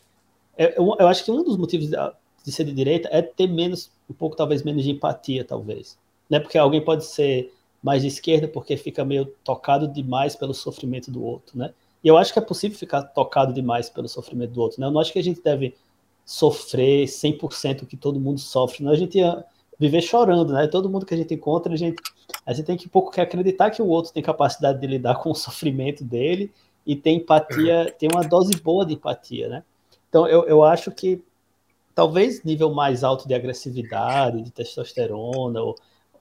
[0.56, 4.14] Eu, eu acho que um dos motivos de ser de direita é ter menos, um
[4.14, 5.98] pouco talvez menos de empatia, talvez.
[6.28, 6.38] Né?
[6.38, 11.24] Porque alguém pode ser mais de esquerda porque fica meio tocado demais pelo sofrimento do
[11.24, 11.72] outro, né?
[12.04, 14.86] E eu acho que é possível ficar tocado demais pelo sofrimento do outro, né?
[14.86, 15.74] Eu não acho que a gente deve
[16.24, 18.90] sofrer 100% o que todo mundo sofre, né?
[18.90, 19.18] A gente
[19.80, 20.66] viver chorando, né?
[20.66, 22.02] Todo mundo que a gente encontra, a gente,
[22.44, 25.16] a gente tem que um pouco que acreditar que o outro tem capacidade de lidar
[25.16, 26.52] com o sofrimento dele
[26.86, 29.64] e tem empatia, tem uma dose boa de empatia, né?
[30.10, 31.24] Então eu, eu acho que
[31.94, 35.74] talvez nível mais alto de agressividade, de testosterona, ou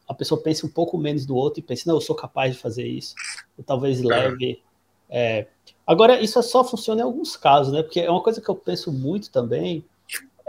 [0.08, 2.62] a pessoa pense um pouco menos do outro e pense, não, eu sou capaz de
[2.62, 3.14] fazer isso.
[3.58, 4.62] Ou talvez leve.
[5.10, 5.48] É...
[5.86, 7.84] Agora, isso só funciona em alguns casos, né?
[7.84, 9.84] Porque é uma coisa que eu penso muito também,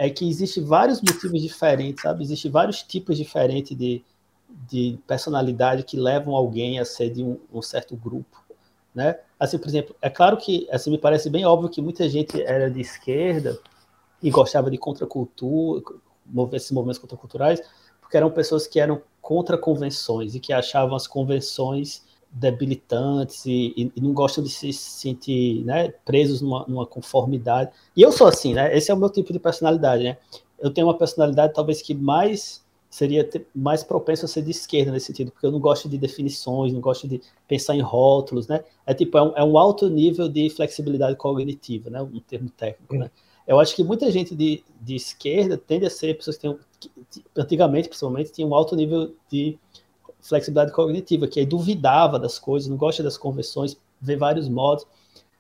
[0.01, 2.23] é que existe vários motivos diferentes, sabe?
[2.23, 4.03] Existem vários tipos diferentes de,
[4.67, 8.43] de personalidade que levam alguém a ser de um, um, certo grupo,
[8.95, 9.19] né?
[9.39, 12.71] Assim, por exemplo, é claro que, assim, me parece bem óbvio que muita gente era
[12.71, 13.61] de esquerda
[14.23, 15.83] e gostava de contracultura,
[16.55, 17.61] esses movimentos contraculturais,
[18.01, 24.01] porque eram pessoas que eram contra convenções e que achavam as convenções debilitantes e, e,
[24.01, 27.71] não gostam de se sentir né, presos numa, numa, conformidade.
[27.97, 28.77] E eu sou assim, né?
[28.77, 30.17] Esse é o meu tipo de personalidade, né?
[30.59, 35.07] Eu tenho uma personalidade talvez que mais seria mais propenso a ser de esquerda nesse
[35.07, 38.65] sentido, porque eu não gosto de definições, não gosto de pensar em rótulos, né?
[38.85, 42.03] É tipo, é um, é um alto nível de flexibilidade cognitiva, né?
[42.03, 43.11] Um termo técnico, né?
[43.47, 47.25] Eu acho que muita gente de, de esquerda tende a ser pessoas que têm, que,
[47.37, 49.59] antigamente, principalmente, tinham um alto nível de
[50.21, 54.87] flexibilidade cognitiva, que aí duvidava das coisas, não gosta das convenções, vê vários modos.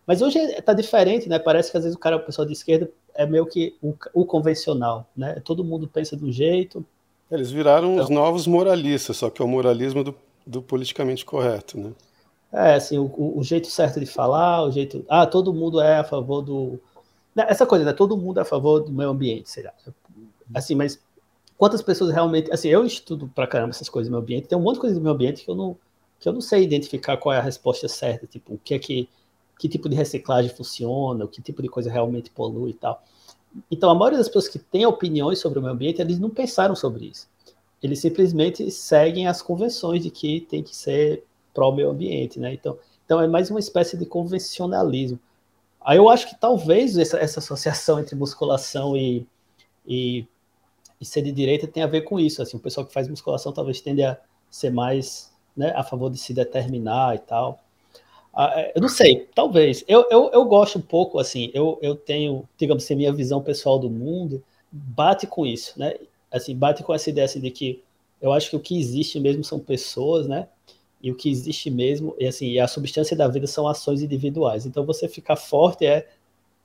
[0.06, 1.38] Mas hoje está diferente, né?
[1.38, 4.24] Parece que às vezes o cara, o pessoal de esquerda, é meio que o, o
[4.24, 5.40] convencional, né?
[5.44, 6.84] Todo mundo pensa de um jeito.
[7.30, 10.14] Eles viraram então, os novos moralistas, só que é o moralismo do,
[10.46, 11.92] do politicamente correto, né?
[12.52, 15.04] É, assim, o, o, jeito certo de falar, o jeito.
[15.08, 16.80] Ah, todo mundo é a favor do.
[17.34, 17.92] Né, essa coisa, né?
[17.92, 19.72] Todo mundo é a favor do meio ambiente, será?
[20.52, 20.98] Assim, mas
[21.60, 22.50] quantas pessoas realmente.
[22.50, 24.96] Assim, eu estudo pra caramba essas coisas do meio ambiente, tem um monte de coisa
[24.96, 25.76] do meio ambiente que eu não,
[26.18, 29.08] que eu não sei identificar qual é a resposta certa, tipo, o que é que.
[29.58, 33.04] Que tipo de reciclagem funciona, que tipo de coisa realmente polui e tal.
[33.70, 36.74] Então, a maioria das pessoas que têm opiniões sobre o meio ambiente, eles não pensaram
[36.74, 37.28] sobre isso.
[37.82, 42.54] Eles simplesmente seguem as convenções de que tem que ser pró meio ambiente, né?
[42.54, 45.20] Então, então é mais uma espécie de convencionalismo.
[45.78, 49.26] Aí eu acho que talvez essa, essa associação entre musculação e,
[49.86, 50.26] e,
[51.00, 52.42] e, ser de direita tem a ver com isso.
[52.42, 54.18] Assim, o pessoal que faz musculação talvez tende a
[54.50, 57.60] ser mais né, a favor de se determinar e tal.
[58.32, 59.84] Ah, é, eu não sei, talvez.
[59.88, 63.78] Eu, eu, eu gosto um pouco, assim, eu, eu tenho, digamos assim, minha visão pessoal
[63.78, 65.94] do mundo bate com isso, né?
[66.30, 67.82] Assim, bate com essa ideia assim, de que
[68.20, 70.46] eu acho que o que existe mesmo são pessoas, né?
[71.02, 74.66] E o que existe mesmo, e assim, a substância da vida são ações individuais.
[74.66, 76.06] Então você ficar forte é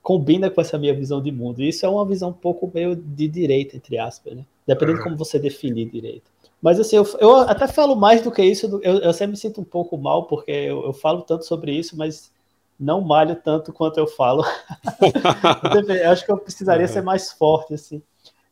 [0.06, 1.60] combina com essa minha visão de mundo.
[1.60, 4.46] E isso é uma visão um pouco meio de direita, entre aspas, né?
[4.64, 6.30] Dependendo de como você definir direito.
[6.62, 9.60] Mas assim, eu, eu, até falo mais do que isso, eu, eu sempre me sinto
[9.60, 12.32] um pouco mal, porque eu, eu, falo tanto sobre isso, mas
[12.78, 14.44] não malho tanto quanto eu falo.
[16.04, 16.92] eu acho que eu precisaria uhum.
[16.92, 18.00] ser mais forte, assim.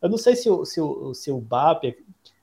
[0.02, 1.84] Eu não sei se o, se o, se o BAP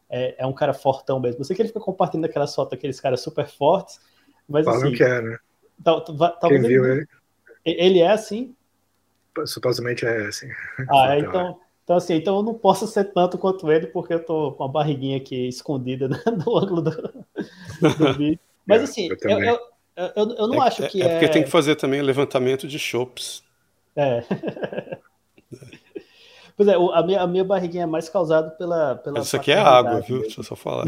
[0.10, 1.42] é, é, um cara fortão mesmo.
[1.42, 4.00] Eu sei que ele fica compartilhando aquelas fotos daqueles caras super fortes,
[4.48, 4.94] mas Falam assim...
[4.94, 5.38] que é, né?
[5.84, 7.06] Tal, tal, Quem viu ele,
[7.66, 7.82] ele...
[7.82, 8.56] Ele é assim?
[9.46, 10.48] Supostamente é assim.
[10.90, 11.60] Ah, então...
[11.84, 14.68] Então, assim, então eu não posso ser tanto quanto ele, porque eu tô com a
[14.68, 16.08] barriguinha aqui escondida
[16.46, 18.40] no ângulo do, do vídeo.
[18.66, 19.60] Mas, assim, eu, eu,
[19.96, 21.06] eu, eu, eu não é, acho que é...
[21.06, 23.44] É porque tem que fazer também o levantamento de chopps.
[23.96, 24.24] É.
[26.56, 28.96] Pois é, a minha, a minha barriguinha é mais causada pela.
[28.96, 30.22] pela Isso aqui é água, viu?
[30.22, 30.86] Deixa eu só falar.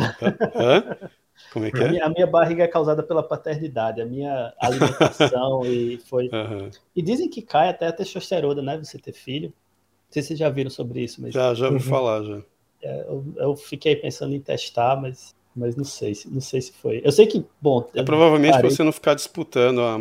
[0.55, 1.09] Hã?
[1.52, 1.86] Como é que é?
[1.86, 6.30] A minha, a minha, barriga é causada pela paternidade, a minha alimentação e foi.
[6.30, 6.70] Uhum.
[6.95, 8.78] E dizem que cai até a testosterona, né?
[8.78, 9.50] Você ter filho.
[9.50, 11.22] Não sei se vocês já viram sobre isso.
[11.22, 11.34] Mas...
[11.34, 11.90] Já, já ouvi uhum.
[11.90, 12.42] falar, já.
[12.82, 17.02] É, eu, eu, fiquei pensando em testar, mas, mas não sei, não sei se foi.
[17.03, 17.88] Eu sei que, bom.
[17.95, 18.70] É provavelmente parei...
[18.70, 19.94] você não ficar disputando a,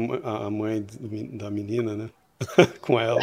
[0.46, 0.84] a mãe
[1.32, 2.10] da menina, né?
[2.80, 3.20] com ela.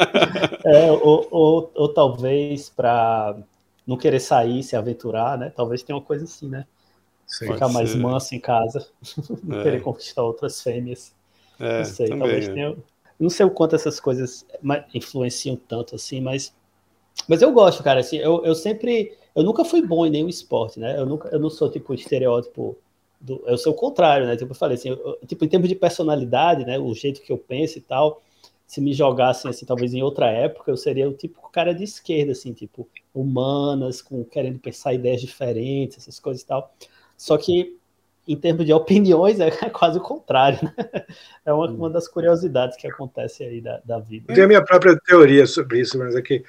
[0.64, 3.36] é, ou, ou, ou talvez para
[3.86, 5.52] não querer sair, se aventurar, né?
[5.54, 6.66] Talvez tenha uma coisa assim, né?
[7.26, 8.86] Sim, Ficar mais manso em casa,
[9.42, 9.62] não é.
[9.62, 11.14] querer conquistar outras fêmeas.
[11.58, 12.52] É, não sei, também, talvez é.
[12.52, 12.76] tenha.
[13.18, 14.44] Não sei o quanto essas coisas
[14.94, 16.54] influenciam tanto assim, mas.
[17.28, 18.00] Mas eu gosto, cara.
[18.00, 19.16] Assim, eu, eu sempre.
[19.34, 20.98] Eu nunca fui bom em nenhum esporte, né?
[20.98, 22.76] Eu, nunca, eu não sou tipo estereótipo
[23.22, 24.36] do, eu sou o contrário, né?
[24.36, 26.78] Tipo, eu falei assim, eu, tipo, em termos de personalidade, né?
[26.78, 28.20] O jeito que eu penso e tal,
[28.66, 32.32] se me jogassem assim, talvez em outra época, eu seria o típico cara de esquerda,
[32.32, 36.74] assim, tipo, humanas, com querendo pensar ideias diferentes, essas coisas e tal.
[37.22, 37.78] Só que
[38.26, 40.74] em termos de opiniões é quase o contrário, né?
[41.46, 44.26] É uma, uma das curiosidades que acontece aí da, da vida.
[44.28, 46.42] Eu tenho a minha própria teoria sobre isso, mas é que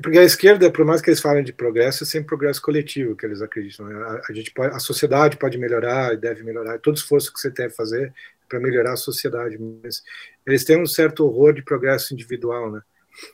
[0.00, 3.26] porque a esquerda, por mais que eles falem de progresso, é sempre progresso coletivo que
[3.26, 3.86] eles acreditam.
[3.86, 3.94] Né?
[3.96, 7.74] A, a, gente pode, a sociedade pode melhorar, deve melhorar, todo esforço que você deve
[7.74, 8.14] fazer
[8.48, 9.58] para melhorar a sociedade.
[9.82, 10.04] Mas
[10.46, 12.80] eles têm um certo horror de progresso individual, né?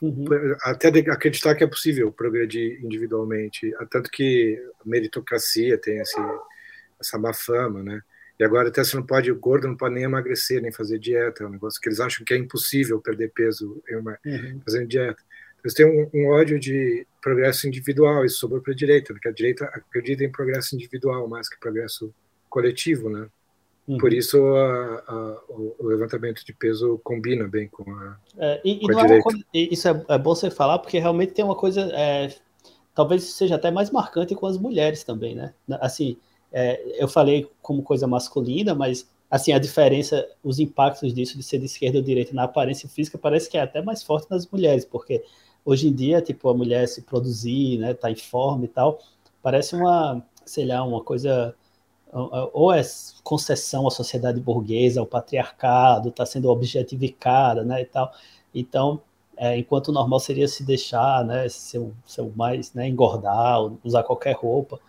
[0.01, 0.25] Uhum.
[0.63, 3.71] Até acreditar que é possível progredir individualmente.
[3.91, 6.19] Tanto que a meritocracia tem esse,
[6.99, 8.01] essa má fama, né?
[8.39, 11.43] E agora até você não pode, o gordo não pode nem emagrecer, nem fazer dieta.
[11.43, 14.61] É um negócio que eles acham que é impossível perder peso uhum.
[14.65, 15.21] fazendo dieta.
[15.63, 19.31] Eles têm um, um, ódio de progresso individual, isso sobrou para a direita, porque a
[19.31, 22.13] direita acredita em progresso individual mais que progresso
[22.49, 23.27] coletivo, né?
[23.87, 23.97] Uhum.
[23.97, 28.97] Por isso a, a, o levantamento de peso combina bem com a, é, e, com
[28.97, 29.23] a é direita.
[29.23, 32.35] Coisa, isso é, é, bom você falar, porque realmente tem uma coisa, é,
[32.93, 35.53] talvez seja até mais marcante com as mulheres também, né?
[35.81, 36.17] Assim,
[36.57, 41.59] é, eu falei como coisa masculina, mas assim a diferença, os impactos disso de ser
[41.59, 44.85] de esquerda ou direita na aparência física parece que é até mais forte nas mulheres,
[44.85, 45.21] porque
[45.65, 48.99] hoje em dia, tipo, a mulher se produzir, né, tá em forma e tal,
[49.43, 51.53] parece uma, sei lá, uma coisa
[52.53, 52.81] ou é
[53.21, 58.13] concessão à sociedade burguesa, ao patriarcado, está sendo objetificada, né, e tal.
[58.53, 59.01] Então,
[59.35, 64.35] é, enquanto o normal seria se deixar, né, ser, ser mais, né, engordar, usar qualquer
[64.35, 64.79] roupa.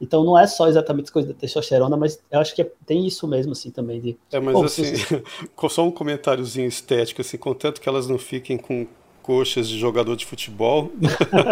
[0.00, 3.26] Então não é só exatamente coisa da testosterona, mas eu acho que é, tem isso
[3.26, 4.00] mesmo, assim, também.
[4.00, 4.92] De, é, mas assim,
[5.70, 8.86] só um comentáriozinho estético, assim, contanto que elas não fiquem com
[9.22, 10.90] coxas de jogador de futebol.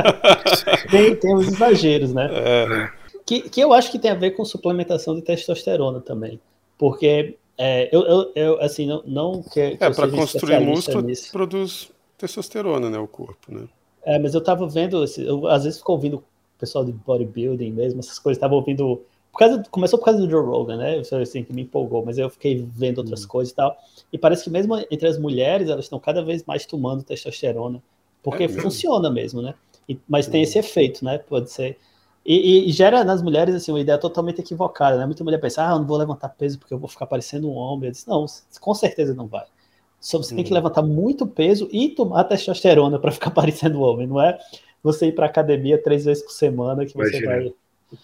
[0.90, 2.28] tem, tem os exageros, né?
[2.32, 6.40] É que, que eu acho que tem a ver com suplementação de testosterona também.
[6.76, 11.30] Porque é, eu, eu, eu, assim, não, não que, É, para construir músculo, nisso.
[11.30, 13.64] produz testosterona, né, o corpo, né?
[14.04, 16.24] É, mas eu tava vendo, eu, às vezes fico ouvindo
[16.62, 19.02] pessoal de bodybuilding mesmo, essas coisas, tava ouvindo.
[19.32, 21.02] Por causa, começou por causa do Joe Rogan, né?
[21.20, 23.28] Assim, que me empolgou, mas eu fiquei vendo outras hum.
[23.28, 23.76] coisas e tal.
[24.12, 27.82] E parece que mesmo entre as mulheres, elas estão cada vez mais tomando testosterona,
[28.22, 28.62] porque é mesmo?
[28.62, 29.54] funciona mesmo, né?
[29.88, 30.44] E, mas tem hum.
[30.44, 31.18] esse efeito, né?
[31.18, 31.78] Pode ser.
[32.24, 35.06] E, e, gera nas mulheres assim, uma ideia totalmente equivocada, né?
[35.06, 37.54] Muita mulher pensa, ah, eu não vou levantar peso porque eu vou ficar parecendo um
[37.54, 37.88] homem.
[37.88, 38.24] Eu disse, não,
[38.60, 39.44] com certeza não vai.
[39.98, 40.56] Só você tem que uhum.
[40.56, 44.38] levantar muito peso e tomar testosterona para ficar parecendo um homem, não é
[44.82, 47.18] você ir para academia três vezes por semana que Imagina.
[47.18, 47.52] você vai.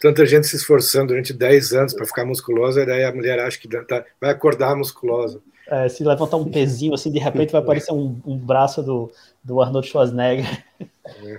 [0.01, 3.59] Tanta gente se esforçando durante 10 anos para ficar musculosa, e daí a mulher acha
[3.59, 5.41] que tá, vai acordar musculosa.
[5.67, 9.11] É, se levantar um pezinho assim, de repente vai aparecer um, um braço do,
[9.43, 10.65] do Arnold Schwarzenegger.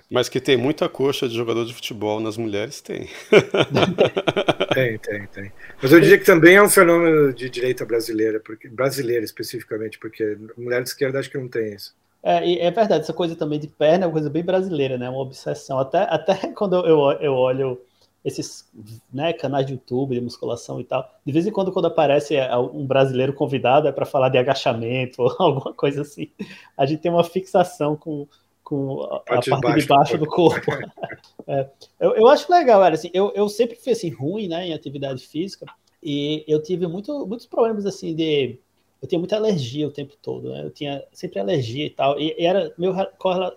[0.10, 3.08] Mas que tem muita coxa de jogador de futebol nas mulheres, tem.
[4.74, 5.52] tem, tem, tem.
[5.82, 10.38] Mas eu diria que também é um fenômeno de direita brasileira, porque brasileira especificamente, porque
[10.58, 11.96] mulher de esquerda acho que não tem isso.
[12.22, 15.10] É, é verdade, essa coisa também de perna é uma coisa bem brasileira, né?
[15.10, 15.80] Uma obsessão.
[15.80, 17.80] Até, até quando eu, eu olho
[18.24, 18.70] esses
[19.14, 21.10] né, canais de YouTube de musculação e tal.
[21.26, 25.22] De vez em quando, quando aparece é, um brasileiro convidado, é para falar de agachamento
[25.22, 26.30] ou alguma coisa assim.
[26.78, 28.28] A gente tem uma fixação com,
[28.64, 30.72] com a, parte, a parte de baixo do corpo.
[31.48, 34.74] é, eu, eu acho legal, era assim, eu, eu sempre fui assim, ruim né, em
[34.74, 35.66] atividade física
[36.04, 38.60] e eu tive muito, muitos problemas assim de.
[39.02, 40.64] Eu tinha muita alergia o tempo todo, né?
[40.64, 42.94] Eu tinha sempre alergia e tal, e, e era meu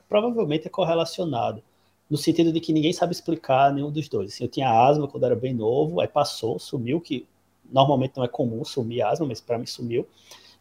[0.09, 1.63] provavelmente é correlacionado
[2.13, 4.35] no sentido de que ninguém sabe explicar nenhum dos dois.
[4.35, 7.27] Assim, eu tinha asma quando era bem novo, aí passou, sumiu, que
[7.73, 10.07] normalmente não é comum sumir asma, mas para mim sumiu.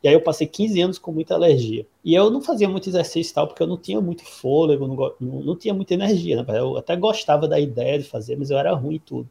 [0.02, 1.86] E aí eu passei 15 anos com muita alergia.
[2.04, 4.96] E eu não fazia muito exercício e tal, porque eu não tinha muito fôlego, não,
[5.20, 6.42] não, não tinha muita energia.
[6.42, 6.58] Né?
[6.58, 9.30] Eu até gostava da ideia de fazer, mas eu era ruim em tudo.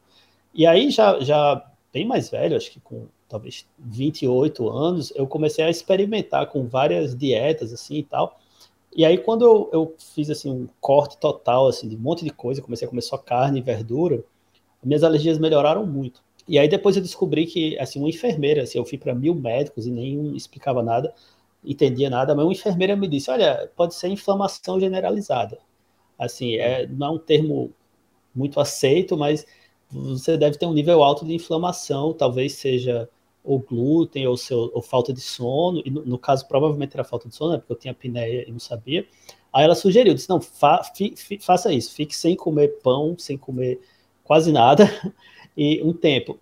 [0.55, 5.65] E aí, já, já bem mais velho, acho que com talvez 28 anos, eu comecei
[5.65, 8.39] a experimentar com várias dietas assim e tal.
[8.95, 12.31] E aí, quando eu, eu, fiz assim um corte total assim, de um monte de
[12.31, 14.25] coisa, comecei a comer só carne e verdura,
[14.83, 16.23] minhas alergias melhoraram muito.
[16.49, 19.87] E aí depois eu descobri que assim uma enfermeira, assim, eu fui para mil médicos
[19.87, 21.15] e nenhum explicava nada,
[21.65, 25.59] entendia nada, mas uma enfermeira me disse, olha, pode ser inflamação generalizada.
[26.19, 27.73] Assim, é, não é um termo
[28.35, 29.47] muito aceito, mas
[29.91, 33.09] você deve ter um nível alto de inflamação, talvez seja
[33.43, 37.29] ou glúten, ou, seu, ou falta de sono, e no, no, caso provavelmente era falta
[37.29, 39.07] de sono, né, porque eu tinha apneia e não sabia.
[39.53, 43.37] Aí ela sugeriu, disse, não, fa, fi, fi, faça isso, fique sem comer pão, sem
[43.37, 43.81] comer
[44.23, 44.85] quase nada,
[45.57, 46.39] e um tempo.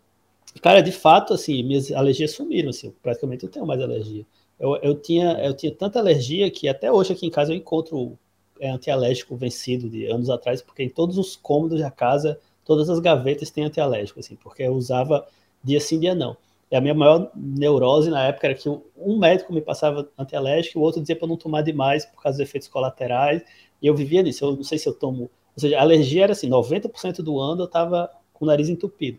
[0.60, 4.27] Cara, de fato, assim, minhas alergias sumiram, assim, praticamente eu tenho mais alergia.
[4.59, 8.18] Eu, eu, tinha, eu tinha tanta alergia que até hoje aqui em casa eu encontro
[8.60, 12.99] é, antialérgico vencido de anos atrás, porque em todos os cômodos da casa, todas as
[12.99, 15.27] gavetas têm antialérgico, assim, porque eu usava
[15.62, 16.36] dia sim, dia não.
[16.71, 20.81] E a minha maior neurose na época era que um médico me passava antialérgico e
[20.81, 23.43] o outro dizia para não tomar demais por causa dos efeitos colaterais.
[23.81, 24.45] E eu vivia nisso.
[24.45, 25.23] Eu não sei se eu tomo.
[25.23, 29.19] Ou seja, a alergia era assim: 90% do ano eu estava com o nariz entupido.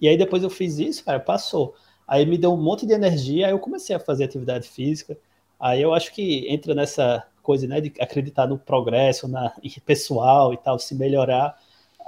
[0.00, 1.74] E aí depois eu fiz isso, cara, passou.
[2.06, 5.16] Aí me deu um monte de energia, aí eu comecei a fazer atividade física.
[5.58, 9.52] Aí eu acho que entra nessa coisa, né, de acreditar no progresso, na
[9.86, 11.58] pessoal e tal, se melhorar.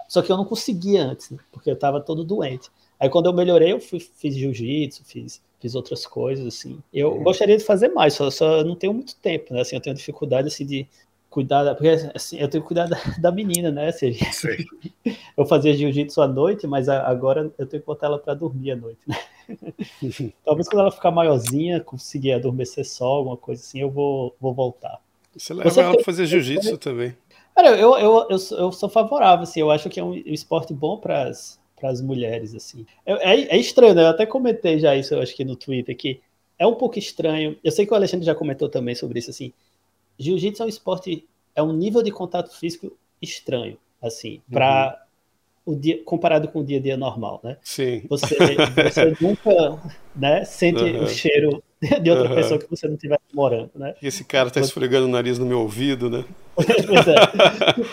[0.08, 2.70] Só que eu não conseguia antes, né, porque eu estava todo doente.
[2.98, 6.78] Aí quando eu melhorei, eu fui, fiz jiu-jitsu, fiz, fiz outras coisas, assim.
[6.92, 7.22] Eu uhum.
[7.22, 9.60] gostaria de fazer mais, só, só não tenho muito tempo, né?
[9.60, 10.86] Assim, eu tenho dificuldade, assim, de
[11.36, 13.88] cuidar, porque assim, eu tenho que cuidar da, da menina, né?
[13.88, 14.16] Assim,
[15.36, 18.76] eu fazia jiu-jitsu à noite, mas agora eu tenho que botar ela para dormir à
[18.76, 19.18] noite, né?
[20.44, 24.98] Talvez quando ela ficar maiorzinha, conseguir adormecer só, alguma coisa assim, eu vou, vou voltar.
[25.36, 27.14] Você leva Você ela para fazer jiu-jitsu também.
[27.54, 30.96] Cara, eu, eu, eu, eu, sou favorável, assim, eu acho que é um, esporte bom
[30.96, 31.58] para as
[32.00, 32.86] mulheres, assim.
[33.04, 34.02] É, é, é, estranho, né?
[34.02, 36.20] Eu até comentei já isso, eu acho que no Twitter, que
[36.58, 37.56] é um pouco estranho.
[37.62, 39.52] Eu sei que o Alexandre já comentou também sobre isso, assim.
[40.18, 41.24] Jiu-jitsu é um esporte,
[41.54, 42.90] é um nível de contato físico
[43.20, 44.98] estranho, assim, para
[45.66, 45.74] uhum.
[45.74, 47.58] o dia comparado com o dia a dia normal, né?
[47.62, 48.02] Sim.
[48.08, 49.78] Você, você nunca,
[50.14, 51.04] né, sente uhum.
[51.04, 51.62] o cheiro
[52.02, 52.34] de outra uhum.
[52.34, 53.94] pessoa que você não estiver morando, né?
[54.00, 56.24] E esse cara tá esfregando o nariz no meu ouvido, né?
[56.56, 57.16] pois é.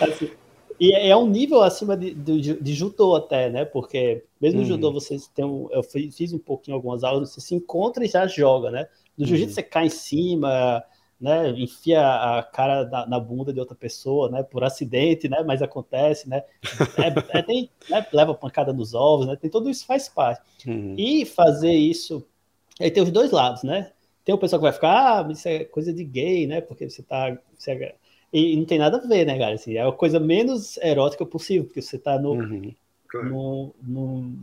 [0.04, 0.30] Assim,
[0.78, 3.64] e é, é um nível acima de, de, de judô até, né?
[3.64, 7.54] Porque mesmo no judô vocês têm um, eu fiz um pouquinho algumas aulas, você se
[7.54, 8.88] encontra e já joga, né?
[9.16, 9.54] No jiu-jitsu uhum.
[9.54, 10.84] você cai em cima,
[11.20, 15.62] né, enfia a cara na, na, bunda de outra pessoa, né, por acidente, né, mas
[15.62, 16.42] acontece, né,
[16.98, 20.42] é, é, tem, né, leva pancada nos ovos, né, tem tudo isso faz parte.
[20.68, 20.94] Uhum.
[20.98, 22.26] E fazer isso,
[22.80, 23.92] aí tem os dois lados, né,
[24.24, 27.02] tem o pessoal que vai ficar, ah, isso é coisa de gay, né, porque você
[27.02, 27.94] tá, você é...
[28.34, 31.64] e não tem nada a ver, né, cara, assim, é a coisa menos erótica possível,
[31.64, 32.74] porque você tá no, uhum.
[33.14, 34.36] no, no,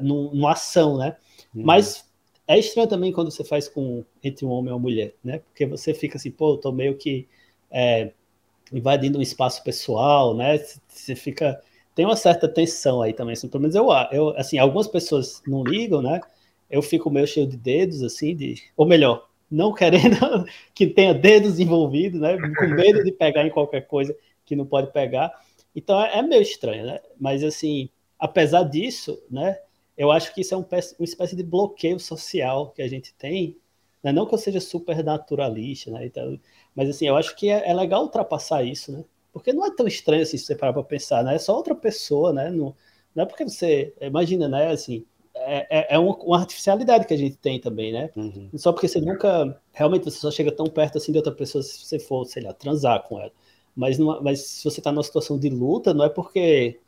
[0.00, 1.16] no, no, ação, né,
[1.54, 1.62] uhum.
[1.64, 2.04] mas
[2.46, 5.38] é estranho também quando você faz com entre um homem e uma mulher, né?
[5.38, 7.26] Porque você fica assim, pô, eu tô meio que
[7.70, 8.12] é,
[8.72, 10.58] invadindo um espaço pessoal, né?
[10.88, 11.60] Você fica
[11.94, 15.62] tem uma certa tensão aí também, assim, pelo menos eu, eu assim, algumas pessoas não
[15.64, 16.20] ligam, né?
[16.68, 21.58] Eu fico meio cheio de dedos assim, de ou melhor, não querendo que tenha dedos
[21.60, 22.36] envolvidos, né?
[22.36, 25.32] Com medo de pegar em qualquer coisa que não pode pegar.
[25.74, 27.00] Então é, é meio estranho, né?
[27.18, 29.58] Mas assim, apesar disso, né?
[29.96, 30.66] eu acho que isso é um,
[30.98, 33.56] uma espécie de bloqueio social que a gente tem.
[34.02, 34.12] Né?
[34.12, 36.06] Não que eu seja super naturalista, né?
[36.06, 36.38] Então,
[36.74, 39.04] mas assim, eu acho que é, é, legal ultrapassar isso, né?
[39.32, 41.34] Porque não é tão estranho assim, se você parar para pensar, né?
[41.36, 42.50] É só outra pessoa, né?
[42.50, 42.74] Não,
[43.14, 43.94] não é porque você.
[44.00, 44.70] Imagina, né?
[44.70, 45.04] Assim,
[45.46, 48.10] é, é, é uma, uma, artificialidade que a gente tem também, né?
[48.16, 48.50] Uhum.
[48.54, 49.60] Só porque você nunca.
[49.72, 52.52] Realmente você só chega tão perto assim de outra pessoa se você for, sei lá,
[52.52, 53.32] transar com ela.
[53.76, 56.78] Mas, não, mas se você está numa situação de luta, não é porque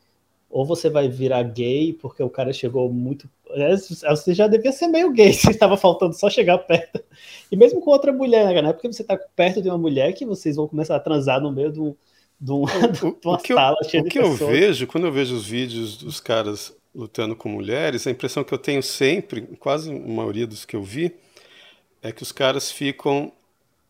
[0.48, 3.28] ou você vai virar gay porque o cara chegou muito.
[3.50, 7.02] É, você já devia ser meio gay se estava faltando só chegar perto.
[7.50, 8.62] E mesmo com outra mulher, né?
[8.62, 11.40] Não é porque você está perto de uma mulher que vocês vão começar a transar
[11.40, 11.94] no meio de, um,
[12.40, 13.40] de, um, de uma
[13.80, 14.34] eu, cheia de pessoas.
[14.34, 18.10] O que eu vejo, quando eu vejo os vídeos dos caras lutando com mulheres, a
[18.10, 21.14] impressão que eu tenho sempre, quase a maioria dos que eu vi,
[22.02, 23.30] é que os caras ficam,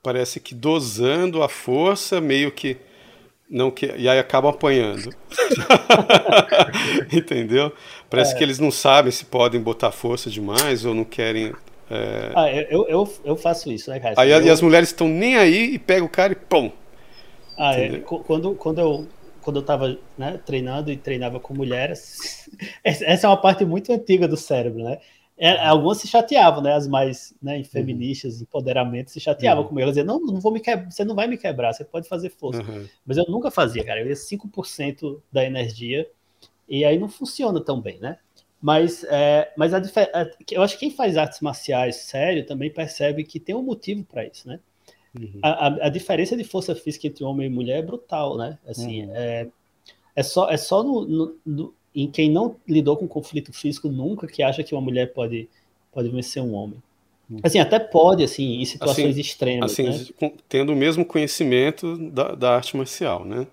[0.02, 2.76] parece que dosando a força, meio que
[3.48, 5.14] não que e aí acabam apanhando.
[7.12, 7.72] Entendeu?
[8.10, 8.38] Parece é.
[8.38, 11.52] que eles não sabem se podem botar força demais ou não querem.
[11.88, 12.32] É...
[12.34, 14.16] Ah, eu, eu, eu faço isso, né, cara?
[14.16, 14.52] Aí eu...
[14.52, 16.72] as mulheres estão nem aí e pega o cara e pum.
[17.56, 19.06] Ah, é, quando, quando eu
[19.46, 22.50] quando eu tava né, treinando e treinava com mulheres,
[22.82, 24.98] essa é uma parte muito antiga do cérebro, né?
[25.38, 26.72] É, algumas se chateavam, né?
[26.74, 28.42] As mais né, feministas, uhum.
[28.42, 29.68] empoderamento, se chateavam uhum.
[29.68, 29.82] comigo.
[29.84, 32.30] Elas diziam, não, não vou me quebrar, você não vai me quebrar, você pode fazer
[32.30, 32.60] força.
[32.60, 32.88] Uhum.
[33.06, 34.00] Mas eu nunca fazia, cara.
[34.00, 36.10] Eu ia 5% da energia
[36.68, 38.18] e aí não funciona tão bem, né?
[38.60, 43.22] Mas, é, mas a, a, eu acho que quem faz artes marciais sério também percebe
[43.22, 44.58] que tem um motivo para isso, né?
[45.20, 45.40] Uhum.
[45.42, 48.58] A, a, diferença de força física entre homem e mulher é brutal, né?
[48.66, 49.12] Assim, uhum.
[49.14, 49.48] é,
[50.14, 54.26] é só, é só no, no, no em quem não lidou com conflito físico nunca
[54.26, 55.48] que acha que uma mulher pode,
[55.90, 56.76] pode vencer um homem.
[57.30, 57.38] Hum.
[57.42, 59.72] Assim, até pode, assim, em situações assim, extremas.
[59.72, 59.88] Assim,
[60.20, 60.32] né?
[60.48, 63.46] tendo o mesmo conhecimento da, da arte marcial, né?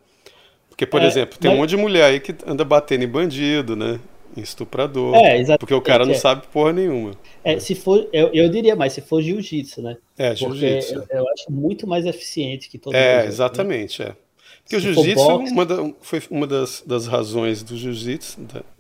[0.69, 1.58] Porque, por é, exemplo, tem mas...
[1.58, 4.00] um monte de mulher aí que anda batendo em bandido, né?
[4.36, 5.16] Estuprador.
[5.16, 5.60] É, exatamente.
[5.60, 6.18] Porque o cara não é.
[6.18, 7.12] sabe porra nenhuma.
[7.44, 9.98] É, se for, eu, eu diria mais, se for jiu-jitsu, né?
[10.18, 10.95] É, jiu-jitsu.
[11.10, 14.10] Eu, eu, acho muito mais eficiente que todo É, exatamente, né?
[14.10, 14.16] é.
[14.64, 18.40] Porque o jiu-jitsu uma foi uma das, das razões do jiu-jitsu,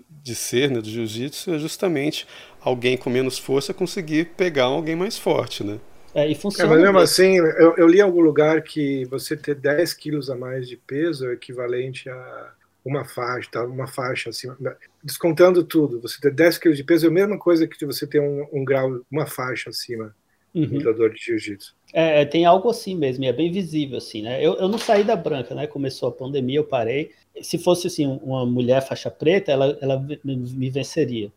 [0.09, 2.25] de ser né, do jiu-jitsu, é justamente
[2.61, 5.79] alguém com menos força conseguir pegar alguém mais forte, né?
[6.15, 6.71] É, e funciona.
[6.71, 10.29] É, mas mesmo assim, eu, eu, li em algum lugar que você ter 10 quilos
[10.29, 12.51] a mais de peso é equivalente a
[12.85, 13.63] uma faixa, tá?
[13.63, 14.57] uma faixa acima.
[15.03, 18.19] Descontando tudo, você ter 10 quilos de peso é a mesma coisa que você ter
[18.19, 20.13] um, um grau, uma faixa acima
[20.53, 20.65] uhum.
[20.65, 21.75] do lutador de jiu-jitsu.
[21.93, 24.43] É, é, tem algo assim mesmo, e é bem visível, assim, né?
[24.43, 25.67] Eu, eu não saí da branca, né?
[25.67, 27.11] Começou a pandemia, eu parei.
[27.41, 31.31] Se fosse, assim, uma mulher faixa preta, ela, ela me venceria.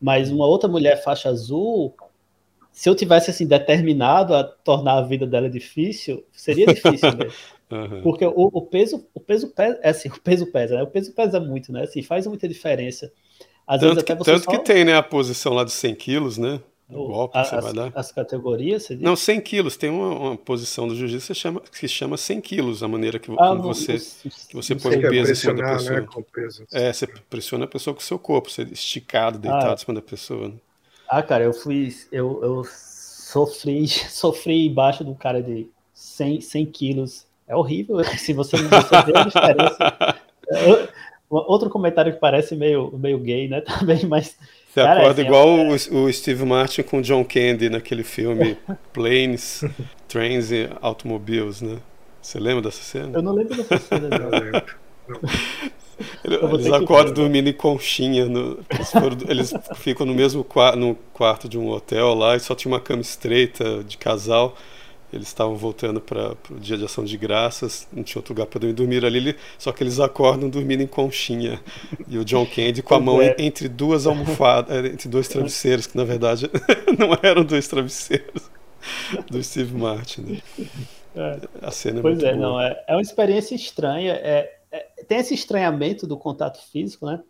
[0.00, 1.94] Mas uma outra mulher faixa azul,
[2.72, 7.32] se eu tivesse, assim, determinado a tornar a vida dela difícil, seria difícil mesmo.
[7.72, 8.02] Uhum.
[8.02, 10.82] Porque o, o, peso, o peso pesa, é assim, o peso pesa, né?
[10.82, 11.84] O peso pesa muito, né?
[11.84, 13.10] Assim, faz muita diferença.
[13.66, 14.50] Às tanto vezes até que, você tanto só...
[14.50, 16.60] que tem, né, a posição lá de 100 quilos, né?
[16.90, 17.92] o golpe que você as, vai dar.
[17.94, 18.82] As categorias?
[18.82, 19.76] Você Não, 100 quilos.
[19.76, 23.32] Tem uma, uma posição do jiu-jitsu que chama, que chama 100 quilos, a maneira que,
[23.38, 26.00] ah, você, não, que você põe o peso em cima da pessoa.
[26.00, 26.66] Né, peso.
[26.72, 29.74] É, você pressiona a pessoa com o seu corpo, você esticado, deitado ah.
[29.74, 30.48] em cima da pessoa.
[30.48, 30.54] Né?
[31.08, 31.94] Ah, cara, eu fui.
[32.10, 37.26] Eu, eu sofri, sofri embaixo do cara de 100, 100 quilos.
[37.52, 38.02] É horrível.
[38.04, 38.76] Se você não vê
[39.14, 40.16] a diferença.
[41.28, 43.60] Outro comentário que parece meio, meio gay, né?
[43.78, 44.36] Também, mas.
[44.68, 45.78] Você cara, acorda assim, igual é...
[45.92, 48.56] o, o, Steve Martin com John Candy naquele filme
[48.90, 49.62] Planes,
[50.08, 51.76] Trains e Automobiles, né?
[52.22, 53.18] Você lembra dessa cena?
[53.18, 54.30] Eu não lembro dessa cena, não.
[56.24, 58.26] Eles acordam dormindo em conchinha.
[58.26, 60.44] No, eles, foram, eles, ficam no mesmo
[60.76, 64.56] no quarto de um hotel lá e só tinha uma cama estreita de casal.
[65.12, 68.60] Eles estavam voltando para o dia de ação de graças, não tinha outro lugar para
[68.60, 71.60] dormir, dormir ali, só que eles acordam dormindo em conchinha.
[72.08, 73.34] E o John Candy com a mão é.
[73.38, 76.50] entre duas almofadas, é, entre dois travesseiros, que na verdade
[76.98, 78.50] não eram dois travesseiros
[79.30, 80.22] do Steve Martin.
[80.22, 80.42] Né?
[81.14, 81.66] É.
[81.66, 82.36] A cena é pois é, boa.
[82.36, 84.12] não, é, é uma experiência estranha.
[84.14, 87.20] É, é, tem esse estranhamento do contato físico, né?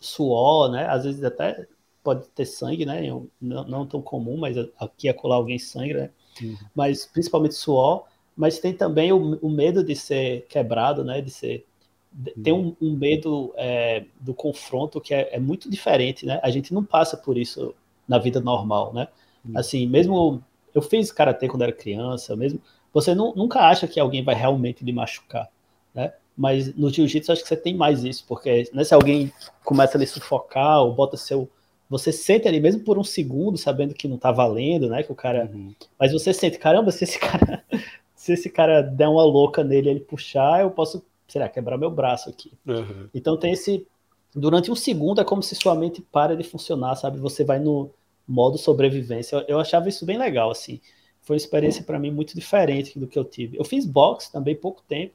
[0.00, 0.86] Suor, né?
[0.88, 1.66] Às vezes até
[2.02, 3.02] pode ter sangue, né?
[3.40, 6.10] Não, não tão comum, mas aqui a colar alguém sangra, né?
[6.42, 6.56] Uhum.
[6.74, 8.04] mas principalmente suor,
[8.36, 11.20] mas tem também o, o, medo de ser quebrado, né?
[11.20, 11.66] De ser
[12.14, 12.42] uhum.
[12.42, 16.40] tem um, um medo é, do confronto que é, é, muito diferente, né?
[16.42, 17.74] A gente não passa por isso
[18.08, 19.08] na vida normal, né?
[19.44, 19.58] Uhum.
[19.58, 20.42] Assim, mesmo
[20.74, 22.60] eu fiz karatê quando era criança, mesmo
[22.92, 25.48] você não, nunca acha que alguém vai realmente lhe machucar,
[25.94, 26.12] né?
[26.36, 30.00] Mas no jiu-jitsu acho que você tem mais isso, porque né, se alguém começa a
[30.00, 31.48] lhe sufocar ou bota seu
[31.90, 35.02] você sente ali mesmo por um segundo, sabendo que não tá valendo, né?
[35.02, 35.50] Que o cara.
[35.52, 35.74] Uhum.
[35.98, 37.64] Mas você sente, caramba, se esse cara.
[38.14, 41.76] se esse cara der uma louca nele e ele puxar, eu posso, sei lá, quebrar
[41.76, 42.52] meu braço aqui.
[42.64, 43.08] Uhum.
[43.12, 43.84] Então tem esse.
[44.32, 47.18] Durante um segundo é como se sua mente para de funcionar, sabe?
[47.18, 47.90] Você vai no
[48.28, 49.34] modo sobrevivência.
[49.34, 50.80] Eu, eu achava isso bem legal, assim.
[51.22, 53.58] Foi uma experiência para mim muito diferente do que eu tive.
[53.58, 55.14] Eu fiz boxe também pouco tempo,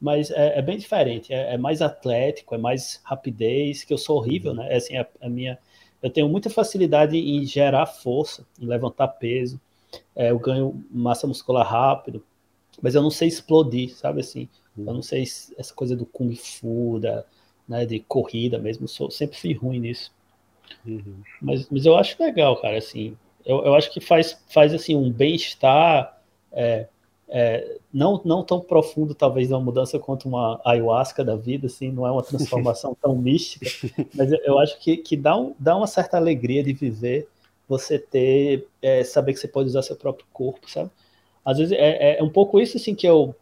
[0.00, 1.34] mas é, é bem diferente.
[1.34, 4.56] É, é, mais atlético, é mais rapidez, que eu sou horrível, uhum.
[4.56, 4.72] né?
[4.72, 5.58] É, assim, a, a minha
[6.04, 9.58] eu tenho muita facilidade em gerar força, em levantar peso.
[10.14, 12.22] É, eu ganho massa muscular rápido,
[12.82, 14.46] mas eu não sei explodir, sabe assim?
[14.76, 14.84] Uhum.
[14.86, 17.24] Eu não sei essa coisa do kung fu, da,
[17.66, 18.86] né, de corrida mesmo.
[18.86, 20.12] Sou, sempre fui ruim nisso.
[20.84, 21.22] Uhum.
[21.40, 22.76] Mas, mas eu acho legal, cara.
[22.76, 26.20] Assim, eu, eu acho que faz, faz assim um bem-estar.
[26.52, 26.86] É,
[27.28, 32.06] é, não, não tão profundo, talvez, uma mudança quanto uma ayahuasca da vida, assim, não
[32.06, 33.66] é uma transformação tão mística,
[34.14, 37.28] mas eu, eu acho que, que dá, um, dá uma certa alegria de viver,
[37.68, 40.90] você ter, é, saber que você pode usar seu próprio corpo, sabe?
[41.44, 43.34] Às vezes é, é um pouco isso, assim, que eu,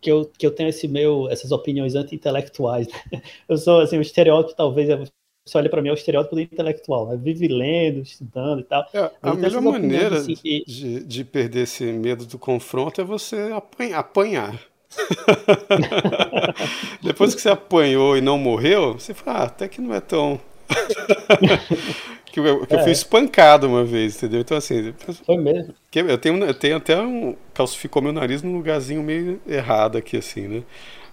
[0.00, 2.88] que eu, que eu tenho esse meu, essas opiniões anti-intelectuais.
[2.88, 3.22] Né?
[3.48, 5.04] Eu sou, assim, o estereótipo talvez é
[5.44, 7.18] você olha para mim, é o estereótipo do intelectual, né?
[7.20, 8.86] vive lendo, estudando e tal.
[8.94, 10.64] É, a melhor maneira assim, que...
[10.64, 13.50] de, de, perder esse medo do confronto é você
[13.92, 14.60] apanhar.
[17.02, 20.40] Depois que você apanhou e não morreu, você fala, ah, até que não é tão.
[22.26, 22.78] que eu, que é.
[22.78, 24.40] eu fui espancado uma vez, entendeu?
[24.40, 24.94] Então, assim.
[25.24, 25.74] Foi mesmo.
[25.92, 27.34] Eu tenho, eu tenho até um.
[27.52, 30.62] calcificou meu nariz num lugarzinho meio errado aqui, assim, né?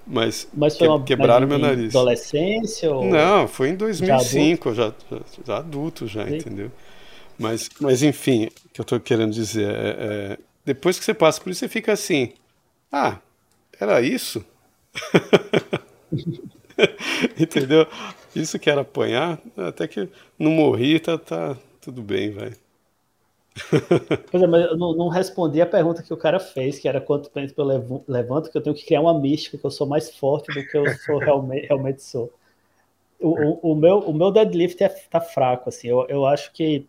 [0.10, 1.96] Mas, Mas foi uma, quebraram meu nariz.
[1.96, 2.92] Adolescência?
[2.92, 3.06] Ou...
[3.06, 6.72] Não, foi em 2005, já adulto, já, já, adulto já entendeu?
[7.38, 11.40] Mas, mas enfim, o que eu estou querendo dizer é, é, depois que você passa
[11.40, 12.34] por isso, você fica assim,
[12.92, 13.20] ah,
[13.80, 14.44] era isso?
[17.40, 17.86] entendeu?
[18.36, 22.54] Isso que era apanhar, até que não morri, tá, tá tudo bem, vai.
[24.32, 27.02] Pois é, mas eu não, não, respondi a pergunta que o cara fez, que era
[27.02, 30.16] quanto tempo eu levanto, que eu tenho que criar uma mística, que eu sou mais
[30.16, 32.32] forte do que eu sou realmente, realmente sou.
[33.20, 36.88] O, o, o, meu, o meu deadlift é, tá fraco, assim, eu, eu acho que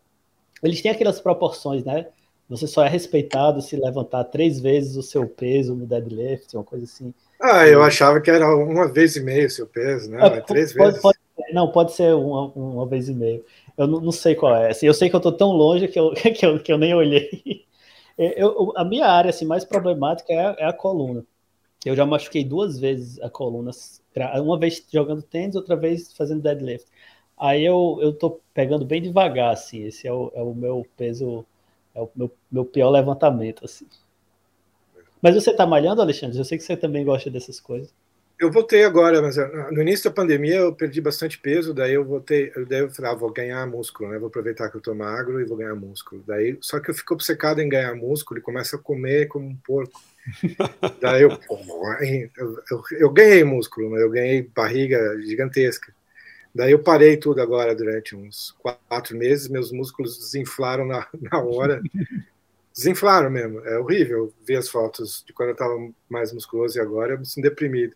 [0.62, 2.06] eles têm aquelas proporções, né?
[2.48, 6.84] Você só é respeitado se levantar três vezes o seu peso no deadlift, uma coisa
[6.84, 7.14] assim.
[7.40, 10.18] Ah, eu achava que era uma vez e meio o seu peso, né?
[10.20, 11.00] É, três pode, vezes.
[11.00, 11.18] Pode,
[11.52, 13.44] não, pode ser uma, uma vez e meio.
[13.80, 14.70] Eu não, não, sei qual é.
[14.70, 16.94] Assim, eu sei que eu estou tão longe que eu, que eu, que eu nem
[16.94, 17.64] olhei.
[18.18, 21.24] Eu, a minha área assim, mais problemática é a, é a, coluna.
[21.86, 23.70] Eu já machuquei duas vezes a coluna,
[24.42, 26.86] uma vez jogando tênis, outra vez fazendo deadlift.
[27.38, 29.84] Aí eu, eu tô pegando bem devagar, assim.
[29.84, 31.46] Esse é o, é o meu peso,
[31.94, 33.86] é o meu, meu pior levantamento, assim.
[35.22, 36.38] Mas você tá malhando, Alexandre?
[36.38, 37.94] Eu sei que você também gosta dessas coisas.
[38.40, 42.02] Eu voltei agora, mas ah, no início da pandemia eu perdi bastante peso, daí eu
[42.02, 44.18] voltei, daí eu falei, ah, vou ganhar músculo, né?
[44.18, 46.24] Vou aproveitar que eu tô magro e vou ganhar músculo.
[46.26, 49.54] Daí, só que eu fico obcecado em ganhar músculo e começo a comer como um
[49.56, 50.00] porco.
[51.02, 54.02] daí eu, eu, eu, eu, ganhei músculo, né?
[54.02, 55.92] eu ganhei barriga gigantesca.
[56.54, 58.56] Daí eu parei tudo agora durante uns
[58.88, 61.82] quatro meses, meus músculos desinflaram na, na hora.
[62.74, 65.76] desinflaram mesmo, é horrível ver as fotos de quando eu estava
[66.08, 67.94] mais musculoso e agora eu me sinto deprimido.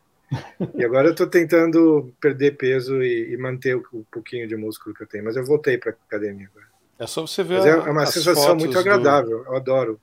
[0.74, 4.94] E agora eu estou tentando perder peso e, e manter o, o, pouquinho de músculo
[4.94, 6.66] que eu tenho, mas eu voltei para academia agora.
[6.98, 9.46] É só você ver mas é uma sensação muito agradável, do...
[9.46, 10.00] eu adoro.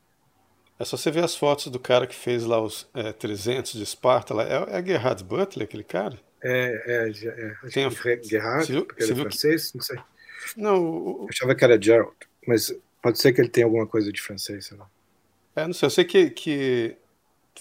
[0.80, 3.84] É só você ver as fotos do cara que fez lá os é, 300 de
[3.84, 4.34] Esparta.
[4.34, 4.44] Lá.
[4.44, 6.20] É, é Gerhard Butler, aquele cara?
[6.44, 7.70] É, é, é.
[7.70, 7.90] Tem a...
[7.90, 9.78] Gerhard, você porque ele é francês, que...
[9.78, 10.00] não sei.
[10.58, 11.22] Não, o...
[11.24, 12.16] Eu achava que era Gerald,
[12.48, 14.88] mas pode ser que ele tenha alguma coisa de francês, sei lá.
[15.56, 16.98] É, não sei, eu sei que, que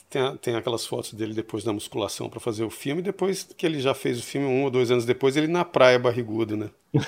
[0.09, 3.81] tem, tem aquelas fotos dele depois da musculação para fazer o filme, depois que ele
[3.81, 6.71] já fez o filme, um ou dois anos depois, ele na praia barrigudo, né?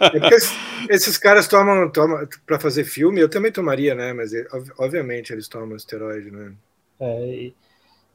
[0.00, 0.34] É.
[0.34, 0.52] Esses,
[0.88, 4.12] esses, caras tomam, tomam para fazer filme, eu também tomaria, né?
[4.12, 4.30] Mas
[4.78, 6.52] obviamente eles tomam esteroide, né?
[7.00, 7.54] É, e,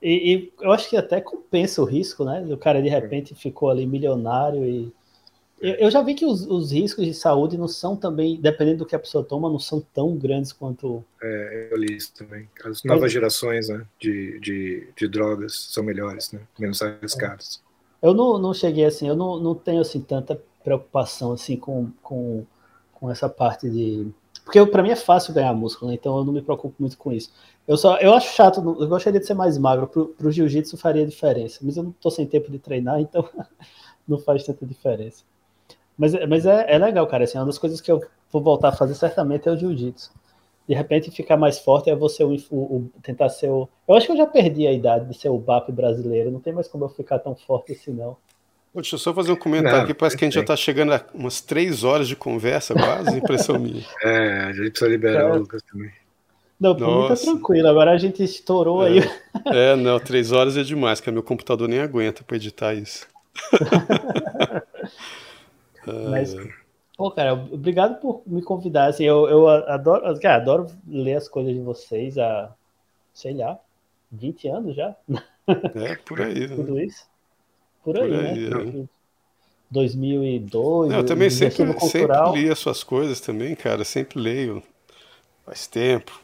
[0.02, 2.46] e, eu acho que até compensa o risco, né?
[2.50, 4.94] O cara de repente ficou ali milionário e
[5.62, 8.96] eu já vi que os, os, riscos de saúde não são também, dependendo do que
[8.96, 11.04] a pessoa toma, não são tão grandes quanto.
[11.22, 12.50] É, eu li isso também.
[12.64, 17.62] As novas gerações né, de, de, de, drogas são melhores, né, menos arriscadas.
[18.02, 22.46] Eu não, não cheguei assim, eu não, não tenho assim tanta preocupação assim com, com,
[22.94, 24.08] com essa parte de.
[24.46, 27.12] Porque para mim é fácil ganhar músculo, né, então eu não me preocupo muito com
[27.12, 27.32] isso.
[27.68, 29.88] Eu só eu acho chato, eu gostaria de ser mais magro.
[29.88, 33.28] Para o jiu-jitsu faria diferença, mas eu não estou sem tempo de treinar, então
[34.08, 35.24] não faz tanta diferença.
[36.00, 37.26] Mas, mas é, é legal, cara.
[37.26, 40.12] Assim, uma das coisas que eu vou voltar a fazer certamente é o jiu-jitsu.
[40.66, 43.68] De repente ficar mais forte é você o, o, o, tentar ser o.
[43.88, 46.32] Eu acho que eu já perdi a idade de ser o BAP brasileiro.
[46.32, 48.16] Não tem mais como eu ficar tão forte assim, não.
[48.74, 49.94] Deixa eu só fazer um comentário aqui.
[49.94, 53.60] Parece que a gente já está chegando a umas três horas de conversa, quase, impressão
[53.60, 53.84] minha.
[54.04, 55.32] É, a gente precisa liberar é.
[55.32, 55.92] o Lucas também.
[56.60, 57.68] Não, por mim tá tranquilo.
[57.68, 58.90] Agora a gente estourou é.
[58.90, 59.12] aí.
[59.48, 63.08] É, não, três horas é demais, porque meu computador nem aguenta para editar isso.
[66.10, 66.36] Mas,
[66.98, 68.88] pô, cara, obrigado por me convidar.
[68.88, 72.54] Assim, eu, eu adoro, cara, adoro ler as coisas de vocês há,
[73.14, 73.60] sei lá,
[74.12, 74.96] 20 anos já.
[75.76, 76.48] É, por aí.
[76.48, 76.56] Né?
[76.56, 77.08] Tudo isso.
[77.84, 78.84] Por aí, por aí né?
[78.84, 79.00] É.
[79.72, 80.92] 2002.
[80.92, 83.84] Não, eu também sempre, sempre li as suas coisas também, cara.
[83.84, 84.64] Sempre leio.
[85.46, 86.20] Faz tempo.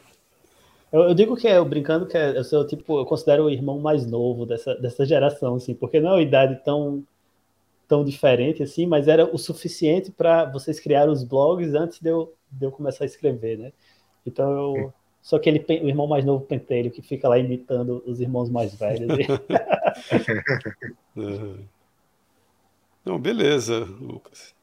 [0.92, 3.50] Eu, eu digo que é, eu brincando que é, eu sou tipo, eu considero o
[3.50, 7.02] irmão mais novo dessa, dessa geração, assim, porque não é uma idade tão
[7.88, 12.34] tão diferente assim, mas era o suficiente para vocês criarem os blogs antes de eu,
[12.50, 13.72] de eu começar a escrever, né?
[14.24, 14.92] Então eu
[15.22, 19.08] sou aquele o irmão mais novo pentelho que fica lá imitando os irmãos mais velhos.
[23.04, 24.54] Não, beleza, Lucas.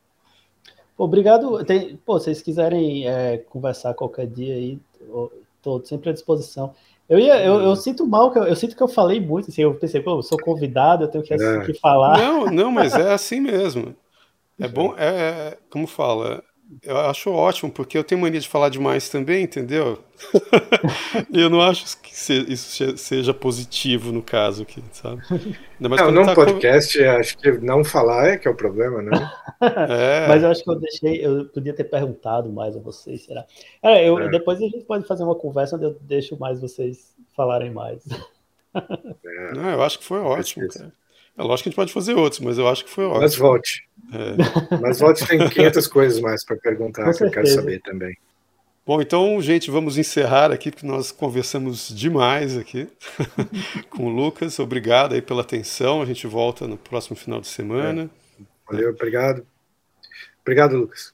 [0.98, 1.64] Obrigado.
[1.66, 4.80] Tem, pô, se vocês quiserem é, conversar qualquer dia aí,
[5.58, 6.74] estou sempre à disposição.
[7.14, 7.75] Eu, ia, eu, eu, uhum.
[7.75, 10.24] sinto mal, que eu, eu, sinto que eu falei muito, assim, eu pensei, pô, eu
[10.24, 11.59] sou convidado, eu tenho que, é.
[11.59, 12.17] que falar.
[12.17, 13.95] Não, não, mas é assim mesmo.
[14.59, 16.43] É bom, é, é como fala,
[16.82, 20.00] eu acho ótimo, porque eu tenho mania de falar demais também, entendeu?
[21.32, 25.22] e eu não acho que isso seja positivo no caso aqui, sabe?
[25.80, 27.10] Não, num tá podcast, com...
[27.10, 29.32] acho que não falar é que é o problema, né?
[29.61, 30.27] é.
[30.27, 33.45] Mas eu acho que eu deixei, eu podia ter perguntado mais a vocês, será?
[33.82, 34.30] É, eu, é.
[34.30, 38.03] Depois a gente pode fazer uma conversa onde eu deixo mais vocês falarem mais.
[38.76, 39.53] É.
[39.53, 40.92] Não, eu acho que foi ótimo, cara.
[41.37, 43.21] É lógico que a gente pode fazer outros, mas eu acho que foi ótimo.
[43.21, 43.87] Mas volte.
[44.13, 44.77] É.
[44.79, 48.15] Mas volte tem 500 coisas mais para perguntar que eu quero saber também.
[48.85, 52.87] Bom, então, gente, vamos encerrar aqui, porque nós conversamos demais aqui
[53.89, 54.59] com o Lucas.
[54.59, 56.01] Obrigado aí pela atenção.
[56.01, 58.09] A gente volta no próximo final de semana.
[58.39, 58.43] É.
[58.69, 59.45] Valeu, obrigado.
[60.41, 61.13] Obrigado, Lucas.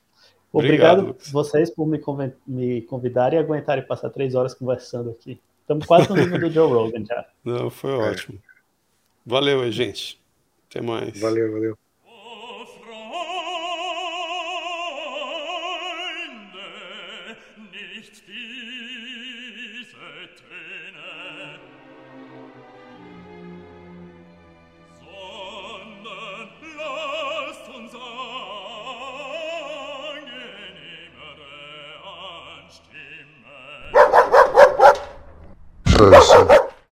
[0.52, 1.32] Obrigado, obrigado Lucas.
[1.32, 2.02] vocês por me,
[2.48, 5.40] me convidarem e aguentarem passar três horas conversando aqui.
[5.62, 7.26] Estamos quase no nível do Joe Rogan já.
[7.46, 8.40] Não, foi ótimo.
[9.30, 10.20] Valeu aí, gente.
[10.68, 11.20] Até mais.
[11.22, 11.78] Valeu, valeu.